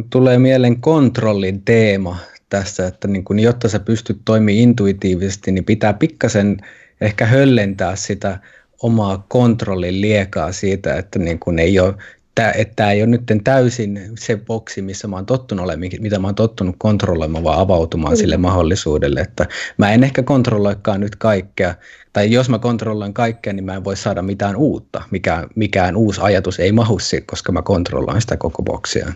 tulee 0.09 0.39
mieleen 0.39 0.81
kontrollin 0.81 1.61
teema 1.61 2.17
tässä, 2.49 2.87
että 2.87 3.07
niin 3.07 3.23
kun, 3.23 3.39
jotta 3.39 3.69
sä 3.69 3.79
pystyt 3.79 4.21
toimimaan 4.25 4.61
intuitiivisesti, 4.61 5.51
niin 5.51 5.65
pitää 5.65 5.93
pikkasen 5.93 6.57
ehkä 7.01 7.25
höllentää 7.25 7.95
sitä 7.95 8.39
omaa 8.81 9.25
kontrollin 9.27 10.01
liekaa 10.01 10.51
siitä, 10.51 10.95
että 10.95 11.19
niin 11.19 11.39
kun 11.39 11.59
ei 11.59 11.79
ole 11.79 11.95
että 12.37 12.73
tämä 12.75 12.91
ei 12.91 13.01
ole 13.01 13.09
nyt 13.09 13.21
täysin 13.43 14.11
se 14.19 14.37
boksi, 14.37 14.81
missä 14.81 15.07
mä 15.07 15.15
oon 15.15 15.25
tottunut 15.25 15.63
olemaan, 15.63 15.91
mitä 15.99 16.19
mä 16.19 16.27
oon 16.27 16.35
tottunut 16.35 16.75
kontrolloimaan, 16.77 17.43
vaan 17.43 17.59
avautumaan 17.59 18.13
mm. 18.13 18.17
sille 18.17 18.37
mahdollisuudelle, 18.37 19.19
että 19.19 19.45
mä 19.77 19.91
en 19.91 20.03
ehkä 20.03 20.23
kontrolloikaan 20.23 20.99
nyt 20.99 21.15
kaikkea, 21.15 21.75
tai 22.13 22.31
jos 22.31 22.49
mä 22.49 22.59
kontrolloin 22.59 23.13
kaikkea, 23.13 23.53
niin 23.53 23.65
mä 23.65 23.75
en 23.75 23.83
voi 23.83 23.95
saada 23.97 24.21
mitään 24.21 24.55
uutta, 24.55 25.03
mikään, 25.11 25.49
mikään 25.55 25.95
uusi 25.95 26.21
ajatus 26.21 26.59
ei 26.59 26.71
mahu 26.71 26.99
siihen, 26.99 27.25
koska 27.25 27.51
mä 27.51 27.61
kontrolloin 27.61 28.21
sitä 28.21 28.37
koko 28.37 28.63
boksia. 28.63 29.13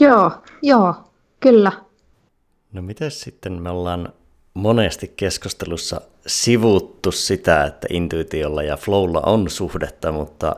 Joo, 0.00 0.30
joo, 0.62 0.94
kyllä. 1.40 1.72
No 2.72 2.82
miten 2.82 3.10
sitten 3.10 3.62
me 3.62 3.70
ollaan 3.70 4.12
monesti 4.54 5.12
keskustelussa 5.16 6.00
sivuttu 6.26 7.12
sitä, 7.12 7.64
että 7.64 7.86
intuitiolla 7.90 8.62
ja 8.62 8.76
flowlla 8.76 9.20
on 9.20 9.50
suhdetta, 9.50 10.12
mutta 10.12 10.56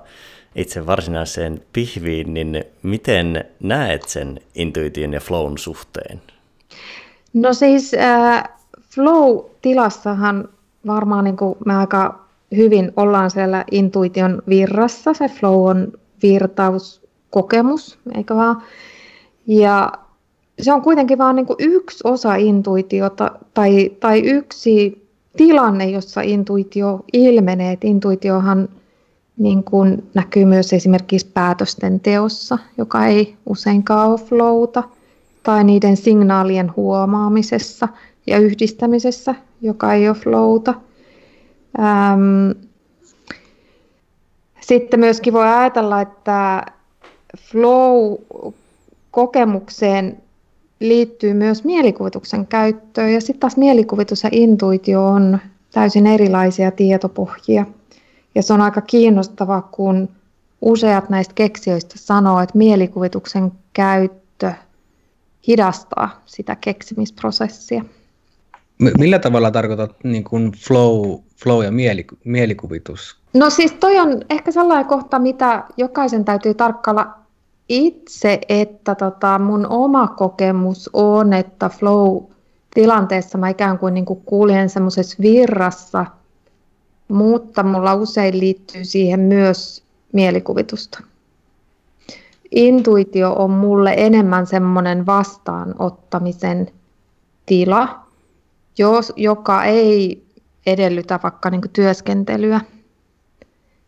itse 0.58 0.86
varsinaiseen 0.86 1.60
pihviin, 1.72 2.34
niin 2.34 2.64
miten 2.82 3.44
näet 3.60 4.08
sen 4.08 4.40
intuition 4.54 5.12
ja 5.12 5.20
flown 5.20 5.58
suhteen? 5.58 6.22
No 7.32 7.52
siis 7.52 7.94
äh, 7.94 8.44
flow-tilassahan 8.94 10.48
varmaan 10.86 11.24
niin 11.24 11.36
kuin 11.36 11.56
me 11.66 11.76
aika 11.76 12.24
hyvin 12.56 12.92
ollaan 12.96 13.30
siellä 13.30 13.64
intuition 13.70 14.42
virrassa. 14.48 15.14
Se 15.14 15.28
flow 15.28 15.68
on 15.70 15.92
virtauskokemus, 16.22 17.98
eikö 18.14 18.34
vaan? 18.34 18.62
Ja 19.46 19.92
se 20.60 20.72
on 20.72 20.82
kuitenkin 20.82 21.18
vain 21.18 21.36
niin 21.36 21.46
yksi 21.58 21.98
osa 22.04 22.34
intuitiota 22.34 23.30
tai, 23.54 23.90
tai 24.00 24.20
yksi 24.20 25.08
tilanne, 25.36 25.90
jossa 25.90 26.20
intuitio 26.20 27.04
ilmenee. 27.12 27.72
Et 27.72 27.84
intuitiohan 27.84 28.68
niin 29.38 29.64
kuin 29.64 30.10
näkyy 30.14 30.44
myös 30.44 30.72
esimerkiksi 30.72 31.30
päätösten 31.34 32.00
teossa, 32.00 32.58
joka 32.78 33.06
ei 33.06 33.36
useinkaan 33.46 34.10
ole 34.10 34.18
flowta, 34.18 34.82
tai 35.42 35.64
niiden 35.64 35.96
signaalien 35.96 36.76
huomaamisessa 36.76 37.88
ja 38.26 38.38
yhdistämisessä, 38.38 39.34
joka 39.60 39.92
ei 39.92 40.08
ole 40.08 40.16
flowta. 40.16 40.74
Ähm, 41.78 42.50
sitten 44.60 45.00
myöskin 45.00 45.32
voi 45.32 45.46
ajatella, 45.46 46.00
että 46.00 46.66
flow-kokemukseen 47.38 50.22
liittyy 50.80 51.34
myös 51.34 51.64
mielikuvituksen 51.64 52.46
käyttöön, 52.46 53.12
ja 53.12 53.20
sitten 53.20 53.40
taas 53.40 53.56
mielikuvitus 53.56 54.22
ja 54.22 54.28
intuitio 54.32 55.06
on 55.06 55.38
täysin 55.72 56.06
erilaisia 56.06 56.70
tietopohjia. 56.70 57.66
Ja 58.38 58.42
se 58.42 58.52
on 58.52 58.60
aika 58.60 58.80
kiinnostavaa, 58.80 59.62
kun 59.62 60.08
useat 60.60 61.10
näistä 61.10 61.34
keksijöistä 61.34 61.94
sanoo, 61.98 62.40
että 62.40 62.58
mielikuvituksen 62.58 63.52
käyttö 63.72 64.52
hidastaa 65.48 66.22
sitä 66.26 66.56
keksimisprosessia. 66.56 67.84
Millä 68.98 69.18
tavalla 69.18 69.50
tarkoitat 69.50 69.96
niin 70.04 70.24
kuin 70.24 70.52
flow, 70.52 71.18
flow 71.42 71.64
ja 71.64 71.70
mielikuvitus? 72.24 73.16
No 73.34 73.50
siis 73.50 73.72
toi 73.72 73.98
on 73.98 74.22
ehkä 74.30 74.50
sellainen 74.50 74.86
kohta, 74.86 75.18
mitä 75.18 75.64
jokaisen 75.76 76.24
täytyy 76.24 76.54
tarkkailla 76.54 77.14
itse, 77.68 78.40
että 78.48 78.94
tota 78.94 79.38
mun 79.38 79.66
oma 79.66 80.06
kokemus 80.06 80.90
on, 80.92 81.32
että 81.32 81.68
flow-tilanteessa 81.68 83.38
mä 83.38 83.48
ikään 83.48 83.78
kuin, 83.78 83.94
niin 83.94 84.06
kuin 84.06 84.22
kuljen 84.24 84.68
semmoisessa 84.68 85.16
virrassa, 85.20 86.06
mutta 87.08 87.62
mulla 87.62 87.94
usein 87.94 88.40
liittyy 88.40 88.84
siihen 88.84 89.20
myös 89.20 89.82
mielikuvitusta. 90.12 91.02
Intuitio 92.50 93.32
on 93.32 93.50
mulle 93.50 93.94
enemmän 93.96 94.46
semmoinen 94.46 95.06
vastaanottamisen 95.06 96.70
tila, 97.46 98.00
jos, 98.78 99.12
joka 99.16 99.64
ei 99.64 100.22
edellytä 100.66 101.20
vaikka 101.22 101.50
niin 101.50 101.62
työskentelyä. 101.72 102.60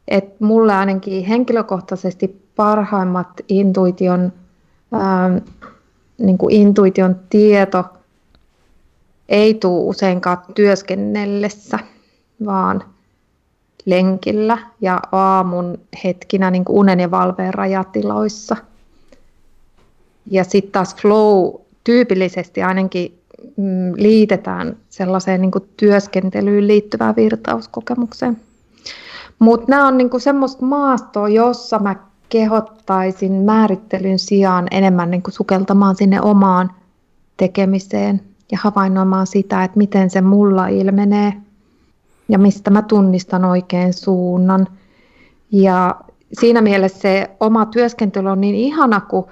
Et 0.09 0.41
mulle 0.41 0.75
ainakin 0.75 1.25
henkilökohtaisesti 1.25 2.43
parhaimmat 2.57 3.29
intuition, 3.49 4.33
ähm, 4.95 5.37
niin 6.19 6.39
intuition 6.51 7.17
tieto 7.31 7.85
ei 9.29 9.55
tule 9.55 9.85
useinkaan 9.85 10.39
työskennellessä, 10.55 11.79
vaan 12.45 12.85
lenkillä 13.85 14.59
ja 14.81 15.01
aamun 15.12 15.78
hetkinä 16.05 16.51
niin 16.51 16.65
kuin 16.65 16.78
unen 16.78 17.01
ja 17.01 17.11
valveen 17.11 17.55
rajatiloissa. 17.55 18.57
Ja 20.31 20.44
sitten 20.44 20.73
taas 20.73 20.97
flow 20.97 21.55
tyypillisesti 21.85 22.62
ainakin 22.62 23.19
mm, 23.57 23.93
liitetään 23.97 24.77
sellaiseen 24.89 25.40
niin 25.40 25.51
kuin 25.51 25.69
työskentelyyn 25.77 26.66
liittyvään 26.66 27.16
virtauskokemukseen. 27.16 28.36
Mutta 29.39 29.66
nämä 29.69 29.86
on 29.86 29.98
niinku 29.98 30.19
semmoista 30.19 30.65
maastoa, 30.65 31.28
jossa 31.28 31.78
mä 31.78 31.97
kehottaisin 32.28 33.32
määrittelyn 33.32 34.19
sijaan 34.19 34.66
enemmän 34.70 35.11
niin 35.11 35.23
kuin 35.23 35.35
sukeltamaan 35.35 35.97
sinne 35.97 36.20
omaan 36.20 36.70
tekemiseen 37.36 38.20
ja 38.52 38.59
havainnoimaan 38.61 39.27
sitä, 39.27 39.65
että 39.65 39.78
miten 39.78 40.11
se 40.11 40.20
mulla 40.20 40.69
ilmenee 40.69 41.32
ja 42.31 42.39
mistä 42.39 42.70
mä 42.70 42.82
tunnistan 42.82 43.44
oikein 43.44 43.93
suunnan. 43.93 44.66
Ja 45.52 46.01
siinä 46.32 46.61
mielessä 46.61 46.98
se 46.98 47.31
oma 47.40 47.66
työskentely 47.66 48.28
on 48.28 48.40
niin 48.40 48.55
ihana, 48.55 49.01
kun 49.01 49.27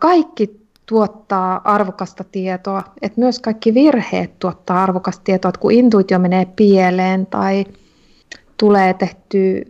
kaikki 0.00 0.66
tuottaa 0.86 1.60
arvokasta 1.64 2.24
tietoa, 2.24 2.82
että 3.02 3.20
myös 3.20 3.38
kaikki 3.38 3.74
virheet 3.74 4.38
tuottaa 4.38 4.82
arvokasta 4.82 5.24
tietoa, 5.24 5.48
että 5.48 5.60
kun 5.60 5.72
intuitio 5.72 6.18
menee 6.18 6.44
pieleen 6.56 7.26
tai 7.26 7.64
tulee 8.56 8.94
tehtyä 8.94 9.60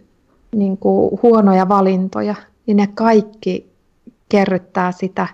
niin 0.55 0.79
kuin 0.79 1.19
huonoja 1.23 1.69
valintoja, 1.69 2.35
niin 2.67 2.77
ne 2.77 2.87
kaikki 2.87 3.73
kerryttää 4.29 4.93
sitä 4.93 5.27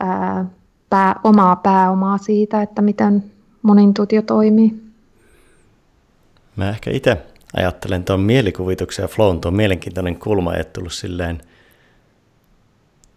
ää, 0.00 0.44
pää, 0.90 1.20
omaa 1.24 1.56
pääomaa 1.56 2.18
siitä, 2.18 2.62
että 2.62 2.82
miten 2.82 3.24
mun 3.62 3.78
intuitio 3.78 4.22
toimii. 4.22 4.91
Mä 6.56 6.68
ehkä 6.70 6.90
itse 6.90 7.18
ajattelen 7.56 8.04
tuon 8.04 8.20
mielikuvituksen 8.20 9.02
ja 9.02 9.08
flown, 9.08 9.40
tuon 9.40 9.54
mielenkiintoinen 9.54 10.18
kulma 10.18 10.54
ei 10.54 10.64
tullut 10.64 10.92
silleen 10.92 11.42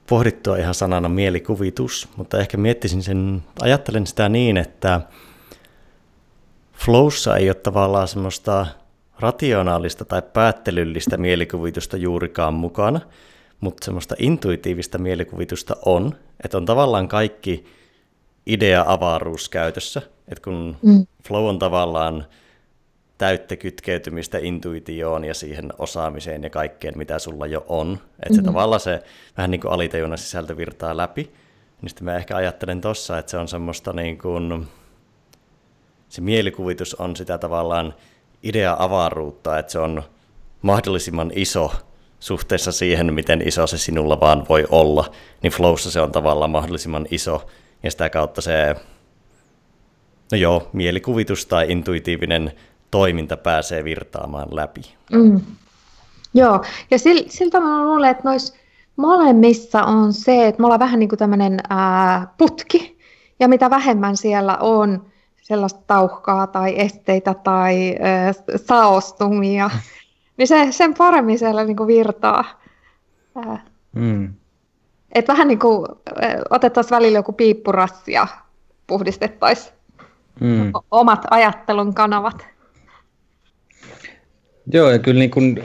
pohdittua 0.10 0.58
ihan 0.58 0.74
sanana 0.74 1.10
mielikuvitus, 1.10 2.10
mutta 2.16 2.40
ehkä 2.40 2.58
miettisin 2.58 3.04
sen, 3.04 3.44
ajattelen 3.62 4.08
sitä 4.08 4.30
niin, 4.30 4.58
että 4.58 5.02
flowssa 6.74 7.38
ei 7.38 7.50
ole 7.50 7.56
tavallaan 7.56 8.08
semmoista 8.08 8.66
rationaalista 9.20 10.06
tai 10.06 10.22
päättelyllistä 10.34 11.18
mielikuvitusta 11.18 11.98
juurikaan 11.98 12.54
mukana, 12.54 13.02
mutta 13.60 13.86
semmoista 13.86 14.16
intuitiivista 14.20 14.98
mielikuvitusta 14.98 15.76
on, 15.86 16.16
että 16.44 16.58
on 16.58 16.66
tavallaan 16.66 17.08
kaikki 17.08 17.66
idea-avaruus 18.46 19.50
käytössä, 19.50 20.02
että 20.28 20.44
kun 20.44 20.78
mm. 20.82 21.08
flow 21.28 21.46
on 21.46 21.60
tavallaan 21.60 22.26
täyttä 23.18 23.56
kytkeytymistä 23.56 24.38
intuitioon 24.38 25.26
ja 25.26 25.34
siihen 25.34 25.74
osaamiseen 25.78 26.44
ja 26.44 26.50
kaikkeen, 26.50 26.98
mitä 26.98 27.20
sulla 27.20 27.48
jo 27.48 27.66
on, 27.68 27.92
että 27.94 28.30
mm-hmm. 28.30 28.36
se 28.36 28.42
tavallaan 28.42 28.80
se 28.80 29.04
vähän 29.38 29.52
niin 29.52 29.62
kuin 29.62 29.72
alitajunnan 29.72 30.18
sisältö 30.18 30.58
virtaa 30.58 30.98
läpi, 30.98 31.32
niin 31.82 31.90
sitten 31.90 32.06
mä 32.06 32.16
ehkä 32.16 32.36
ajattelen 32.36 32.82
tossa, 32.82 33.18
että 33.18 33.32
se 33.32 33.38
on 33.38 33.48
semmoista 33.48 33.94
niin 33.94 34.18
kuin, 34.18 34.68
se 36.10 36.22
mielikuvitus 36.22 36.96
on 36.96 37.16
sitä 37.16 37.38
tavallaan 37.38 37.94
idea-avaruutta, 38.44 39.60
että 39.60 39.72
se 39.72 39.80
on 39.80 40.04
mahdollisimman 40.62 41.32
iso 41.36 41.74
suhteessa 42.20 42.72
siihen, 42.72 43.14
miten 43.14 43.48
iso 43.48 43.68
se 43.68 43.78
sinulla 43.78 44.20
vaan 44.20 44.46
voi 44.50 44.66
olla, 44.70 45.12
niin 45.44 45.54
flowssa 45.54 45.92
se 45.92 46.02
on 46.02 46.12
tavallaan 46.12 46.52
mahdollisimman 46.52 47.08
iso, 47.12 47.48
ja 47.84 47.92
sitä 47.92 48.10
kautta 48.10 48.42
se 48.42 48.76
No 50.32 50.38
joo, 50.38 50.70
mielikuvitus 50.74 51.46
tai 51.46 51.72
intuitiivinen 51.72 52.52
toiminta 52.92 53.38
pääsee 53.38 53.84
virtaamaan 53.84 54.56
läpi. 54.56 54.96
Mm. 55.12 55.42
Joo, 56.34 56.64
ja 56.92 56.98
siltä 57.28 57.60
mä 57.60 57.86
luulen, 57.86 58.12
että 58.12 58.24
noissa 58.24 58.56
molemmissa 58.96 59.84
on 59.84 60.14
se, 60.14 60.48
että 60.48 60.62
me 60.62 60.66
ollaan 60.66 60.80
vähän 60.80 61.00
niin 61.00 61.10
kuin 61.10 61.20
tämmöinen 61.20 61.60
ää, 61.70 62.28
putki, 62.38 62.98
ja 63.40 63.48
mitä 63.48 63.70
vähemmän 63.70 64.18
siellä 64.18 64.58
on 64.58 65.06
sellaista 65.42 65.80
tauhkaa 65.88 66.48
tai 66.48 66.80
esteitä 66.80 67.34
tai 67.34 67.96
ää, 68.00 68.34
saostumia, 68.56 69.70
niin 70.38 70.48
se, 70.48 70.68
sen 70.72 70.94
paremmin 70.94 71.40
siellä 71.40 71.64
niin 71.64 71.78
kuin 71.78 71.88
virtaa. 71.88 72.46
Ää. 73.36 73.66
Mm. 73.94 74.34
Et 75.12 75.28
vähän 75.28 75.48
niin 75.48 75.60
kuin 75.60 75.88
otettaisiin 76.50 76.96
välillä 76.96 77.18
joku 77.18 77.34
piippurassi 77.34 78.12
ja 78.12 78.28
puhdistettaisiin 78.88 79.76
mm. 80.40 80.72
omat 80.92 81.26
ajattelun 81.32 81.94
kanavat. 81.94 82.55
Joo, 84.74 84.92
ja 84.92 85.00
kyllä 85.00 85.20
niin 85.20 85.32
kun, 85.32 85.64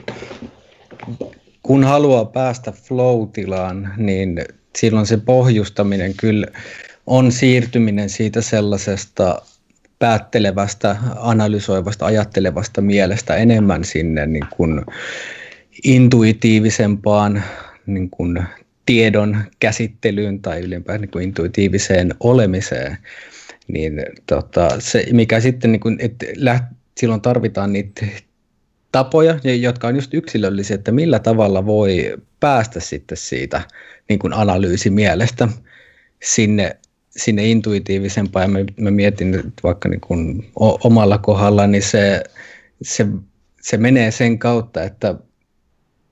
kun 1.62 1.85
haluaa 1.85 2.24
päästä 2.24 2.72
flow-tilaan, 2.72 3.94
niin 3.97 4.44
silloin 4.78 5.06
se 5.06 5.16
pohjustaminen 5.16 6.14
kyllä 6.14 6.47
on 7.06 7.32
siirtyminen 7.32 8.09
siitä 8.09 8.40
sellaisesta 8.40 9.43
päättelevästä, 9.98 10.97
analysoivasta, 11.16 12.06
ajattelevasta 12.06 12.81
mielestä 12.81 13.36
enemmän 13.36 13.85
sinne 13.85 14.27
niin 14.27 14.47
kuin 14.56 14.85
intuitiivisempaan 15.85 17.43
niin 17.86 18.10
kuin 18.10 18.43
tiedon 18.86 19.39
käsittelyyn 19.60 20.43
tai 20.43 20.60
ylempään 20.60 21.01
niin 21.01 21.10
kuin 21.10 21.24
intuitiiviseen 21.24 22.14
olemiseen. 22.20 22.97
Niin 23.68 24.02
tota, 24.27 24.68
se, 24.78 25.06
mikä 25.12 25.40
sitten, 25.40 25.72
niin 25.72 25.81
kuin, 25.81 25.97
että 26.01 26.27
läht, 26.36 26.64
silloin 26.97 27.20
tarvitaan 27.20 27.72
niitä 27.72 28.06
tapoja, 28.93 29.35
jotka 29.61 29.89
on 29.89 29.95
just 29.95 30.15
yksilöllisiä, 30.15 30.75
että 30.75 30.93
millä 30.93 31.19
tavalla 31.19 31.67
voi 31.67 32.17
päästä 32.41 32.81
sitten 32.81 33.19
siitä 33.19 33.62
niin 34.09 34.19
kuin 34.19 34.33
analyysimielestä 34.33 35.49
sinne, 36.23 36.77
sinne 37.11 37.47
intuitiivisempaan. 37.47 38.43
Ja 38.43 38.49
mä, 38.49 38.59
mä 38.81 38.91
mietin 38.91 39.35
että 39.35 39.62
vaikka 39.62 39.89
niin 39.89 40.01
kuin 40.01 40.53
omalla 40.85 41.19
kohdalla, 41.19 41.67
niin 41.67 41.83
se, 41.83 42.25
se, 42.83 43.07
se 43.61 43.77
menee 43.77 44.11
sen 44.11 44.39
kautta, 44.39 44.83
että 44.83 45.15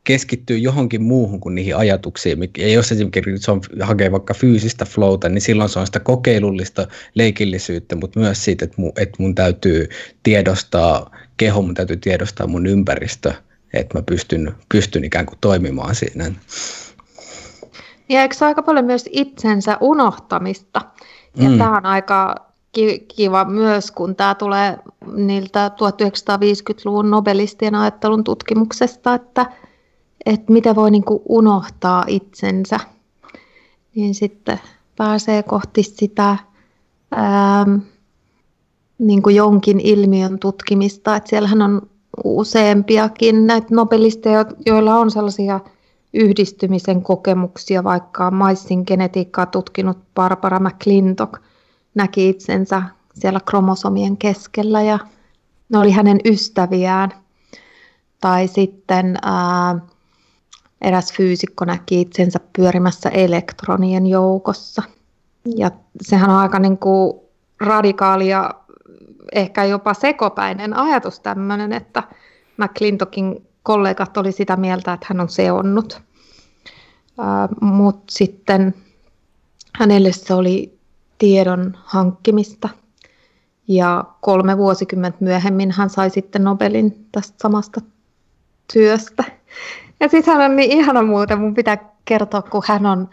keskittyy 0.08 0.58
johonkin 0.58 1.02
muuhun 1.02 1.40
kuin 1.40 1.54
niihin 1.54 1.76
ajatuksiin. 1.76 2.38
Ja 2.58 2.68
jos 2.68 2.92
esimerkiksi 2.92 3.38
se 3.38 3.50
on, 3.50 3.60
hakee 3.80 4.12
vaikka 4.12 4.34
fyysistä 4.34 4.84
flowta, 4.84 5.28
niin 5.28 5.42
silloin 5.42 5.68
se 5.68 5.78
on 5.78 5.86
sitä 5.86 6.00
kokeilullista 6.00 6.86
leikillisyyttä, 7.14 7.96
mutta 7.96 8.20
myös 8.20 8.44
siitä, 8.44 8.64
että 8.64 8.80
mun, 8.80 8.92
että 8.96 9.16
mun 9.18 9.34
täytyy 9.34 9.88
tiedostaa 10.22 11.16
keho, 11.36 11.62
mun 11.62 11.74
täytyy 11.74 11.96
tiedostaa 11.96 12.46
mun 12.46 12.66
ympäristö, 12.66 13.32
että 13.72 13.98
mä 13.98 14.02
pystyn, 14.02 14.54
pystyn 14.68 15.04
ikään 15.04 15.26
kuin 15.26 15.38
toimimaan 15.40 15.94
siinä. 15.94 16.32
Ja 18.08 18.22
eikö 18.22 18.34
se 18.34 18.44
aika 18.44 18.62
paljon 18.62 18.84
myös 18.84 19.08
itsensä 19.12 19.76
unohtamista? 19.80 20.80
Ja 21.36 21.48
mm. 21.48 21.58
tämä 21.58 21.76
on 21.76 21.86
aika 21.86 22.34
kiva 23.16 23.44
myös, 23.44 23.90
kun 23.90 24.16
tämä 24.16 24.34
tulee 24.34 24.78
niiltä 25.12 25.68
1950-luvun 25.68 27.10
nobelistien 27.10 27.74
ajattelun 27.74 28.24
tutkimuksesta, 28.24 29.14
että– 29.14 29.46
että 30.26 30.52
mitä 30.52 30.74
voi 30.74 30.90
niin 30.90 31.04
kuin 31.04 31.22
unohtaa 31.28 32.04
itsensä, 32.06 32.80
niin 33.94 34.14
sitten 34.14 34.60
pääsee 34.96 35.42
kohti 35.42 35.82
sitä 35.82 36.36
ää, 37.10 37.66
niin 38.98 39.22
kuin 39.22 39.36
jonkin 39.36 39.80
ilmiön 39.80 40.38
tutkimista. 40.38 41.16
Että 41.16 41.30
siellähän 41.30 41.62
on 41.62 41.82
useampiakin 42.24 43.46
näitä 43.46 43.66
nobelisteja, 43.70 44.44
joilla 44.66 44.98
on 44.98 45.10
sellaisia 45.10 45.60
yhdistymisen 46.14 47.02
kokemuksia, 47.02 47.84
vaikka 47.84 48.30
maissin 48.30 48.82
genetiikkaa 48.86 49.46
tutkinut 49.46 49.98
Barbara 50.14 50.60
McClintock 50.60 51.32
näki 51.94 52.28
itsensä 52.28 52.82
siellä 53.14 53.40
kromosomien 53.40 54.16
keskellä 54.16 54.82
ja 54.82 54.98
ne 55.68 55.78
oli 55.78 55.90
hänen 55.90 56.20
ystäviään. 56.24 57.10
Tai 58.20 58.48
sitten 58.48 59.16
ää, 59.22 59.78
eräs 60.80 61.12
fyysikko 61.12 61.64
näki 61.64 62.00
itsensä 62.00 62.40
pyörimässä 62.56 63.08
elektronien 63.08 64.06
joukossa. 64.06 64.82
Ja 65.56 65.70
sehän 66.00 66.30
on 66.30 66.36
aika 66.36 66.58
niin 66.58 66.78
kuin 66.78 67.20
radikaali 67.60 68.28
ja 68.28 68.54
ehkä 69.32 69.64
jopa 69.64 69.94
sekopäinen 69.94 70.76
ajatus 70.76 71.20
tämmöinen, 71.20 71.72
että 71.72 72.02
McClintockin 72.56 73.46
kollegat 73.62 74.16
oli 74.16 74.32
sitä 74.32 74.56
mieltä, 74.56 74.92
että 74.92 75.06
hän 75.08 75.20
on 75.20 75.28
seonnut. 75.28 76.02
Mutta 77.60 78.04
sitten 78.10 78.74
hänelle 79.74 80.12
se 80.12 80.34
oli 80.34 80.78
tiedon 81.18 81.76
hankkimista. 81.84 82.68
Ja 83.68 84.04
kolme 84.20 84.58
vuosikymmentä 84.58 85.18
myöhemmin 85.20 85.70
hän 85.70 85.90
sai 85.90 86.10
sitten 86.10 86.44
Nobelin 86.44 87.06
tästä 87.12 87.36
samasta 87.42 87.80
työstä. 88.72 89.24
Ja 90.00 90.08
sitten 90.08 90.34
hän 90.36 90.50
on 90.50 90.56
niin 90.56 90.72
ihana 90.72 91.02
muuten, 91.02 91.40
mun 91.40 91.54
pitää 91.54 91.78
kertoa, 92.04 92.42
kun 92.42 92.62
hän 92.66 92.86
on 92.86 93.10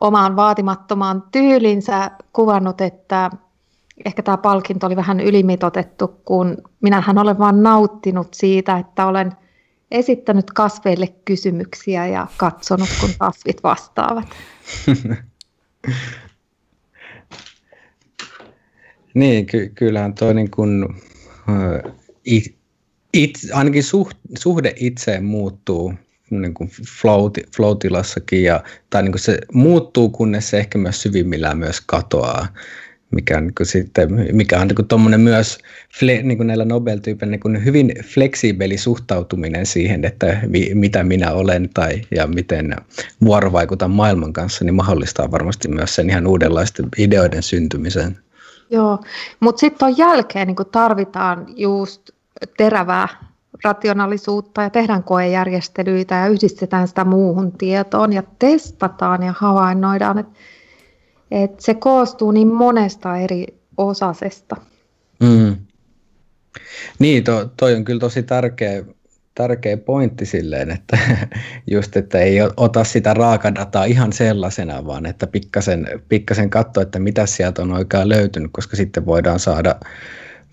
omaan 0.00 0.36
vaatimattomaan 0.36 1.22
tyylinsä 1.32 2.10
kuvannut, 2.32 2.80
että 2.80 3.30
ehkä 4.04 4.22
tämä 4.22 4.36
palkinto 4.36 4.86
oli 4.86 4.96
vähän 4.96 5.20
ylimitotettu, 5.20 6.08
kun 6.24 6.56
minähän 6.80 7.18
olen 7.18 7.38
vaan 7.38 7.62
nauttinut 7.62 8.34
siitä, 8.34 8.78
että 8.78 9.06
olen 9.06 9.32
esittänyt 9.90 10.50
kasveille 10.50 11.06
kysymyksiä 11.24 12.06
ja 12.06 12.26
katsonut, 12.36 12.88
kun 13.00 13.10
kasvit 13.18 13.62
vastaavat. 13.62 14.26
niin, 19.14 19.46
ky- 19.46 19.72
kyllähän 19.74 20.14
tuo 20.14 20.32
niin 20.32 20.50
kuin, 20.50 20.88
it, 22.24 22.59
it, 23.12 23.38
ainakin 23.52 23.84
suht, 23.84 24.16
suhde 24.38 24.72
itseen 24.76 25.24
muuttuu 25.24 25.94
niin 26.30 26.54
kuin 26.54 26.70
flow, 27.00 27.30
flow-tilassakin, 27.56 28.42
ja, 28.42 28.62
tai 28.90 29.02
niin 29.02 29.12
kuin 29.12 29.20
se 29.20 29.38
muuttuu, 29.52 30.10
kunnes 30.10 30.50
se 30.50 30.58
ehkä 30.58 30.78
myös 30.78 31.02
syvimmillään 31.02 31.58
myös 31.58 31.80
katoaa, 31.80 32.46
mikä 33.10 33.36
on, 33.36 33.44
niin 33.44 33.54
kuin 33.54 33.66
sitten, 33.66 34.08
mikä 34.32 34.60
on 34.60 34.68
niin 34.68 34.76
kuin 34.76 35.20
myös 35.20 35.58
fle, 35.98 36.22
niin 36.22 36.36
kuin 36.36 36.46
näillä 36.46 36.64
nobel 36.64 37.00
niin 37.26 37.64
hyvin 37.64 37.92
fleksiibeli 38.04 38.78
suhtautuminen 38.78 39.66
siihen, 39.66 40.04
että 40.04 40.40
vi, 40.52 40.70
mitä 40.74 41.02
minä 41.02 41.32
olen 41.32 41.70
tai 41.74 42.02
ja 42.10 42.26
miten 42.26 42.76
vuorovaikutan 43.24 43.90
maailman 43.90 44.32
kanssa, 44.32 44.64
niin 44.64 44.74
mahdollistaa 44.74 45.30
varmasti 45.30 45.68
myös 45.68 45.94
sen 45.94 46.10
ihan 46.10 46.26
uudenlaisten 46.26 46.88
ideoiden 46.98 47.42
syntymisen. 47.42 48.18
Joo, 48.70 48.98
mutta 49.40 49.60
sitten 49.60 49.78
tuon 49.78 49.98
jälkeen 49.98 50.46
niin 50.46 50.56
tarvitaan 50.72 51.46
just 51.56 52.10
terävää 52.56 53.08
rationaalisuutta 53.64 54.62
ja 54.62 54.70
tehdään 54.70 55.02
koejärjestelyitä 55.02 56.14
ja 56.14 56.26
yhdistetään 56.26 56.88
sitä 56.88 57.04
muuhun 57.04 57.52
tietoon 57.52 58.12
ja 58.12 58.22
testataan 58.38 59.22
ja 59.22 59.34
havainnoidaan, 59.38 60.18
että 60.18 60.32
et 61.30 61.60
se 61.60 61.74
koostuu 61.74 62.30
niin 62.30 62.48
monesta 62.48 63.16
eri 63.16 63.46
osasesta. 63.76 64.56
Mm. 65.20 65.56
Niin, 66.98 67.24
to, 67.24 67.50
toi 67.56 67.74
on 67.74 67.84
kyllä 67.84 68.00
tosi 68.00 68.22
tärkeä, 68.22 68.84
tärkeä 69.34 69.76
pointti 69.76 70.26
silleen, 70.26 70.70
että 70.70 70.98
just, 71.70 71.96
että 71.96 72.18
ei 72.18 72.38
ota 72.56 72.84
sitä 72.84 73.14
raakadataa 73.14 73.84
ihan 73.84 74.12
sellaisena, 74.12 74.86
vaan 74.86 75.06
että 75.06 75.26
pikkasen, 75.26 75.86
pikkasen 76.08 76.50
katsoa, 76.50 76.82
että 76.82 76.98
mitä 76.98 77.26
sieltä 77.26 77.62
on 77.62 77.72
oikein 77.72 78.08
löytynyt, 78.08 78.50
koska 78.52 78.76
sitten 78.76 79.06
voidaan 79.06 79.38
saada 79.38 79.76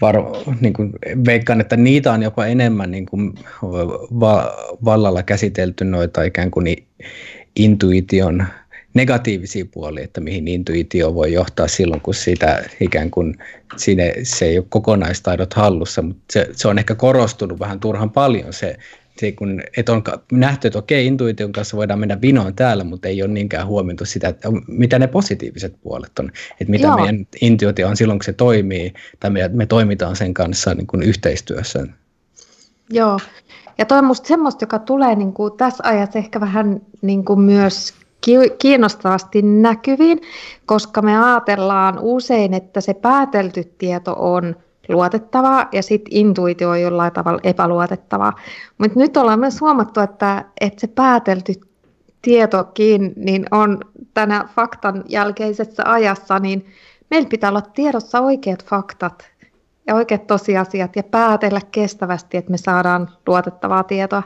varo, 0.01 0.43
niin 0.61 0.73
kuin 0.73 0.93
veikkaan, 1.25 1.61
että 1.61 1.77
niitä 1.77 2.11
on 2.11 2.23
jopa 2.23 2.45
enemmän 2.45 2.91
niin 2.91 3.05
kuin 3.05 3.33
va, 4.19 4.57
vallalla 4.85 5.23
käsitelty 5.23 5.85
noita 5.85 6.23
ikään 6.23 6.51
kuin 6.51 6.87
intuition 7.55 8.45
negatiivisia 8.93 9.65
puolia, 9.73 10.03
että 10.03 10.21
mihin 10.21 10.47
intuitio 10.47 11.15
voi 11.15 11.33
johtaa 11.33 11.67
silloin, 11.67 12.01
kun 12.01 12.13
sitä 12.13 12.63
ikään 12.79 13.11
kuin 13.11 13.35
siinä, 13.75 14.03
se 14.23 14.45
ei 14.45 14.57
ole 14.57 14.65
kokonaistaidot 14.69 15.53
hallussa, 15.53 16.01
mutta 16.01 16.23
se, 16.31 16.49
se 16.51 16.67
on 16.67 16.79
ehkä 16.79 16.95
korostunut 16.95 17.59
vähän 17.59 17.79
turhan 17.79 18.09
paljon 18.09 18.53
se 18.53 18.77
se 19.19 19.31
kun, 19.31 19.61
että 19.77 19.91
on 19.93 20.03
nähty, 20.31 20.67
että 20.67 20.79
okei, 20.79 21.07
intuition 21.07 21.51
kanssa 21.51 21.77
voidaan 21.77 21.99
mennä 21.99 22.21
vinoon 22.21 22.55
täällä, 22.55 22.83
mutta 22.83 23.07
ei 23.07 23.23
ole 23.23 23.31
niinkään 23.31 23.67
huomioitu 23.67 24.05
sitä, 24.05 24.27
että 24.27 24.49
mitä 24.67 24.99
ne 24.99 25.07
positiiviset 25.07 25.75
puolet 25.81 26.19
on. 26.19 26.31
Että 26.51 26.71
mitä 26.71 26.87
Joo. 26.87 26.97
meidän 26.97 27.27
intuitio 27.41 27.87
on 27.87 27.97
silloin, 27.97 28.19
kun 28.19 28.25
se 28.25 28.33
toimii, 28.33 28.93
tai 29.19 29.29
me, 29.29 29.49
me 29.53 29.65
toimitaan 29.65 30.15
sen 30.15 30.33
kanssa 30.33 30.73
niin 30.73 30.87
kuin 30.87 31.03
yhteistyössä. 31.03 31.87
Joo, 32.89 33.19
ja 33.77 33.85
toi 33.85 33.97
on 33.97 34.05
musta 34.05 34.27
semmoista, 34.27 34.63
joka 34.63 34.79
tulee 34.79 35.15
niin 35.15 35.33
kuin 35.33 35.53
tässä 35.57 35.83
ajassa 35.87 36.19
ehkä 36.19 36.39
vähän 36.39 36.81
niin 37.01 37.25
kuin 37.25 37.39
myös 37.39 37.93
kiinnostavasti 38.59 39.41
näkyviin, 39.41 40.21
koska 40.65 41.01
me 41.01 41.23
ajatellaan 41.25 41.99
usein, 41.99 42.53
että 42.53 42.81
se 42.81 42.93
päätelty 42.93 43.63
tieto 43.77 44.15
on 44.17 44.55
luotettavaa 44.89 45.67
ja 45.71 45.83
sitten 45.83 46.17
intuitio 46.17 46.69
on 46.69 46.81
jollain 46.81 47.13
tavalla 47.13 47.39
epäluotettavaa. 47.43 48.33
Mutta 48.77 48.99
nyt 48.99 49.17
ollaan 49.17 49.39
myös 49.39 49.61
huomattu, 49.61 49.99
että, 49.99 50.45
että 50.61 50.81
se 50.81 50.87
päätelty 50.87 51.53
tietokin 52.21 53.13
niin 53.15 53.45
on 53.51 53.79
tänä 54.13 54.47
faktan 54.55 55.03
jälkeisessä 55.09 55.83
ajassa, 55.85 56.39
niin 56.39 56.65
meillä 57.09 57.29
pitää 57.29 57.49
olla 57.49 57.61
tiedossa 57.61 58.19
oikeat 58.19 58.65
faktat 58.65 59.29
ja 59.87 59.95
oikeat 59.95 60.27
tosiasiat 60.27 60.95
ja 60.95 61.03
päätellä 61.03 61.61
kestävästi, 61.71 62.37
että 62.37 62.51
me 62.51 62.57
saadaan 62.57 63.09
luotettavaa 63.27 63.83
tietoa. 63.83 64.23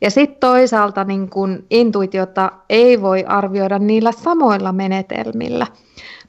Ja 0.00 0.10
sitten 0.10 0.40
toisaalta 0.40 1.04
niin 1.04 1.30
kun 1.30 1.64
intuitiota 1.70 2.52
ei 2.68 3.02
voi 3.02 3.24
arvioida 3.24 3.78
niillä 3.78 4.12
samoilla 4.12 4.72
menetelmillä, 4.72 5.66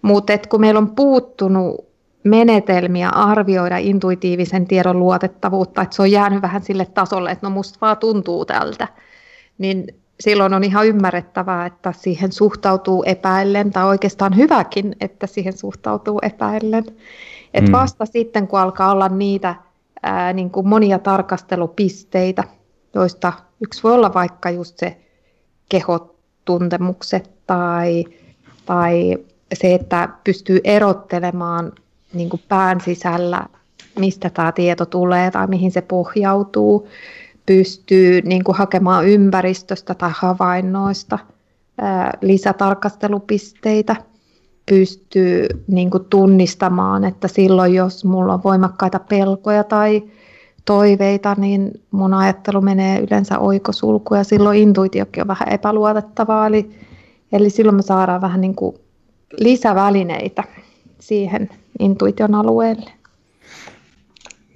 mutta 0.02 0.34
kun 0.50 0.62
meillä 0.62 0.78
on 0.78 0.96
puuttunut 0.96 1.95
menetelmiä 2.26 3.10
arvioida 3.10 3.78
intuitiivisen 3.78 4.68
tiedon 4.68 5.00
luotettavuutta, 5.00 5.82
että 5.82 5.96
se 5.96 6.02
on 6.02 6.12
jäänyt 6.12 6.42
vähän 6.42 6.64
sille 6.64 6.86
tasolle, 6.86 7.32
että 7.32 7.48
no 7.48 7.50
musta 7.50 7.78
vaan 7.82 7.98
tuntuu 7.98 8.46
tältä, 8.46 8.88
niin 9.58 9.88
silloin 10.20 10.54
on 10.54 10.64
ihan 10.64 10.88
ymmärrettävää, 10.88 11.66
että 11.66 11.92
siihen 11.92 12.32
suhtautuu 12.32 13.04
epäillen, 13.04 13.72
tai 13.72 13.86
oikeastaan 13.86 14.36
hyväkin, 14.36 14.96
että 15.00 15.28
siihen 15.28 15.58
suhtautuu 15.58 16.20
epäillen. 16.22 16.84
Et 17.54 17.66
mm. 17.66 17.72
vasta 17.72 18.06
sitten, 18.06 18.48
kun 18.48 18.60
alkaa 18.60 18.92
olla 18.92 19.10
niitä 19.10 19.56
ää, 20.04 20.34
niin 20.34 20.50
kuin 20.50 20.68
monia 20.68 21.00
tarkastelupisteitä, 21.00 22.44
joista 22.94 23.34
yksi 23.62 23.84
voi 23.84 23.94
olla 23.94 24.14
vaikka 24.14 24.50
just 24.50 24.78
se 24.78 24.98
kehotuntemukset 25.70 27.30
tai, 27.48 28.06
tai 28.66 29.18
se, 29.54 29.74
että 29.74 30.10
pystyy 30.24 30.60
erottelemaan 30.64 31.72
niin 32.16 32.30
kuin 32.30 32.42
pään 32.50 32.82
sisällä, 32.82 33.46
mistä 34.00 34.30
tämä 34.30 34.52
tieto 34.52 34.86
tulee 34.86 35.32
tai 35.32 35.48
mihin 35.48 35.72
se 35.72 35.82
pohjautuu, 35.82 36.88
pystyy 37.46 38.22
niin 38.22 38.44
kuin 38.44 38.58
hakemaan 38.58 39.08
ympäristöstä 39.08 39.94
tai 39.94 40.12
havainnoista 40.14 41.20
lisätarkastelupisteitä, 42.22 43.96
pystyy 44.66 45.48
niin 45.68 45.90
kuin 45.90 46.06
tunnistamaan, 46.06 47.04
että 47.04 47.28
silloin 47.28 47.74
jos 47.74 48.06
mulla 48.06 48.34
on 48.34 48.44
voimakkaita 48.44 49.00
pelkoja 49.00 49.64
tai 49.64 50.04
toiveita, 50.66 51.36
niin 51.38 51.72
mun 51.92 52.14
ajattelu 52.14 52.62
menee 52.62 53.00
yleensä 53.00 53.40
oikosulkuun 53.40 54.18
ja 54.18 54.24
silloin 54.24 54.60
intuitiokin 54.60 55.24
on 55.24 55.28
vähän 55.28 55.50
epäluotettavaa, 55.50 56.48
eli, 56.48 56.70
eli 57.32 57.50
silloin 57.50 57.76
me 57.76 57.82
saadaan 57.82 58.22
vähän 58.22 58.42
niin 58.42 58.56
kuin 58.56 58.76
lisävälineitä 59.40 60.44
siihen 61.00 61.50
intuition 61.80 62.36
alueelle. 62.36 62.92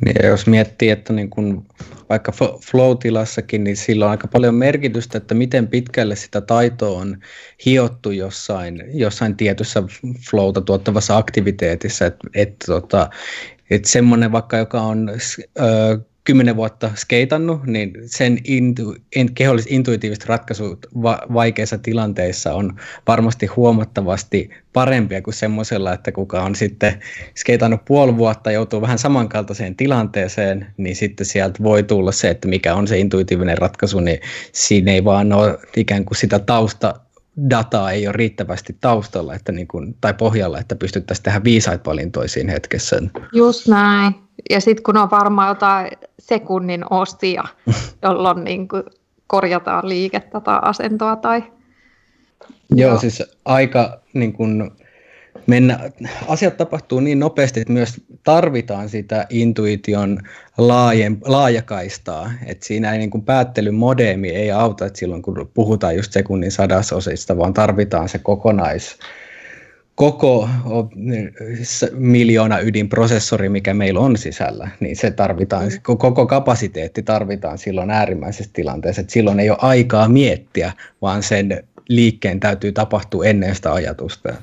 Niin, 0.05 0.15
ja 0.21 0.27
jos 0.27 0.47
miettii, 0.47 0.89
että 0.89 1.13
niin 1.13 1.29
kun 1.29 1.65
vaikka 2.09 2.31
flow-tilassakin, 2.65 3.63
niin 3.63 3.77
sillä 3.77 4.05
on 4.05 4.11
aika 4.11 4.27
paljon 4.27 4.55
merkitystä, 4.55 5.17
että 5.17 5.35
miten 5.35 5.67
pitkälle 5.67 6.15
sitä 6.15 6.41
taitoa 6.41 6.99
on 6.99 7.17
hiottu 7.65 8.11
jossain, 8.11 8.83
jossain 8.93 9.35
tietyssä 9.35 9.83
flowta 10.29 10.61
tuottavassa 10.61 11.17
aktiviteetissa. 11.17 12.05
Että 12.05 12.27
et, 12.33 12.55
tota, 12.65 13.09
et 13.69 13.85
semmoinen 13.85 14.31
vaikka, 14.31 14.57
joka 14.57 14.81
on 14.81 15.09
ö, 15.59 15.99
kymmenen 16.23 16.55
vuotta 16.55 16.91
skeitannut, 16.95 17.65
niin 17.65 17.93
sen 18.05 18.37
intu, 18.43 18.95
in, 19.15 19.33
keholliset 19.33 19.71
intuitiiviset 19.71 20.25
ratkaisut 20.25 20.85
va, 21.03 21.19
vaikeissa 21.33 21.77
tilanteissa 21.77 22.53
on 22.53 22.75
varmasti 23.07 23.45
huomattavasti 23.45 24.49
parempia 24.73 25.21
kuin 25.21 25.33
semmoisella, 25.33 25.93
että 25.93 26.11
kuka 26.11 26.43
on 26.43 26.55
sitten 26.55 26.99
skeitannut 27.35 27.85
puoli 27.85 28.17
vuotta, 28.17 28.51
joutuu 28.51 28.81
vähän 28.81 28.99
samankaltaiseen 28.99 29.75
tilanteeseen, 29.75 30.67
niin 30.77 30.95
sitten 30.95 31.25
sieltä 31.25 31.63
voi 31.63 31.83
tulla 31.83 32.11
se, 32.11 32.29
että 32.29 32.47
mikä 32.47 32.75
on 32.75 32.87
se 32.87 32.99
intuitiivinen 32.99 33.57
ratkaisu, 33.57 33.99
niin 33.99 34.19
siinä 34.51 34.91
ei 34.91 35.03
vaan 35.03 35.33
ole 35.33 35.59
ikään 35.75 36.05
kuin 36.05 36.17
sitä 36.17 36.39
tausta 36.39 36.93
dataa 37.49 37.91
ei 37.91 38.07
ole 38.07 38.13
riittävästi 38.13 38.77
taustalla 38.81 39.35
että 39.35 39.51
niin 39.51 39.67
kuin, 39.67 39.95
tai 40.01 40.13
pohjalla, 40.13 40.59
että 40.59 40.75
pystyttäisiin 40.75 41.23
tehdä 41.23 41.43
viisaita 41.43 41.89
valintoja 41.89 42.27
siinä 42.27 42.51
hetkessä. 42.51 43.01
Just 43.33 43.67
näin. 43.67 44.15
Ja 44.49 44.61
sitten 44.61 44.83
kun 44.83 44.97
on 44.97 45.11
varmaan 45.11 45.49
jotain 45.49 45.89
sekunnin 46.19 46.85
ostia, 46.89 47.43
jolloin 48.03 48.43
niin 48.43 48.67
kuin 48.67 48.83
korjataan 49.27 49.89
liikettä 49.89 50.39
tai 50.39 50.59
asentoa 50.61 51.15
tai... 51.15 51.43
Joo, 52.75 52.89
Joo. 52.89 52.99
siis 52.99 53.23
aika 53.45 53.99
niin 54.13 54.33
kuin 54.33 54.71
mennä, 55.47 55.79
asiat 56.27 56.57
tapahtuu 56.57 56.99
niin 56.99 57.19
nopeasti, 57.19 57.59
että 57.59 57.73
myös 57.73 58.01
tarvitaan 58.23 58.89
sitä 58.89 59.25
intuition 59.29 60.19
laajen, 60.57 61.17
laajakaistaa, 61.25 62.31
että 62.45 62.65
siinä 62.65 62.93
ei 62.93 62.97
niin 62.97 63.09
kuin 63.09 63.23
päättelymodeemi 63.23 64.29
ei 64.29 64.51
auta, 64.51 64.85
että 64.85 64.99
silloin 64.99 65.21
kun 65.21 65.51
puhutaan 65.53 65.95
just 65.95 66.11
sekunnin 66.13 66.51
sadasosista, 66.51 67.37
vaan 67.37 67.53
tarvitaan 67.53 68.09
se 68.09 68.19
kokonais, 68.19 68.99
koko 69.99 70.49
miljoona 71.93 72.59
ydinprosessori, 72.59 73.49
mikä 73.49 73.73
meillä 73.73 73.99
on 73.99 74.17
sisällä, 74.17 74.69
niin 74.79 74.95
se 74.95 75.11
tarvitaan, 75.11 75.63
mm. 75.63 75.97
koko 75.97 76.25
kapasiteetti 76.25 77.03
tarvitaan 77.03 77.57
silloin 77.57 77.91
äärimmäisessä 77.91 78.51
tilanteessa, 78.53 79.01
että 79.01 79.13
silloin 79.13 79.39
ei 79.39 79.49
ole 79.49 79.57
aikaa 79.61 80.09
miettiä, 80.09 80.73
vaan 81.01 81.23
sen 81.23 81.63
liikkeen 81.89 82.39
täytyy 82.39 82.71
tapahtua 82.71 83.25
ennen 83.25 83.55
sitä 83.55 83.73
ajatusta. 83.73 84.33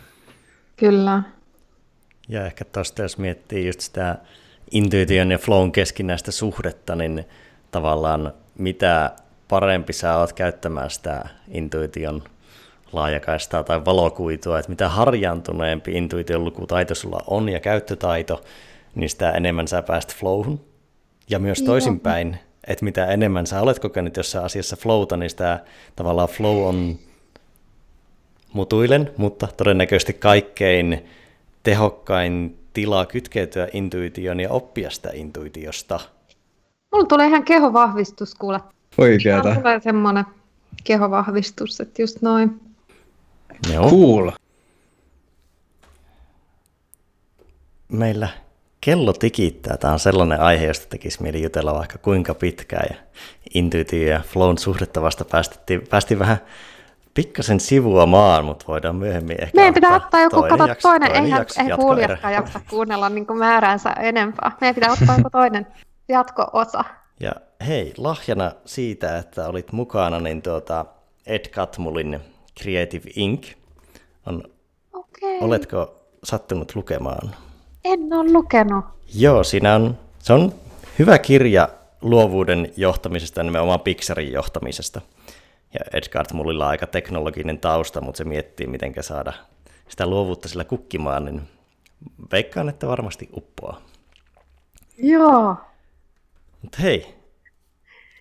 Kyllä. 0.76 1.22
Ja 2.28 2.46
ehkä 2.46 2.64
tuosta 2.64 3.02
jos 3.02 3.18
miettii 3.18 3.66
just 3.66 3.80
sitä 3.80 4.16
intuition 4.70 5.30
ja 5.30 5.38
flown 5.38 5.72
keskinäistä 5.72 6.32
suhdetta, 6.32 6.94
niin 6.96 7.24
tavallaan 7.70 8.32
mitä 8.58 9.10
parempi 9.48 9.92
sä 9.92 10.16
oot 10.16 10.32
käyttämään 10.32 10.90
sitä 10.90 11.28
intuition 11.48 12.22
laajakaistaa 12.92 13.64
tai 13.64 13.84
valokuitua, 13.84 14.58
että 14.58 14.70
mitä 14.70 14.88
harjaantuneempi 14.88 15.92
intuition 15.92 16.44
lukutaito 16.44 16.94
sulla 16.94 17.20
on 17.26 17.48
ja 17.48 17.60
käyttötaito, 17.60 18.44
niin 18.94 19.10
sitä 19.10 19.30
enemmän 19.30 19.68
sä 19.68 19.82
pääst 19.82 20.16
flowhun. 20.16 20.60
Ja 21.30 21.38
myös 21.38 21.62
toisinpäin, 21.62 22.38
että 22.66 22.84
mitä 22.84 23.06
enemmän 23.06 23.46
sä 23.46 23.60
olet 23.60 23.78
kokenut 23.78 24.16
jossain 24.16 24.44
asiassa 24.44 24.76
flowta, 24.76 25.16
niin 25.16 25.30
sitä 25.30 25.60
tavallaan 25.96 26.28
flow 26.28 26.66
on 26.66 26.98
mutuilen, 28.52 29.10
mutta 29.16 29.48
todennäköisesti 29.56 30.12
kaikkein 30.12 31.06
tehokkain 31.62 32.58
tila 32.72 33.06
kytkeytyä 33.06 33.68
intuitioon 33.72 34.40
ja 34.40 34.50
oppia 34.50 34.90
sitä 34.90 35.10
intuitiosta. 35.14 36.00
Mulla 36.92 37.06
tulee 37.06 37.26
ihan 37.26 37.44
kehovahvistus, 37.44 38.34
kuule. 38.34 38.60
Oikeata. 38.98 39.48
Mulla 39.48 39.60
tulee 39.60 39.80
semmoinen 39.80 40.24
kehovahvistus, 40.84 41.80
että 41.80 42.02
just 42.02 42.22
noin. 42.22 42.60
Joo. 43.72 43.90
Cool. 43.90 44.30
Meillä 47.88 48.28
kello 48.80 49.12
tikittää. 49.12 49.76
Tämä 49.76 49.92
on 49.92 49.98
sellainen 49.98 50.40
aihe, 50.40 50.66
josta 50.66 50.86
tekisi 50.88 51.22
mieli 51.22 51.42
jutella 51.42 51.74
vaikka 51.74 51.98
kuinka 51.98 52.34
pitkään. 52.34 52.86
Ja 52.90 52.96
intuitio 53.54 54.08
ja 54.08 54.20
flown 54.20 54.58
suhdetta 54.58 55.02
vasta 55.02 55.24
päästiin, 55.24 55.82
päästiin 55.90 56.18
vähän 56.18 56.38
pikkasen 57.14 57.60
sivua 57.60 58.06
maan, 58.06 58.44
mutta 58.44 58.64
voidaan 58.68 58.96
myöhemmin 58.96 59.36
ehkä 59.40 59.56
Meidän 59.56 59.74
pitää 59.74 59.96
ottaa 59.96 60.20
joku, 60.20 60.36
toinen 60.36 60.58
kato, 60.58 60.68
jakso, 60.68 60.88
toinen, 60.88 61.12
toinen 61.12 61.30
jakso, 61.30 61.60
ei 61.60 61.70
kuulijatkaan 61.76 62.34
jaksa 62.34 62.60
kuunnella 62.70 63.08
niin 63.08 63.26
kuin 63.26 63.38
määränsä 63.38 63.90
enempää. 63.90 64.52
Meidän 64.60 64.74
pitää 64.74 64.92
ottaa 64.92 65.16
joku 65.16 65.30
toinen 65.30 65.66
jatko-osa. 66.08 66.84
Ja 67.20 67.32
hei, 67.66 67.94
lahjana 67.96 68.52
siitä, 68.64 69.18
että 69.18 69.48
olit 69.48 69.72
mukana, 69.72 70.20
niin 70.20 70.42
tuota 70.42 70.86
Ed 71.26 71.48
Katmulin 71.48 72.20
Creative 72.62 73.10
Inc. 73.16 73.46
On, 74.26 74.42
okay. 74.92 75.38
Oletko 75.40 76.00
sattunut 76.24 76.74
lukemaan? 76.74 77.34
En 77.84 78.12
ole 78.12 78.32
lukenut. 78.32 78.84
Joo, 79.14 79.44
siinä 79.44 79.74
on, 79.74 79.98
se 80.18 80.32
on 80.32 80.54
hyvä 80.98 81.18
kirja 81.18 81.68
luovuuden 82.00 82.72
johtamisesta, 82.76 83.42
nimenomaan 83.42 83.80
Pixarin 83.80 84.32
johtamisesta. 84.32 85.00
Ja 85.74 85.80
Edgard 85.92 86.26
Mullilla 86.32 86.64
on 86.64 86.70
aika 86.70 86.86
teknologinen 86.86 87.58
tausta, 87.58 88.00
mutta 88.00 88.18
se 88.18 88.24
miettii, 88.24 88.66
miten 88.66 88.94
saada 89.00 89.32
sitä 89.88 90.06
luovuutta 90.06 90.48
sillä 90.48 90.64
kukkimaan, 90.64 91.24
niin 91.24 91.42
veikkaan, 92.32 92.68
että 92.68 92.86
varmasti 92.86 93.28
uppoaa. 93.36 93.80
Joo. 94.98 95.56
Mutta 96.62 96.78
hei, 96.82 97.14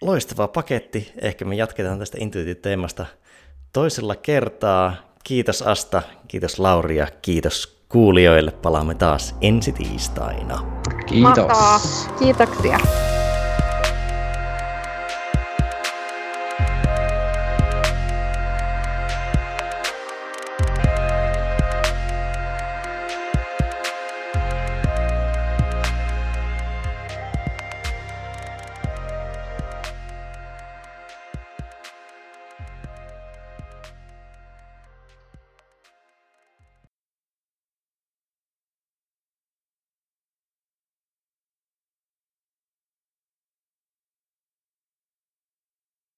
loistava 0.02 0.48
paketti. 0.48 1.12
Ehkä 1.22 1.46
me 1.46 1.56
jatketaan 1.56 2.00
tästä 2.00 2.18
intuititeemasta 2.22 3.06
toisella 3.76 4.16
kertaa. 4.16 4.94
Kiitos 5.24 5.62
Asta, 5.62 6.02
kiitos 6.28 6.60
Lauri 6.60 6.98
ja 6.98 7.08
kiitos 7.22 7.78
kuulijoille. 7.90 8.52
Palaamme 8.52 8.96
taas 8.96 9.36
ensi 9.42 9.72
tiistaina. 9.72 10.66
Kiitos. 11.06 11.22
Mahtavaa. 11.22 11.80
Kiitoksia. 12.20 12.80